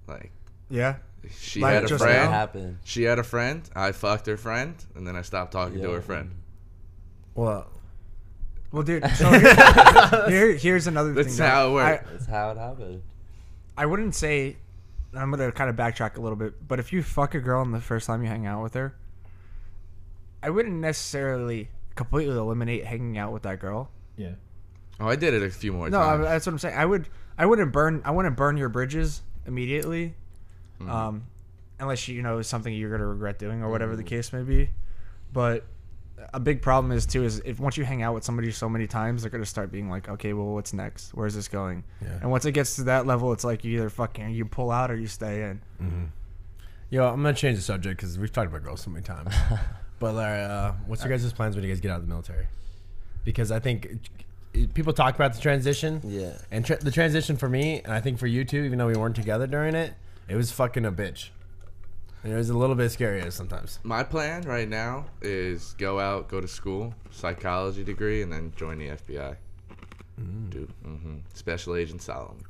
Like, 0.06 0.32
yeah, 0.68 0.96
She 1.30 1.60
Like 1.60 1.74
had 1.74 1.84
a 1.84 1.86
just 1.86 2.00
What 2.00 2.08
now? 2.08 2.14
friend. 2.16 2.32
happened? 2.32 2.78
She 2.84 3.02
had 3.02 3.18
a 3.18 3.22
friend. 3.24 3.68
I 3.76 3.92
fucked 3.92 4.26
her 4.26 4.36
friend, 4.36 4.74
and 4.94 5.06
then 5.06 5.16
I 5.16 5.22
stopped 5.22 5.52
talking 5.52 5.80
to 5.80 5.88
Yeah. 5.88 5.94
her 5.94 6.00
friend. 6.00 6.30
Well, 7.34 7.66
Well, 8.72 8.82
dude, 8.84 9.04
so 9.16 9.30
here, 9.38 10.28
here- 10.28 10.52
here's 10.56 10.86
another 10.86 11.12
That's 11.12 11.28
thing. 11.28 11.38
though. 11.38 11.46
how 11.48 11.68
it 11.68 11.72
works. 11.74 12.08
That's 12.10 12.26
how 12.26 12.50
it 12.52 12.56
happened. 12.58 13.02
I, 13.76 13.82
I 13.82 13.86
wouldn't 13.86 14.14
say. 14.14 14.56
I'm 15.12 15.30
gonna 15.32 15.50
kind 15.50 15.68
of 15.68 15.74
backtrack 15.74 16.16
a 16.16 16.20
little 16.20 16.36
bit, 16.36 16.66
but 16.68 16.78
if 16.78 16.92
you 16.92 17.02
fuck 17.02 17.34
a 17.34 17.40
girl 17.40 17.62
and 17.62 17.74
the 17.74 17.80
first 17.80 18.06
time 18.06 18.22
you 18.22 18.28
hang 18.28 18.46
out 18.46 18.62
with 18.62 18.74
her, 18.74 18.94
I 20.42 20.50
wouldn't 20.50 20.76
necessarily 20.76 21.68
completely 21.96 22.36
eliminate 22.36 22.84
hanging 22.86 23.18
out 23.18 23.32
with 23.32 23.42
that 23.42 23.58
girl. 23.60 23.90
yeah. 24.16 24.32
Oh, 25.00 25.08
I 25.08 25.16
did 25.16 25.32
it 25.34 25.42
a 25.42 25.48
few 25.50 25.72
more 25.72 25.86
times. 25.86 25.92
No, 25.92 26.00
I, 26.00 26.04
times. 26.12 26.24
that's 26.24 26.46
what 26.46 26.52
I'm 26.52 26.58
saying. 26.58 26.76
I 26.76 26.84
would, 26.84 27.08
I 27.38 27.46
wouldn't 27.46 27.72
burn, 27.72 28.02
I 28.04 28.10
wouldn't 28.10 28.36
burn 28.36 28.56
your 28.58 28.68
bridges 28.68 29.22
immediately, 29.46 30.14
Mm-hmm. 30.80 30.90
um, 30.90 31.24
unless 31.78 32.08
you 32.08 32.22
know 32.22 32.38
is 32.38 32.46
something 32.46 32.72
you're 32.74 32.90
gonna 32.90 33.06
regret 33.06 33.38
doing 33.38 33.62
or 33.62 33.70
whatever 33.70 33.92
Mm-hmm. 33.92 33.98
the 34.02 34.08
case 34.08 34.32
may 34.32 34.42
be. 34.42 34.70
But 35.32 35.64
a 36.34 36.40
big 36.40 36.60
problem 36.60 36.92
is 36.92 37.06
too 37.06 37.24
is 37.24 37.40
if 37.44 37.58
once 37.60 37.76
you 37.78 37.84
hang 37.84 38.02
out 38.02 38.14
with 38.14 38.24
somebody 38.24 38.50
so 38.52 38.68
many 38.68 38.86
times, 38.86 39.22
they're 39.22 39.30
gonna 39.30 39.46
start 39.46 39.70
being 39.72 39.88
like, 39.88 40.08
okay, 40.08 40.32
well, 40.32 40.46
what's 40.48 40.72
next? 40.72 41.14
Where's 41.14 41.34
this 41.34 41.48
going? 41.48 41.84
Yeah. 42.02 42.18
And 42.20 42.30
once 42.30 42.44
it 42.44 42.52
gets 42.52 42.76
to 42.76 42.84
that 42.84 43.06
level, 43.06 43.32
it's 43.32 43.44
like 43.44 43.64
you 43.64 43.78
either 43.78 43.90
fucking 43.90 44.30
you 44.30 44.44
pull 44.44 44.70
out 44.70 44.90
or 44.90 44.96
you 44.96 45.06
stay 45.06 45.42
in. 45.44 45.60
Yo, 46.90 47.06
I'm 47.06 47.22
gonna 47.22 47.32
change 47.34 47.56
the 47.56 47.62
subject 47.62 47.96
because 47.98 48.18
we've 48.18 48.32
talked 48.32 48.48
about 48.50 48.62
girls 48.64 48.80
so 48.82 48.90
many 48.90 49.04
times. 49.04 49.32
but 50.00 50.14
uh, 50.16 50.72
what's 50.86 51.04
your 51.04 51.10
guys' 51.10 51.32
plans 51.32 51.54
when 51.54 51.64
you 51.64 51.70
guys 51.70 51.80
get 51.80 51.90
out 51.92 51.96
of 51.98 52.02
the 52.02 52.08
military? 52.08 52.46
Because 53.24 53.52
I 53.52 53.60
think 53.60 53.86
it- 54.52 54.74
people 54.74 54.92
talk 54.92 55.14
about 55.14 55.32
the 55.34 55.40
transition. 55.40 56.00
Yeah. 56.04 56.32
And 56.50 56.66
tra- 56.66 56.78
the 56.82 56.90
transition 56.90 57.36
for 57.36 57.48
me, 57.48 57.80
and 57.84 57.92
I 57.92 58.00
think 58.00 58.18
for 58.18 58.26
you 58.26 58.44
too, 58.44 58.62
even 58.64 58.78
though 58.78 58.88
we 58.88 58.96
weren't 58.96 59.14
together 59.14 59.46
during 59.46 59.74
it, 59.76 59.94
it 60.30 60.36
was 60.36 60.52
fucking 60.52 60.86
a 60.86 60.92
bitch. 60.92 61.30
And 62.22 62.32
it 62.32 62.36
was 62.36 62.50
a 62.50 62.56
little 62.56 62.76
bit 62.76 62.90
scary 62.90 63.28
sometimes. 63.30 63.78
My 63.82 64.02
plan 64.02 64.42
right 64.42 64.68
now 64.68 65.06
is 65.22 65.74
go 65.78 65.98
out, 65.98 66.28
go 66.28 66.40
to 66.40 66.48
school, 66.48 66.94
psychology 67.10 67.82
degree, 67.82 68.22
and 68.22 68.32
then 68.32 68.52
join 68.56 68.78
the 68.78 68.88
FBI. 68.88 69.36
Dude, 70.50 70.70
hmm 70.84 71.16
Special 71.32 71.76
Agent 71.76 72.02
Solomon. 72.02 72.44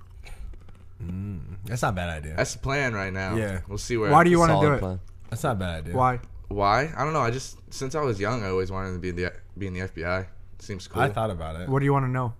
That's 1.64 1.82
not 1.82 1.90
a 1.90 1.96
bad 1.96 2.10
idea. 2.10 2.34
That's 2.36 2.52
the 2.52 2.58
plan 2.58 2.92
right 2.94 3.12
now. 3.12 3.36
Yeah. 3.36 3.60
We'll 3.68 3.78
see 3.78 3.96
where. 3.96 4.10
Why 4.10 4.24
do 4.24 4.30
you 4.30 4.38
want 4.38 4.52
to 4.52 4.66
do 4.66 4.72
it? 4.74 4.78
plan. 4.80 5.00
That's 5.30 5.42
not 5.44 5.52
a 5.52 5.58
bad 5.58 5.84
idea. 5.84 5.96
Why? 5.96 6.20
Why? 6.48 6.92
I 6.96 7.04
don't 7.04 7.12
know. 7.12 7.20
I 7.20 7.30
just 7.30 7.56
since 7.72 7.94
I 7.94 8.00
was 8.00 8.20
young, 8.20 8.44
I 8.44 8.48
always 8.48 8.70
wanted 8.72 8.92
to 8.94 8.98
be 8.98 9.10
in 9.10 9.16
the 9.16 9.32
be 9.56 9.68
in 9.68 9.72
the 9.72 9.80
FBI. 9.80 10.26
Seems 10.58 10.88
cool. 10.88 11.00
I 11.00 11.08
thought 11.08 11.30
about 11.30 11.58
it. 11.60 11.68
What 11.68 11.78
do 11.78 11.84
you 11.84 11.92
want 11.92 12.04
to 12.04 12.10
know? 12.10 12.34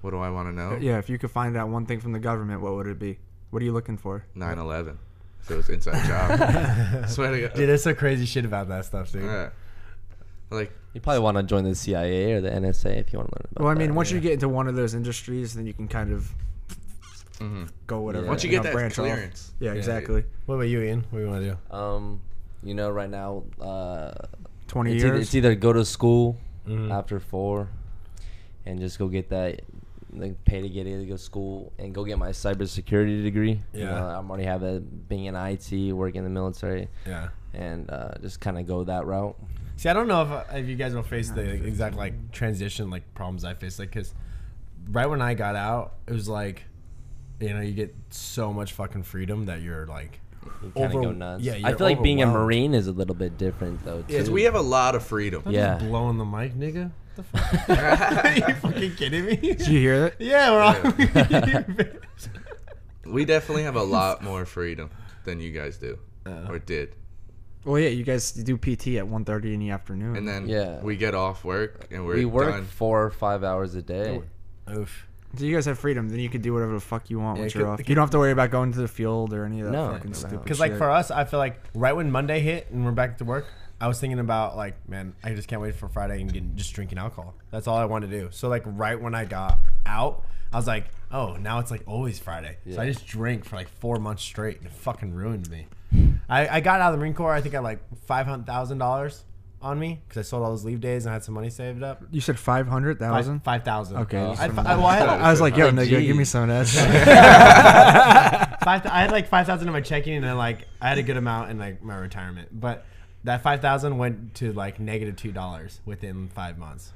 What 0.00 0.10
do 0.10 0.18
I 0.18 0.30
want 0.30 0.48
to 0.48 0.52
know? 0.52 0.78
Yeah, 0.80 0.98
if 0.98 1.08
you 1.08 1.18
could 1.18 1.30
find 1.30 1.56
out 1.56 1.68
one 1.68 1.86
thing 1.86 2.00
from 2.00 2.12
the 2.12 2.18
government, 2.18 2.60
what 2.60 2.72
would 2.74 2.86
it 2.88 2.98
be? 2.98 3.18
What 3.52 3.60
are 3.60 3.66
you 3.66 3.72
looking 3.72 3.98
for? 3.98 4.24
9/11. 4.34 4.96
So 5.42 5.58
it's 5.58 5.68
inside 5.68 6.06
job. 6.06 7.08
Swear 7.08 7.32
to 7.32 7.40
God. 7.42 7.54
Dude, 7.54 7.68
there's 7.68 7.82
some 7.82 7.94
crazy 7.94 8.24
shit 8.24 8.46
about 8.46 8.68
that 8.68 8.86
stuff, 8.86 9.12
dude. 9.12 9.24
Yeah. 9.24 9.50
Like 10.50 10.72
You 10.94 11.02
probably 11.02 11.20
want 11.20 11.36
to 11.36 11.42
join 11.42 11.64
the 11.64 11.74
CIA 11.74 12.32
or 12.32 12.40
the 12.40 12.48
NSA 12.50 12.96
if 12.96 13.12
you 13.12 13.18
want 13.18 13.30
to 13.30 13.36
learn 13.36 13.46
about 13.50 13.60
it. 13.60 13.62
Well, 13.62 13.68
I 13.68 13.74
mean, 13.74 13.88
that. 13.90 13.94
once 13.94 14.10
you 14.10 14.20
get 14.20 14.32
into 14.32 14.48
one 14.48 14.68
of 14.68 14.74
those 14.74 14.94
industries, 14.94 15.52
then 15.52 15.66
you 15.66 15.74
can 15.74 15.86
kind 15.86 16.12
of 16.14 16.32
mhm. 17.40 17.68
go 17.86 18.00
whatever. 18.00 18.24
Yeah. 18.24 18.30
once 18.30 18.42
you 18.44 18.50
know, 18.50 18.56
get 18.56 18.62
that 18.64 18.72
branch 18.72 18.98
off. 18.98 19.04
clearance. 19.04 19.52
Yeah, 19.60 19.72
exactly. 19.72 20.24
What 20.46 20.54
about 20.54 20.68
you, 20.68 20.80
Ian? 20.80 21.04
What 21.10 21.18
do 21.18 21.24
you 21.24 21.30
want 21.30 21.44
to 21.44 21.58
do? 21.70 21.76
Um, 21.76 22.20
you 22.62 22.72
know, 22.74 22.90
right 22.90 23.10
now, 23.10 23.42
uh, 23.60 24.12
Twenty 24.68 24.94
it's 24.94 25.04
either, 25.04 25.14
years. 25.16 25.26
it's 25.26 25.34
either 25.34 25.54
go 25.54 25.74
to 25.74 25.84
school 25.84 26.38
Mhm. 26.66 26.90
after 26.90 27.20
four, 27.20 27.68
and 28.64 28.78
just 28.80 28.98
go 28.98 29.08
get 29.08 29.28
that, 29.28 29.60
like 30.12 30.44
pay 30.44 30.60
to 30.62 30.68
get 30.68 30.86
it, 30.86 30.98
to 30.98 31.06
go 31.06 31.16
school, 31.16 31.72
and 31.78 31.94
go 31.94 32.04
get 32.04 32.18
my 32.18 32.30
cybersecurity 32.30 33.22
degree. 33.22 33.62
You 33.72 33.80
Yeah. 33.84 33.90
know, 33.90 34.06
I'm 34.08 34.30
already 34.30 34.44
have 34.44 34.62
it 34.62 35.08
being 35.08 35.24
in 35.26 35.34
IT, 35.36 35.92
working 35.92 36.18
in 36.18 36.24
the 36.24 36.30
military, 36.30 36.88
Yeah. 37.06 37.28
and 37.54 37.90
uh, 37.90 38.14
just 38.20 38.40
kind 38.40 38.58
of 38.58 38.66
go 38.66 38.84
that 38.84 39.06
route. 39.06 39.36
See, 39.76 39.88
I 39.88 39.94
don't 39.94 40.06
know 40.08 40.22
if, 40.50 40.54
if 40.56 40.68
you 40.68 40.76
guys 40.76 40.94
will 40.94 41.02
face 41.02 41.30
the 41.30 41.40
exact 41.42 41.96
like 41.96 42.30
transition 42.30 42.90
like 42.90 43.14
problems 43.14 43.44
I 43.44 43.54
faced, 43.54 43.78
like 43.78 43.90
because 43.90 44.14
right 44.90 45.06
when 45.06 45.22
I 45.22 45.34
got 45.34 45.56
out, 45.56 45.94
it 46.06 46.12
was 46.12 46.28
like, 46.28 46.64
you 47.40 47.52
know, 47.54 47.60
you 47.60 47.72
get 47.72 47.94
so 48.10 48.52
much 48.52 48.72
fucking 48.74 49.02
freedom 49.04 49.46
that 49.46 49.62
you're 49.62 49.86
like, 49.86 50.20
You 50.62 50.70
kind 50.76 50.94
of 50.94 51.02
go 51.02 51.12
nuts. 51.12 51.42
yeah, 51.42 51.54
I 51.64 51.74
feel 51.74 51.86
like 51.86 52.02
being 52.02 52.22
a 52.22 52.26
marine 52.26 52.74
is 52.74 52.86
a 52.86 52.92
little 52.92 53.14
bit 53.14 53.38
different 53.38 53.84
though. 53.84 54.02
Too. 54.02 54.08
Because 54.08 54.30
we 54.30 54.42
have 54.42 54.54
a 54.54 54.60
lot 54.60 54.94
of 54.94 55.02
freedom. 55.04 55.42
I'm 55.46 55.52
Yeah. 55.52 55.78
blowing 55.78 56.18
the 56.18 56.24
mic, 56.24 56.54
nigga. 56.54 56.90
What 57.14 57.16
the 57.16 57.38
fuck? 57.38 58.24
Are 58.24 58.32
you 58.48 58.54
fucking 58.54 58.94
kidding 58.96 59.26
me? 59.26 59.36
Did 59.36 59.66
you 59.68 59.78
hear 59.80 60.00
that? 60.00 60.14
yeah, 60.20 60.50
we're 60.50 60.62
on. 60.62 61.88
We 63.04 63.24
definitely 63.24 63.64
have 63.64 63.74
a 63.76 63.82
lot 63.82 64.22
more 64.22 64.44
freedom 64.46 64.88
than 65.24 65.40
you 65.40 65.50
guys 65.50 65.76
do, 65.76 65.98
Uh. 66.24 66.46
or 66.48 66.58
did. 66.60 66.94
Well, 67.64 67.78
yeah, 67.80 67.88
you 67.88 68.04
guys 68.04 68.30
do 68.32 68.56
PT 68.56 68.96
at 68.96 69.04
1.30 69.04 69.54
in 69.54 69.60
the 69.60 69.70
afternoon. 69.70 70.16
And 70.16 70.26
then 70.26 70.48
Yeah. 70.48 70.80
we 70.80 70.96
get 70.96 71.14
off 71.14 71.44
work 71.44 71.88
and 71.90 72.06
we're 72.06 72.14
we 72.16 72.24
work 72.24 72.50
done. 72.54 72.64
four 72.64 73.04
or 73.04 73.10
five 73.10 73.42
hours 73.44 73.74
a 73.74 73.82
day. 73.82 74.22
Oof. 74.70 75.06
so 75.36 75.44
you 75.44 75.54
guys 75.54 75.66
have 75.66 75.78
freedom. 75.80 76.08
Then 76.08 76.20
you 76.20 76.28
can 76.28 76.40
do 76.42 76.54
whatever 76.54 76.72
the 76.74 76.80
fuck 76.80 77.10
you 77.10 77.18
want 77.18 77.36
Yeah, 77.38 77.42
once 77.42 77.54
you're 77.54 77.68
off. 77.68 77.80
You 77.88 77.94
don't 77.94 78.02
have 78.02 78.10
to 78.10 78.18
worry 78.18 78.30
about 78.32 78.50
going 78.50 78.72
to 78.72 78.78
the 78.80 78.88
field 78.88 79.32
or 79.34 79.44
any 79.44 79.60
of 79.60 79.66
that 79.66 79.72
No. 79.72 79.92
fucking 79.92 80.10
No. 80.12 80.16
stupid. 80.16 80.42
Because 80.44 80.60
like 80.60 80.76
for 80.78 80.88
us, 80.90 81.10
I 81.10 81.24
feel 81.24 81.38
like 81.40 81.60
right 81.74 81.94
when 81.94 82.10
Monday 82.10 82.38
hit 82.40 82.70
and 82.70 82.84
we're 82.84 82.92
back 82.92 83.18
to 83.18 83.24
work, 83.24 83.46
I 83.82 83.88
was 83.88 83.98
thinking 83.98 84.20
about 84.20 84.56
like, 84.56 84.88
man, 84.88 85.12
I 85.24 85.34
just 85.34 85.48
can't 85.48 85.60
wait 85.60 85.74
for 85.74 85.88
Friday 85.88 86.20
and 86.20 86.32
get, 86.32 86.54
just 86.54 86.72
drinking 86.72 86.98
alcohol. 86.98 87.34
That's 87.50 87.66
all 87.66 87.76
I 87.76 87.84
want 87.84 88.04
to 88.04 88.08
do. 88.10 88.28
So 88.30 88.48
like 88.48 88.62
right 88.64 88.98
when 88.98 89.12
I 89.12 89.24
got 89.24 89.58
out, 89.84 90.24
I 90.52 90.56
was 90.56 90.68
like, 90.68 90.84
oh, 91.10 91.34
now 91.34 91.58
it's 91.58 91.72
like 91.72 91.82
always 91.88 92.20
Friday. 92.20 92.58
So 92.70 92.80
I 92.80 92.86
just 92.86 93.04
drank 93.08 93.44
for 93.44 93.56
like 93.56 93.68
four 93.68 93.96
months 93.96 94.22
straight 94.22 94.58
and 94.58 94.66
it 94.66 94.72
fucking 94.72 95.12
ruined 95.12 95.50
me. 95.50 95.66
I, 96.28 96.46
I 96.48 96.60
got 96.60 96.80
out 96.80 96.92
of 96.92 96.92
the 96.92 96.98
Marine 96.98 97.12
Corps. 97.12 97.34
I 97.34 97.40
think 97.40 97.56
I 97.56 97.58
had 97.58 97.64
like 97.64 97.80
five 98.06 98.26
hundred 98.26 98.46
thousand 98.46 98.78
dollars 98.78 99.24
on 99.60 99.80
me 99.80 100.00
because 100.06 100.26
I 100.26 100.28
sold 100.28 100.44
all 100.44 100.50
those 100.50 100.64
leave 100.64 100.80
days 100.80 101.04
and 101.04 101.10
I 101.10 101.14
had 101.14 101.24
some 101.24 101.34
money 101.34 101.50
saved 101.50 101.82
up. 101.82 102.02
you 102.12 102.20
said 102.20 102.38
500,000. 102.38 103.40
Five 103.40 103.44
five 103.44 103.64
thousand. 103.64 103.96
Okay, 103.98 104.18
Oh. 104.18 104.30
just 104.30 104.42
I, 104.42 104.48
from 104.48 104.64
I, 104.64 104.76
well, 104.76 104.86
I 104.86 104.96
had, 104.96 105.08
I 105.08 105.30
was 105.32 105.40
like, 105.40 105.56
yo, 105.56 105.66
Like, 105.66 105.88
nigga, 105.88 106.06
give 106.06 106.16
me 106.16 106.24
some 106.24 106.48
of 106.48 106.72
that. 106.72 108.58
five, 108.64 108.86
I 108.86 109.00
had 109.00 109.10
like 109.10 109.28
five 109.28 109.46
thousand 109.46 109.66
in 109.66 109.72
my 109.72 109.80
checking, 109.80 110.14
and 110.14 110.24
then 110.24 110.36
like 110.38 110.68
I 110.80 110.88
had 110.88 110.98
a 110.98 111.02
good 111.02 111.16
amount 111.16 111.50
in 111.50 111.58
like 111.58 111.82
my 111.82 111.96
retirement. 111.96 112.48
But 112.52 112.86
that 113.24 113.42
five 113.42 113.60
thousand 113.60 113.98
went 113.98 114.34
to 114.36 114.52
like 114.52 114.80
negative 114.80 115.16
two 115.16 115.32
dollars 115.32 115.80
within 115.84 116.28
five 116.28 116.58
months. 116.58 116.92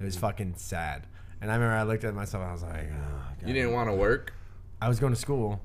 It 0.00 0.04
was 0.04 0.16
fucking 0.16 0.54
sad. 0.56 1.06
And 1.40 1.50
I 1.50 1.54
remember 1.54 1.74
I 1.76 1.82
looked 1.84 2.04
at 2.04 2.14
myself, 2.14 2.42
and 2.42 2.50
I 2.50 2.52
was 2.52 2.62
like, 2.62 2.88
oh, 2.92 3.00
God. 3.40 3.48
You 3.48 3.54
didn't 3.54 3.72
want 3.72 3.88
to 3.88 3.94
work? 3.94 4.32
I 4.80 4.88
was 4.88 4.98
going 5.00 5.12
to 5.12 5.18
school, 5.18 5.60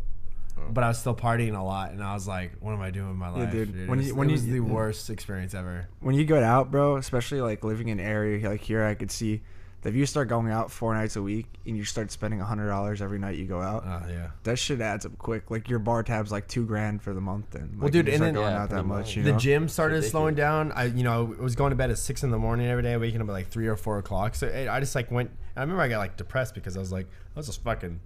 oh. 0.57 0.61
but 0.71 0.83
I 0.83 0.87
was 0.87 0.99
still 0.99 1.15
partying 1.15 1.57
a 1.57 1.63
lot, 1.63 1.91
and 1.91 2.03
I 2.03 2.13
was 2.13 2.27
like, 2.27 2.51
what 2.59 2.73
am 2.73 2.81
I 2.81 2.91
doing 2.91 3.07
with 3.09 3.17
my 3.17 3.29
life? 3.29 3.51
dude. 3.51 3.75
It 3.75 3.89
When 3.89 3.97
was, 3.99 4.07
you- 4.07 4.15
when 4.15 4.27
it 4.27 4.31
you- 4.31 4.35
was 4.35 4.45
the 4.47 4.59
worst 4.59 5.09
experience 5.09 5.53
ever. 5.55 5.87
when 5.99 6.13
you 6.15 6.25
go 6.25 6.41
out, 6.43 6.69
bro, 6.71 6.97
especially 6.97 7.41
like 7.41 7.63
living 7.63 7.87
in 7.89 7.99
an 7.99 8.05
area 8.05 8.47
like 8.49 8.61
here, 8.61 8.83
I 8.83 8.93
could 8.95 9.09
see 9.11 9.37
that 9.37 9.43
if 9.85 9.95
you 9.95 10.05
start 10.05 10.27
going 10.29 10.49
out 10.51 10.71
four 10.71 10.93
nights 10.93 11.15
a 11.15 11.21
week 11.21 11.45
and 11.65 11.75
you 11.75 11.83
start 11.83 12.11
spending 12.11 12.39
a 12.41 12.45
hundred 12.45 12.67
dollars 12.67 13.01
every 13.01 13.19
night 13.19 13.37
you 13.37 13.45
go 13.45 13.61
out, 13.61 13.83
Oh 13.85 14.03
yeah. 14.09 14.31
that 14.43 14.57
shit 14.57 14.79
adds 14.81 15.05
up 15.05 15.17
quick. 15.17 15.51
Like 15.51 15.69
your 15.69 15.79
bar 15.79 16.03
tab's 16.03 16.31
like 16.31 16.47
two 16.47 16.65
grand 16.65 17.01
for 17.01 17.13
the 17.13 17.21
month, 17.21 17.53
and 17.55 17.71
Well, 17.75 17.83
like, 17.83 17.91
dude, 17.93 18.07
you 18.07 18.13
and 18.13 18.19
start 18.19 18.27
then- 18.27 18.33
going 18.35 18.53
Yeah, 18.53 18.61
out 18.63 18.69
that 18.69 18.83
much. 18.85 18.97
much. 19.07 19.15
You 19.17 19.23
the 19.23 19.33
gym 19.33 19.67
started 19.67 19.95
Ridiculous. 19.95 20.11
slowing 20.11 20.35
down. 20.35 20.71
I, 20.71 20.85
you 20.85 21.03
know, 21.03 21.35
I 21.37 21.41
was 21.41 21.55
going 21.55 21.71
to 21.71 21.75
bed 21.75 21.91
at 21.91 21.97
six 21.97 22.23
in 22.23 22.31
the 22.31 22.37
morning 22.37 22.67
every 22.67 22.83
day, 22.83 22.95
waking 22.97 23.21
up 23.21 23.27
at 23.27 23.33
like 23.33 23.49
three 23.49 23.67
or 23.67 23.75
four 23.75 23.97
o'clock. 23.97 24.35
So 24.35 24.47
I 24.47 24.73
I 24.75 24.79
just 24.79 24.95
like 24.95 25.11
went. 25.11 25.31
I 25.55 25.61
remember 25.61 25.81
I 25.81 25.87
got 25.89 25.99
like 25.99 26.17
depressed 26.17 26.55
because 26.55 26.75
I 26.77 26.79
was 26.79 26.91
like, 26.91 27.07
I 27.35 27.39
was 27.39 27.47
just 27.47 27.63
fucking 27.63 27.99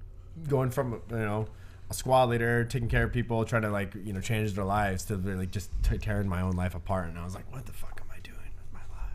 going 0.47 0.69
from 0.69 1.01
you 1.09 1.15
know 1.17 1.47
a 1.89 1.93
squad 1.93 2.25
leader, 2.29 2.65
taking 2.65 2.89
care 2.89 3.03
of 3.03 3.13
people, 3.13 3.45
trying 3.45 3.61
to 3.61 3.69
like 3.69 3.93
you 4.03 4.13
know 4.13 4.19
change 4.21 4.53
their 4.53 4.65
lives 4.65 5.03
to 5.05 5.15
really 5.15 5.47
just 5.47 5.69
t- 5.83 5.97
tearing 5.97 6.27
my 6.27 6.41
own 6.41 6.53
life 6.53 6.75
apart. 6.75 7.07
And 7.07 7.17
I 7.17 7.23
was 7.23 7.35
like, 7.35 7.49
what 7.53 7.65
the 7.65 7.71
fuck 7.73 8.01
am 8.03 8.07
I 8.11 8.19
doing 8.19 8.37
with 8.57 8.73
my 8.73 8.79
life? 8.93 9.11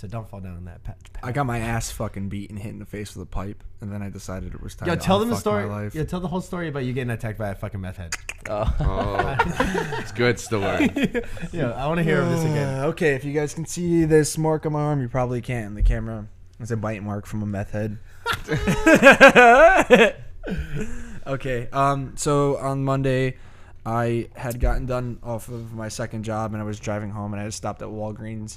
So 0.00 0.08
don't 0.08 0.26
fall 0.26 0.40
down 0.40 0.56
on 0.56 0.64
that 0.64 0.82
patch. 0.82 0.96
I 1.22 1.30
got 1.30 1.44
my 1.44 1.58
ass 1.58 1.90
fucking 1.90 2.30
beat 2.30 2.48
and 2.48 2.58
hit 2.58 2.70
in 2.70 2.78
the 2.78 2.86
face 2.86 3.14
with 3.14 3.22
a 3.22 3.30
pipe, 3.30 3.62
and 3.82 3.92
then 3.92 4.00
I 4.00 4.08
decided 4.08 4.54
it 4.54 4.62
was 4.62 4.74
time. 4.74 4.88
Yo, 4.88 4.94
to 4.94 5.00
tell 5.00 5.18
them 5.18 5.28
the 5.28 5.34
unfuck 5.34 5.40
story. 5.40 5.66
My 5.66 5.82
life. 5.82 5.94
Yeah, 5.94 6.04
tell 6.04 6.20
the 6.20 6.28
whole 6.28 6.40
story 6.40 6.68
about 6.68 6.86
you 6.86 6.94
getting 6.94 7.10
attacked 7.10 7.38
by 7.38 7.50
a 7.50 7.54
fucking 7.54 7.82
meth 7.82 7.98
head. 7.98 8.14
Oh. 8.48 9.36
It's 10.00 10.12
good 10.12 10.40
story. 10.40 10.88
yeah, 11.52 11.72
I 11.72 11.86
want 11.86 11.98
to 11.98 12.02
hear 12.02 12.22
of 12.22 12.30
this 12.30 12.40
again. 12.40 12.80
Uh, 12.80 12.86
okay, 12.86 13.14
if 13.14 13.26
you 13.26 13.34
guys 13.34 13.52
can 13.52 13.66
see 13.66 14.06
this 14.06 14.38
mark 14.38 14.64
on 14.64 14.72
my 14.72 14.80
arm, 14.80 15.02
you 15.02 15.08
probably 15.10 15.42
can't 15.42 15.74
the 15.74 15.82
camera. 15.82 16.26
It's 16.58 16.70
a 16.70 16.78
bite 16.78 17.02
mark 17.02 17.26
from 17.26 17.42
a 17.42 17.46
meth 17.46 17.72
head. 17.72 17.98
okay, 21.26 21.68
um, 21.74 22.14
so 22.16 22.56
on 22.56 22.84
Monday, 22.84 23.36
I 23.84 24.30
had 24.34 24.60
gotten 24.60 24.86
done 24.86 25.18
off 25.22 25.48
of 25.48 25.74
my 25.74 25.88
second 25.88 26.22
job, 26.22 26.54
and 26.54 26.62
I 26.62 26.64
was 26.64 26.80
driving 26.80 27.10
home, 27.10 27.34
and 27.34 27.40
I 27.40 27.44
had 27.44 27.52
stopped 27.52 27.82
at 27.82 27.88
Walgreens 27.88 28.56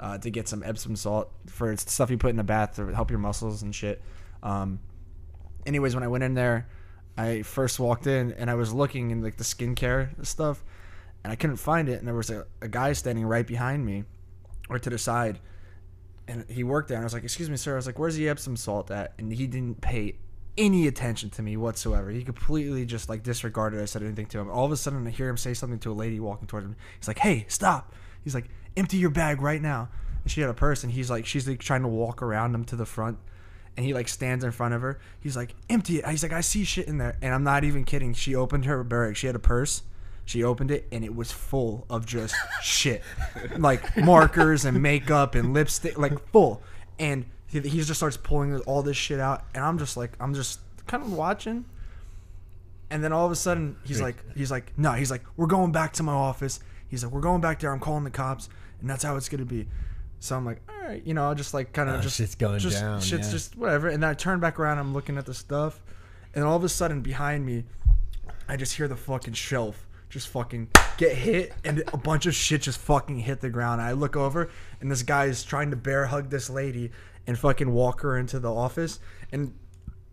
uh, 0.00 0.18
to 0.18 0.30
get 0.30 0.48
some 0.48 0.62
Epsom 0.62 0.96
salt 0.96 1.30
for 1.46 1.74
stuff 1.76 2.10
you 2.10 2.18
put 2.18 2.30
in 2.30 2.36
the 2.36 2.44
bath 2.44 2.76
to 2.76 2.86
help 2.94 3.10
your 3.10 3.18
muscles 3.18 3.62
and 3.62 3.74
shit. 3.74 4.02
Um, 4.42 4.80
anyways, 5.66 5.94
when 5.94 6.04
I 6.04 6.08
went 6.08 6.24
in 6.24 6.34
there, 6.34 6.68
I 7.16 7.42
first 7.42 7.78
walked 7.78 8.06
in 8.06 8.32
and 8.32 8.50
I 8.50 8.54
was 8.54 8.72
looking 8.72 9.10
in 9.10 9.22
like 9.22 9.36
the 9.36 9.44
skincare 9.44 10.24
stuff, 10.26 10.64
and 11.22 11.32
I 11.32 11.36
couldn't 11.36 11.56
find 11.56 11.88
it. 11.88 11.98
And 11.98 12.06
there 12.06 12.14
was 12.14 12.30
a, 12.30 12.46
a 12.60 12.68
guy 12.68 12.92
standing 12.92 13.24
right 13.24 13.46
behind 13.46 13.86
me, 13.86 14.04
or 14.68 14.78
to 14.78 14.90
the 14.90 14.98
side, 14.98 15.38
and 16.26 16.44
he 16.48 16.64
worked 16.64 16.88
there. 16.88 16.96
And 16.96 17.04
I 17.04 17.06
was 17.06 17.14
like, 17.14 17.24
"Excuse 17.24 17.48
me, 17.48 17.56
sir." 17.56 17.74
I 17.74 17.76
was 17.76 17.86
like, 17.86 17.98
"Where's 17.98 18.16
the 18.16 18.28
Epsom 18.28 18.56
salt 18.56 18.90
at?" 18.90 19.14
And 19.18 19.32
he 19.32 19.46
didn't 19.46 19.80
pay 19.80 20.16
any 20.56 20.86
attention 20.86 21.30
to 21.30 21.42
me 21.42 21.56
whatsoever. 21.56 22.10
He 22.10 22.22
completely 22.22 22.84
just 22.84 23.08
like 23.08 23.22
disregarded 23.22 23.80
I 23.80 23.86
said 23.86 24.02
anything 24.02 24.26
to 24.26 24.38
him. 24.38 24.50
All 24.50 24.64
of 24.64 24.72
a 24.72 24.76
sudden, 24.76 25.06
I 25.06 25.10
hear 25.10 25.28
him 25.28 25.36
say 25.36 25.54
something 25.54 25.78
to 25.80 25.92
a 25.92 25.94
lady 25.94 26.18
walking 26.20 26.48
towards 26.48 26.66
him. 26.66 26.76
He's 26.98 27.08
like, 27.08 27.18
"Hey, 27.18 27.46
stop!" 27.48 27.92
He's 28.24 28.34
like, 28.34 28.48
"Empty 28.76 28.96
your 28.96 29.10
bag 29.10 29.40
right 29.40 29.60
now." 29.60 29.88
And 30.22 30.30
she 30.30 30.40
had 30.40 30.50
a 30.50 30.54
purse, 30.54 30.84
and 30.84 30.92
he's 30.92 31.10
like, 31.10 31.26
she's 31.26 31.46
like 31.46 31.60
trying 31.60 31.82
to 31.82 31.88
walk 31.88 32.22
around 32.22 32.54
him 32.54 32.64
to 32.66 32.76
the 32.76 32.86
front, 32.86 33.18
and 33.76 33.84
he 33.84 33.92
like 33.92 34.08
stands 34.08 34.44
in 34.44 34.50
front 34.50 34.74
of 34.74 34.82
her. 34.82 34.98
He's 35.20 35.36
like, 35.36 35.54
"Empty 35.68 35.98
it." 35.98 36.08
He's 36.08 36.22
like, 36.22 36.32
"I 36.32 36.40
see 36.40 36.64
shit 36.64 36.86
in 36.86 36.98
there," 36.98 37.16
and 37.22 37.34
I'm 37.34 37.44
not 37.44 37.64
even 37.64 37.84
kidding. 37.84 38.14
She 38.14 38.34
opened 38.34 38.64
her 38.64 38.82
bag. 38.84 39.16
She 39.16 39.26
had 39.26 39.36
a 39.36 39.40
purse. 39.40 39.82
She 40.26 40.42
opened 40.42 40.70
it, 40.70 40.86
and 40.90 41.04
it 41.04 41.14
was 41.14 41.30
full 41.30 41.86
of 41.90 42.06
just 42.06 42.34
shit, 42.62 43.02
like 43.58 43.96
markers 43.96 44.64
and 44.64 44.82
makeup 44.82 45.34
and 45.34 45.52
lipstick, 45.52 45.98
like 45.98 46.18
full. 46.30 46.62
And 46.98 47.26
he, 47.46 47.60
he 47.60 47.78
just 47.82 47.96
starts 47.96 48.16
pulling 48.16 48.58
all 48.60 48.82
this 48.82 48.96
shit 48.96 49.20
out, 49.20 49.44
and 49.54 49.62
I'm 49.64 49.78
just 49.78 49.96
like, 49.96 50.12
I'm 50.20 50.34
just 50.34 50.60
kind 50.86 51.02
of 51.02 51.12
watching. 51.12 51.64
And 52.90 53.02
then 53.02 53.12
all 53.12 53.26
of 53.26 53.32
a 53.32 53.36
sudden, 53.36 53.76
he's 53.84 54.00
like, 54.00 54.16
he's 54.36 54.50
like, 54.50 54.72
no, 54.78 54.92
he's 54.92 55.10
like, 55.10 55.22
we're 55.36 55.46
going 55.46 55.72
back 55.72 55.92
to 55.94 56.02
my 56.02 56.12
office. 56.12 56.60
He's 56.88 57.02
like, 57.02 57.12
we're 57.12 57.20
going 57.20 57.40
back 57.40 57.58
there. 57.58 57.72
I'm 57.72 57.80
calling 57.80 58.04
the 58.04 58.10
cops, 58.10 58.48
and 58.80 58.88
that's 58.88 59.02
how 59.02 59.16
it's 59.16 59.28
gonna 59.28 59.44
be. 59.44 59.66
So 60.20 60.36
I'm 60.36 60.46
like, 60.46 60.62
all 60.68 60.88
right, 60.88 61.02
you 61.06 61.12
know, 61.12 61.24
I'll 61.24 61.34
just 61.34 61.52
like 61.52 61.72
kind 61.72 61.88
of 61.90 61.96
Oh, 61.96 62.00
just 62.00 62.16
shit's 62.16 62.34
going 62.34 62.58
just, 62.58 62.80
down, 62.80 63.00
Shit's 63.00 63.26
yeah. 63.26 63.32
just 63.32 63.56
whatever. 63.56 63.88
And 63.88 64.02
then 64.02 64.10
I 64.10 64.14
turn 64.14 64.40
back 64.40 64.58
around. 64.58 64.78
I'm 64.78 64.94
looking 64.94 65.18
at 65.18 65.26
the 65.26 65.34
stuff, 65.34 65.82
and 66.34 66.44
all 66.44 66.56
of 66.56 66.64
a 66.64 66.68
sudden 66.68 67.02
behind 67.02 67.44
me, 67.44 67.64
I 68.48 68.56
just 68.56 68.74
hear 68.74 68.88
the 68.88 68.96
fucking 68.96 69.34
shelf 69.34 69.86
just 70.08 70.28
fucking 70.28 70.68
get 70.96 71.12
hit, 71.12 71.52
and 71.64 71.82
a 71.92 71.96
bunch 71.96 72.26
of 72.26 72.34
shit 72.34 72.62
just 72.62 72.78
fucking 72.78 73.18
hit 73.18 73.40
the 73.40 73.50
ground. 73.50 73.82
I 73.82 73.92
look 73.92 74.16
over, 74.16 74.48
and 74.80 74.90
this 74.90 75.02
guy 75.02 75.26
is 75.26 75.42
trying 75.42 75.70
to 75.70 75.76
bear 75.76 76.06
hug 76.06 76.30
this 76.30 76.48
lady 76.48 76.92
and 77.26 77.38
fucking 77.38 77.70
walk 77.72 78.00
her 78.02 78.16
into 78.16 78.38
the 78.38 78.52
office, 78.52 79.00
and. 79.32 79.52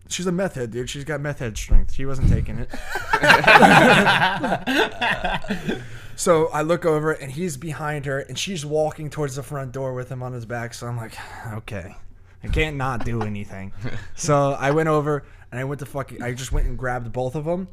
She's 0.08 0.26
a 0.26 0.32
meth 0.32 0.56
head, 0.56 0.72
dude. 0.72 0.90
She's 0.90 1.04
got 1.04 1.22
meth 1.22 1.38
head 1.38 1.56
strength. 1.56 1.94
She 1.94 2.04
wasn't 2.04 2.28
taking 2.28 2.58
it. 2.58 2.68
So 6.16 6.48
I 6.48 6.62
look 6.62 6.84
over 6.84 7.12
and 7.12 7.32
he's 7.32 7.56
behind 7.56 8.06
her 8.06 8.20
and 8.20 8.38
she's 8.38 8.64
walking 8.64 9.10
towards 9.10 9.36
the 9.36 9.42
front 9.42 9.72
door 9.72 9.94
with 9.94 10.08
him 10.10 10.22
on 10.22 10.32
his 10.32 10.46
back. 10.46 10.74
So 10.74 10.86
I'm 10.86 10.96
like, 10.96 11.14
okay, 11.52 11.96
I 12.42 12.48
can't 12.48 12.76
not 12.76 13.04
do 13.04 13.22
anything. 13.22 13.72
so 14.14 14.52
I 14.52 14.70
went 14.70 14.88
over 14.88 15.24
and 15.50 15.60
I 15.60 15.64
went 15.64 15.80
to 15.80 15.86
fucking, 15.86 16.22
I 16.22 16.32
just 16.32 16.52
went 16.52 16.66
and 16.66 16.78
grabbed 16.78 17.12
both 17.12 17.34
of 17.34 17.44
them. 17.44 17.68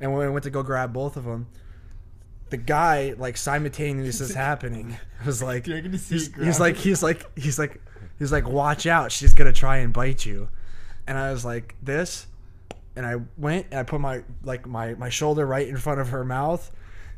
And 0.00 0.12
when 0.12 0.26
I 0.26 0.30
went 0.30 0.44
to 0.44 0.50
go 0.50 0.62
grab 0.62 0.92
both 0.92 1.16
of 1.16 1.24
them, 1.24 1.46
the 2.50 2.56
guy 2.56 3.14
like 3.16 3.36
simultaneously 3.36 4.06
this 4.06 4.20
is 4.20 4.34
happening 4.34 4.96
was 5.24 5.42
like, 5.42 5.66
You're 5.66 5.80
gonna 5.80 5.98
see 5.98 6.16
he's, 6.16 6.28
it 6.28 6.34
he's 6.44 6.60
like, 6.60 6.76
he's 6.76 7.02
like, 7.02 7.38
he's 7.38 7.58
like, 7.58 7.80
he's 8.18 8.32
like, 8.32 8.48
watch 8.48 8.86
out, 8.86 9.12
she's 9.12 9.34
gonna 9.34 9.52
try 9.52 9.78
and 9.78 9.92
bite 9.92 10.26
you. 10.26 10.48
And 11.06 11.18
I 11.18 11.32
was 11.32 11.44
like, 11.44 11.74
this, 11.82 12.26
and 12.96 13.04
I 13.04 13.16
went 13.36 13.66
and 13.70 13.80
I 13.80 13.82
put 13.82 14.00
my 14.00 14.22
like 14.42 14.66
my 14.66 14.94
my 14.94 15.08
shoulder 15.08 15.46
right 15.46 15.66
in 15.66 15.76
front 15.76 16.00
of 16.00 16.10
her 16.10 16.24
mouth. 16.24 16.70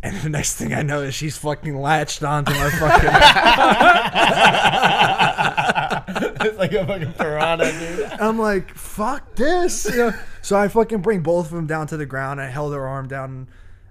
And 0.02 0.16
the 0.20 0.28
next 0.28 0.56
thing 0.56 0.74
I 0.74 0.82
know 0.82 1.02
is 1.02 1.14
she's 1.14 1.36
fucking 1.38 1.76
latched 1.76 2.22
onto 2.22 2.52
my 2.52 2.70
fucking. 2.70 3.10
it's 6.46 6.58
like 6.58 6.72
a 6.72 6.86
fucking 6.86 7.12
piranha, 7.14 7.72
dude. 7.72 8.04
I'm 8.20 8.38
like, 8.38 8.74
fuck 8.74 9.34
this. 9.34 9.86
You 9.86 9.96
know? 9.96 10.12
So 10.42 10.56
I 10.56 10.68
fucking 10.68 11.00
bring 11.00 11.22
both 11.22 11.46
of 11.46 11.52
them 11.52 11.66
down 11.66 11.86
to 11.88 11.96
the 11.96 12.06
ground. 12.06 12.40
I 12.40 12.48
held 12.48 12.74
her 12.74 12.86
arm 12.86 13.08
down, 13.08 13.48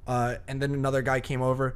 uh, 0.07 0.35
and 0.47 0.61
then 0.61 0.73
another 0.73 1.01
guy 1.01 1.19
came 1.19 1.41
over. 1.41 1.75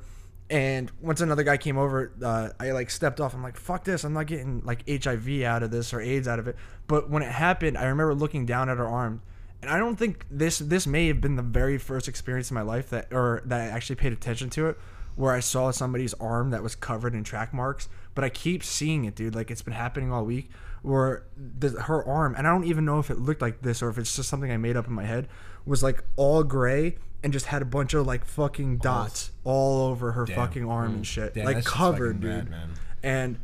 And 0.50 0.92
once 1.02 1.22
another 1.22 1.44
guy 1.44 1.58
came 1.58 1.78
over, 1.78 2.12
uh, 2.24 2.50
I 2.60 2.72
like 2.72 2.90
stepped 2.90 3.20
off. 3.20 3.36
I'm 3.36 3.44
like, 3.44 3.58
fuck 3.58 3.84
this. 3.84 4.04
I'm 4.04 4.14
not 4.14 4.26
getting 4.26 4.62
like 4.64 4.84
HIV 4.88 5.44
out 5.44 5.62
of 5.62 5.70
this 5.70 5.94
or 5.94 6.02
AIDS 6.02 6.28
out 6.28 6.40
of 6.40 6.48
it. 6.48 6.56
But 6.88 7.10
when 7.10 7.22
it 7.22 7.32
happened, 7.32 7.78
I 7.78 7.86
remember 7.86 8.16
looking 8.16 8.46
down 8.46 8.70
at 8.70 8.78
her 8.78 8.88
arm. 8.88 9.22
And 9.62 9.70
I 9.70 9.78
don't 9.78 9.98
think 9.98 10.26
this 10.32 10.60
this 10.60 10.88
may 10.88 11.08
have 11.08 11.20
been 11.20 11.36
the 11.36 11.42
very 11.42 11.78
first 11.78 12.08
experience 12.08 12.50
in 12.50 12.56
my 12.56 12.62
life 12.62 12.90
that 12.92 13.12
or 13.12 13.42
that 13.46 13.60
I 13.60 13.66
actually 13.66 13.98
paid 13.98 14.14
attention 14.14 14.50
to 14.52 14.68
it 14.68 14.78
where 15.16 15.34
I 15.34 15.42
saw 15.42 15.70
somebody's 15.72 16.14
arm 16.14 16.52
that 16.52 16.64
was 16.64 16.76
covered 16.76 17.14
in 17.14 17.26
track 17.26 17.54
marks. 17.54 17.90
But 18.16 18.24
I 18.24 18.30
keep 18.30 18.64
seeing 18.64 19.04
it, 19.04 19.16
dude. 19.16 19.36
Like 19.36 19.52
it's 19.52 19.62
been 19.62 19.74
happening 19.74 20.14
all 20.14 20.24
week. 20.24 20.50
Where 20.82 21.26
the, 21.36 21.72
her 21.72 22.06
arm, 22.06 22.36
and 22.38 22.48
I 22.48 22.52
don't 22.52 22.64
even 22.64 22.86
know 22.86 23.00
if 23.00 23.12
it 23.12 23.20
looked 23.20 23.42
like 23.42 23.62
this 23.62 23.82
or 23.82 23.90
if 23.90 23.98
it's 23.98 24.16
just 24.16 24.30
something 24.30 24.50
I 24.50 24.56
made 24.56 24.78
up 24.78 24.88
in 24.88 24.94
my 24.94 25.04
head, 25.04 25.28
was 25.66 25.84
like 25.84 26.06
all 26.16 26.42
gray 26.44 26.96
and 27.22 27.34
just 27.34 27.48
had 27.48 27.62
a 27.62 27.66
bunch 27.66 27.94
of 27.94 28.08
like 28.08 28.24
fucking 28.24 28.78
dots 28.78 29.32
all 29.44 29.90
over 29.90 30.14
her 30.14 30.24
Damn. 30.24 30.36
fucking 30.38 30.70
arm 30.70 30.96
and 30.96 31.06
shit, 31.06 31.34
Damn, 31.34 31.44
like 31.44 31.66
covered, 31.66 32.22
dude. 32.22 32.50
bad. 32.50 32.70
And 33.04 33.40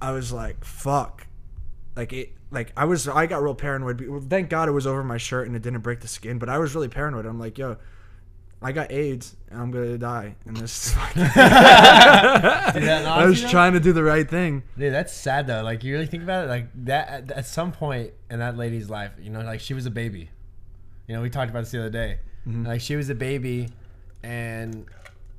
I 0.00 0.12
was 0.12 0.32
like, 0.32 0.64
fuck. 0.64 1.26
Like 1.98 2.12
it, 2.12 2.32
like 2.52 2.72
I 2.76 2.84
was, 2.84 3.08
I 3.08 3.26
got 3.26 3.42
real 3.42 3.54
paranoid. 3.56 4.00
Well, 4.00 4.20
Thank 4.26 4.48
God 4.50 4.68
it 4.68 4.72
was 4.72 4.86
over 4.86 5.02
my 5.02 5.18
shirt 5.18 5.48
and 5.48 5.56
it 5.56 5.62
didn't 5.62 5.80
break 5.80 5.98
the 6.00 6.08
skin. 6.08 6.38
But 6.38 6.48
I 6.48 6.58
was 6.58 6.74
really 6.74 6.86
paranoid. 6.88 7.26
I'm 7.26 7.40
like, 7.40 7.58
yo, 7.58 7.76
I 8.62 8.70
got 8.72 8.92
AIDS 8.92 9.36
and 9.50 9.60
I'm 9.60 9.70
gonna 9.72 9.98
die. 9.98 10.36
And 10.46 10.56
this, 10.56 10.86
is 10.86 10.92
fucking- 10.94 11.22
I 11.34 13.24
was 13.26 13.42
trying 13.50 13.72
to 13.72 13.80
do 13.80 13.92
the 13.92 14.02
right 14.04 14.28
thing. 14.28 14.62
Dude, 14.78 14.92
that's 14.92 15.12
sad 15.12 15.46
though. 15.48 15.62
Like 15.62 15.82
you 15.84 15.92
really 15.92 16.06
think 16.06 16.22
about 16.22 16.44
it, 16.44 16.48
like 16.48 16.68
that 16.84 17.08
at, 17.08 17.30
at 17.32 17.46
some 17.46 17.72
point 17.72 18.12
in 18.30 18.38
that 18.38 18.56
lady's 18.56 18.88
life, 18.88 19.12
you 19.20 19.30
know, 19.30 19.40
like 19.40 19.60
she 19.60 19.74
was 19.74 19.86
a 19.86 19.90
baby. 19.90 20.30
You 21.08 21.16
know, 21.16 21.22
we 21.22 21.30
talked 21.30 21.50
about 21.50 21.60
this 21.60 21.70
the 21.72 21.80
other 21.80 21.90
day. 21.90 22.20
Mm-hmm. 22.46 22.66
Like 22.66 22.80
she 22.80 22.96
was 22.96 23.08
a 23.10 23.14
baby, 23.14 23.70
and 24.22 24.86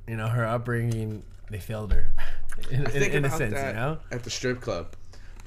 you 0.06 0.16
know 0.16 0.28
her 0.28 0.44
upbringing, 0.44 1.22
they 1.50 1.58
failed 1.58 1.92
her. 1.92 2.12
In, 2.70 2.84
in, 2.84 2.90
Think 2.90 3.14
in 3.14 3.24
a 3.24 3.28
about 3.28 3.38
sense, 3.38 3.54
that 3.54 3.68
you 3.68 3.80
know. 3.80 3.98
at 4.10 4.22
the 4.22 4.28
strip 4.28 4.60
club, 4.60 4.94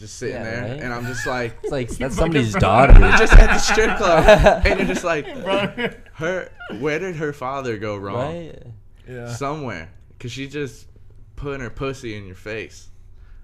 just 0.04 0.18
sitting 0.18 0.36
Yeah, 0.36 0.44
there, 0.44 0.62
right? 0.64 0.82
and 0.82 0.94
I'm 0.94 1.06
just 1.06 1.26
like, 1.26 1.58
It's 1.64 1.72
like 1.72 1.90
that's 1.98 2.16
somebody's 2.16 2.54
daughter. 2.54 2.94
you're 3.00 3.18
just 3.18 3.34
at 3.34 3.48
the 3.48 3.58
strip 3.58 3.98
club, 3.98 4.62
and 4.66 4.80
you're 4.80 4.88
just 4.88 5.04
like, 5.04 5.26
her. 6.16 6.50
Where 6.80 7.00
did 7.00 7.16
her 7.18 7.34
father 7.34 7.78
go 7.78 7.96
wrong? 7.98 8.36
right? 8.48 8.64
Yeah. 9.08 9.34
Somewhere, 9.34 9.90
cause 10.20 10.32
she 10.32 10.48
just 10.48 10.88
putting 11.36 11.62
her 11.62 11.70
pussy 11.70 12.16
in 12.16 12.26
your 12.26 12.36
face. 12.36 12.90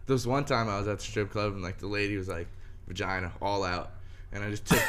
There 0.06 0.14
was 0.14 0.26
one 0.28 0.46
time 0.46 0.70
I 0.70 0.78
was 0.80 0.88
at 0.88 1.00
the 1.00 1.04
strip 1.04 1.32
club, 1.32 1.54
and 1.54 1.62
like 1.62 1.78
the 1.80 1.88
lady 1.88 2.16
was 2.18 2.28
like, 2.28 2.48
vagina 2.88 3.32
all 3.42 3.64
out, 3.64 3.92
and 4.32 4.44
I 4.44 4.50
just 4.52 4.66
took. 4.66 4.82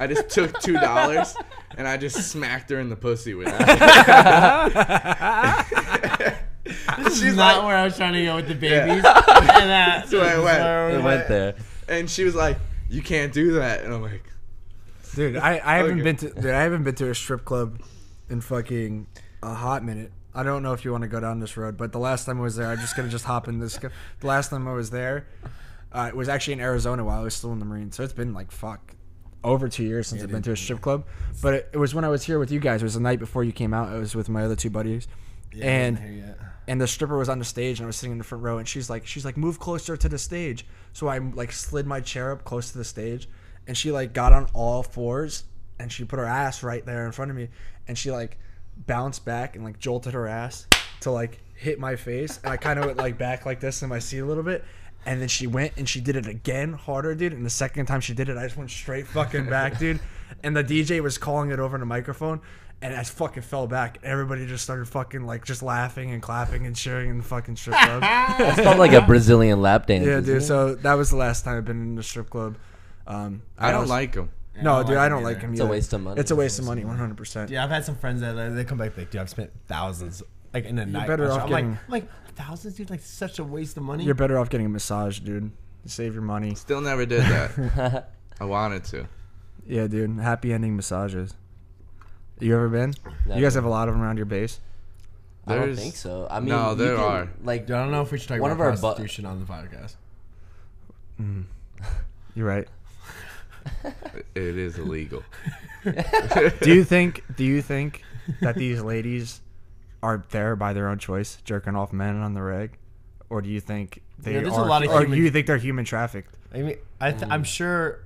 I 0.00 0.06
just 0.06 0.28
took 0.30 0.60
two 0.60 0.74
dollars 0.74 1.34
and 1.76 1.88
I 1.88 1.96
just 1.96 2.30
smacked 2.30 2.70
her 2.70 2.78
in 2.78 2.88
the 2.88 2.94
pussy 2.94 3.34
with 3.34 3.48
it. 3.50 3.54
This 6.96 7.14
She's 7.20 7.22
is 7.30 7.36
not 7.36 7.56
like- 7.58 7.66
where 7.66 7.76
I 7.76 7.84
was 7.84 7.96
trying 7.96 8.14
to 8.14 8.24
go 8.24 8.36
with 8.36 8.48
the 8.48 8.54
Yeah. 8.66 8.86
babies. 8.86 9.04
and 9.06 9.70
that's 9.70 10.12
where 10.12 10.38
it 10.38 10.42
went. 10.42 10.58
where 10.62 10.90
It 10.90 11.02
went 11.02 11.28
there. 11.28 11.54
and 11.88 12.08
she 12.08 12.24
was 12.24 12.34
like, 12.34 12.58
"You 12.88 13.02
can't 13.02 13.32
do 13.32 13.52
that," 13.54 13.84
and 13.84 13.92
I'm 13.94 14.02
like, 14.02 14.22
Dude, 15.14 15.36
I, 15.36 15.60
I 15.64 15.76
haven't 15.78 15.92
Okay. 15.94 16.02
been 16.02 16.16
to 16.16 16.30
dude, 16.30 16.46
I 16.52 16.62
haven't 16.62 16.84
been 16.84 16.94
to 16.96 17.10
a 17.10 17.14
strip 17.14 17.44
club 17.44 17.80
in 18.28 18.40
fucking 18.40 19.06
a 19.42 19.54
hot 19.54 19.84
minute. 19.84 20.12
I 20.34 20.42
don't 20.42 20.62
know 20.62 20.72
if 20.74 20.84
you 20.84 20.92
want 20.92 21.02
to 21.02 21.08
go 21.08 21.18
down 21.18 21.40
this 21.40 21.56
road, 21.56 21.76
but 21.76 21.92
the 21.92 21.98
last 21.98 22.24
time 22.26 22.38
I 22.38 22.42
was 22.42 22.56
there, 22.56 22.68
I'm 22.68 22.78
just 22.78 22.94
gonna 22.96 23.08
just 23.08 23.24
hop 23.24 23.48
in 23.48 23.58
this. 23.58 23.76
The 23.78 24.26
last 24.26 24.50
time 24.50 24.68
I 24.68 24.72
was 24.72 24.90
there, 24.90 25.26
uh, 25.92 26.06
it 26.08 26.16
was 26.16 26.28
actually 26.28 26.52
in 26.54 26.60
Arizona 26.60 27.04
while 27.04 27.20
I 27.20 27.22
was 27.24 27.34
still 27.34 27.52
in 27.52 27.58
the 27.58 27.64
Marines. 27.64 27.96
So 27.96 28.02
it's 28.04 28.12
been 28.12 28.32
like 28.34 28.50
fuck 28.52 28.94
over 29.42 29.68
two 29.68 29.84
years 29.84 30.06
since 30.08 30.20
Yeah, 30.20 30.24
I've 30.24 30.30
been 30.30 30.38
dude. 30.42 30.44
to 30.44 30.52
a 30.52 30.56
strip 30.56 30.80
club. 30.82 31.04
But 31.42 31.54
it, 31.54 31.68
it 31.72 31.78
was 31.78 31.94
when 31.94 32.04
I 32.04 32.08
was 32.08 32.22
here 32.24 32.38
with 32.38 32.50
you 32.52 32.60
guys. 32.60 32.82
It 32.82 32.84
was 32.84 32.94
the 32.94 33.00
night 33.00 33.18
before 33.18 33.42
you 33.44 33.52
came 33.52 33.72
out. 33.74 33.88
I 33.88 33.98
was 33.98 34.14
with 34.14 34.28
my 34.28 34.44
other 34.44 34.56
two 34.56 34.70
buddies, 34.70 35.08
Yeah, 35.52 35.64
and 35.66 36.34
And 36.68 36.80
the 36.80 36.86
stripper 36.86 37.18
was 37.18 37.28
on 37.28 37.40
the 37.40 37.44
stage 37.44 37.80
and 37.80 37.86
I 37.86 37.88
was 37.88 37.96
sitting 37.96 38.12
in 38.12 38.18
the 38.18 38.24
front 38.24 38.44
row 38.44 38.58
and 38.58 38.68
she's 38.68 38.88
like 38.88 39.06
she's 39.06 39.24
like 39.24 39.36
move 39.36 39.58
closer 39.58 39.96
to 39.96 40.08
the 40.08 40.18
stage. 40.18 40.64
So 40.92 41.08
I 41.08 41.18
like 41.18 41.50
slid 41.50 41.86
my 41.86 42.00
chair 42.00 42.30
up 42.30 42.44
close 42.44 42.70
to 42.70 42.78
the 42.78 42.84
stage 42.84 43.28
and 43.66 43.76
she 43.76 43.90
like 43.90 44.12
got 44.12 44.32
on 44.32 44.46
all 44.52 44.82
fours 44.82 45.44
and 45.78 45.90
she 45.90 46.04
put 46.04 46.18
her 46.18 46.24
ass 46.24 46.62
right 46.62 46.84
there 46.84 47.06
in 47.06 47.12
front 47.12 47.30
of 47.30 47.36
me 47.36 47.48
and 47.86 47.96
she 47.96 48.10
like 48.10 48.38
bounced 48.86 49.24
back 49.24 49.56
and 49.56 49.64
like 49.64 49.78
jolted 49.78 50.14
her 50.14 50.26
ass 50.26 50.66
to 51.00 51.10
like 51.10 51.40
hit 51.54 51.78
my 51.78 51.96
face 51.96 52.38
and 52.42 52.52
I 52.52 52.56
kind 52.56 52.78
of 52.78 52.84
went 52.86 52.98
like 52.98 53.18
back 53.18 53.46
like 53.46 53.60
this 53.60 53.82
in 53.82 53.88
my 53.88 53.98
seat 53.98 54.18
a 54.18 54.24
little 54.24 54.42
bit 54.42 54.64
and 55.06 55.20
then 55.20 55.28
she 55.28 55.46
went 55.46 55.72
and 55.76 55.88
she 55.88 56.00
did 56.00 56.16
it 56.16 56.26
again 56.26 56.72
harder 56.72 57.14
dude 57.14 57.32
and 57.32 57.44
the 57.44 57.50
second 57.50 57.86
time 57.86 58.00
she 58.00 58.14
did 58.14 58.28
it 58.28 58.36
I 58.36 58.44
just 58.44 58.56
went 58.56 58.70
straight 58.70 59.06
fucking 59.06 59.48
back 59.48 59.78
dude 59.78 60.00
and 60.42 60.56
the 60.56 60.64
DJ 60.64 61.00
was 61.00 61.18
calling 61.18 61.50
it 61.50 61.58
over 61.58 61.76
in 61.76 61.80
the 61.80 61.86
microphone 61.86 62.40
and 62.80 62.94
I 62.94 63.02
fucking 63.02 63.42
fell 63.42 63.66
back. 63.66 63.98
Everybody 64.02 64.46
just 64.46 64.64
started 64.64 64.86
fucking 64.88 65.24
like 65.26 65.44
just 65.44 65.62
laughing 65.62 66.10
and 66.12 66.22
clapping 66.22 66.66
and 66.66 66.74
cheering 66.76 67.10
in 67.10 67.18
the 67.18 67.24
fucking 67.24 67.56
strip 67.56 67.76
club. 67.76 68.02
It's 68.40 68.60
called 68.62 68.78
like 68.78 68.92
a 68.92 69.02
Brazilian 69.02 69.60
lap 69.62 69.86
dance. 69.86 70.06
yeah, 70.06 70.20
dude. 70.20 70.38
it? 70.38 70.40
So 70.42 70.74
that 70.76 70.94
was 70.94 71.10
the 71.10 71.16
last 71.16 71.44
time 71.44 71.56
I've 71.58 71.64
been 71.64 71.82
in 71.82 71.94
the 71.96 72.02
strip 72.02 72.30
club. 72.30 72.56
Um, 73.06 73.42
I 73.58 73.70
don't 73.72 73.82
was- 73.82 73.90
like 73.90 74.12
them. 74.12 74.30
No, 74.60 74.72
I 74.74 74.76
don't 74.78 74.86
dude, 74.86 74.96
I 74.96 75.08
don't 75.08 75.20
it 75.22 75.24
like 75.24 75.40
them. 75.40 75.50
him. 75.50 75.52
It's 75.52 75.60
a 75.60 75.66
waste 75.66 75.92
of 75.92 76.00
money. 76.02 76.20
It's 76.20 76.30
a 76.32 76.36
waste 76.36 76.58
of 76.58 76.64
money, 76.64 76.84
one 76.84 76.96
hundred 76.98 77.16
percent. 77.16 77.48
Yeah, 77.48 77.62
I've 77.62 77.70
had 77.70 77.84
some 77.84 77.94
friends 77.94 78.22
that 78.22 78.36
uh, 78.36 78.50
they 78.50 78.64
come 78.64 78.76
back 78.78 78.96
like, 78.96 79.08
dude, 79.10 79.20
I've 79.20 79.30
spent 79.30 79.52
thousands 79.68 80.20
like 80.52 80.64
in 80.64 80.78
a 80.80 80.84
night. 80.86 81.06
better 81.06 81.30
off. 81.30 81.42
I'm 81.42 81.48
getting- 81.48 81.70
like, 81.70 81.78
I'm 81.84 81.90
like 81.90 82.34
thousands, 82.34 82.74
dude, 82.74 82.90
like 82.90 83.00
such 83.00 83.38
a 83.38 83.44
waste 83.44 83.76
of 83.76 83.84
money. 83.84 84.02
You're 84.02 84.16
better 84.16 84.36
off 84.36 84.50
getting 84.50 84.66
a 84.66 84.68
massage, 84.68 85.20
dude. 85.20 85.52
Save 85.86 86.14
your 86.14 86.22
money. 86.24 86.56
Still 86.56 86.80
never 86.80 87.06
did 87.06 87.22
that. 87.22 88.10
I 88.40 88.44
wanted 88.46 88.82
to. 88.84 89.06
Yeah, 89.64 89.86
dude. 89.86 90.18
Happy 90.18 90.52
ending 90.52 90.74
massages. 90.74 91.34
You 92.40 92.54
ever 92.54 92.68
been? 92.68 92.94
You 93.26 93.40
guys 93.40 93.54
have 93.54 93.64
a 93.64 93.68
lot 93.68 93.88
of 93.88 93.94
them 93.94 94.02
around 94.02 94.16
your 94.16 94.26
base. 94.26 94.60
I 95.46 95.54
don't 95.54 95.74
think 95.74 95.96
so. 95.96 96.26
I 96.30 96.40
mean, 96.40 96.50
No, 96.50 96.70
you 96.70 96.76
there 96.76 96.96
can, 96.96 97.04
are. 97.04 97.28
Like, 97.42 97.62
I 97.62 97.64
don't 97.66 97.90
know 97.90 98.02
if 98.02 98.12
we 98.12 98.18
should 98.18 98.28
talk 98.28 98.40
One 98.40 98.50
about 98.50 98.64
of 98.64 98.68
our 98.68 98.72
bu- 98.76 98.80
prostitution 98.80 99.24
on 99.24 99.40
the 99.40 99.46
podcast. 99.46 99.94
Mm. 101.20 101.44
You're 102.34 102.46
right. 102.46 102.68
it 104.34 104.58
is 104.58 104.78
illegal. 104.78 105.22
do 105.84 106.72
you 106.74 106.84
think? 106.84 107.24
Do 107.36 107.44
you 107.44 107.62
think 107.62 108.02
that 108.40 108.54
these 108.56 108.82
ladies 108.82 109.40
are 110.02 110.22
there 110.30 110.54
by 110.54 110.72
their 110.74 110.88
own 110.88 110.98
choice, 110.98 111.38
jerking 111.44 111.74
off 111.74 111.92
men 111.92 112.16
on 112.16 112.34
the 112.34 112.42
reg, 112.42 112.76
or 113.30 113.40
do 113.42 113.48
you 113.48 113.60
think 113.60 114.02
they 114.18 114.34
Yeah, 114.34 114.40
there's 114.42 114.56
a 114.56 114.60
lot 114.62 114.84
of 114.84 114.90
or 114.90 115.00
human- 115.00 115.18
do 115.18 115.24
you 115.24 115.30
think 115.30 115.46
they're 115.46 115.56
human 115.56 115.84
trafficked? 115.84 116.34
I 116.52 116.58
mean, 116.58 116.76
I 117.00 117.12
th- 117.12 117.30
I'm 117.30 117.42
mm. 117.42 117.46
sure 117.46 118.04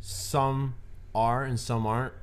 some 0.00 0.74
are 1.14 1.44
and 1.44 1.58
some 1.58 1.86
aren't, 1.86 2.14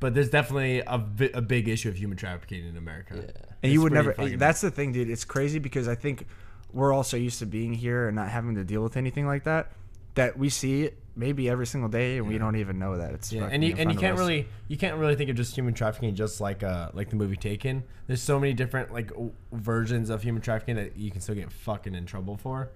but 0.00 0.14
there's 0.14 0.30
definitely 0.30 0.80
a, 0.80 1.02
a 1.34 1.42
big 1.42 1.68
issue 1.68 1.88
of 1.88 1.96
human 1.96 2.16
trafficking 2.16 2.66
in 2.66 2.76
America. 2.76 3.14
Yeah. 3.16 3.42
And 3.62 3.72
you 3.72 3.82
would 3.82 3.92
never. 3.92 4.12
fucking- 4.14 4.38
That's 4.38 4.60
the 4.60 4.70
thing, 4.70 4.92
dude. 4.92 5.08
It's 5.10 5.24
crazy 5.24 5.58
because 5.58 5.86
I 5.88 5.94
think 5.94 6.26
we're 6.72 6.92
all 6.92 7.04
so 7.04 7.16
used 7.16 7.38
to 7.40 7.46
being 7.46 7.72
here 7.74 8.06
and 8.08 8.16
not 8.16 8.28
having 8.28 8.54
to 8.56 8.64
deal 8.64 8.82
with 8.82 8.96
anything 8.96 9.26
like 9.26 9.44
that 9.44 9.72
that 10.14 10.36
we 10.38 10.48
see 10.48 10.82
it 10.84 10.98
maybe 11.14 11.48
every 11.48 11.66
single 11.66 11.88
day 11.88 12.16
and 12.18 12.26
we 12.26 12.36
don't 12.38 12.56
even 12.56 12.78
know 12.78 12.96
that 12.98 13.12
it's. 13.12 13.32
Yeah, 13.32 13.48
and 13.50 13.62
you 13.62 13.72
in 13.72 13.78
and 13.78 13.92
you 13.92 13.98
can't 13.98 14.14
us. 14.14 14.18
really 14.18 14.48
you 14.68 14.76
can't 14.76 14.96
really 14.96 15.14
think 15.14 15.30
of 15.30 15.36
just 15.36 15.54
human 15.54 15.74
trafficking 15.74 16.14
just 16.14 16.40
like 16.40 16.62
uh 16.62 16.90
like 16.94 17.10
the 17.10 17.16
movie 17.16 17.36
Taken. 17.36 17.84
There's 18.06 18.22
so 18.22 18.40
many 18.40 18.52
different 18.52 18.92
like 18.92 19.08
w- 19.08 19.32
versions 19.52 20.10
of 20.10 20.22
human 20.22 20.42
trafficking 20.42 20.76
that 20.76 20.96
you 20.96 21.10
can 21.10 21.20
still 21.20 21.34
get 21.34 21.52
fucking 21.52 21.94
in 21.94 22.06
trouble 22.06 22.36
for. 22.36 22.70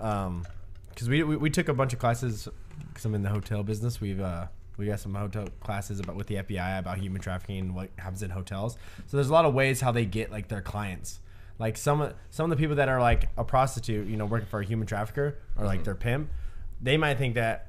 Um, 0.00 0.46
because 0.90 1.08
we, 1.08 1.22
we 1.22 1.36
we 1.36 1.50
took 1.50 1.68
a 1.68 1.74
bunch 1.74 1.92
of 1.92 1.98
classes 1.98 2.48
because 2.88 3.04
I'm 3.04 3.14
in 3.14 3.22
the 3.22 3.28
hotel 3.30 3.62
business. 3.62 4.00
We've 4.00 4.20
uh 4.20 4.46
we 4.78 4.86
got 4.86 5.00
some 5.00 5.14
hotel 5.14 5.48
classes 5.60 6.00
about 6.00 6.16
with 6.16 6.28
the 6.28 6.36
FBI 6.36 6.78
about 6.78 6.98
human 6.98 7.20
trafficking 7.20 7.58
and 7.58 7.74
what 7.74 7.90
happens 7.98 8.22
in 8.22 8.30
hotels. 8.30 8.78
So 9.06 9.16
there's 9.18 9.28
a 9.28 9.32
lot 9.32 9.44
of 9.44 9.52
ways 9.52 9.80
how 9.80 9.92
they 9.92 10.06
get 10.06 10.30
like 10.30 10.48
their 10.48 10.62
clients. 10.62 11.20
Like 11.58 11.76
some 11.76 12.00
of 12.00 12.14
some 12.30 12.44
of 12.50 12.56
the 12.56 12.62
people 12.62 12.76
that 12.76 12.88
are 12.88 13.00
like 13.00 13.28
a 13.36 13.44
prostitute, 13.44 14.06
you 14.06 14.16
know, 14.16 14.24
working 14.26 14.46
for 14.48 14.60
a 14.60 14.64
human 14.64 14.86
trafficker 14.86 15.38
or 15.58 15.66
like 15.66 15.84
their 15.84 15.96
pimp, 15.96 16.30
they 16.80 16.96
might 16.96 17.18
think 17.18 17.34
that 17.34 17.66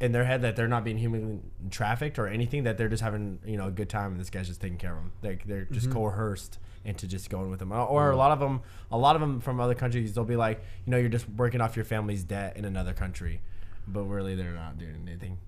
in 0.00 0.12
their 0.12 0.24
head 0.24 0.42
that 0.42 0.56
they're 0.56 0.68
not 0.68 0.84
being 0.84 0.98
human 0.98 1.40
trafficked 1.70 2.18
or 2.18 2.26
anything 2.26 2.64
that 2.64 2.76
they're 2.76 2.88
just 2.88 3.02
having 3.02 3.38
you 3.46 3.56
know 3.56 3.68
a 3.68 3.70
good 3.70 3.88
time 3.88 4.10
and 4.12 4.20
this 4.20 4.30
guy's 4.30 4.48
just 4.48 4.60
taking 4.60 4.76
care 4.76 4.90
of 4.90 4.96
them 4.98 5.12
like 5.22 5.44
they're 5.46 5.64
just 5.70 5.86
Mm-hmm. 5.88 5.96
coerced 5.98 6.58
into 6.84 7.06
just 7.06 7.30
going 7.30 7.50
with 7.50 7.60
them 7.60 7.70
or, 7.70 7.78
or 7.86 8.10
a 8.10 8.16
lot 8.16 8.32
of 8.32 8.40
them 8.40 8.62
a 8.90 8.98
lot 8.98 9.14
of 9.14 9.20
them 9.20 9.38
from 9.40 9.60
other 9.60 9.76
countries 9.76 10.12
they'll 10.12 10.24
be 10.24 10.34
like 10.34 10.60
you 10.84 10.90
know 10.90 10.96
you're 10.98 11.08
just 11.08 11.28
working 11.30 11.60
off 11.60 11.76
your 11.76 11.84
family's 11.84 12.24
debt 12.24 12.56
in 12.56 12.64
another 12.64 12.92
country 12.92 13.40
but 13.86 14.02
really 14.02 14.34
they're 14.34 14.50
not 14.50 14.76
doing 14.76 15.04
anything 15.06 15.38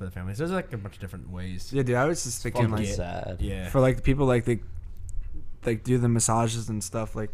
for 0.00 0.06
the 0.06 0.10
families 0.10 0.38
there's 0.38 0.50
like 0.50 0.72
a 0.72 0.78
bunch 0.78 0.94
of 0.94 1.00
different 1.02 1.28
ways 1.30 1.70
Yeah, 1.74 1.82
dude. 1.82 1.96
I 1.96 2.06
was 2.06 2.24
just 2.24 2.42
thinking 2.42 2.62
fucking 2.62 2.74
like 2.74 2.86
Yeah. 2.88 2.94
sad. 2.94 3.36
yeah 3.40 3.68
for 3.68 3.80
like 3.82 3.96
the 3.96 4.02
people 4.02 4.24
like 4.24 4.46
they 4.46 4.60
like 5.66 5.84
do 5.84 5.98
the 5.98 6.08
massages 6.08 6.70
and 6.70 6.82
stuff. 6.82 7.14
Like, 7.14 7.28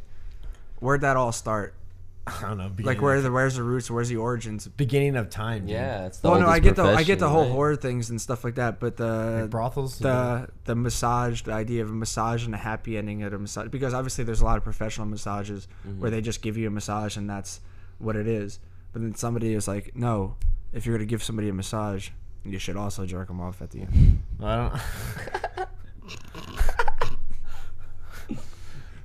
where'd 0.81 1.03
that 1.03 1.17
all 1.17 1.31
start? 1.31 1.75
i 2.27 2.41
don't 2.41 2.59
know 2.59 2.73
Like, 2.81 3.01
where 3.01 3.21
the 3.21 3.31
where's 3.31 3.55
the 3.55 3.63
roots? 3.63 3.89
Where's 3.89 4.09
the 4.09 4.17
origins? 4.17 4.67
beginning 4.67 5.15
of 5.15 5.31
time 5.31 5.61
dude. 5.61 5.71
Yeah, 5.71 6.07
it's 6.07 6.19
the 6.19 6.29
Well, 6.29 6.41
no, 6.41 6.49
I 6.49 6.59
get 6.59 6.75
the 6.75 6.83
I 6.83 7.05
get 7.05 7.21
the 7.21 7.29
whole 7.29 7.43
right? 7.45 7.53
horror 7.53 7.77
things 7.77 8.11
and 8.11 8.21
stuff 8.21 8.43
like 8.43 8.57
that, 8.57 8.81
but 8.81 8.97
the 8.97 9.43
like 9.43 9.51
brothels 9.51 10.01
the 10.01 10.49
the 10.65 10.75
massage, 10.75 11.43
the 11.43 11.53
idea 11.53 11.83
of 11.85 11.91
a 11.91 11.95
massage 11.95 12.45
and 12.45 12.53
a 12.53 12.59
happy 12.59 12.99
ending 12.99 13.23
at 13.23 13.33
a 13.33 13.39
massage, 13.39 13.69
because 13.69 13.95
obviously 13.95 14.25
there's 14.25 14.41
a 14.41 14.45
lot 14.45 14.57
of 14.59 14.65
professional 14.65 15.07
massages 15.07 15.69
Mm-hmm. 15.87 16.01
where 16.01 16.11
they 16.11 16.21
just 16.21 16.43
give 16.43 16.57
you 16.57 16.67
a 16.67 16.71
massage 16.71 17.17
and 17.17 17.31
that's 17.31 17.61
what 17.99 18.17
it 18.17 18.27
is. 18.27 18.59
But 18.93 19.03
then 19.03 19.15
somebody 19.15 19.55
is 19.55 19.69
like, 19.69 19.95
no, 19.95 20.35
if 20.73 20.85
you're 20.85 20.97
gonna 20.97 21.07
give 21.07 21.23
somebody 21.23 21.49
a 21.49 21.53
massage, 21.53 22.11
you 22.51 22.59
should 22.59 22.77
also 22.77 23.05
jerk 23.07 23.29
them 23.29 23.41
off 23.41 23.61
at 23.63 23.71
the 23.71 23.83
end. 23.83 24.23
i 24.43 24.57
don't 24.57 25.69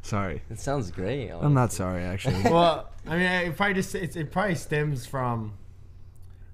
Sorry, 0.01 0.41
It 0.49 0.59
sounds 0.59 0.91
great. 0.91 1.29
I'm 1.29 1.53
not 1.53 1.71
sorry 1.71 2.03
actually. 2.03 2.41
well, 2.51 2.89
I 3.07 3.11
mean, 3.17 3.21
it 3.25 3.55
probably 3.55 3.75
just 3.75 3.95
it, 3.95 4.15
it 4.17 4.31
probably 4.31 4.55
stems 4.55 5.05
from 5.05 5.53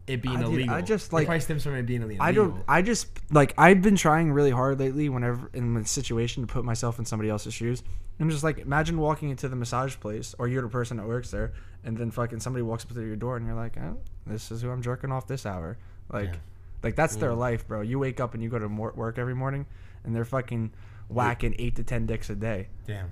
it 0.05 0.21
being 0.21 0.37
I 0.37 0.41
did- 0.41 0.47
illegal. 0.53 0.75
I 0.75 0.81
just, 0.81 1.07
it 1.07 1.13
like- 1.13 1.25
probably 1.25 1.39
stems 1.41 1.63
from 1.63 1.73
it 1.75 1.85
being 1.87 2.03
illegal. 2.03 2.23
I 2.23 2.31
don't. 2.33 2.63
I 2.67 2.81
just 2.83 3.07
like 3.31 3.53
I've 3.57 3.81
been 3.81 3.95
trying 3.95 4.31
really 4.31 4.51
hard 4.51 4.79
lately. 4.79 5.09
Whenever 5.09 5.49
in 5.53 5.75
a 5.75 5.85
situation 5.85 6.45
to 6.45 6.53
put 6.53 6.65
myself 6.65 6.99
in 6.99 7.05
somebody 7.05 7.29
else's 7.29 7.53
shoes, 7.53 7.81
I'm 8.19 8.29
just 8.29 8.43
like 8.43 8.59
imagine 8.59 8.99
walking 8.99 9.29
into 9.31 9.49
the 9.49 9.55
massage 9.55 9.95
place 9.95 10.35
or 10.37 10.47
you're 10.47 10.61
the 10.61 10.69
person 10.69 10.97
that 10.97 11.07
works 11.07 11.31
there, 11.31 11.53
and 11.83 11.97
then 11.97 12.11
fucking 12.11 12.41
somebody 12.41 12.61
walks 12.61 12.85
up 12.85 12.93
to 12.93 13.01
your 13.01 13.15
door 13.15 13.37
and 13.37 13.45
you're 13.47 13.55
like, 13.55 13.75
oh, 13.77 13.97
this 14.27 14.51
is 14.51 14.61
who 14.61 14.69
I'm 14.69 14.83
jerking 14.83 15.11
off 15.11 15.25
this 15.25 15.45
hour. 15.47 15.77
Like, 16.13 16.29
Yeah. 16.33 16.35
Like 16.83 16.95
that's 16.95 17.15
their 17.15 17.31
mm. 17.31 17.37
life, 17.37 17.67
bro. 17.67 17.81
You 17.81 17.99
wake 17.99 18.19
up 18.19 18.33
and 18.33 18.43
you 18.43 18.49
go 18.49 18.59
to 18.59 18.69
mor- 18.69 18.93
work 18.95 19.17
every 19.17 19.35
morning, 19.35 19.65
and 20.03 20.15
they're 20.15 20.25
fucking 20.25 20.71
whacking 21.09 21.55
eight 21.59 21.75
to 21.77 21.83
ten 21.83 22.05
dicks 22.05 22.29
a 22.29 22.35
day. 22.35 22.69
Damn. 22.85 23.11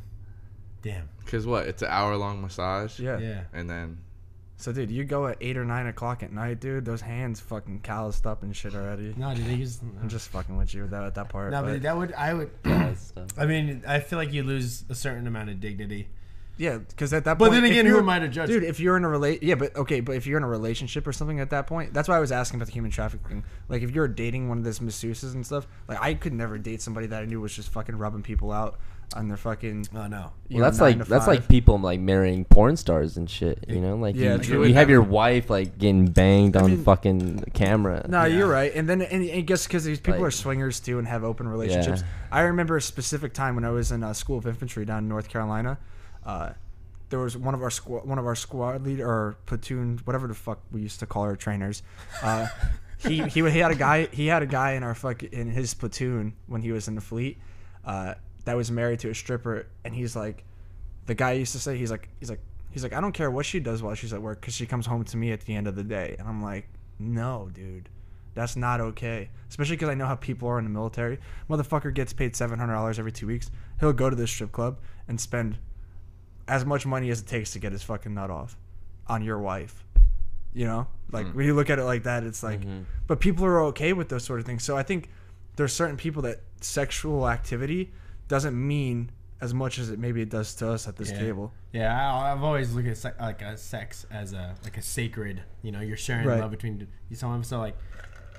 Damn. 0.82 1.10
Cause 1.26 1.48
what? 1.48 1.66
It's 1.66 1.82
an 1.82 1.88
hour 1.90 2.16
long 2.16 2.42
massage. 2.42 3.00
Yeah. 3.00 3.18
Yeah. 3.18 3.44
And 3.54 3.68
then 3.70 3.98
So, 4.58 4.72
dude, 4.72 4.92
you 4.92 5.04
go 5.04 5.28
at 5.28 5.38
eight 5.42 5.58
or 5.58 5.66
nine 5.66 5.88
o'clock 5.88 6.22
at 6.22 6.32
night, 6.32 6.60
dude. 6.60 6.86
Those 6.86 7.02
hands 7.02 7.40
fucking 7.40 7.80
calloused 7.80 8.28
up 8.28 8.44
and 8.44 8.56
shit 8.56 8.76
already. 8.76 9.14
No, 9.18 9.34
dude, 9.34 9.48
they 9.48 9.56
use. 9.56 9.80
I'm 9.82 10.10
just 10.10 10.30
fucking 10.30 10.56
with 10.56 10.74
you 10.74 10.84
with 10.84 10.92
that 10.92 11.04
at 11.04 11.16
that 11.16 11.30
part. 11.30 11.52
No, 11.52 11.64
but 11.64 11.74
but- 11.74 11.82
that 11.82 11.98
would 11.98 12.14
I 12.14 12.34
would. 12.34 12.52
I 13.38 13.46
mean, 13.46 13.84
I 13.88 14.00
feel 14.00 14.20
like 14.20 14.32
you 14.32 14.44
lose 14.44 14.86
a 14.90 14.96
certain 14.96 15.26
amount 15.26 15.50
of 15.50 15.60
dignity. 15.60 16.10
Yeah, 16.58 16.78
because 16.78 17.12
at 17.14 17.26
that 17.26 17.38
But 17.38 17.50
point, 17.50 17.54
then 17.56 17.66
if 17.66 17.72
again, 17.72 17.86
who 17.86 17.92
you're- 17.94 18.02
am 18.02 18.10
I 18.10 18.20
to 18.20 18.28
judge? 18.30 18.48
dude? 18.50 18.64
If 18.64 18.80
you're 18.80 18.96
in 18.96 19.04
a 19.04 19.10
relate, 19.10 19.44
yeah, 19.44 19.56
but 19.56 19.76
okay, 19.76 20.00
but 20.00 20.16
if 20.16 20.26
you're 20.26 20.38
in 20.38 20.44
a 20.44 20.48
relationship 20.48 21.06
or 21.06 21.12
something 21.12 21.40
at 21.42 21.50
that 21.50 21.68
point, 21.68 21.94
that's 21.94 22.08
why 22.08 22.16
I 22.16 22.20
was 22.20 22.32
asking 22.32 22.60
about 22.60 22.68
the 22.68 22.74
human 22.74 22.92
trafficking. 22.92 23.44
Like, 23.68 23.82
if 23.84 23.92
you're 23.92 24.08
dating 24.08 24.48
one 24.48 24.58
of 24.60 24.64
those 24.64 24.80
masseuses 24.80 25.34
and 25.34 25.46
stuff, 25.46 25.68
like 25.90 26.02
I 26.02 26.14
could 26.14 26.32
never 26.34 26.58
date 26.58 26.82
somebody 26.82 27.08
that 27.08 27.22
I 27.22 27.26
knew 27.26 27.42
was 27.42 27.54
just 27.54 27.70
fucking 27.70 27.98
rubbing 27.98 28.22
people 28.22 28.52
out 28.54 28.80
on 29.16 29.28
their 29.28 29.38
fucking. 29.38 29.88
Oh 29.94 30.08
no. 30.08 30.32
you 30.48 30.56
Well, 30.56 30.60
know, 30.60 30.64
that's 30.66 30.80
nine 30.80 30.98
like 30.98 31.04
to 31.06 31.10
that's 31.10 31.28
like 31.28 31.48
people 31.50 31.78
like 31.78 32.00
marrying 32.00 32.46
porn 32.46 32.76
stars 32.78 33.18
and 33.18 33.30
shit. 33.30 33.66
You 33.68 33.82
know, 33.82 33.96
like 33.98 34.16
Yeah, 34.16 34.36
you, 34.36 34.42
true. 34.42 34.66
you 34.66 34.74
have 34.76 34.90
your 34.90 35.02
wife 35.02 35.50
like 35.50 35.78
getting 35.78 36.06
banged 36.08 36.56
I 36.58 36.62
on 36.62 36.78
fucking 36.84 37.44
camera. 37.54 38.06
No, 38.10 38.24
Yeah. 38.24 38.38
you're 38.38 38.48
right. 38.48 38.74
And 38.74 38.88
then, 38.90 39.02
and 39.02 39.22
I 39.30 39.42
guess 39.42 39.68
because 39.68 39.84
these 39.84 40.00
people 40.00 40.22
Like- 40.22 40.30
are 40.30 40.32
swingers 40.32 40.80
too 40.80 41.00
and 41.00 41.08
have 41.08 41.24
open 41.26 41.48
relationships. 41.50 42.02
Yeah. 42.02 42.08
I 42.32 42.42
remember 42.44 42.78
a 42.78 42.82
specific 42.82 43.34
time 43.34 43.56
when 43.56 43.66
I 43.66 43.70
was 43.72 43.92
in 43.92 44.02
a 44.04 44.14
school 44.16 44.38
of 44.38 44.48
infantry 44.48 44.86
down 44.86 45.00
in 45.04 45.10
North 45.10 45.28
Carolina. 45.30 45.78
Uh, 46.26 46.54
there 47.10 47.20
was 47.20 47.38
one 47.38 47.54
of 47.54 47.62
our 47.62 47.70
squad, 47.70 48.06
one 48.06 48.18
of 48.18 48.26
our 48.26 48.36
squad 48.36 48.84
leader 48.84 49.08
or 49.08 49.38
platoon, 49.46 50.00
whatever 50.06 50.28
the 50.28 50.34
fuck 50.34 50.60
we 50.72 50.82
used 50.82 51.00
to 51.00 51.06
call 51.06 51.24
our 51.24 51.36
trainers. 51.36 51.84
Uh, 52.22 52.48
he, 52.98 53.22
he 53.24 53.50
he 53.50 53.60
had 53.60 53.72
a 53.72 53.76
guy 53.76 54.08
he 54.08 54.28
had 54.28 54.42
a 54.42 54.48
guy 54.48 54.72
in 54.72 54.84
our 54.84 54.96
fuck 54.96 55.22
in 55.24 55.50
his 55.50 55.74
platoon 55.74 56.34
when 56.48 56.62
he 56.62 56.72
was 56.72 56.88
in 56.88 56.96
the 56.96 57.02
fleet 57.02 57.38
uh, 57.86 58.16
that 58.46 58.56
was 58.56 58.72
married 58.72 59.00
to 59.02 59.10
a 59.10 59.16
stripper, 59.16 59.68
and 59.84 59.94
he's 59.94 60.16
like, 60.16 60.44
the 61.06 61.16
guy 61.16 61.34
used 61.34 61.52
to 61.52 61.60
say 61.60 61.78
he's 61.78 61.92
like 61.92 62.10
he's 62.20 62.30
like 62.30 62.42
he's 62.72 62.84
like 62.84 62.94
I 62.94 63.02
don't 63.02 63.12
care 63.12 63.30
what 63.30 63.46
she 63.46 63.60
does 63.60 63.84
while 63.84 63.94
she's 63.96 64.14
at 64.14 64.22
work 64.22 64.42
because 64.42 64.56
she 64.56 64.66
comes 64.66 64.86
home 64.86 65.04
to 65.06 65.18
me 65.18 65.32
at 65.32 65.42
the 65.42 65.54
end 65.56 65.68
of 65.68 65.76
the 65.76 65.84
day, 65.84 66.16
and 66.18 66.28
I'm 66.28 66.42
like, 66.42 66.68
no, 67.00 67.50
dude. 67.54 67.90
That's 68.34 68.58
not 68.58 68.82
okay. 68.82 69.30
Especially 69.48 69.78
because 69.78 69.88
I 69.88 69.94
know 69.94 70.08
how 70.08 70.16
people 70.16 70.50
are 70.50 70.60
in 70.60 70.66
the 70.66 70.70
military. 70.70 71.20
Motherfucker 71.50 71.94
gets 71.94 72.12
paid 72.12 72.36
seven 72.36 72.60
hundred 72.60 72.74
dollars 72.74 73.00
every 73.00 73.14
two 73.14 73.28
weeks. 73.28 73.50
He'll 73.80 73.94
go 73.94 74.10
to 74.10 74.16
this 74.16 74.30
strip 74.30 74.52
club 74.52 74.80
and 75.08 75.22
spend 75.22 75.58
as 76.48 76.66
much 76.66 76.86
money 76.86 77.10
as 77.10 77.22
it 77.22 77.28
takes 77.28 77.54
to 77.54 77.60
get 77.60 77.72
his 77.72 77.84
fucking 77.84 78.14
nut 78.14 78.30
off 78.30 78.58
on 79.08 79.24
your 79.24 79.40
wife. 79.40 79.84
You 80.54 80.66
know, 80.66 80.88
like 81.12 81.26
mm. 81.28 81.36
when 81.36 81.46
you 81.46 81.54
look 81.54 81.70
at 81.70 81.80
it 81.80 81.84
like 81.84 82.04
that, 82.04 82.24
it's 82.24 82.42
like. 82.42 82.62
Mm-hmm. 82.62 82.84
But 83.08 83.20
people 83.20 83.46
are 83.46 83.62
okay 83.66 83.94
with 83.94 84.10
those 84.10 84.24
sort 84.24 84.40
of 84.40 84.46
things. 84.46 84.64
So 84.64 84.78
I 84.78 84.84
think 84.84 85.10
there's 85.58 85.74
certain 85.74 85.98
people 85.98 86.22
that 86.24 86.42
sexual 86.62 87.28
activity 87.30 87.92
doesn't 88.28 88.56
mean 88.56 89.12
as 89.42 89.54
much 89.54 89.78
as 89.80 89.90
it 89.90 90.00
maybe 90.00 90.22
it 90.22 90.30
does 90.30 90.56
to 90.56 90.70
us 90.70 90.88
at 90.88 90.96
this 90.96 91.12
Yeah. 91.12 91.20
table. 91.20 91.54
Yeah, 91.74 92.14
I, 92.14 92.32
I've 92.32 92.44
always 92.44 92.74
looked 92.74 92.88
at 92.88 92.98
se- 92.98 93.14
like 93.20 93.42
a 93.42 93.58
sex 93.58 94.06
as 94.10 94.34
a 94.34 94.56
like 94.64 94.78
a 94.78 94.82
sacred. 94.82 95.44
You 95.62 95.72
know, 95.72 95.82
you're 95.82 95.98
sharing 95.98 96.26
Right. 96.28 96.40
love 96.40 96.52
between 96.52 96.88
you 97.10 97.16
someone. 97.16 97.44
So 97.44 97.60
like, 97.60 97.78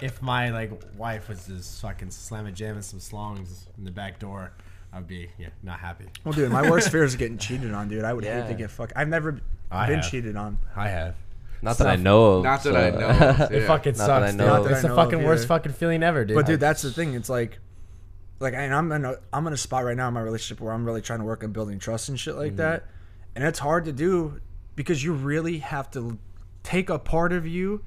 if 0.01 0.23
my 0.23 0.51
like 0.51 0.73
wife 0.97 1.29
was 1.29 1.47
just 1.47 1.81
fucking 1.83 2.11
slamming 2.11 2.55
jamming 2.55 2.83
some 2.83 3.01
slongs 3.01 3.67
in 3.77 3.85
the 3.85 3.91
back 3.91 4.19
door, 4.19 4.53
I'd 4.97 5.07
be 5.07 5.29
yeah 5.39 5.49
not 5.63 5.79
happy. 5.79 6.07
Well, 6.25 6.33
dude, 6.33 6.51
my 6.51 6.69
worst 6.71 6.89
fear 6.93 7.05
is 7.05 7.17
getting 7.17 7.39
cheated 7.39 7.73
on, 7.73 7.89
dude. 7.89 8.05
I 8.05 8.13
would 8.15 8.25
hate 8.25 8.49
to 8.49 8.55
get 8.55 8.71
fucked. 8.71 8.95
I've 8.97 9.09
never 9.09 9.39
I 9.71 9.87
been 9.87 9.99
have. 10.01 10.11
cheated 10.11 10.37
on. 10.37 10.59
I 10.75 10.89
have. 10.89 11.15
Not 11.63 11.79
that 11.79 11.87
I 11.87 11.97
know 11.97 12.25
of. 12.37 12.45
Not 12.45 12.63
that 12.65 12.77
I 12.77 12.91
so- 12.93 12.99
know 13.01 13.09
of, 13.45 13.53
It 13.53 13.61
Yeah. 13.63 13.67
fucking 13.67 13.97
Not 13.97 14.07
that 14.07 14.23
I 14.23 14.27
sucks. 14.27 14.35
know 14.37 14.45
dude. 14.45 14.53
of. 14.53 14.57
Not 14.57 14.63
that 14.65 14.71
It's 14.71 14.79
I 14.79 14.83
the 14.83 14.89
know 14.89 14.95
of 15.01 15.05
fucking 15.11 15.25
worst 15.25 15.41
either. 15.41 15.49
fucking 15.49 15.73
feeling 15.73 16.03
ever, 16.03 16.25
dude. 16.25 16.35
But 16.37 16.47
dude, 16.47 16.61
that's 16.61 16.83
the 16.83 16.93
thing. 16.93 17.15
It's 17.15 17.29
like, 17.29 17.59
like, 18.41 18.55
and 18.55 18.73
I'm 18.75 18.91
in 18.93 19.05
a 19.05 19.17
I'm 19.33 19.47
in 19.47 19.53
a 19.53 19.57
spot 19.57 19.85
right 19.85 19.97
now 19.97 20.09
in 20.09 20.15
my 20.15 20.21
relationship 20.21 20.63
where 20.63 20.73
I'm 20.73 20.85
really 20.85 21.03
trying 21.03 21.19
to 21.21 21.25
work 21.25 21.43
on 21.45 21.53
building 21.53 21.79
trust 21.79 22.09
and 22.09 22.19
shit 22.19 22.37
like 22.37 22.49
Mm-hmm. 22.53 22.57
that, 22.59 22.85
and 23.35 23.45
it's 23.45 23.59
hard 23.59 23.85
to 23.87 23.93
do 23.93 24.41
because 24.77 25.03
you 25.05 25.13
really 25.15 25.59
have 25.59 25.91
to 25.93 26.19
take 26.63 26.89
a 26.91 26.99
part 26.99 27.33
of 27.33 27.47
you 27.47 27.83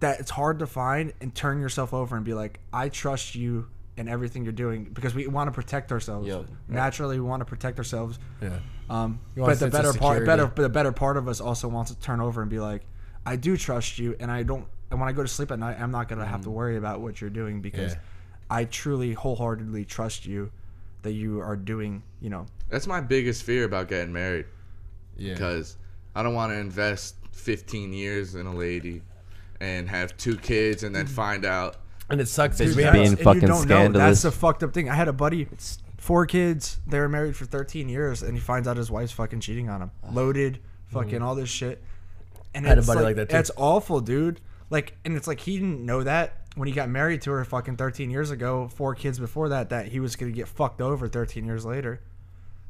that 0.00 0.20
it's 0.20 0.30
hard 0.30 0.58
to 0.60 0.66
find 0.66 1.12
and 1.20 1.34
turn 1.34 1.60
yourself 1.60 1.92
over 1.92 2.14
and 2.16 2.24
be 2.24 2.34
like, 2.34 2.60
I 2.72 2.88
trust 2.88 3.34
you 3.34 3.68
in 3.98 4.08
everything 4.08 4.44
you're 4.44 4.52
doing 4.52 4.84
because 4.84 5.14
we 5.14 5.26
want 5.26 5.48
to 5.48 5.52
protect 5.52 5.90
ourselves. 5.92 6.26
Yo. 6.28 6.46
Naturally, 6.68 7.18
we 7.18 7.26
want 7.26 7.40
to 7.40 7.44
protect 7.44 7.78
ourselves. 7.78 8.18
yeah. 8.40 8.58
Um, 8.88 9.20
but 9.36 9.58
the 9.58 9.68
better 9.68 9.92
part, 9.92 10.24
better, 10.24 10.46
but 10.46 10.62
the 10.62 10.68
better 10.68 10.92
part 10.92 11.16
of 11.16 11.28
us 11.28 11.40
also 11.40 11.68
wants 11.68 11.90
to 11.92 11.98
turn 12.00 12.20
over 12.20 12.40
and 12.40 12.50
be 12.50 12.58
like, 12.60 12.82
I 13.26 13.36
do 13.36 13.56
trust 13.56 13.98
you, 13.98 14.16
and 14.20 14.30
I 14.30 14.42
don't. 14.42 14.66
And 14.90 14.98
when 14.98 15.08
I 15.08 15.12
go 15.12 15.22
to 15.22 15.28
sleep 15.28 15.50
at 15.50 15.58
night, 15.58 15.76
I'm 15.78 15.90
not 15.90 16.08
gonna 16.08 16.24
have 16.24 16.42
to 16.42 16.50
worry 16.50 16.76
about 16.78 17.00
what 17.00 17.20
you're 17.20 17.28
doing 17.28 17.60
because 17.60 17.92
Yeah. 17.92 17.98
I 18.48 18.64
truly, 18.64 19.12
wholeheartedly 19.12 19.84
trust 19.84 20.24
you 20.24 20.50
that 21.02 21.12
you 21.12 21.40
are 21.40 21.56
doing. 21.56 22.02
You 22.20 22.30
know, 22.30 22.46
That's 22.70 22.86
my 22.86 23.00
biggest 23.02 23.42
fear 23.42 23.64
about 23.64 23.88
getting 23.88 24.12
married 24.12 24.46
Yeah. 25.16 25.34
because 25.34 25.76
I 26.14 26.22
don't 26.22 26.34
want 26.34 26.52
to 26.52 26.56
invest 26.58 27.16
15 27.32 27.92
years 27.92 28.34
in 28.34 28.46
a 28.46 28.54
lady 28.54 29.02
and 29.60 29.88
have 29.90 30.16
two 30.16 30.36
kids 30.36 30.82
and 30.82 30.94
then 30.94 31.06
find 31.06 31.44
out 31.44 31.76
And 32.10 32.20
it 32.20 32.28
sucks. 32.28 32.56
Bitch 32.56 32.58
because 32.58 32.76
we 32.76 32.82
being 32.82 32.86
have- 32.86 32.94
That's- 32.94 33.10
and 33.12 33.18
fucking 33.20 33.42
you 33.42 33.48
don't 33.48 33.68
know. 33.68 33.74
scandalous. 33.74 34.22
That's 34.22 34.22
the 34.22 34.30
fucked 34.40 34.62
up 34.62 34.72
thing. 34.72 34.88
I 34.88 34.94
had 34.94 35.08
a 35.08 35.12
buddy, 35.12 35.46
four 35.98 36.24
kids. 36.26 36.80
They 36.86 36.98
were 36.98 37.08
married 37.08 37.36
for 37.36 37.44
13 37.44 37.88
years, 37.88 38.22
and 38.22 38.34
he 38.34 38.40
finds 38.40 38.66
out 38.66 38.76
his 38.76 38.90
wife's 38.90 39.12
fucking 39.12 39.40
cheating 39.40 39.68
on 39.68 39.82
him. 39.82 39.90
Loaded, 40.12 40.58
fucking 40.86 41.20
all 41.22 41.34
this 41.34 41.50
shit. 41.50 41.82
And 42.54 42.64
I 42.64 42.70
had 42.70 42.78
a 42.78 42.82
buddy 42.82 43.00
like 43.02 43.16
that, 43.16 43.28
too. 43.28 43.36
It's 43.36 43.50
awful, 43.56 44.00
dude. 44.00 44.40
Like, 44.70 44.96
and 45.04 45.16
it's 45.16 45.26
like 45.26 45.40
he 45.40 45.56
didn't 45.58 45.84
know 45.84 46.02
that 46.02 46.34
when 46.56 46.66
he 46.66 46.74
got 46.74 46.88
married 46.88 47.22
to 47.22 47.30
her 47.30 47.44
fucking 47.44 47.76
13 47.76 48.10
years 48.10 48.30
ago. 48.30 48.68
Four 48.74 48.94
kids 48.94 49.18
before 49.18 49.48
that, 49.50 49.68
that 49.70 49.88
he 49.88 50.00
was 50.00 50.16
gonna 50.16 50.32
get 50.32 50.48
fucked 50.48 50.80
over 50.80 51.08
13 51.08 51.44
years 51.44 51.64
later. 51.64 52.00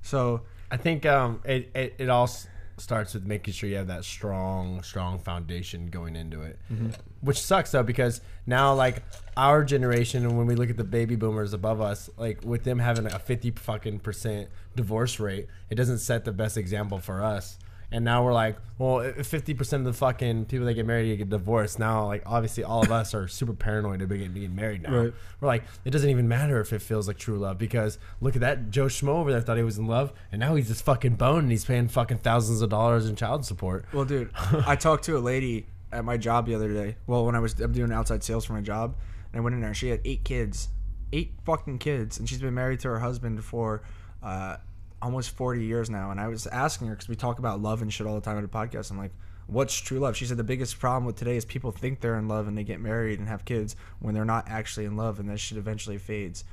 So 0.02 0.42
I 0.70 0.76
think 0.76 1.06
um, 1.06 1.40
it, 1.44 1.70
it, 1.74 1.94
it 1.98 2.08
all 2.08 2.24
s- 2.24 2.46
starts 2.80 3.14
with 3.14 3.26
making 3.26 3.54
sure 3.54 3.68
you 3.68 3.76
have 3.76 3.88
that 3.88 4.04
strong, 4.04 4.82
strong 4.82 5.18
foundation 5.18 5.88
going 5.88 6.16
into 6.16 6.42
it. 6.42 6.58
Mm-hmm. 6.72 6.90
Which 7.20 7.40
sucks 7.40 7.72
though, 7.72 7.82
because 7.82 8.20
now 8.46 8.74
like 8.74 9.02
our 9.36 9.64
generation, 9.64 10.24
and 10.24 10.38
when 10.38 10.46
we 10.46 10.54
look 10.54 10.70
at 10.70 10.76
the 10.76 10.84
baby 10.84 11.16
boomers 11.16 11.52
above 11.52 11.80
us, 11.80 12.08
like 12.16 12.44
with 12.44 12.64
them 12.64 12.78
having 12.78 13.06
a 13.06 13.18
fifty 13.18 13.50
fucking 13.50 14.00
percent 14.00 14.48
divorce 14.76 15.18
rate, 15.18 15.46
it 15.70 15.74
doesn't 15.74 15.98
set 15.98 16.24
the 16.24 16.32
best 16.32 16.56
example 16.56 16.98
for 16.98 17.22
us. 17.22 17.58
And 17.90 18.04
now 18.04 18.22
we're 18.22 18.34
like, 18.34 18.56
well, 18.76 19.12
fifty 19.22 19.54
percent 19.54 19.80
of 19.80 19.86
the 19.86 19.98
fucking 19.98 20.44
people 20.44 20.66
that 20.66 20.74
get 20.74 20.84
married 20.84 21.16
get 21.16 21.30
divorced. 21.30 21.78
Now, 21.78 22.04
like 22.06 22.22
obviously, 22.26 22.62
all 22.62 22.82
of 22.82 22.92
us 22.92 23.14
are 23.14 23.26
super 23.26 23.54
paranoid 23.54 24.02
about 24.02 24.18
getting, 24.18 24.54
married 24.54 24.82
now. 24.82 24.94
Right. 24.94 25.14
We're 25.40 25.48
like, 25.48 25.64
it 25.86 25.90
doesn't 25.90 26.10
even 26.10 26.28
matter 26.28 26.60
if 26.60 26.72
it 26.74 26.82
feels 26.82 27.08
like 27.08 27.16
true 27.16 27.38
love 27.38 27.56
because 27.56 27.98
look 28.20 28.34
at 28.34 28.42
that 28.42 28.70
Joe 28.70 28.86
Schmo 28.86 29.08
over 29.08 29.32
there 29.32 29.40
thought 29.40 29.56
he 29.56 29.62
was 29.62 29.78
in 29.78 29.86
love, 29.86 30.12
and 30.30 30.38
now 30.38 30.54
he's 30.54 30.68
just 30.68 30.84
fucking 30.84 31.14
boned 31.14 31.44
and 31.44 31.50
he's 31.50 31.64
paying 31.64 31.88
fucking 31.88 32.18
thousands 32.18 32.60
of 32.60 32.68
dollars 32.68 33.08
in 33.08 33.16
child 33.16 33.46
support. 33.46 33.86
Well, 33.94 34.04
dude, 34.04 34.30
I 34.36 34.76
talked 34.76 35.04
to 35.04 35.16
a 35.16 35.20
lady 35.20 35.66
at 35.90 36.04
my 36.04 36.18
job 36.18 36.46
the 36.46 36.54
other 36.54 36.72
day. 36.72 36.96
Well, 37.06 37.24
when 37.24 37.34
I 37.34 37.40
was 37.40 37.58
I'm 37.58 37.72
doing 37.72 37.90
outside 37.90 38.22
sales 38.22 38.44
for 38.44 38.52
my 38.52 38.60
job, 38.60 38.96
and 39.32 39.40
I 39.40 39.42
went 39.42 39.54
in 39.54 39.62
there. 39.62 39.72
She 39.72 39.88
had 39.88 40.02
eight 40.04 40.24
kids, 40.24 40.68
eight 41.10 41.32
fucking 41.46 41.78
kids, 41.78 42.18
and 42.18 42.28
she's 42.28 42.42
been 42.42 42.52
married 42.54 42.80
to 42.80 42.88
her 42.88 42.98
husband 42.98 43.42
for 43.42 43.82
uh, 44.22 44.58
almost 45.00 45.30
40 45.30 45.64
years 45.64 45.88
now. 45.90 46.10
And 46.10 46.20
I 46.20 46.28
was 46.28 46.46
asking 46.48 46.88
her 46.88 46.94
because 46.94 47.08
we 47.08 47.16
talk 47.16 47.38
about 47.38 47.60
love 47.60 47.82
and 47.82 47.92
shit 47.92 48.06
all 48.06 48.14
the 48.14 48.20
time 48.20 48.36
on 48.36 48.42
the 48.42 48.48
podcast. 48.48 48.90
I'm 48.90 48.98
like, 48.98 49.12
"What's 49.46 49.74
true 49.76 49.98
love?" 49.98 50.16
She 50.16 50.26
said 50.26 50.36
the 50.36 50.44
biggest 50.44 50.78
problem 50.78 51.04
with 51.04 51.16
today 51.16 51.36
is 51.36 51.44
people 51.44 51.70
think 51.72 52.00
they're 52.00 52.18
in 52.18 52.28
love 52.28 52.48
and 52.48 52.56
they 52.58 52.64
get 52.64 52.80
married 52.80 53.18
and 53.18 53.28
have 53.28 53.44
kids 53.44 53.76
when 54.00 54.14
they're 54.14 54.24
not 54.24 54.48
actually 54.48 54.86
in 54.86 54.96
love, 54.96 55.20
and 55.20 55.28
that 55.30 55.38
shit 55.40 55.58
eventually 55.58 55.98
fades. 55.98 56.44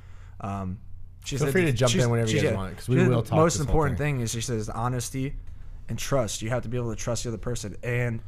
Um, 0.42 0.80
she 1.26 1.38
Feel 1.38 1.48
free 1.52 1.66
to 1.66 1.72
jump 1.72 1.96
in 1.96 2.10
whenever 2.10 2.30
you 2.30 2.36
guys 2.36 2.44
said- 2.44 2.56
want, 2.56 2.78
'cause 2.78 2.88
we 2.88 2.98
said 2.98 3.08
will 3.08 3.22
the 3.24 3.30
talk 3.30 3.38
Most 3.38 3.60
important 3.60 3.98
thing. 3.98 4.16
thing 4.18 4.22
is 4.24 4.32
she 4.32 4.42
says 4.42 4.70
honesty 4.70 5.36
and 5.90 5.98
trust. 5.98 6.42
You 6.44 6.50
have 6.52 6.62
to 6.64 6.70
be 6.70 6.78
able 6.78 6.92
to 6.92 6.96
trust 6.96 7.24
the 7.24 7.30
other 7.30 7.38
person. 7.40 7.76
And 7.84 8.22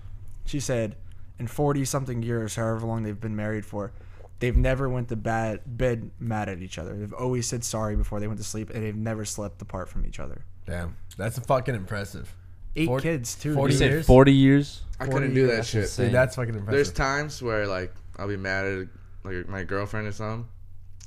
she 0.46 0.60
said, 0.60 0.96
in 1.40 1.46
forty 1.46 1.86
something 1.86 2.24
years, 2.24 2.56
however 2.56 2.88
long 2.88 3.04
they've 3.04 3.20
been 3.20 3.36
married 3.36 3.66
for, 3.66 3.92
they've 4.40 4.56
never 4.58 4.88
went 4.90 5.10
to 5.10 5.16
bad 5.16 5.62
bed 5.66 6.12
mad 6.20 6.50
at 6.50 6.62
each 6.62 6.78
other. 6.78 6.96
They've 6.96 7.14
always 7.14 7.48
said 7.48 7.64
sorry 7.64 7.96
before 7.96 8.20
they 8.20 8.28
went 8.28 8.40
to 8.40 8.46
sleep, 8.46 8.70
and 8.70 8.84
they've 8.84 8.96
never 8.96 9.26
slept 9.26 9.62
apart 9.62 9.90
from 9.90 10.06
each 10.06 10.20
other. 10.20 10.44
Damn, 10.66 10.96
that's 11.18 11.40
fucking 11.40 11.76
impressive. 11.76 12.34
Eight 12.76 12.86
Forty- 12.88 13.04
kids 13.04 13.36
too. 13.36 13.54
forty 13.56 13.74
You 13.74 13.80
dude. 13.80 13.86
said 13.88 13.92
years? 13.92 14.06
40 14.06 14.34
years? 14.34 14.82
I 15.00 15.06
40 15.06 15.14
couldn't 15.14 15.34
do 15.34 15.40
years. 15.42 15.50
that 15.50 15.56
That's 15.58 15.70
shit. 15.70 15.82
insane. 15.84 16.06
Dude, 16.08 16.16
that's 16.16 16.36
fucking 16.36 16.54
impressive. 16.56 16.72
There's 16.74 16.92
times 16.92 17.42
where 17.42 17.66
like 17.68 17.94
I'll 18.18 18.28
be 18.28 18.38
mad 18.38 18.66
at 18.66 18.88
like 19.24 19.48
my 19.50 19.64
girlfriend 19.64 20.08
or 20.08 20.12
something, 20.12 20.48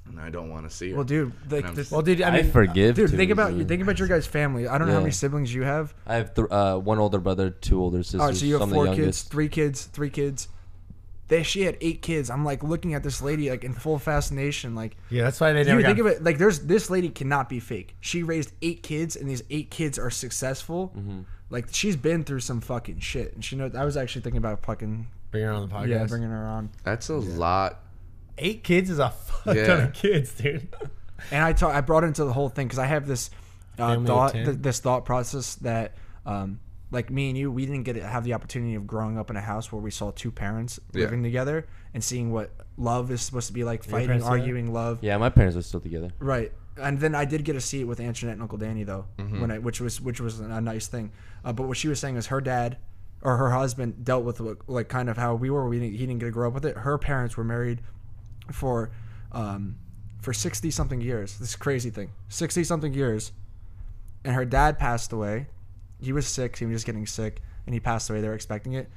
and 0.08 0.18
I 0.20 0.30
don't 0.30 0.50
want 0.50 0.68
to 0.68 0.74
see 0.74 0.90
her. 0.90 0.96
Well, 0.96 1.04
dude, 1.04 1.32
like, 1.50 1.64
I'm 1.64 1.74
this, 1.76 1.90
well, 1.92 2.02
dude, 2.02 2.22
I 2.22 2.28
I, 2.30 2.42
mean, 2.42 2.50
forgive. 2.50 2.96
dude, 2.96 3.10
too 3.10 3.16
think 3.16 3.30
about 3.30 3.50
easily. 3.50 3.64
think 3.66 3.82
about 3.82 3.98
your 4.00 4.08
guys' 4.08 4.26
family. 4.26 4.66
I 4.66 4.78
don't 4.78 4.88
know 4.88 4.94
how 4.94 4.98
Yeah. 4.98 5.04
many 5.04 5.12
siblings 5.12 5.54
you 5.54 5.62
have. 5.62 5.94
I 6.06 6.14
have 6.16 6.34
th- 6.34 6.48
uh, 6.50 6.78
one 6.78 6.98
older 6.98 7.18
brother, 7.20 7.50
two 7.50 7.80
older 7.80 8.02
sisters. 8.02 8.20
All 8.20 8.26
right, 8.28 8.36
so 8.36 8.46
you 8.46 8.54
have 8.54 8.62
I'm 8.62 8.70
the 8.70 8.74
four 8.74 8.86
kids, 8.86 8.98
youngest. 8.98 9.30
three 9.30 9.48
kids, 9.48 9.84
three 9.84 10.10
kids. 10.10 10.48
They, 11.30 11.42
she 11.44 11.62
had 11.62 11.78
eight 11.80 12.02
kids. 12.02 12.28
I'm 12.28 12.44
like 12.44 12.62
looking 12.62 12.92
at 12.94 13.02
this 13.02 13.22
lady 13.22 13.48
like 13.50 13.64
in 13.64 13.72
full 13.72 13.98
fascination, 13.98 14.74
like 14.74 14.96
yeah, 15.08 15.22
that's 15.22 15.40
why 15.40 15.52
they 15.52 15.64
never. 15.64 15.80
you 15.80 15.86
never 15.86 15.94
think 15.94 15.98
of 16.06 16.06
it 16.06 16.22
like 16.24 16.36
there's 16.38 16.60
this 16.60 16.90
lady 16.90 17.08
cannot 17.08 17.48
be 17.48 17.60
fake. 17.60 17.96
She 18.00 18.22
raised 18.22 18.52
eight 18.60 18.82
kids, 18.82 19.16
and 19.16 19.30
these 19.30 19.42
eight 19.48 19.70
kids 19.70 19.98
are 19.98 20.10
successful. 20.10 20.92
Mm-hmm. 20.96 21.20
Like 21.48 21.68
she's 21.70 21.96
been 21.96 22.24
through 22.24 22.40
some 22.40 22.60
fucking 22.60 22.98
shit, 22.98 23.32
and 23.34 23.44
she 23.44 23.56
knows. 23.56 23.74
I 23.74 23.84
was 23.84 23.96
actually 23.96 24.22
thinking 24.22 24.38
about 24.38 24.62
fucking 24.64 25.06
bringing 25.30 25.48
her 25.48 25.54
on 25.54 25.68
the 25.68 25.74
podcast. 25.74 25.88
yeah, 25.88 26.04
bringing 26.04 26.30
her 26.30 26.46
on. 26.46 26.70
That's 26.84 27.08
a 27.08 27.14
lot. 27.14 27.80
Eight 28.38 28.64
kids 28.64 28.90
is 28.90 28.98
a 28.98 29.10
fuck 29.10 29.54
ton 29.56 29.80
of 29.80 29.92
kids, 29.92 30.34
dude. 30.34 30.68
And 31.30 31.44
I 31.44 31.52
talk, 31.52 31.74
I 31.74 31.80
brought 31.82 32.04
into 32.04 32.24
the 32.24 32.32
whole 32.32 32.48
thing 32.48 32.66
because 32.66 32.78
I 32.78 32.86
have 32.86 33.06
this 33.06 33.30
uh, 33.78 34.00
thought, 34.04 34.32
th- 34.32 34.56
this 34.58 34.80
thought 34.80 35.04
process 35.04 35.56
that, 35.56 35.94
um, 36.24 36.60
like 36.90 37.10
me 37.10 37.28
and 37.28 37.38
you, 37.38 37.50
we 37.52 37.66
didn't 37.66 37.84
get 37.84 37.92
to 37.94 38.06
have 38.06 38.24
the 38.24 38.34
opportunity 38.34 38.74
of 38.74 38.86
growing 38.86 39.16
up 39.18 39.30
in 39.30 39.36
a 39.36 39.40
house 39.40 39.70
where 39.70 39.80
we 39.80 39.90
saw 39.90 40.10
two 40.10 40.30
parents 40.30 40.80
Yeah. 40.92 41.04
living 41.04 41.22
together 41.22 41.66
and 41.94 42.02
seeing 42.02 42.32
what 42.32 42.50
love 42.76 43.10
is 43.10 43.20
supposed 43.22 43.46
to 43.46 43.52
be 43.52 43.62
like, 43.64 43.84
Your 43.86 43.92
fighting, 43.92 44.06
parents 44.08 44.24
do 44.26 44.30
that? 44.32 44.40
arguing, 44.40 44.72
love. 44.72 44.98
Yeah, 45.02 45.16
my 45.18 45.28
parents 45.30 45.56
are 45.56 45.62
still 45.62 45.80
together. 45.80 46.10
Right. 46.18 46.52
And 46.76 46.98
then 46.98 47.14
I 47.14 47.24
did 47.26 47.44
get 47.44 47.52
to 47.54 47.60
see 47.60 47.80
it 47.80 47.84
with 47.84 48.00
Aunt 48.00 48.16
Jeanette 48.16 48.34
and 48.34 48.42
Uncle 48.42 48.58
Danny 48.58 48.84
though, 48.84 49.04
Mm-hmm. 49.18 49.40
when 49.40 49.50
I, 49.50 49.58
which 49.58 49.80
was 49.80 50.00
which 50.00 50.20
was 50.20 50.40
a 50.40 50.60
nice 50.60 50.86
thing. 50.88 51.12
Uh, 51.44 51.52
but 51.52 51.68
what 51.68 51.76
she 51.76 51.88
was 51.88 52.00
saying 52.00 52.16
is 52.16 52.26
her 52.28 52.40
dad 52.40 52.78
or 53.22 53.36
her 53.36 53.50
husband 53.50 54.02
dealt 54.04 54.24
with 54.24 54.40
like, 54.40 54.56
like 54.66 54.88
kind 54.88 55.08
of 55.10 55.16
how 55.18 55.34
we 55.34 55.50
were. 55.50 55.68
We 55.68 55.78
didn't, 55.78 55.92
he 55.92 55.98
didn't 56.06 56.18
get 56.20 56.26
to 56.26 56.32
grow 56.32 56.48
up 56.48 56.54
with 56.54 56.64
it. 56.64 56.76
Her 56.78 56.96
parents 56.96 57.36
were 57.36 57.44
married 57.44 57.82
for 58.50 58.90
um, 59.32 59.76
for 60.22 60.32
sixty 60.32 60.70
something 60.70 61.00
years. 61.00 61.38
This 61.38 61.54
crazy 61.54 61.90
thing, 61.90 62.10
sixty 62.28 62.64
something 62.64 62.94
years, 62.94 63.32
and 64.24 64.34
her 64.34 64.44
dad 64.44 64.78
passed 64.78 65.12
away. 65.12 65.48
He 66.00 66.12
was 66.12 66.26
sick. 66.26 66.56
He 66.56 66.66
was 66.66 66.76
just 66.76 66.86
getting 66.86 67.06
sick, 67.06 67.42
and 67.66 67.74
he 67.74 67.80
passed 67.80 68.08
away. 68.10 68.20
They 68.20 68.28
were 68.28 68.34
expecting 68.34 68.74
it, 68.74 68.88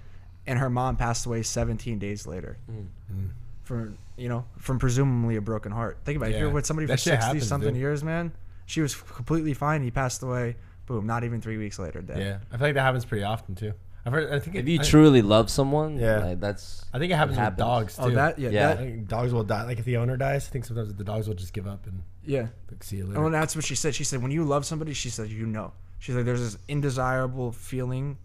and 0.48 0.60
her 0.60 0.70
mom 0.70 0.96
passed 0.96 1.26
away 1.26 1.44
seventeen 1.44 2.00
days 2.00 2.26
later. 2.28 2.58
Mm. 2.70 2.88
Mm. 3.12 3.30
From 3.64 3.98
you 4.18 4.30
know, 4.30 4.46
from 4.58 4.80
presumably 4.80 5.36
a 5.38 5.42
broken 5.42 5.72
heart. 5.72 6.00
Think 6.04 6.18
about 6.18 6.30
it. 6.30 6.34
Yeah. 6.34 6.40
You're 6.40 6.50
with 6.50 6.66
somebody 6.66 6.86
That 6.86 6.96
for 7.00 7.04
sixty 7.04 7.26
happens, 7.26 7.48
something 7.48 7.74
dude. 7.74 7.82
years, 7.82 8.04
man. 8.04 8.32
She 8.66 8.82
was 8.82 8.96
completely 8.96 9.54
fine. 9.54 9.84
He 9.84 9.92
passed 9.92 10.22
away. 10.24 10.56
Boom. 10.86 11.06
Not 11.08 11.24
even 11.24 11.42
three 11.42 11.58
weeks 11.58 11.80
later, 11.80 12.02
dead. 12.02 12.20
Yeah, 12.20 12.38
I 12.52 12.58
feel 12.58 12.68
like 12.68 12.76
that 12.76 12.82
happens 12.82 13.06
pretty 13.06 13.24
often 13.24 13.56
too. 13.56 13.74
I've 14.06 14.12
heard. 14.12 14.34
I 14.34 14.40
think 14.40 14.58
If 14.58 14.68
it, 14.68 14.72
you 14.72 14.80
I, 14.82 14.84
truly 14.84 15.22
love 15.22 15.50
someone, 15.50 15.98
Yeah. 15.98 16.26
like, 16.26 16.40
that's. 16.42 16.84
I 16.94 17.00
think 17.00 17.14
it 17.14 17.16
happens, 17.16 17.38
with 17.38 17.56
dogs 17.56 17.98
oh, 17.98 18.08
too. 18.08 18.12
Oh, 18.12 18.16
that 18.16 18.38
yeah, 18.38 18.50
Yeah. 18.50 18.64
I 18.64 18.68
that, 18.74 18.78
think 18.80 19.08
dogs 19.08 19.34
will 19.34 19.46
die. 19.46 19.64
Like 19.64 19.80
if 19.80 19.86
the 19.86 19.98
owner 19.98 20.18
dies, 20.18 20.48
I 20.48 20.52
think 20.52 20.66
sometimes 20.66 20.94
the 20.94 21.04
dogs 21.06 21.28
will 21.28 21.36
just 21.36 21.54
give 21.54 21.68
up 21.68 21.86
and 21.88 22.04
yeah. 22.26 22.48
like, 22.70 22.84
see 22.84 22.98
you 22.98 23.06
later. 23.06 23.22
Oh, 23.22 23.26
and 23.28 23.34
that's 23.34 23.56
what 23.56 23.64
she 23.64 23.76
said. 23.76 23.96
She 23.96 24.04
said, 24.04 24.22
when 24.22 24.32
you 24.32 24.44
love 24.44 24.66
somebody, 24.66 24.94
she 24.94 25.10
said, 25.10 25.30
you 25.30 25.46
know. 25.46 25.72
She's 26.04 26.16
like, 26.16 26.26
there's 26.26 26.42
this 26.42 26.58
indesirable 26.68 27.54
feeling 27.54 28.18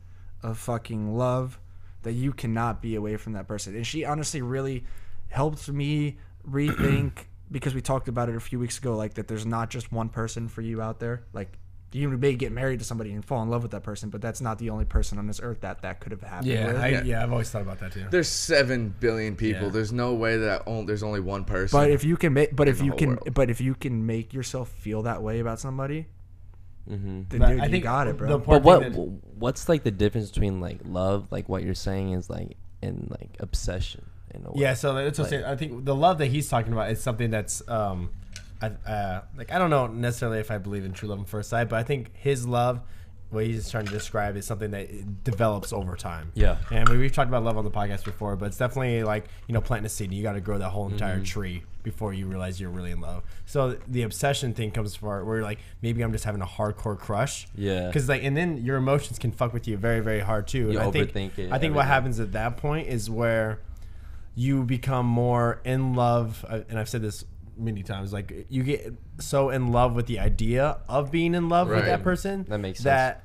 of 0.43 0.59
fucking 0.59 1.16
love 1.16 1.61
that 2.03 2.11
you 2.11 2.33
cannot 2.33 2.83
be 2.83 2.97
away 2.97 3.16
from 3.16 3.35
that 3.35 3.47
person. 3.47 3.76
And 3.76 3.87
she 3.87 4.05
honestly 4.05 4.43
really 4.43 4.83
helped 5.29 5.68
me 5.68 6.18
rethink 6.51 7.12
because 7.53 7.76
we 7.76 7.81
talked 7.81 8.09
about 8.09 8.29
it 8.29 8.35
a 8.35 8.41
few 8.41 8.59
weeks 8.59 8.79
ago, 8.79 8.97
like 8.97 9.14
that 9.14 9.29
there's 9.29 9.47
not 9.47 9.70
just 9.70 9.93
one 9.93 10.09
person 10.09 10.49
for 10.49 10.61
you 10.61 10.83
out 10.83 10.99
there. 10.99 11.22
Like 11.33 11.57
you 11.93 12.09
may 12.09 12.35
get 12.35 12.51
married 12.51 12.81
to 12.81 12.85
somebody 12.85 13.12
and 13.12 13.24
fall 13.24 13.45
in 13.45 13.49
love 13.49 13.62
with 13.62 13.70
that 13.70 13.85
person, 13.85 14.11
but 14.11 14.20
that's 14.20 14.41
not 14.41 14.59
the 14.59 14.70
only 14.70 14.85
person 14.85 15.16
on 15.16 15.29
this 15.29 15.39
earth 15.41 15.61
that 15.61 15.83
that 15.83 16.01
could 16.01 16.11
have 16.11 16.22
happened. 16.22 16.49
yeah, 16.49 16.66
with. 16.66 16.76
I, 16.79 16.89
Yeah. 16.89 17.03
yeah, 17.05 17.22
I've 17.22 17.31
always 17.31 17.49
thought 17.49 17.62
about 17.62 17.79
that 17.79 17.93
too. 17.93 18.07
There's 18.11 18.26
seven 18.26 18.93
billion 18.99 19.37
people. 19.37 19.66
Yeah. 19.66 19.68
There's 19.68 19.93
no 19.93 20.14
way 20.14 20.37
that 20.37 20.66
on, 20.66 20.87
there's 20.87 21.05
only 21.05 21.20
one 21.20 21.45
person. 21.45 21.79
But 21.79 21.93
if 21.93 22.03
you 22.03 22.16
can 22.16 22.33
make, 22.33 22.57
but 22.57 22.66
if 22.66 22.83
you 22.83 22.93
can, 22.93 23.11
world. 23.11 23.35
but 23.35 23.51
if 23.51 23.61
you 23.61 23.76
can 23.76 24.05
make 24.05 24.35
yourself 24.35 24.68
feel 24.68 25.03
that 25.03 25.22
way 25.22 25.39
about 25.39 25.61
somebody, 25.61 26.07
hmm 26.89 27.22
then 27.28 27.41
But 27.41 27.49
dude, 27.51 27.61
I 27.61 27.64
you 27.66 27.70
think 27.70 27.84
got 27.84 28.09
it, 28.09 28.16
bro. 28.16 28.39
But 28.39 28.62
what? 28.62 28.80
that- 28.80 28.95
What's 29.39 29.68
like 29.68 29.84
the 29.84 29.91
difference 29.91 30.30
between 30.30 30.61
like 30.61 30.80
love, 30.84 31.30
like 31.30 31.49
what 31.49 31.62
you're 31.62 31.74
saying 31.74 32.12
is 32.12 32.28
like, 32.28 32.57
and 32.82 33.07
like 33.11 33.36
obsession 33.41 34.05
in 34.34 34.45
a 34.47 34.51
way? 34.51 34.62
Yeah, 34.62 34.74
so 34.74 34.95
that's 34.95 35.18
what 35.18 35.26
I'm 35.26 35.30
Like- 35.30 35.41
saying. 35.41 35.53
I 35.53 35.57
think 35.57 35.84
the 35.84 35.95
love 35.95 36.18
that 36.18 36.26
he's 36.26 36.49
talking 36.49 36.72
about 36.72 36.91
is 36.91 37.01
something 37.01 37.30
that's 37.30 37.62
um, 37.68 38.11
I, 38.61 38.66
uh, 38.91 39.20
like 39.36 39.53
I 39.53 39.59
don't 39.59 39.70
know 39.70 39.86
necessarily 39.86 40.39
if 40.41 40.51
I 40.51 40.59
believe 40.59 40.84
in 40.84 40.93
true 40.93 41.09
love 41.09 41.20
at 41.20 41.28
first 41.28 41.51
sight, 41.51 41.68
but 41.68 41.76
I 41.78 41.84
think 41.84 42.11
his 42.16 42.47
love, 42.47 42.80
what 43.31 43.45
he's 43.45 43.70
trying 43.70 43.85
to 43.87 43.93
describe, 43.93 44.37
is 44.37 44.47
something 44.47 44.70
that 44.70 45.22
develops 45.24 45.72
over 45.72 45.97
time. 45.97 46.33
Yeah. 46.35 46.57
and 46.70 46.89
we, 46.89 46.97
we've 46.99 47.12
talked 47.12 47.29
about 47.29 47.45
love 47.45 47.57
on 47.59 47.64
the 47.64 47.70
podcast 47.70 48.05
before, 48.05 48.37
but 48.37 48.47
it's 48.47 48.57
definitely 48.57 49.03
like 49.03 49.26
you 49.47 49.53
know 49.55 49.61
planting 49.61 49.87
a 49.87 49.91
seed. 49.91 50.12
You 50.12 50.22
got 50.22 50.33
to 50.33 50.41
grow 50.41 50.59
that 50.59 50.70
whole 50.70 50.89
entire 50.89 51.16
Mm-hmm. 51.16 51.24
tree 51.24 51.62
before 51.83 52.12
you 52.12 52.26
realize 52.26 52.61
you're 52.61 52.68
really 52.70 52.91
in 52.91 53.01
love. 53.01 53.22
So 53.47 53.79
the 53.87 54.03
obsession 54.03 54.53
thing 54.53 54.70
comes 54.72 54.95
for 54.97 55.24
where 55.24 55.37
you're 55.37 55.45
like 55.45 55.59
maybe 55.81 56.03
I'm 56.03 56.12
just 56.12 56.24
having 56.24 56.43
a 56.43 56.47
hardcore 56.47 56.99
crush. 56.99 57.47
Yeah. 57.55 57.87
because 57.87 58.09
like 58.09 58.22
and 58.24 58.37
then 58.37 58.59
your 58.64 58.76
emotions 58.76 59.18
can 59.18 59.33
fuck 59.33 59.53
with 59.53 59.66
you 59.68 59.76
very 59.76 60.01
very 60.01 60.20
hard 60.20 60.49
too. 60.49 60.70
You 60.70 60.70
and 60.70 60.79
I 60.81 60.91
think, 60.91 61.12
overthink 61.12 61.39
it, 61.39 61.53
I 61.53 61.59
think 61.59 61.74
what 61.74 61.87
happens 61.87 62.20
at 62.20 62.33
that 62.33 62.57
point 62.59 62.89
is 62.89 63.09
where 63.09 63.61
you 64.35 64.62
become 64.64 65.07
more 65.07 65.61
in 65.64 65.95
love 65.95 66.45
uh, 66.49 66.61
and 66.68 66.79
i've 66.79 66.89
said 66.89 67.03
this 67.03 67.24
many 67.59 67.82
times 67.82 68.12
like 68.12 68.46
you 68.48 68.62
get 68.62 68.92
so 69.18 69.50
in 69.50 69.72
love 69.72 69.94
with 69.94 70.06
the 70.06 70.18
idea 70.18 70.78
of 70.88 71.11
being 71.11 71.34
in 71.34 71.48
love 71.48 71.68
with 71.68 71.78
Right. 71.78 71.86
that 71.86 72.02
person 72.02 72.44
That 72.48 72.59
makes 72.59 72.78
sense. 72.78 72.84
that 72.84 73.24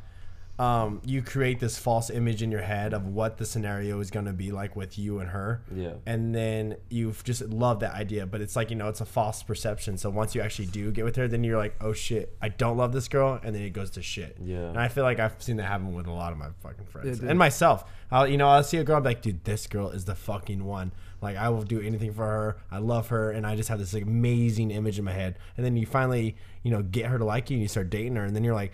um, 0.60 1.02
you 1.04 1.24
create 1.24 1.60
this 1.60 1.80
false 1.80 2.12
image 2.12 2.44
in 2.44 2.52
your 2.52 2.62
head 2.62 2.94
of 2.94 3.08
what 3.08 3.38
the 3.40 3.46
scenario 3.46 4.00
is 4.00 4.12
going 4.12 4.28
to 4.28 4.34
be 4.34 4.52
like 4.52 4.76
with 4.76 5.00
you 5.00 5.18
and 5.20 5.30
her. 5.32 5.64
Yeah. 5.74 5.94
And 6.06 6.34
then 6.34 6.76
you 6.92 7.12
just 7.24 7.42
love 7.50 7.80
that 7.80 7.96
idea, 7.96 8.28
but 8.28 8.40
it's 8.40 8.56
like, 8.56 8.70
you 8.70 8.76
know, 8.76 8.88
it's 8.88 9.02
a 9.02 9.06
false 9.06 9.42
perception. 9.42 9.98
So 9.98 10.12
once 10.12 10.36
you 10.36 10.42
actually 10.42 10.68
do 10.68 10.92
get 10.92 11.06
with 11.06 11.16
her, 11.16 11.28
then 11.28 11.44
you're 11.44 11.58
like, 11.58 11.76
oh 11.82 11.92
shit, 11.92 12.38
I 12.40 12.50
don't 12.50 12.78
love 12.78 12.94
this 12.94 13.08
girl. 13.08 13.40
And 13.44 13.56
then 13.56 13.64
it 13.64 13.72
goes 13.72 13.90
to 13.92 14.04
shit. 14.04 14.38
Yeah. 14.44 14.68
And 14.70 14.78
I 14.80 14.90
feel 14.90 15.04
like 15.04 15.20
I've 15.20 15.42
seen 15.42 15.58
that 15.58 15.64
happen 15.66 15.92
with 15.92 16.06
a 16.06 16.12
lot 16.12 16.32
of 16.32 16.38
my 16.38 16.50
fucking 16.62 16.86
friends 16.86 17.08
Yeah, 17.08 17.14
dude. 17.22 17.30
and 17.32 17.40
myself. 17.40 17.84
I'll, 18.12 18.28
you 18.28 18.38
know, 18.38 18.48
I'll 18.48 18.64
see 18.64 18.78
a 18.78 18.84
girl, 18.84 18.98
I'm 18.98 19.04
like, 19.04 19.24
dude, 19.24 19.44
this 19.46 19.66
girl 19.66 19.90
is 19.90 20.06
the 20.06 20.14
fucking 20.16 20.64
one. 20.64 20.92
Like, 21.24 21.38
I 21.38 21.50
will 21.50 21.64
do 21.64 21.82
anything 21.82 22.14
for 22.14 22.24
her. 22.26 22.58
I 22.70 22.78
love 22.80 23.08
her. 23.08 23.32
And 23.32 23.48
I 23.48 23.56
just 23.56 23.70
have 23.70 23.80
this 23.80 23.94
like, 23.94 24.04
amazing 24.04 24.70
image 24.72 25.00
in 25.00 25.06
my 25.06 25.12
head. 25.14 25.40
And 25.58 25.66
then 25.66 25.76
you 25.78 25.86
finally, 25.86 26.36
you 26.62 26.72
know, 26.72 26.84
get 26.84 27.08
her 27.08 27.18
to 27.18 27.26
like 27.26 27.50
you 27.50 27.56
and 27.56 27.62
you 27.62 27.68
start 27.68 27.90
dating 27.90 28.16
her. 28.18 28.24
And 28.26 28.36
then 28.36 28.44
you're 28.44 28.54
like, 28.54 28.74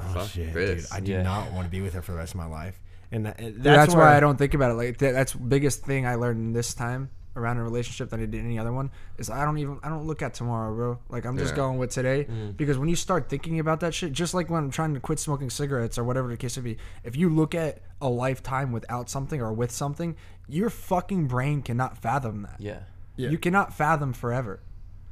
oh 0.00 0.14
Fuck 0.14 0.28
shit, 0.30 0.54
this. 0.54 0.84
dude, 0.88 0.92
I 0.96 1.00
do 1.00 1.12
Yeah. 1.12 1.22
not 1.22 1.52
want 1.52 1.66
to 1.66 1.70
be 1.70 1.80
with 1.80 1.94
her 1.94 2.02
for 2.02 2.12
the 2.12 2.18
rest 2.18 2.32
of 2.34 2.38
my 2.40 2.46
life. 2.46 2.80
And 3.10 3.26
uh, 3.26 3.32
that, 3.36 3.38
that's, 3.38 3.62
that's 3.62 3.94
where 3.94 4.04
why 4.04 4.16
I 4.16 4.20
don't 4.20 4.36
think 4.36 4.54
about 4.54 4.70
it. 4.70 4.74
Like 4.74 4.98
that's 4.98 5.32
biggest 5.34 5.84
thing 5.84 6.06
I 6.06 6.14
learned 6.16 6.54
this 6.54 6.72
time 6.74 7.10
around 7.38 7.58
a 7.58 7.62
relationship 7.62 8.10
than 8.10 8.20
I 8.20 8.26
did 8.26 8.44
any 8.44 8.58
other 8.58 8.72
one 8.72 8.90
is 9.16 9.30
I 9.30 9.44
don't 9.44 9.58
even 9.58 9.78
I 9.82 9.88
don't 9.88 10.06
look 10.06 10.22
at 10.22 10.34
tomorrow, 10.34 10.74
bro. 10.74 10.98
Like 11.08 11.24
I'm 11.24 11.38
just 11.38 11.52
Yeah. 11.52 11.56
going 11.56 11.78
with 11.78 11.90
today 11.90 12.24
mm. 12.24 12.56
because 12.56 12.78
when 12.78 12.88
you 12.88 12.96
start 12.96 13.28
thinking 13.28 13.60
about 13.60 13.80
that 13.80 13.94
shit, 13.94 14.12
just 14.12 14.34
like 14.34 14.50
when 14.50 14.64
I'm 14.64 14.70
trying 14.70 14.94
to 14.94 15.00
quit 15.00 15.18
smoking 15.18 15.50
cigarettes 15.50 15.96
or 15.98 16.04
whatever 16.04 16.28
the 16.28 16.36
case 16.36 16.56
may 16.56 16.62
be, 16.62 16.78
if 17.04 17.16
you 17.16 17.28
look 17.28 17.54
at 17.54 17.80
a 18.00 18.08
lifetime 18.08 18.72
without 18.72 19.08
something 19.08 19.40
or 19.40 19.52
with 19.52 19.70
something, 19.70 20.16
your 20.48 20.70
fucking 20.70 21.26
brain 21.26 21.62
cannot 21.62 21.98
fathom 21.98 22.42
that. 22.42 22.56
Yeah. 22.58 22.80
Yeah. 23.16 23.30
You 23.30 23.38
cannot 23.38 23.74
fathom 23.74 24.12
forever. 24.12 24.60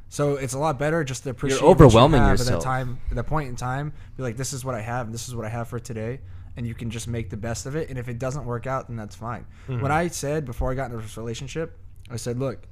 So 0.08 0.36
it's 0.36 0.54
a 0.54 0.58
lot 0.58 0.78
better 0.78 1.02
just 1.04 1.24
to 1.24 1.30
appreciate 1.30 1.62
what 1.62 1.70
overwhelming 1.70 2.20
you 2.20 2.26
have 2.26 2.38
yourself. 2.38 2.56
at 2.56 2.60
that 2.60 2.64
time, 2.64 3.00
at 3.10 3.16
that 3.16 3.26
point 3.26 3.48
in 3.48 3.56
time. 3.56 3.92
Be 4.16 4.22
like, 4.22 4.36
this 4.36 4.52
is 4.52 4.64
what 4.64 4.74
I 4.74 4.80
have. 4.80 5.10
This 5.12 5.28
is 5.28 5.34
what 5.34 5.44
I 5.44 5.48
have 5.48 5.68
for 5.68 5.80
today, 5.80 6.20
and 6.56 6.66
you 6.66 6.74
can 6.74 6.90
just 6.90 7.08
make 7.08 7.28
the 7.28 7.36
best 7.36 7.66
of 7.66 7.74
it. 7.74 7.90
And 7.90 7.98
if 7.98 8.08
it 8.08 8.18
doesn't 8.18 8.44
work 8.44 8.66
out, 8.66 8.86
then 8.86 8.96
that's 8.96 9.16
fine. 9.16 9.46
Mm-hmm. 9.68 9.80
What 9.82 9.90
I 9.90 10.08
said 10.08 10.44
before 10.44 10.70
I 10.70 10.74
got 10.74 10.90
into 10.90 11.02
this 11.02 11.16
relationship, 11.16 11.76
I 12.10 12.16
said, 12.16 12.38
look, 12.38 12.66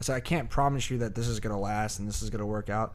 I 0.00 0.04
said 0.04 0.16
I 0.16 0.20
can't 0.20 0.50
promise 0.50 0.90
you 0.90 0.98
that 0.98 1.14
this 1.14 1.28
is 1.28 1.40
gonna 1.40 1.58
last 1.58 1.98
and 1.98 2.08
this 2.08 2.22
is 2.22 2.30
gonna 2.30 2.46
work 2.46 2.68
out, 2.68 2.94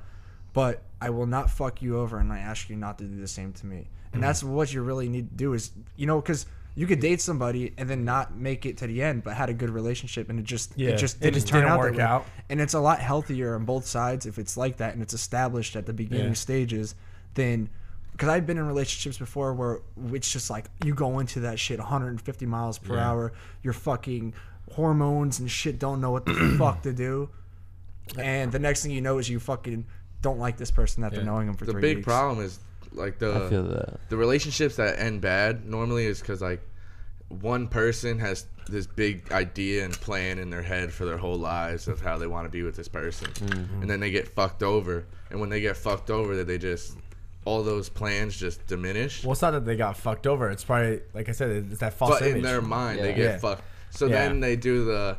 but 0.54 0.84
I 1.02 1.10
will 1.10 1.26
not 1.26 1.50
fuck 1.50 1.82
you 1.82 2.00
over, 2.00 2.20
and 2.20 2.32
I 2.32 2.40
ask 2.40 2.70
you 2.70 2.76
not 2.76 2.98
to 3.00 3.06
do 3.06 3.20
the 3.20 3.28
same 3.28 3.54
to 3.54 3.66
me. 3.66 3.78
And 3.78 3.86
mm-hmm. 3.86 4.22
that's 4.22 4.44
what 4.44 4.74
you 4.74 4.82
really 4.82 5.08
need 5.10 5.30
to 5.30 5.36
do 5.36 5.54
is, 5.54 5.72
you 5.96 6.06
know, 6.08 6.22
because. 6.22 6.46
You 6.76 6.88
could 6.88 7.02
date 7.02 7.20
somebody 7.20 7.74
and 7.78 7.90
then 7.90 8.06
not 8.06 8.38
make 8.38 8.66
it 8.66 8.78
to 8.78 8.88
the 8.88 9.02
end, 9.04 9.24
but 9.24 9.34
had 9.34 9.50
a 9.50 9.54
good 9.54 9.70
relationship, 9.70 10.30
and 10.30 10.40
it 10.40 10.46
just 10.46 10.72
Yeah, 10.78 10.92
it 10.92 10.98
just 10.98 11.18
it 11.18 11.22
didn't 11.22 11.34
just 11.34 11.48
turn 11.48 11.62
didn't 11.62 11.74
out 11.74 11.80
work 11.80 12.00
out. 12.00 12.26
And 12.48 12.62
it's 12.62 12.74
a 12.74 12.80
lot 12.80 13.00
healthier 13.02 13.56
on 13.56 13.66
both 13.66 13.86
sides 13.86 14.26
if 14.26 14.38
it's 14.38 14.56
like 14.56 14.78
that 14.78 14.94
and 14.94 15.02
it's 15.02 15.14
established 15.14 15.76
at 15.76 15.86
the 15.86 15.92
beginning 15.92 16.28
Yeah. 16.28 16.34
stages 16.36 16.96
than 17.34 17.70
because 18.14 18.30
I've 18.30 18.46
been 18.46 18.58
in 18.58 18.66
relationships 18.66 19.18
before 19.18 19.54
where 19.56 19.80
it's 20.14 20.32
just 20.32 20.50
like 20.50 20.68
you 20.86 20.94
go 20.94 21.20
into 21.20 21.42
that 21.42 21.60
shit 21.60 21.80
150 21.80 22.46
miles 22.46 22.78
per 22.78 22.96
Yeah. 22.96 23.10
hour, 23.10 23.34
your 23.62 23.74
fucking 23.74 24.34
hormones 24.72 25.40
and 25.40 25.50
shit 25.50 25.80
don't 25.80 26.02
know 26.02 26.12
what 26.12 26.26
the 26.26 26.56
fuck 26.58 26.82
to 26.84 26.94
do, 26.94 27.30
and 28.18 28.52
the 28.52 28.60
next 28.60 28.84
thing 28.84 28.92
you 28.92 29.02
know 29.02 29.18
is 29.18 29.30
you 29.30 29.40
fucking 29.40 29.86
don't 30.22 30.40
like 30.40 30.58
this 30.58 30.72
person 30.72 31.04
after 31.04 31.20
Yeah. 31.20 31.26
knowing 31.26 31.48
them 31.48 31.56
for 31.56 31.66
The 31.66 31.74
three 31.74 31.82
big 31.82 31.98
weeks. 31.98 32.06
problem 32.06 32.44
is 32.46 32.60
like 32.92 33.22
I 33.22 33.48
feel 33.50 33.64
the 33.64 33.70
that. 33.76 34.00
the 34.10 34.18
relationships 34.18 34.76
that 34.78 35.00
end 35.00 35.22
bad 35.22 35.66
normally 35.66 36.06
is 36.06 36.20
because 36.20 36.42
like 36.42 36.62
one 37.30 37.68
person 37.68 38.18
has 38.20 38.48
this 38.68 38.88
big 38.88 39.32
idea 39.32 39.86
and 39.86 39.94
plan 39.94 40.40
in 40.40 40.50
their 40.50 40.62
head 40.64 40.92
for 40.92 41.06
their 41.06 41.18
whole 41.18 41.38
lives 41.38 41.88
of 41.88 42.02
how 42.02 42.18
they 42.18 42.26
want 42.28 42.46
to 42.46 42.50
be 42.50 42.64
with 42.64 42.76
this 42.76 42.88
person, 42.88 43.28
Mm-hmm. 43.28 43.82
and 43.82 43.90
then 43.90 44.00
they 44.00 44.12
get 44.12 44.28
fucked 44.28 44.64
over. 44.64 45.06
And 45.32 45.40
when 45.40 45.50
they 45.50 45.62
get 45.62 45.78
fucked 45.78 46.10
over, 46.10 46.36
that 46.38 46.48
they 46.48 46.58
just 46.58 46.98
all 47.46 47.64
those 47.64 47.88
plans 47.90 48.36
just 48.38 48.66
diminish. 48.68 49.24
Well, 49.24 49.32
it's 49.34 49.42
not 49.42 49.52
that 49.52 49.66
they 49.66 49.76
got 49.76 49.96
fucked 49.98 50.28
over. 50.28 50.50
It's 50.50 50.64
probably, 50.64 51.02
like 51.14 51.30
I 51.30 51.32
said, 51.32 51.50
it's 51.72 51.80
that 51.80 51.94
false 51.94 52.20
but 52.20 52.24
image. 52.24 52.38
in 52.38 52.42
their 52.44 52.62
mind, 52.62 53.00
they 53.00 53.10
Yeah. 53.12 53.16
get 53.16 53.24
Yeah. 53.24 53.38
fucked. 53.38 53.64
So 53.92 54.06
Yeah. 54.08 54.28
then 54.28 54.40
they 54.40 54.56
do 54.56 54.86
the 54.86 55.18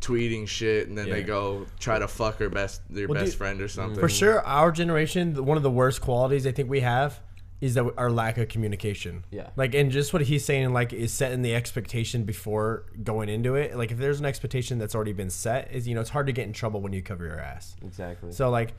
tweeting 0.00 0.48
shit, 0.48 0.88
and 0.88 0.98
then 0.98 1.08
they 1.08 1.22
go 1.22 1.66
try 1.78 1.98
to 1.98 2.08
fuck 2.08 2.38
her 2.38 2.48
best, 2.48 2.82
their 2.90 3.06
Well, 3.06 3.20
best 3.20 3.32
dude, 3.32 3.38
friend 3.38 3.60
or 3.60 3.66
mm. 3.66 3.70
something. 3.70 4.00
For 4.00 4.08
sure, 4.08 4.40
our 4.40 4.72
generation, 4.72 5.44
one 5.44 5.56
of 5.56 5.62
the 5.62 5.70
worst 5.70 6.00
qualities 6.00 6.46
I 6.46 6.52
think 6.52 6.68
we 6.68 6.80
have 6.80 7.20
is 7.60 7.74
that 7.74 7.84
our 7.96 8.10
lack 8.10 8.38
of 8.38 8.48
communication. 8.48 9.24
Yeah. 9.30 9.50
Like, 9.54 9.72
and 9.76 9.92
just 9.92 10.12
what 10.12 10.22
he's 10.22 10.44
saying, 10.44 10.72
like, 10.72 10.92
is 10.92 11.12
setting 11.12 11.42
the 11.42 11.54
expectation 11.54 12.24
before 12.24 12.86
going 13.04 13.28
into 13.28 13.54
it. 13.54 13.76
Like, 13.76 13.92
if 13.92 13.98
there's 13.98 14.18
an 14.18 14.26
expectation 14.26 14.78
that's 14.80 14.96
already 14.96 15.12
been 15.12 15.30
set, 15.30 15.70
is 15.70 15.86
you 15.86 15.94
know, 15.94 16.00
it's 16.00 16.10
hard 16.10 16.26
to 16.26 16.32
get 16.32 16.48
in 16.48 16.52
trouble 16.52 16.80
when 16.80 16.92
you 16.92 17.02
cover 17.02 17.24
your 17.24 17.38
ass. 17.38 17.76
Exactly. 17.84 18.32
So, 18.32 18.50
like, 18.50 18.74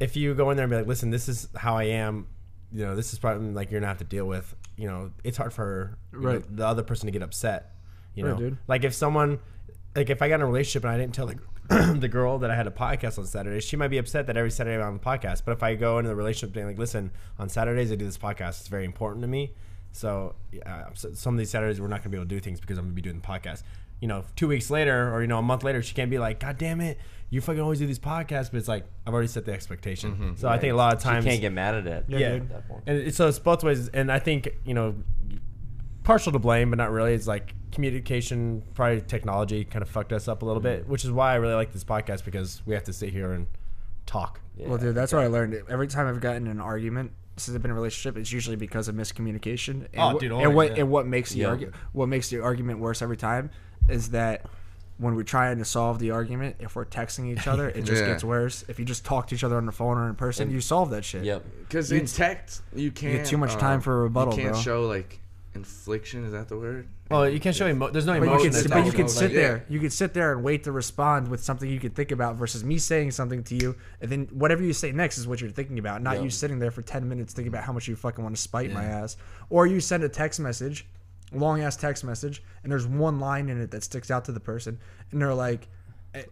if 0.00 0.16
you 0.16 0.34
go 0.34 0.50
in 0.50 0.58
there 0.58 0.64
and 0.64 0.70
be 0.70 0.76
like, 0.76 0.86
listen, 0.86 1.08
this 1.08 1.30
is 1.30 1.48
how 1.56 1.76
I 1.78 1.84
am, 1.84 2.26
you 2.72 2.84
know, 2.84 2.94
this 2.94 3.14
is 3.14 3.18
probably 3.18 3.52
like 3.52 3.70
you're 3.70 3.80
gonna 3.80 3.88
have 3.88 3.98
to 3.98 4.04
deal 4.04 4.26
with. 4.26 4.54
You 4.76 4.88
know, 4.88 5.12
it's 5.24 5.38
hard 5.38 5.54
for 5.54 5.96
you 6.12 6.20
know, 6.20 6.28
Right. 6.32 6.56
the 6.56 6.66
other 6.66 6.82
person 6.82 7.06
to 7.06 7.12
get 7.12 7.22
upset. 7.22 7.74
You 8.20 8.26
Right, 8.26 8.40
know, 8.40 8.56
like 8.68 8.84
if 8.84 8.94
someone, 8.94 9.38
like 9.96 10.10
if 10.10 10.22
I 10.22 10.28
got 10.28 10.36
in 10.36 10.40
a 10.42 10.46
relationship 10.46 10.84
and 10.84 10.92
I 10.92 10.98
didn't 10.98 11.14
tell 11.14 11.26
the, 11.26 11.36
the 11.98 12.08
girl 12.08 12.38
that 12.38 12.50
I 12.50 12.54
had 12.54 12.66
a 12.66 12.70
podcast 12.70 13.18
on 13.18 13.26
Saturday, 13.26 13.60
she 13.60 13.76
might 13.76 13.88
be 13.88 13.98
upset 13.98 14.26
that 14.28 14.36
every 14.36 14.50
Saturday 14.50 14.76
I'm 14.80 14.86
on 14.88 14.94
the 14.94 15.00
podcast. 15.00 15.42
But 15.44 15.52
if 15.52 15.62
I 15.62 15.74
go 15.74 15.98
into 15.98 16.08
the 16.08 16.16
relationship 16.16 16.54
being 16.54 16.66
like, 16.66 16.78
listen, 16.78 17.10
on 17.38 17.48
Saturdays 17.48 17.90
I 17.92 17.96
do 17.96 18.04
this 18.04 18.18
podcast, 18.18 18.60
it's 18.60 18.68
very 18.68 18.84
important 18.84 19.22
to 19.22 19.28
me. 19.28 19.54
So, 19.92 20.36
yeah, 20.52 20.60
uh, 20.86 20.90
so 20.94 21.12
some 21.14 21.34
of 21.34 21.38
these 21.38 21.50
Saturdays 21.50 21.80
we're 21.80 21.88
not 21.88 22.00
gonna 22.00 22.10
be 22.10 22.16
able 22.16 22.26
to 22.26 22.34
do 22.34 22.40
things 22.40 22.60
because 22.60 22.78
I'm 22.78 22.84
gonna 22.84 22.94
be 22.94 23.02
doing 23.02 23.20
the 23.20 23.26
podcast. 23.26 23.62
You 24.00 24.08
know, 24.08 24.24
two 24.36 24.48
weeks 24.48 24.70
later 24.70 25.12
or 25.12 25.20
you 25.20 25.26
know 25.26 25.38
a 25.38 25.42
month 25.42 25.62
later, 25.64 25.82
she 25.82 25.94
can't 25.94 26.10
be 26.10 26.18
like, 26.18 26.40
God 26.40 26.56
damn 26.58 26.80
it, 26.80 26.98
you 27.28 27.40
fucking 27.40 27.60
always 27.60 27.80
do 27.80 27.86
these 27.86 27.98
podcasts. 27.98 28.50
But 28.50 28.58
it's 28.58 28.68
like 28.68 28.84
I've 29.06 29.12
already 29.12 29.28
set 29.28 29.44
the 29.44 29.52
expectation. 29.52 30.12
Mm-hmm. 30.12 30.34
So 30.36 30.48
I 30.48 30.58
think 30.58 30.72
a 30.72 30.76
lot 30.76 30.94
of 30.94 31.02
times 31.02 31.24
you 31.24 31.30
can't 31.32 31.40
get 31.40 31.52
mad 31.52 31.74
at 31.74 31.86
it. 31.86 32.04
yeah, 32.08 32.18
dude. 32.34 32.42
At 32.42 32.48
that 32.50 32.68
point. 32.68 32.82
and 32.86 32.98
it, 32.98 33.14
so 33.14 33.28
it's 33.28 33.38
both 33.38 33.62
ways. 33.64 33.88
And 33.88 34.10
I 34.10 34.18
think 34.20 34.48
you 34.64 34.74
know, 34.74 34.94
partial 36.10 36.32
to 36.32 36.38
blame, 36.40 36.70
but 36.70 36.76
not 36.76 36.90
really. 36.90 37.14
It's 37.14 37.28
like 37.28 37.54
communication, 37.70 38.62
probably 38.74 39.00
technology, 39.02 39.64
kind 39.64 39.80
of 39.82 39.88
fucked 39.88 40.12
us 40.12 40.26
up 40.26 40.42
a 40.42 40.44
little 40.44 40.60
bit, 40.62 40.88
which 40.88 41.04
is 41.04 41.10
why 41.12 41.32
I 41.32 41.36
really 41.36 41.54
like 41.54 41.72
this 41.72 41.84
podcast 41.84 42.24
because 42.24 42.62
we 42.66 42.74
have 42.74 42.82
to 42.84 42.92
sit 42.92 43.10
here 43.10 43.32
and 43.32 43.46
talk. 44.06 44.40
Yeah. 44.56 44.68
Well, 44.68 44.78
dude, 44.78 44.94
that's 44.96 45.12
what 45.12 45.22
I 45.22 45.28
learned. 45.28 45.62
Every 45.68 45.86
time 45.86 46.08
I've 46.08 46.20
gotten 46.20 46.46
in 46.46 46.50
an 46.50 46.60
argument 46.60 47.12
since 47.36 47.54
I've 47.54 47.62
been 47.62 47.70
in 47.70 47.76
a 47.76 47.80
relationship, 47.80 48.18
it's 48.18 48.32
usually 48.32 48.56
because 48.56 48.88
of 48.88 48.94
miscommunication. 48.96 49.86
And 49.92 49.98
Oh, 49.98 50.06
what, 50.14 50.20
dude, 50.20 50.32
and 50.32 50.54
what 50.54 50.70
yeah. 50.72 50.80
and 50.82 50.90
what 50.90 51.06
makes 51.06 51.32
the 51.32 51.40
Yeah. 51.40 51.54
argu- 51.54 51.72
what 51.92 52.08
makes 52.08 52.28
the 52.28 52.40
argument 52.40 52.80
worse 52.80 53.02
every 53.02 53.16
time 53.16 53.50
is 53.88 54.10
that 54.10 54.46
when 54.98 55.14
we're 55.14 55.22
trying 55.22 55.56
to 55.58 55.64
solve 55.64 55.98
the 56.00 56.10
argument, 56.10 56.56
if 56.58 56.74
we're 56.76 56.84
texting 56.84 57.26
each 57.32 57.46
other, 57.46 57.68
it 57.70 57.82
just 57.84 58.02
Yeah. 58.02 58.08
gets 58.08 58.24
worse. 58.24 58.64
If 58.68 58.78
you 58.80 58.84
just 58.84 59.04
talk 59.04 59.28
to 59.28 59.34
each 59.36 59.44
other 59.44 59.56
on 59.56 59.64
the 59.64 59.72
phone 59.72 59.96
or 59.96 60.08
in 60.08 60.16
person, 60.16 60.44
And- 60.48 60.52
you 60.52 60.60
solve 60.60 60.90
that 60.90 61.04
shit. 61.04 61.22
Yep. 61.24 61.44
Because 61.60 61.92
in 61.92 62.04
text, 62.06 62.62
you 62.74 62.90
can't. 62.90 63.18
get 63.18 63.26
too 63.26 63.38
much 63.38 63.54
time 63.54 63.76
um, 63.76 63.80
for 63.80 64.00
a 64.00 64.02
rebuttal, 64.02 64.34
You 64.34 64.40
can't 64.42 64.52
bro. 64.54 64.60
show 64.62 64.86
like 64.88 65.20
infliction. 65.54 66.24
Is 66.24 66.32
that 66.32 66.48
the 66.48 66.56
word? 66.56 66.88
Well, 67.10 67.28
you 67.28 67.40
can't 67.40 67.54
show 67.56 67.66
emo- 67.66 67.90
There's 67.90 68.06
no 68.06 68.12
But 68.18 68.24
you, 68.26 68.30
emotion. 68.30 68.50
can, 68.50 68.60
attached 68.60 68.70
but 68.74 68.86
you 68.86 68.92
can 68.92 69.08
sit 69.08 69.24
Like, 69.26 69.32
there. 69.34 69.64
You 69.68 69.80
can 69.80 69.90
sit 69.90 70.14
there 70.14 70.32
and 70.32 70.42
wait 70.44 70.64
to 70.64 70.72
respond 70.72 71.28
with 71.28 71.42
something 71.42 71.68
you 71.68 71.80
can 71.80 71.90
think 71.90 72.12
about 72.12 72.36
versus 72.36 72.62
me 72.64 72.78
saying 72.78 73.10
something 73.10 73.42
to 73.44 73.54
you, 73.56 73.74
and 74.00 74.10
then 74.10 74.28
whatever 74.32 74.62
you 74.62 74.72
say 74.72 74.92
next 74.92 75.18
is 75.18 75.26
what 75.26 75.40
you're 75.40 75.50
thinking 75.50 75.78
about, 75.78 76.02
not 76.02 76.16
Yeah. 76.16 76.22
you 76.22 76.30
sitting 76.30 76.58
there 76.58 76.70
for 76.70 76.82
ten 76.82 77.08
minutes 77.08 77.32
thinking 77.32 77.52
about 77.52 77.64
how 77.64 77.72
much 77.72 77.88
you 77.88 77.96
fucking 77.96 78.22
want 78.22 78.36
to 78.36 78.40
spite 78.40 78.72
my 78.72 78.84
ass. 78.84 79.16
Or 79.48 79.66
you 79.66 79.80
send 79.80 80.04
a 80.04 80.08
text 80.08 80.38
message, 80.40 80.86
long 81.32 81.60
ass 81.62 81.76
text 81.76 82.04
message, 82.04 82.42
and 82.62 82.70
there's 82.70 82.86
one 82.86 83.18
line 83.18 83.48
in 83.48 83.60
it 83.60 83.70
that 83.72 83.82
sticks 83.82 84.10
out 84.10 84.24
to 84.26 84.32
the 84.32 84.40
person, 84.40 84.78
and 85.10 85.20
they're 85.20 85.34
like, 85.34 85.66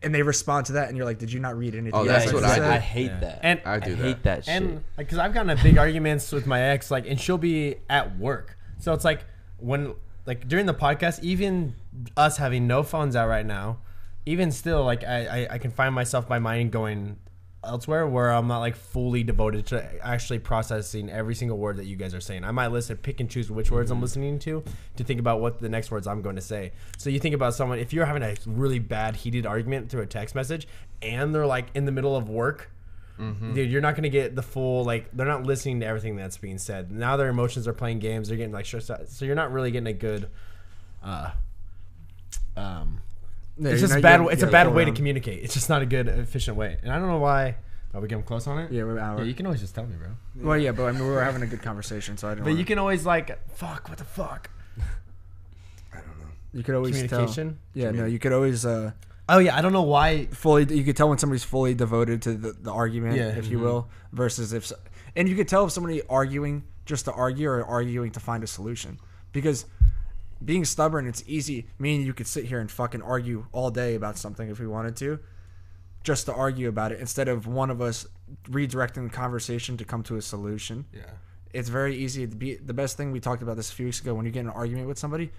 and 0.03 0.13
they 0.13 0.23
respond 0.23 0.67
to 0.67 0.73
that, 0.73 0.89
and 0.89 0.97
you're 0.97 1.07
like, 1.07 1.19
did 1.19 1.33
you 1.33 1.39
not 1.39 1.57
read 1.57 1.73
anything? 1.75 1.95
Oh, 1.95 2.03
Yeah, 2.05 2.19
that's 2.19 2.33
what 2.33 2.43
I 2.43 2.57
exactly. 2.57 2.67
do. 2.67 2.73
I 2.73 2.79
hate 2.79 3.05
Yeah. 3.07 3.21
that. 3.21 3.39
And- 3.43 3.61
I 3.65 3.79
do 3.79 3.95
that. 3.95 4.05
hate 4.05 4.23
that 4.25 4.45
shit. 4.45 4.55
And 4.63 4.85
like, 4.97 5.09
cause 5.09 5.19
I've 5.21 5.33
gotten 5.33 5.51
in 5.51 5.59
big 5.63 5.79
arguments 5.79 6.33
with 6.33 6.47
my 6.49 6.61
ex, 6.61 6.91
like, 6.91 7.07
and 7.09 7.21
she'll 7.21 7.39
be 7.39 7.77
at 7.89 8.17
work. 8.19 8.57
So 8.79 8.93
it's 8.93 9.05
like 9.05 9.25
when, 9.59 9.95
like, 10.27 10.49
during 10.49 10.67
the 10.67 10.75
podcast, 10.75 11.23
even 11.23 11.75
us 12.17 12.37
having 12.37 12.67
no 12.67 12.83
phones 12.83 13.17
out 13.17 13.29
right 13.29 13.47
now, 13.47 13.79
even 14.27 14.51
still, 14.53 14.85
like, 14.85 15.05
I, 15.05 15.27
I, 15.27 15.55
I 15.55 15.59
can 15.59 15.71
find 15.71 15.95
myself 15.95 16.29
my 16.29 16.39
mind 16.39 16.71
going 16.71 17.19
elsewhere 17.65 18.07
where 18.07 18.31
I'm 18.31 18.47
not 18.47 18.61
like 18.61 18.77
fully 18.77 19.23
devoted 19.23 19.67
to 19.67 20.05
actually 20.05 20.39
processing 20.39 21.11
every 21.11 21.35
single 21.35 21.59
word 21.59 21.77
that 21.79 21.87
you 21.87 21.97
guys 21.97 22.15
are 22.15 22.21
saying. 22.21 22.45
I 22.45 22.51
might 22.51 22.69
listen, 22.69 22.97
pick 22.97 23.21
and 23.21 23.29
choose 23.29 23.51
which 23.51 23.71
words 23.71 23.91
I'm 23.91 23.97
mm-hmm. 23.97 24.03
listening 24.03 24.39
to 24.41 24.63
to 24.97 25.05
think 25.05 25.21
about 25.21 25.41
what 25.41 25.61
the 25.61 25.69
next 25.69 25.91
words 25.91 26.07
I'm 26.07 26.23
going 26.23 26.37
to 26.37 26.43
say. 26.43 26.73
So 26.97 27.11
you 27.11 27.19
think 27.19 27.35
about 27.35 27.55
someone 27.55 27.79
if 27.79 27.93
you're 27.93 28.07
having 28.07 28.23
a 28.23 28.37
really 28.47 28.79
bad 28.79 29.17
heated 29.17 29.47
argument 29.47 29.91
through 29.91 30.03
a 30.03 30.07
text 30.07 30.35
message 30.35 30.69
and 31.03 31.35
they're 31.35 31.47
like 31.47 31.67
in 31.75 31.85
the 31.85 31.93
middle 31.93 32.17
of 32.17 32.29
work 32.29 32.71
dude 33.19 33.71
you're 33.71 33.81
not 33.81 33.95
going 33.95 34.05
to 34.05 34.09
get 34.09 34.37
the 34.37 34.43
full 34.43 34.85
like 34.85 35.09
they're 35.13 35.27
not 35.27 35.43
listening 35.45 35.81
to 35.81 35.87
everything 35.87 36.15
that's 36.17 36.39
being 36.39 36.59
said. 36.59 36.91
Now 36.93 37.17
their 37.17 37.29
emotions 37.29 37.67
are 37.67 37.73
playing 37.73 37.99
games 37.99 38.29
they're 38.29 38.37
getting 38.37 38.53
like 38.53 38.65
stressed 38.67 38.91
out. 38.91 39.09
So 39.09 39.25
you're 39.25 39.35
not 39.35 39.51
really 39.53 39.71
getting 39.71 39.89
a 39.89 39.93
good 39.93 40.29
uh 41.03 41.31
um 42.57 43.01
Yeah, 43.59 43.71
it's 43.71 43.81
just 43.81 43.97
a 43.97 44.01
bad 44.01 44.21
you're- 44.21 44.33
it's 44.33 44.43
a 44.43 44.47
bad 44.47 44.73
way 44.73 44.85
to 44.85 44.93
communicate. 44.93 45.43
It's 45.43 45.55
just 45.55 45.69
not 45.69 45.83
a 45.83 45.87
good 45.87 46.09
efficient 46.09 46.57
way. 46.57 46.77
And 46.83 46.93
i 46.93 46.99
don't 46.99 47.09
know 47.09 47.19
why. 47.19 47.57
Are 47.95 48.01
we 48.01 48.07
getting 48.09 48.23
close 48.25 48.47
on 48.47 48.59
it? 48.59 48.71
Yeah, 48.71 48.85
we're 48.85 48.97
yeah 48.97 49.23
you 49.23 49.35
can 49.35 49.47
always 49.47 49.61
just 49.61 49.75
tell 49.75 49.87
me 49.87 49.97
bro. 49.97 50.09
Well, 50.37 50.59
yeah, 50.59 50.73
but 50.73 50.85
I 50.85 50.93
mean, 50.93 51.03
we 51.03 51.09
were 51.09 51.25
having 51.25 51.43
a 51.43 51.47
good 51.47 51.63
conversation, 51.63 52.17
so 52.19 52.29
I 52.29 52.33
didn't. 52.33 52.41
Know. 52.41 52.45
But 52.45 52.51
wanna- 52.51 52.61
you 52.61 52.65
can 52.67 52.79
always 52.79 53.07
like 53.07 53.49
fuck 53.51 53.89
what 53.89 53.99
the 53.99 54.05
fuck? 54.05 54.51
I 55.93 55.97
don't 55.97 56.19
know. 56.19 56.27
you 56.53 56.63
could 56.63 56.75
always 56.75 56.95
tell. 56.99 57.09
communication? 57.09 57.59
Yeah, 57.75 57.91
no, 57.91 58.05
you 58.05 58.19
could 58.19 58.33
always 58.33 58.67
uh, 58.67 58.93
oh 59.29 59.39
yeah 59.39 59.57
i 59.57 59.61
don't 59.61 59.73
know 59.73 59.83
why 59.83 60.27
fully. 60.27 60.65
You 60.75 60.85
could 60.85 60.97
tell 60.97 61.09
when 61.09 61.19
somebody's 61.19 61.45
fully 61.45 61.75
devoted 61.75 62.23
to 62.23 62.35
the, 62.35 62.53
the 62.53 62.73
argument, 62.73 63.17
Yeah. 63.17 63.29
if 63.29 63.49
you 63.49 63.59
Mhm. 63.59 63.63
will, 63.63 63.89
versus 64.13 64.53
if, 64.53 64.73
and 65.17 65.29
you 65.29 65.37
could 65.37 65.49
tell 65.49 65.65
if 65.67 65.73
somebody 65.73 66.03
arguing 66.09 66.65
just 66.87 67.05
to 67.07 67.13
argue 67.13 67.49
or 67.49 67.65
arguing 67.65 68.11
to 68.13 68.21
find 68.21 68.43
a 68.43 68.47
solution. 68.47 68.99
Because 69.33 69.67
being 70.43 70.65
stubborn, 70.65 71.07
it's 71.07 71.23
easy. 71.27 71.69
Me 71.79 71.97
and 71.97 72.07
you 72.07 72.15
could 72.15 72.27
sit 72.27 72.45
here 72.47 72.61
and 72.61 72.71
fucking 72.71 73.03
argue 73.03 73.47
all 73.53 73.71
day 73.71 73.95
about 73.95 74.17
something 74.17 74.49
if 74.49 74.59
we 74.61 74.67
wanted 74.67 74.97
to, 74.97 75.19
just 76.03 76.27
to 76.27 76.33
argue 76.33 76.69
about 76.69 76.93
it 76.93 77.01
instead 77.01 77.29
of 77.29 77.47
one 77.47 77.71
of 77.71 77.83
us 77.83 78.07
redirecting 78.49 79.05
the 79.05 79.11
conversation 79.15 79.77
to 79.77 79.85
come 79.85 80.03
to 80.05 80.17
a 80.17 80.23
solution. 80.23 80.87
Yeah. 80.95 81.11
It's 81.53 81.69
very 81.69 81.97
easy 81.97 82.27
to 82.27 82.37
be 82.37 82.55
the 82.57 82.73
best 82.73 82.97
thing 82.97 83.11
we 83.13 83.21
talked 83.21 83.43
about 83.43 83.57
this 83.57 83.71
a 83.71 83.75
few 83.75 83.87
weeks 83.87 84.01
ago 84.01 84.15
when 84.15 84.25
you 84.25 84.31
get 84.33 84.41
in 84.41 84.47
an 84.47 84.53
argument 84.55 84.87
with 84.89 84.99
somebody, 84.99 85.31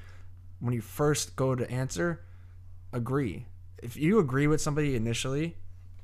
when 0.60 0.74
you 0.74 0.82
first 0.82 1.36
go 1.36 1.56
to 1.56 1.70
answer, 1.72 2.22
agree. 2.94 3.48
If 3.82 3.98
you 3.98 4.20
agree 4.20 4.48
with 4.48 4.62
somebody 4.62 4.96
initially, 4.96 5.56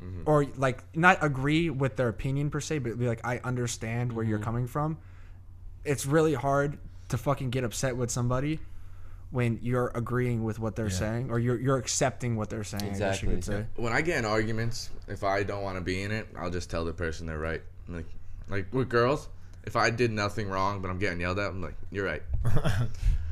mm-hmm. 0.01 0.23
or 0.25 0.45
like 0.57 0.83
not 0.95 1.17
agree 1.21 1.69
with 1.69 1.95
their 1.95 2.09
opinion 2.09 2.49
per 2.49 2.59
se, 2.59 2.79
but 2.79 2.97
be 2.97 3.07
like, 3.07 3.25
I 3.25 3.39
understand 3.43 4.13
where 4.13 4.25
you're 4.25 4.37
mm-hmm. 4.37 4.45
coming 4.45 4.67
from. 4.67 4.97
It's 5.83 6.05
really 6.05 6.33
hard 6.33 6.77
to 7.09 7.17
fucking 7.17 7.51
get 7.51 7.63
upset 7.63 7.95
with 7.95 8.09
somebody 8.09 8.59
when 9.31 9.59
you're 9.61 9.91
agreeing 9.93 10.43
with 10.43 10.59
what 10.59 10.75
they're 10.75 10.87
Yeah. 10.87 10.93
saying 10.93 11.31
or 11.31 11.39
you're 11.39 11.59
you're 11.59 11.77
accepting 11.77 12.35
what 12.35 12.49
they're 12.49 12.63
saying. 12.63 12.83
I 12.95 12.97
guess 12.97 13.21
you 13.21 13.29
Exactly. 13.31 13.35
could 13.35 13.43
say. 13.43 13.65
when 13.75 13.93
I 13.93 14.01
get 14.01 14.17
in 14.17 14.25
arguments, 14.25 14.89
if 15.07 15.23
I 15.23 15.43
don't 15.43 15.63
want 15.63 15.77
to 15.77 15.81
be 15.81 16.01
in 16.01 16.11
it, 16.11 16.27
I'll 16.37 16.49
just 16.51 16.69
tell 16.69 16.85
the 16.85 16.93
person 16.93 17.27
they're 17.27 17.37
right. 17.39 17.61
Like, 17.87 18.05
like 18.47 18.73
with 18.73 18.89
girls, 18.89 19.27
if 19.65 19.75
I 19.75 19.89
did 19.89 20.11
nothing 20.11 20.49
wrong 20.49 20.81
but 20.81 20.89
I'm 20.91 20.99
getting 20.99 21.19
yelled 21.19 21.39
at, 21.39 21.49
I'm 21.51 21.61
like, 21.61 21.75
you're 21.91 22.05
right. 22.05 22.23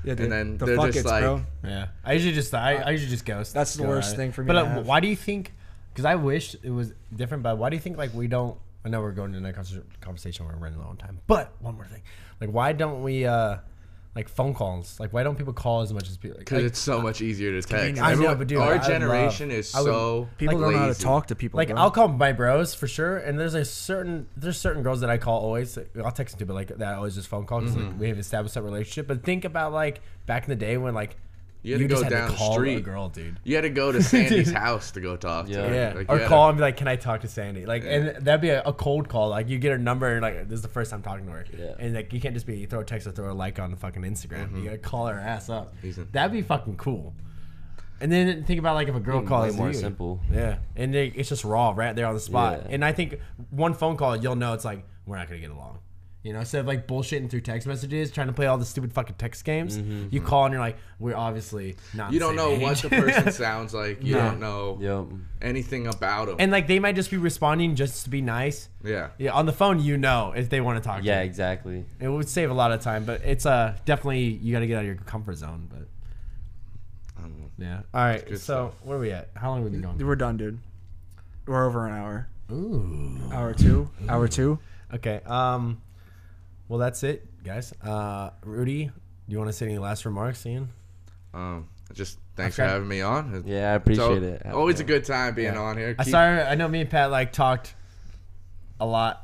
Yeah, 0.06 0.16
And 0.18 0.30
then 0.30 0.58
the 0.58 0.66
they're 0.66 0.76
fuck 0.76 0.88
just 0.88 0.98
it's, 1.00 1.08
like- 1.08 1.24
bro. 1.24 1.42
Yeah, 1.64 1.88
I 2.04 2.12
usually 2.12 2.34
just 2.34 2.54
I, 2.54 2.74
I 2.76 2.90
usually 2.90 3.10
just 3.10 3.24
ghost. 3.26 3.54
That's 3.54 3.76
the 3.76 3.84
Go 3.84 3.88
worst 3.90 4.10
at 4.10 4.14
it. 4.16 4.18
thing 4.18 4.32
for 4.34 4.42
me 4.44 4.48
But 4.48 4.54
to 4.54 4.60
uh, 4.60 4.66
have. 4.66 4.86
why 4.86 5.00
do 5.00 5.08
you 5.08 5.16
think? 5.16 5.54
Because 5.94 6.04
I 6.04 6.16
wish 6.16 6.58
it 6.62 6.70
was 6.72 6.92
different. 7.16 7.42
But 7.42 7.58
why 7.58 7.70
do 7.70 7.78
you 7.78 7.82
think 7.82 7.98
like 7.98 8.14
we 8.14 8.28
don't? 8.28 8.58
I 8.84 8.90
know 8.90 9.00
we're 9.00 9.14
going 9.14 9.32
to 9.32 9.38
another 9.38 9.54
conver- 9.58 9.84
conversation. 10.02 10.46
We're 10.46 10.56
running 10.58 10.78
low 10.78 10.88
on 10.88 10.98
time. 10.98 11.20
But 11.26 11.54
one 11.62 11.76
more 11.76 11.86
thing, 11.86 12.02
like 12.42 12.50
why 12.50 12.74
don't 12.74 13.02
we 13.02 13.26
uh 13.26 13.60
like 14.16 14.30
phone 14.30 14.54
calls? 14.54 15.00
Like 15.00 15.12
why 15.12 15.24
don't 15.24 15.38
people 15.38 15.54
call 15.54 15.82
as 15.82 15.92
much 15.94 16.08
as 16.10 16.18
people? 16.18 16.38
Like, 16.38 16.46
Because 16.46 16.64
it's 16.64 16.80
so 16.80 17.02
much 17.02 17.22
easier 17.22 17.52
to 17.52 17.58
text. 17.58 17.70
convenient. 17.70 18.00
I 18.00 18.10
know, 18.10 18.14
Everyone- 18.14 18.38
but 18.38 18.48
dude, 18.48 18.58
our 18.60 18.74
I 18.74 18.78
would 18.78 18.84
generation 18.84 19.50
love- 19.50 19.58
is 19.58 19.74
I 19.76 19.80
would- 19.82 19.86
so 19.88 20.30
People 20.38 20.56
like, 20.58 20.64
don't 20.66 20.74
know 20.74 20.80
how 20.88 20.94
to 20.94 21.00
talk 21.00 21.28
to 21.28 21.36
people. 21.36 21.58
like 21.58 21.70
bro. 21.70 21.78
I'll 21.78 21.92
call 21.92 22.08
my 22.10 22.32
bros 22.32 22.74
for 22.76 22.88
sure, 22.88 23.18
and 23.18 23.40
there's 23.40 23.56
a 23.56 23.66
certain 23.66 24.28
there's 24.38 24.58
certain 24.60 24.84
girls 24.84 25.02
that 25.02 25.10
I 25.10 25.18
call 25.18 25.42
always. 25.42 25.78
I'll 26.04 26.12
text 26.12 26.38
them 26.38 26.40
too, 26.40 26.46
but 26.46 26.54
like 26.54 26.68
that 26.78 26.96
always 26.96 27.16
just 27.16 27.28
phone 27.28 27.46
call 27.46 27.62
because 27.62 27.76
Mm-hmm. 27.76 27.88
like, 27.92 28.00
we 28.00 28.08
have 28.10 28.20
established 28.20 28.56
that 28.56 28.62
relationship. 28.64 29.08
But 29.08 29.24
think 29.24 29.46
about 29.46 29.74
like 29.74 30.02
back 30.26 30.44
in 30.44 30.50
the 30.50 30.56
day 30.56 30.78
when 30.78 30.94
like 30.94 31.16
You 31.64 31.74
had 31.74 31.82
to 31.82 31.88
just 31.88 32.04
go 32.04 32.10
down 32.10 32.30
the 32.32 32.36
call 32.36 32.52
a 32.52 32.54
street. 32.54 32.84
girl, 32.84 33.08
dude. 33.10 33.40
You 33.46 33.56
had 33.56 33.62
to 33.62 33.70
go 33.70 33.92
to 33.92 34.04
Sandy's 34.04 34.52
house 34.64 34.92
to 34.92 35.00
go 35.02 35.16
talk 35.16 35.48
to 35.48 35.54
her. 35.56 35.74
Yeah, 35.74 35.94
Like, 35.96 36.10
or 36.12 36.20
call 36.28 36.48
to- 36.48 36.50
and 36.50 36.58
be 36.58 36.62
like, 36.62 36.76
"Can 36.78 36.88
I 36.90 36.98
talk 36.98 37.22
to 37.22 37.28
Sandy?" 37.30 37.66
Like, 37.66 37.84
and 37.86 38.18
that'd 38.26 38.42
be 38.42 38.50
a, 38.50 38.62
a 38.64 38.74
cold 38.74 39.08
call. 39.08 39.30
Like, 39.30 39.48
you 39.50 39.58
get 39.60 39.72
her 39.72 39.78
number 39.78 40.12
and 40.12 40.22
like, 40.22 40.50
this 40.50 40.58
is 40.58 40.62
the 40.62 40.68
first 40.68 40.92
time 40.92 41.02
talking 41.02 41.26
to 41.26 41.32
her. 41.32 41.46
Yeah. 41.58 41.76
And 41.80 41.94
like, 41.94 42.12
you 42.12 42.20
can't 42.20 42.34
just 42.34 42.46
be 42.46 42.58
you 42.58 42.68
throw 42.68 42.82
a 42.82 42.84
text 42.86 43.08
or 43.08 43.12
throw 43.12 43.32
a 43.32 43.34
like 43.34 43.60
on 43.60 43.72
the 43.72 43.78
fucking 43.78 44.02
Instagram. 44.04 44.48
Mm-hmm. 44.48 44.58
You 44.58 44.64
gotta 44.66 44.78
call 44.78 45.08
her 45.08 45.18
ass 45.20 45.50
up. 45.50 45.74
Decent. 45.82 46.12
That'd 46.12 46.34
be 46.34 46.42
fucking 46.42 46.76
cool. 46.78 47.14
And 48.02 48.12
then 48.12 48.44
think 48.44 48.60
about 48.60 48.76
like 48.76 48.90
if 48.90 48.96
a 48.96 49.00
girl 49.00 49.22
Way 49.22 49.26
calls 49.28 49.56
more 49.56 49.68
you. 49.70 49.74
simple. 49.74 50.20
Yeah, 50.30 50.58
and 50.76 50.94
they, 50.94 51.08
it's 51.08 51.30
just 51.30 51.46
raw 51.46 51.72
right 51.74 51.96
there 51.96 52.08
on 52.08 52.14
the 52.16 52.20
spot. 52.20 52.64
Yeah. 52.64 52.72
And 52.72 52.84
I 52.84 52.92
think 52.92 53.20
one 53.52 53.74
phone 53.74 53.96
call, 53.96 54.18
you'll 54.18 54.36
know 54.36 54.54
it's 54.54 54.66
like 54.66 54.84
we're 55.06 55.16
not 55.16 55.28
gonna 55.30 55.40
get 55.40 55.52
along. 55.52 55.80
You 56.24 56.32
know, 56.32 56.40
instead 56.40 56.62
of 56.62 56.68
like 56.68 56.88
bullshitting 56.88 57.30
through 57.30 57.42
text 57.42 57.68
messages, 57.68 58.10
trying 58.10 58.28
to 58.28 58.34
play 58.34 58.48
all 58.48 58.58
the 58.58 58.64
stupid 58.64 58.94
fucking 58.94 59.18
text 59.18 59.44
games, 59.44 59.78
you 60.10 60.22
call 60.22 60.46
and 60.46 60.54
you're 60.54 60.62
like, 60.62 60.78
we're 60.98 61.18
obviously 61.18 61.76
not. 61.94 62.14
You 62.14 62.20
the 62.20 62.26
don't 62.28 62.38
same 62.38 62.60
know 62.60 62.66
what 62.66 62.78
the 62.78 62.90
person 62.90 63.32
sounds 63.34 63.74
like. 63.74 64.02
You 64.02 64.14
No. 64.16 64.20
don't 64.22 64.40
know 64.40 64.78
Yep. 64.80 65.20
anything 65.42 65.88
about 65.88 66.28
them. 66.28 66.38
and 66.40 66.50
like 66.50 66.68
they 66.68 66.80
might 66.80 66.96
just 66.96 67.12
be 67.12 67.18
responding 67.18 67.76
just 67.76 68.06
to 68.06 68.10
be 68.10 68.22
nice. 68.22 68.70
yeah. 68.86 69.10
Yeah, 69.18 69.32
on 69.34 69.46
the 69.46 69.52
phone, 69.52 69.82
you 69.82 69.98
know 69.98 70.32
if 70.34 70.50
they 70.50 70.62
want 70.62 70.82
to 70.82 70.88
talk. 70.88 71.00
Yeah, 71.00 71.02
to 71.02 71.08
you. 71.10 71.14
Yeah, 71.16 71.22
exactly. 71.26 71.86
it 72.00 72.08
would 72.08 72.30
save 72.30 72.50
a 72.50 72.54
lot 72.54 72.72
of 72.72 72.80
time, 72.80 73.04
but 73.04 73.22
it's 73.26 73.46
uh 73.46 73.76
definitely 73.84 74.22
you 74.24 74.54
got 74.54 74.60
to 74.62 74.68
get 74.68 74.76
out 74.78 74.82
of 74.82 74.86
your 74.88 74.96
comfort 74.96 75.36
zone. 75.36 75.68
But 75.70 75.88
I 77.18 77.22
don't 77.24 77.38
know. 77.38 77.50
yeah, 77.58 77.82
all 77.94 78.02
right. 78.06 78.26
Good 78.26 78.40
so 78.40 78.70
stuff. 78.70 78.86
where 78.86 78.98
are 78.98 79.02
we 79.02 79.12
at? 79.12 79.30
How 79.36 79.50
long 79.50 79.58
have 79.64 79.66
we 79.66 79.72
been 79.78 79.82
going? 79.82 79.98
We're 80.08 80.16
done, 80.16 80.38
dude. 80.38 80.60
We're 81.46 81.66
over 81.68 81.86
an 81.86 81.94
hour. 81.94 82.28
Ooh. 82.50 83.20
Hour 83.32 83.54
two. 83.54 83.90
Hour 84.08 84.30
two. 84.30 84.60
Okay. 84.94 85.20
Um. 85.26 85.82
Well, 86.68 86.80
that's 86.80 87.04
it, 87.04 87.26
guys. 87.44 87.74
Uh, 87.84 88.32
Rudy, 88.44 88.86
do 88.86 88.92
you 89.28 89.38
want 89.38 89.50
to 89.50 89.54
say 89.54 89.66
any 89.68 89.78
last 89.78 90.06
remarks, 90.06 90.46
Ian? 90.46 90.70
Um, 91.34 91.68
just 91.94 92.18
thanks 92.36 92.58
Okay. 92.58 92.68
for 92.68 92.74
having 92.74 92.88
me 92.88 93.02
on. 93.02 93.44
Yeah, 93.46 93.72
I 93.72 93.76
appreciate 93.76 94.24
it. 94.24 94.46
Always 94.48 94.80
a 94.80 94.84
good 94.84 95.04
time 95.06 95.36
being 95.36 95.54
Yeah. 95.54 95.60
on 95.62 95.78
here. 95.78 95.96
I 96.00 96.04
Keep- 96.04 96.12
sorry. 96.12 96.42
I 96.42 96.56
know 96.56 96.68
me 96.68 96.82
and 96.82 96.90
Pat 96.90 97.12
like 97.12 97.32
talked 97.32 97.76
a 98.80 98.86
lot. 98.86 99.20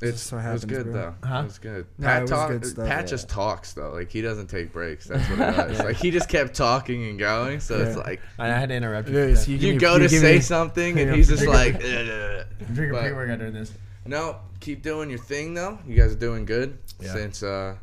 It's 0.00 0.32
what 0.32 0.44
it 0.44 0.52
was 0.52 0.64
good 0.64 0.84
bro. 0.86 0.92
though. 0.92 1.14
Huh? 1.28 1.40
It 1.40 1.44
was 1.44 1.58
good. 1.58 1.86
No, 1.96 2.06
Pat 2.08 2.18
it 2.18 2.20
was 2.22 2.30
talk- 2.30 2.48
good 2.50 2.66
stuff. 2.66 2.88
Pat 2.88 3.00
Yeah. 3.02 3.06
just 3.06 3.28
talks 3.28 3.72
though. 3.72 3.92
Like 3.92 4.10
he 4.10 4.20
doesn't 4.20 4.48
take 4.48 4.72
breaks. 4.72 5.06
That's 5.06 5.28
what 5.30 5.38
it 5.38 5.56
does. 5.56 5.78
Like 5.78 5.96
he 5.96 6.10
just 6.10 6.28
kept 6.28 6.54
talking 6.54 7.04
and 7.08 7.18
going. 7.20 7.60
So 7.60 7.78
it's 7.78 7.96
like 7.96 8.20
I 8.38 8.48
had 8.48 8.68
to 8.70 8.74
interrupt 8.74 9.08
you. 9.08 9.16
Yes, 9.16 9.46
you 9.46 9.58
give 9.58 9.66
you 9.68 9.72
me- 9.74 9.78
go 9.78 9.92
you 9.94 10.00
to 10.00 10.08
say 10.08 10.34
me- 10.34 10.40
something 10.40 10.98
and 10.98 11.14
he's 11.14 11.28
just 11.28 11.46
like, 11.46 11.76
"Ugh." 11.76 11.80
Drinking 11.82 12.90
but- 12.92 13.02
pre-workout 13.02 13.38
during 13.38 13.54
this. 13.54 13.72
No, 14.06 14.36
keep 14.60 14.82
doing 14.82 15.10
your 15.10 15.18
thing 15.18 15.54
though. 15.54 15.78
You 15.86 15.96
guys 15.96 16.12
are 16.12 16.18
doing 16.18 16.44
good 16.44 16.78
Yeah. 17.00 17.12
since 17.12 17.42
uh, 17.42 17.76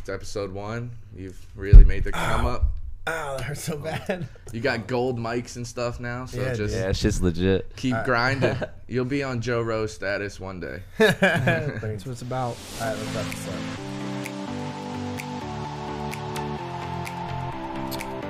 it's 0.00 0.08
episode 0.08 0.52
one. 0.52 0.90
You've 1.14 1.38
really 1.54 1.84
made 1.84 2.04
the 2.04 2.12
come 2.12 2.46
up. 2.46 2.64
Oh, 3.04 3.36
that 3.36 3.42
hurts 3.44 3.62
so 3.64 3.76
bad. 3.78 4.28
You 4.52 4.60
got 4.60 4.86
gold 4.86 5.18
mics 5.18 5.56
and 5.56 5.66
stuff 5.66 5.98
now. 5.98 6.26
So 6.26 6.40
Yeah, 6.40 6.54
just 6.54 6.74
Yeah, 6.74 6.88
it's 6.90 7.00
just 7.00 7.20
legit. 7.22 7.74
keep 7.74 7.92
Alright. 7.94 8.06
grinding. 8.06 8.56
You'll 8.88 9.04
be 9.06 9.24
on 9.24 9.40
Joe 9.40 9.60
Rose 9.60 9.92
status 9.92 10.38
one 10.38 10.60
day. 10.60 10.82
That's 10.98 11.82
what 11.82 12.12
it's 12.12 12.22
about. 12.22 12.56
All 12.80 12.86
right, 12.86 12.96
let's 12.96 13.14
wrap 13.14 13.26
this 13.26 13.48
up. 13.48 13.91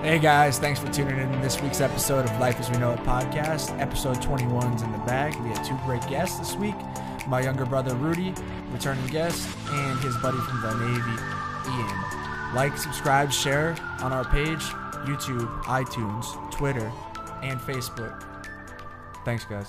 Hey 0.03 0.19
guys, 0.19 0.59
thanks 0.59 0.81
for 0.81 0.93
tuning 0.93 1.17
in 1.17 1.31
to 1.31 1.39
this 1.39 1.63
week's 1.63 1.81
episode 1.81 2.25
of 2.25 2.41
Life 2.41 2.59
as 2.59 2.69
We 2.69 2.77
Know 2.77 2.91
It 2.91 2.99
podcast. 3.05 3.79
Episode 3.79 4.17
21's 4.17 4.83
in 4.83 4.91
the 4.91 4.99
bag. 4.99 5.33
We 5.37 5.51
had 5.51 5.65
two 5.65 5.79
great 5.87 6.05
guests 6.09 6.41
this 6.41 6.57
week 6.57 6.75
my 7.29 7.41
younger 7.41 7.65
brother 7.65 7.95
Rudy, 7.95 8.35
returning 8.73 9.07
guest, 9.07 9.49
and 9.69 10.01
his 10.01 10.17
buddy 10.17 10.39
from 10.39 10.61
the 10.61 10.75
Navy, 10.75 11.23
Ian. 11.69 12.53
Like, 12.53 12.77
subscribe, 12.77 13.31
share 13.31 13.77
on 14.01 14.13
our 14.13 14.25
page, 14.25 14.63
YouTube, 15.07 15.63
iTunes, 15.67 16.51
Twitter, 16.51 16.91
and 17.45 17.61
Facebook. 17.61 18.27
Thanks, 19.25 19.45
guys. 19.45 19.69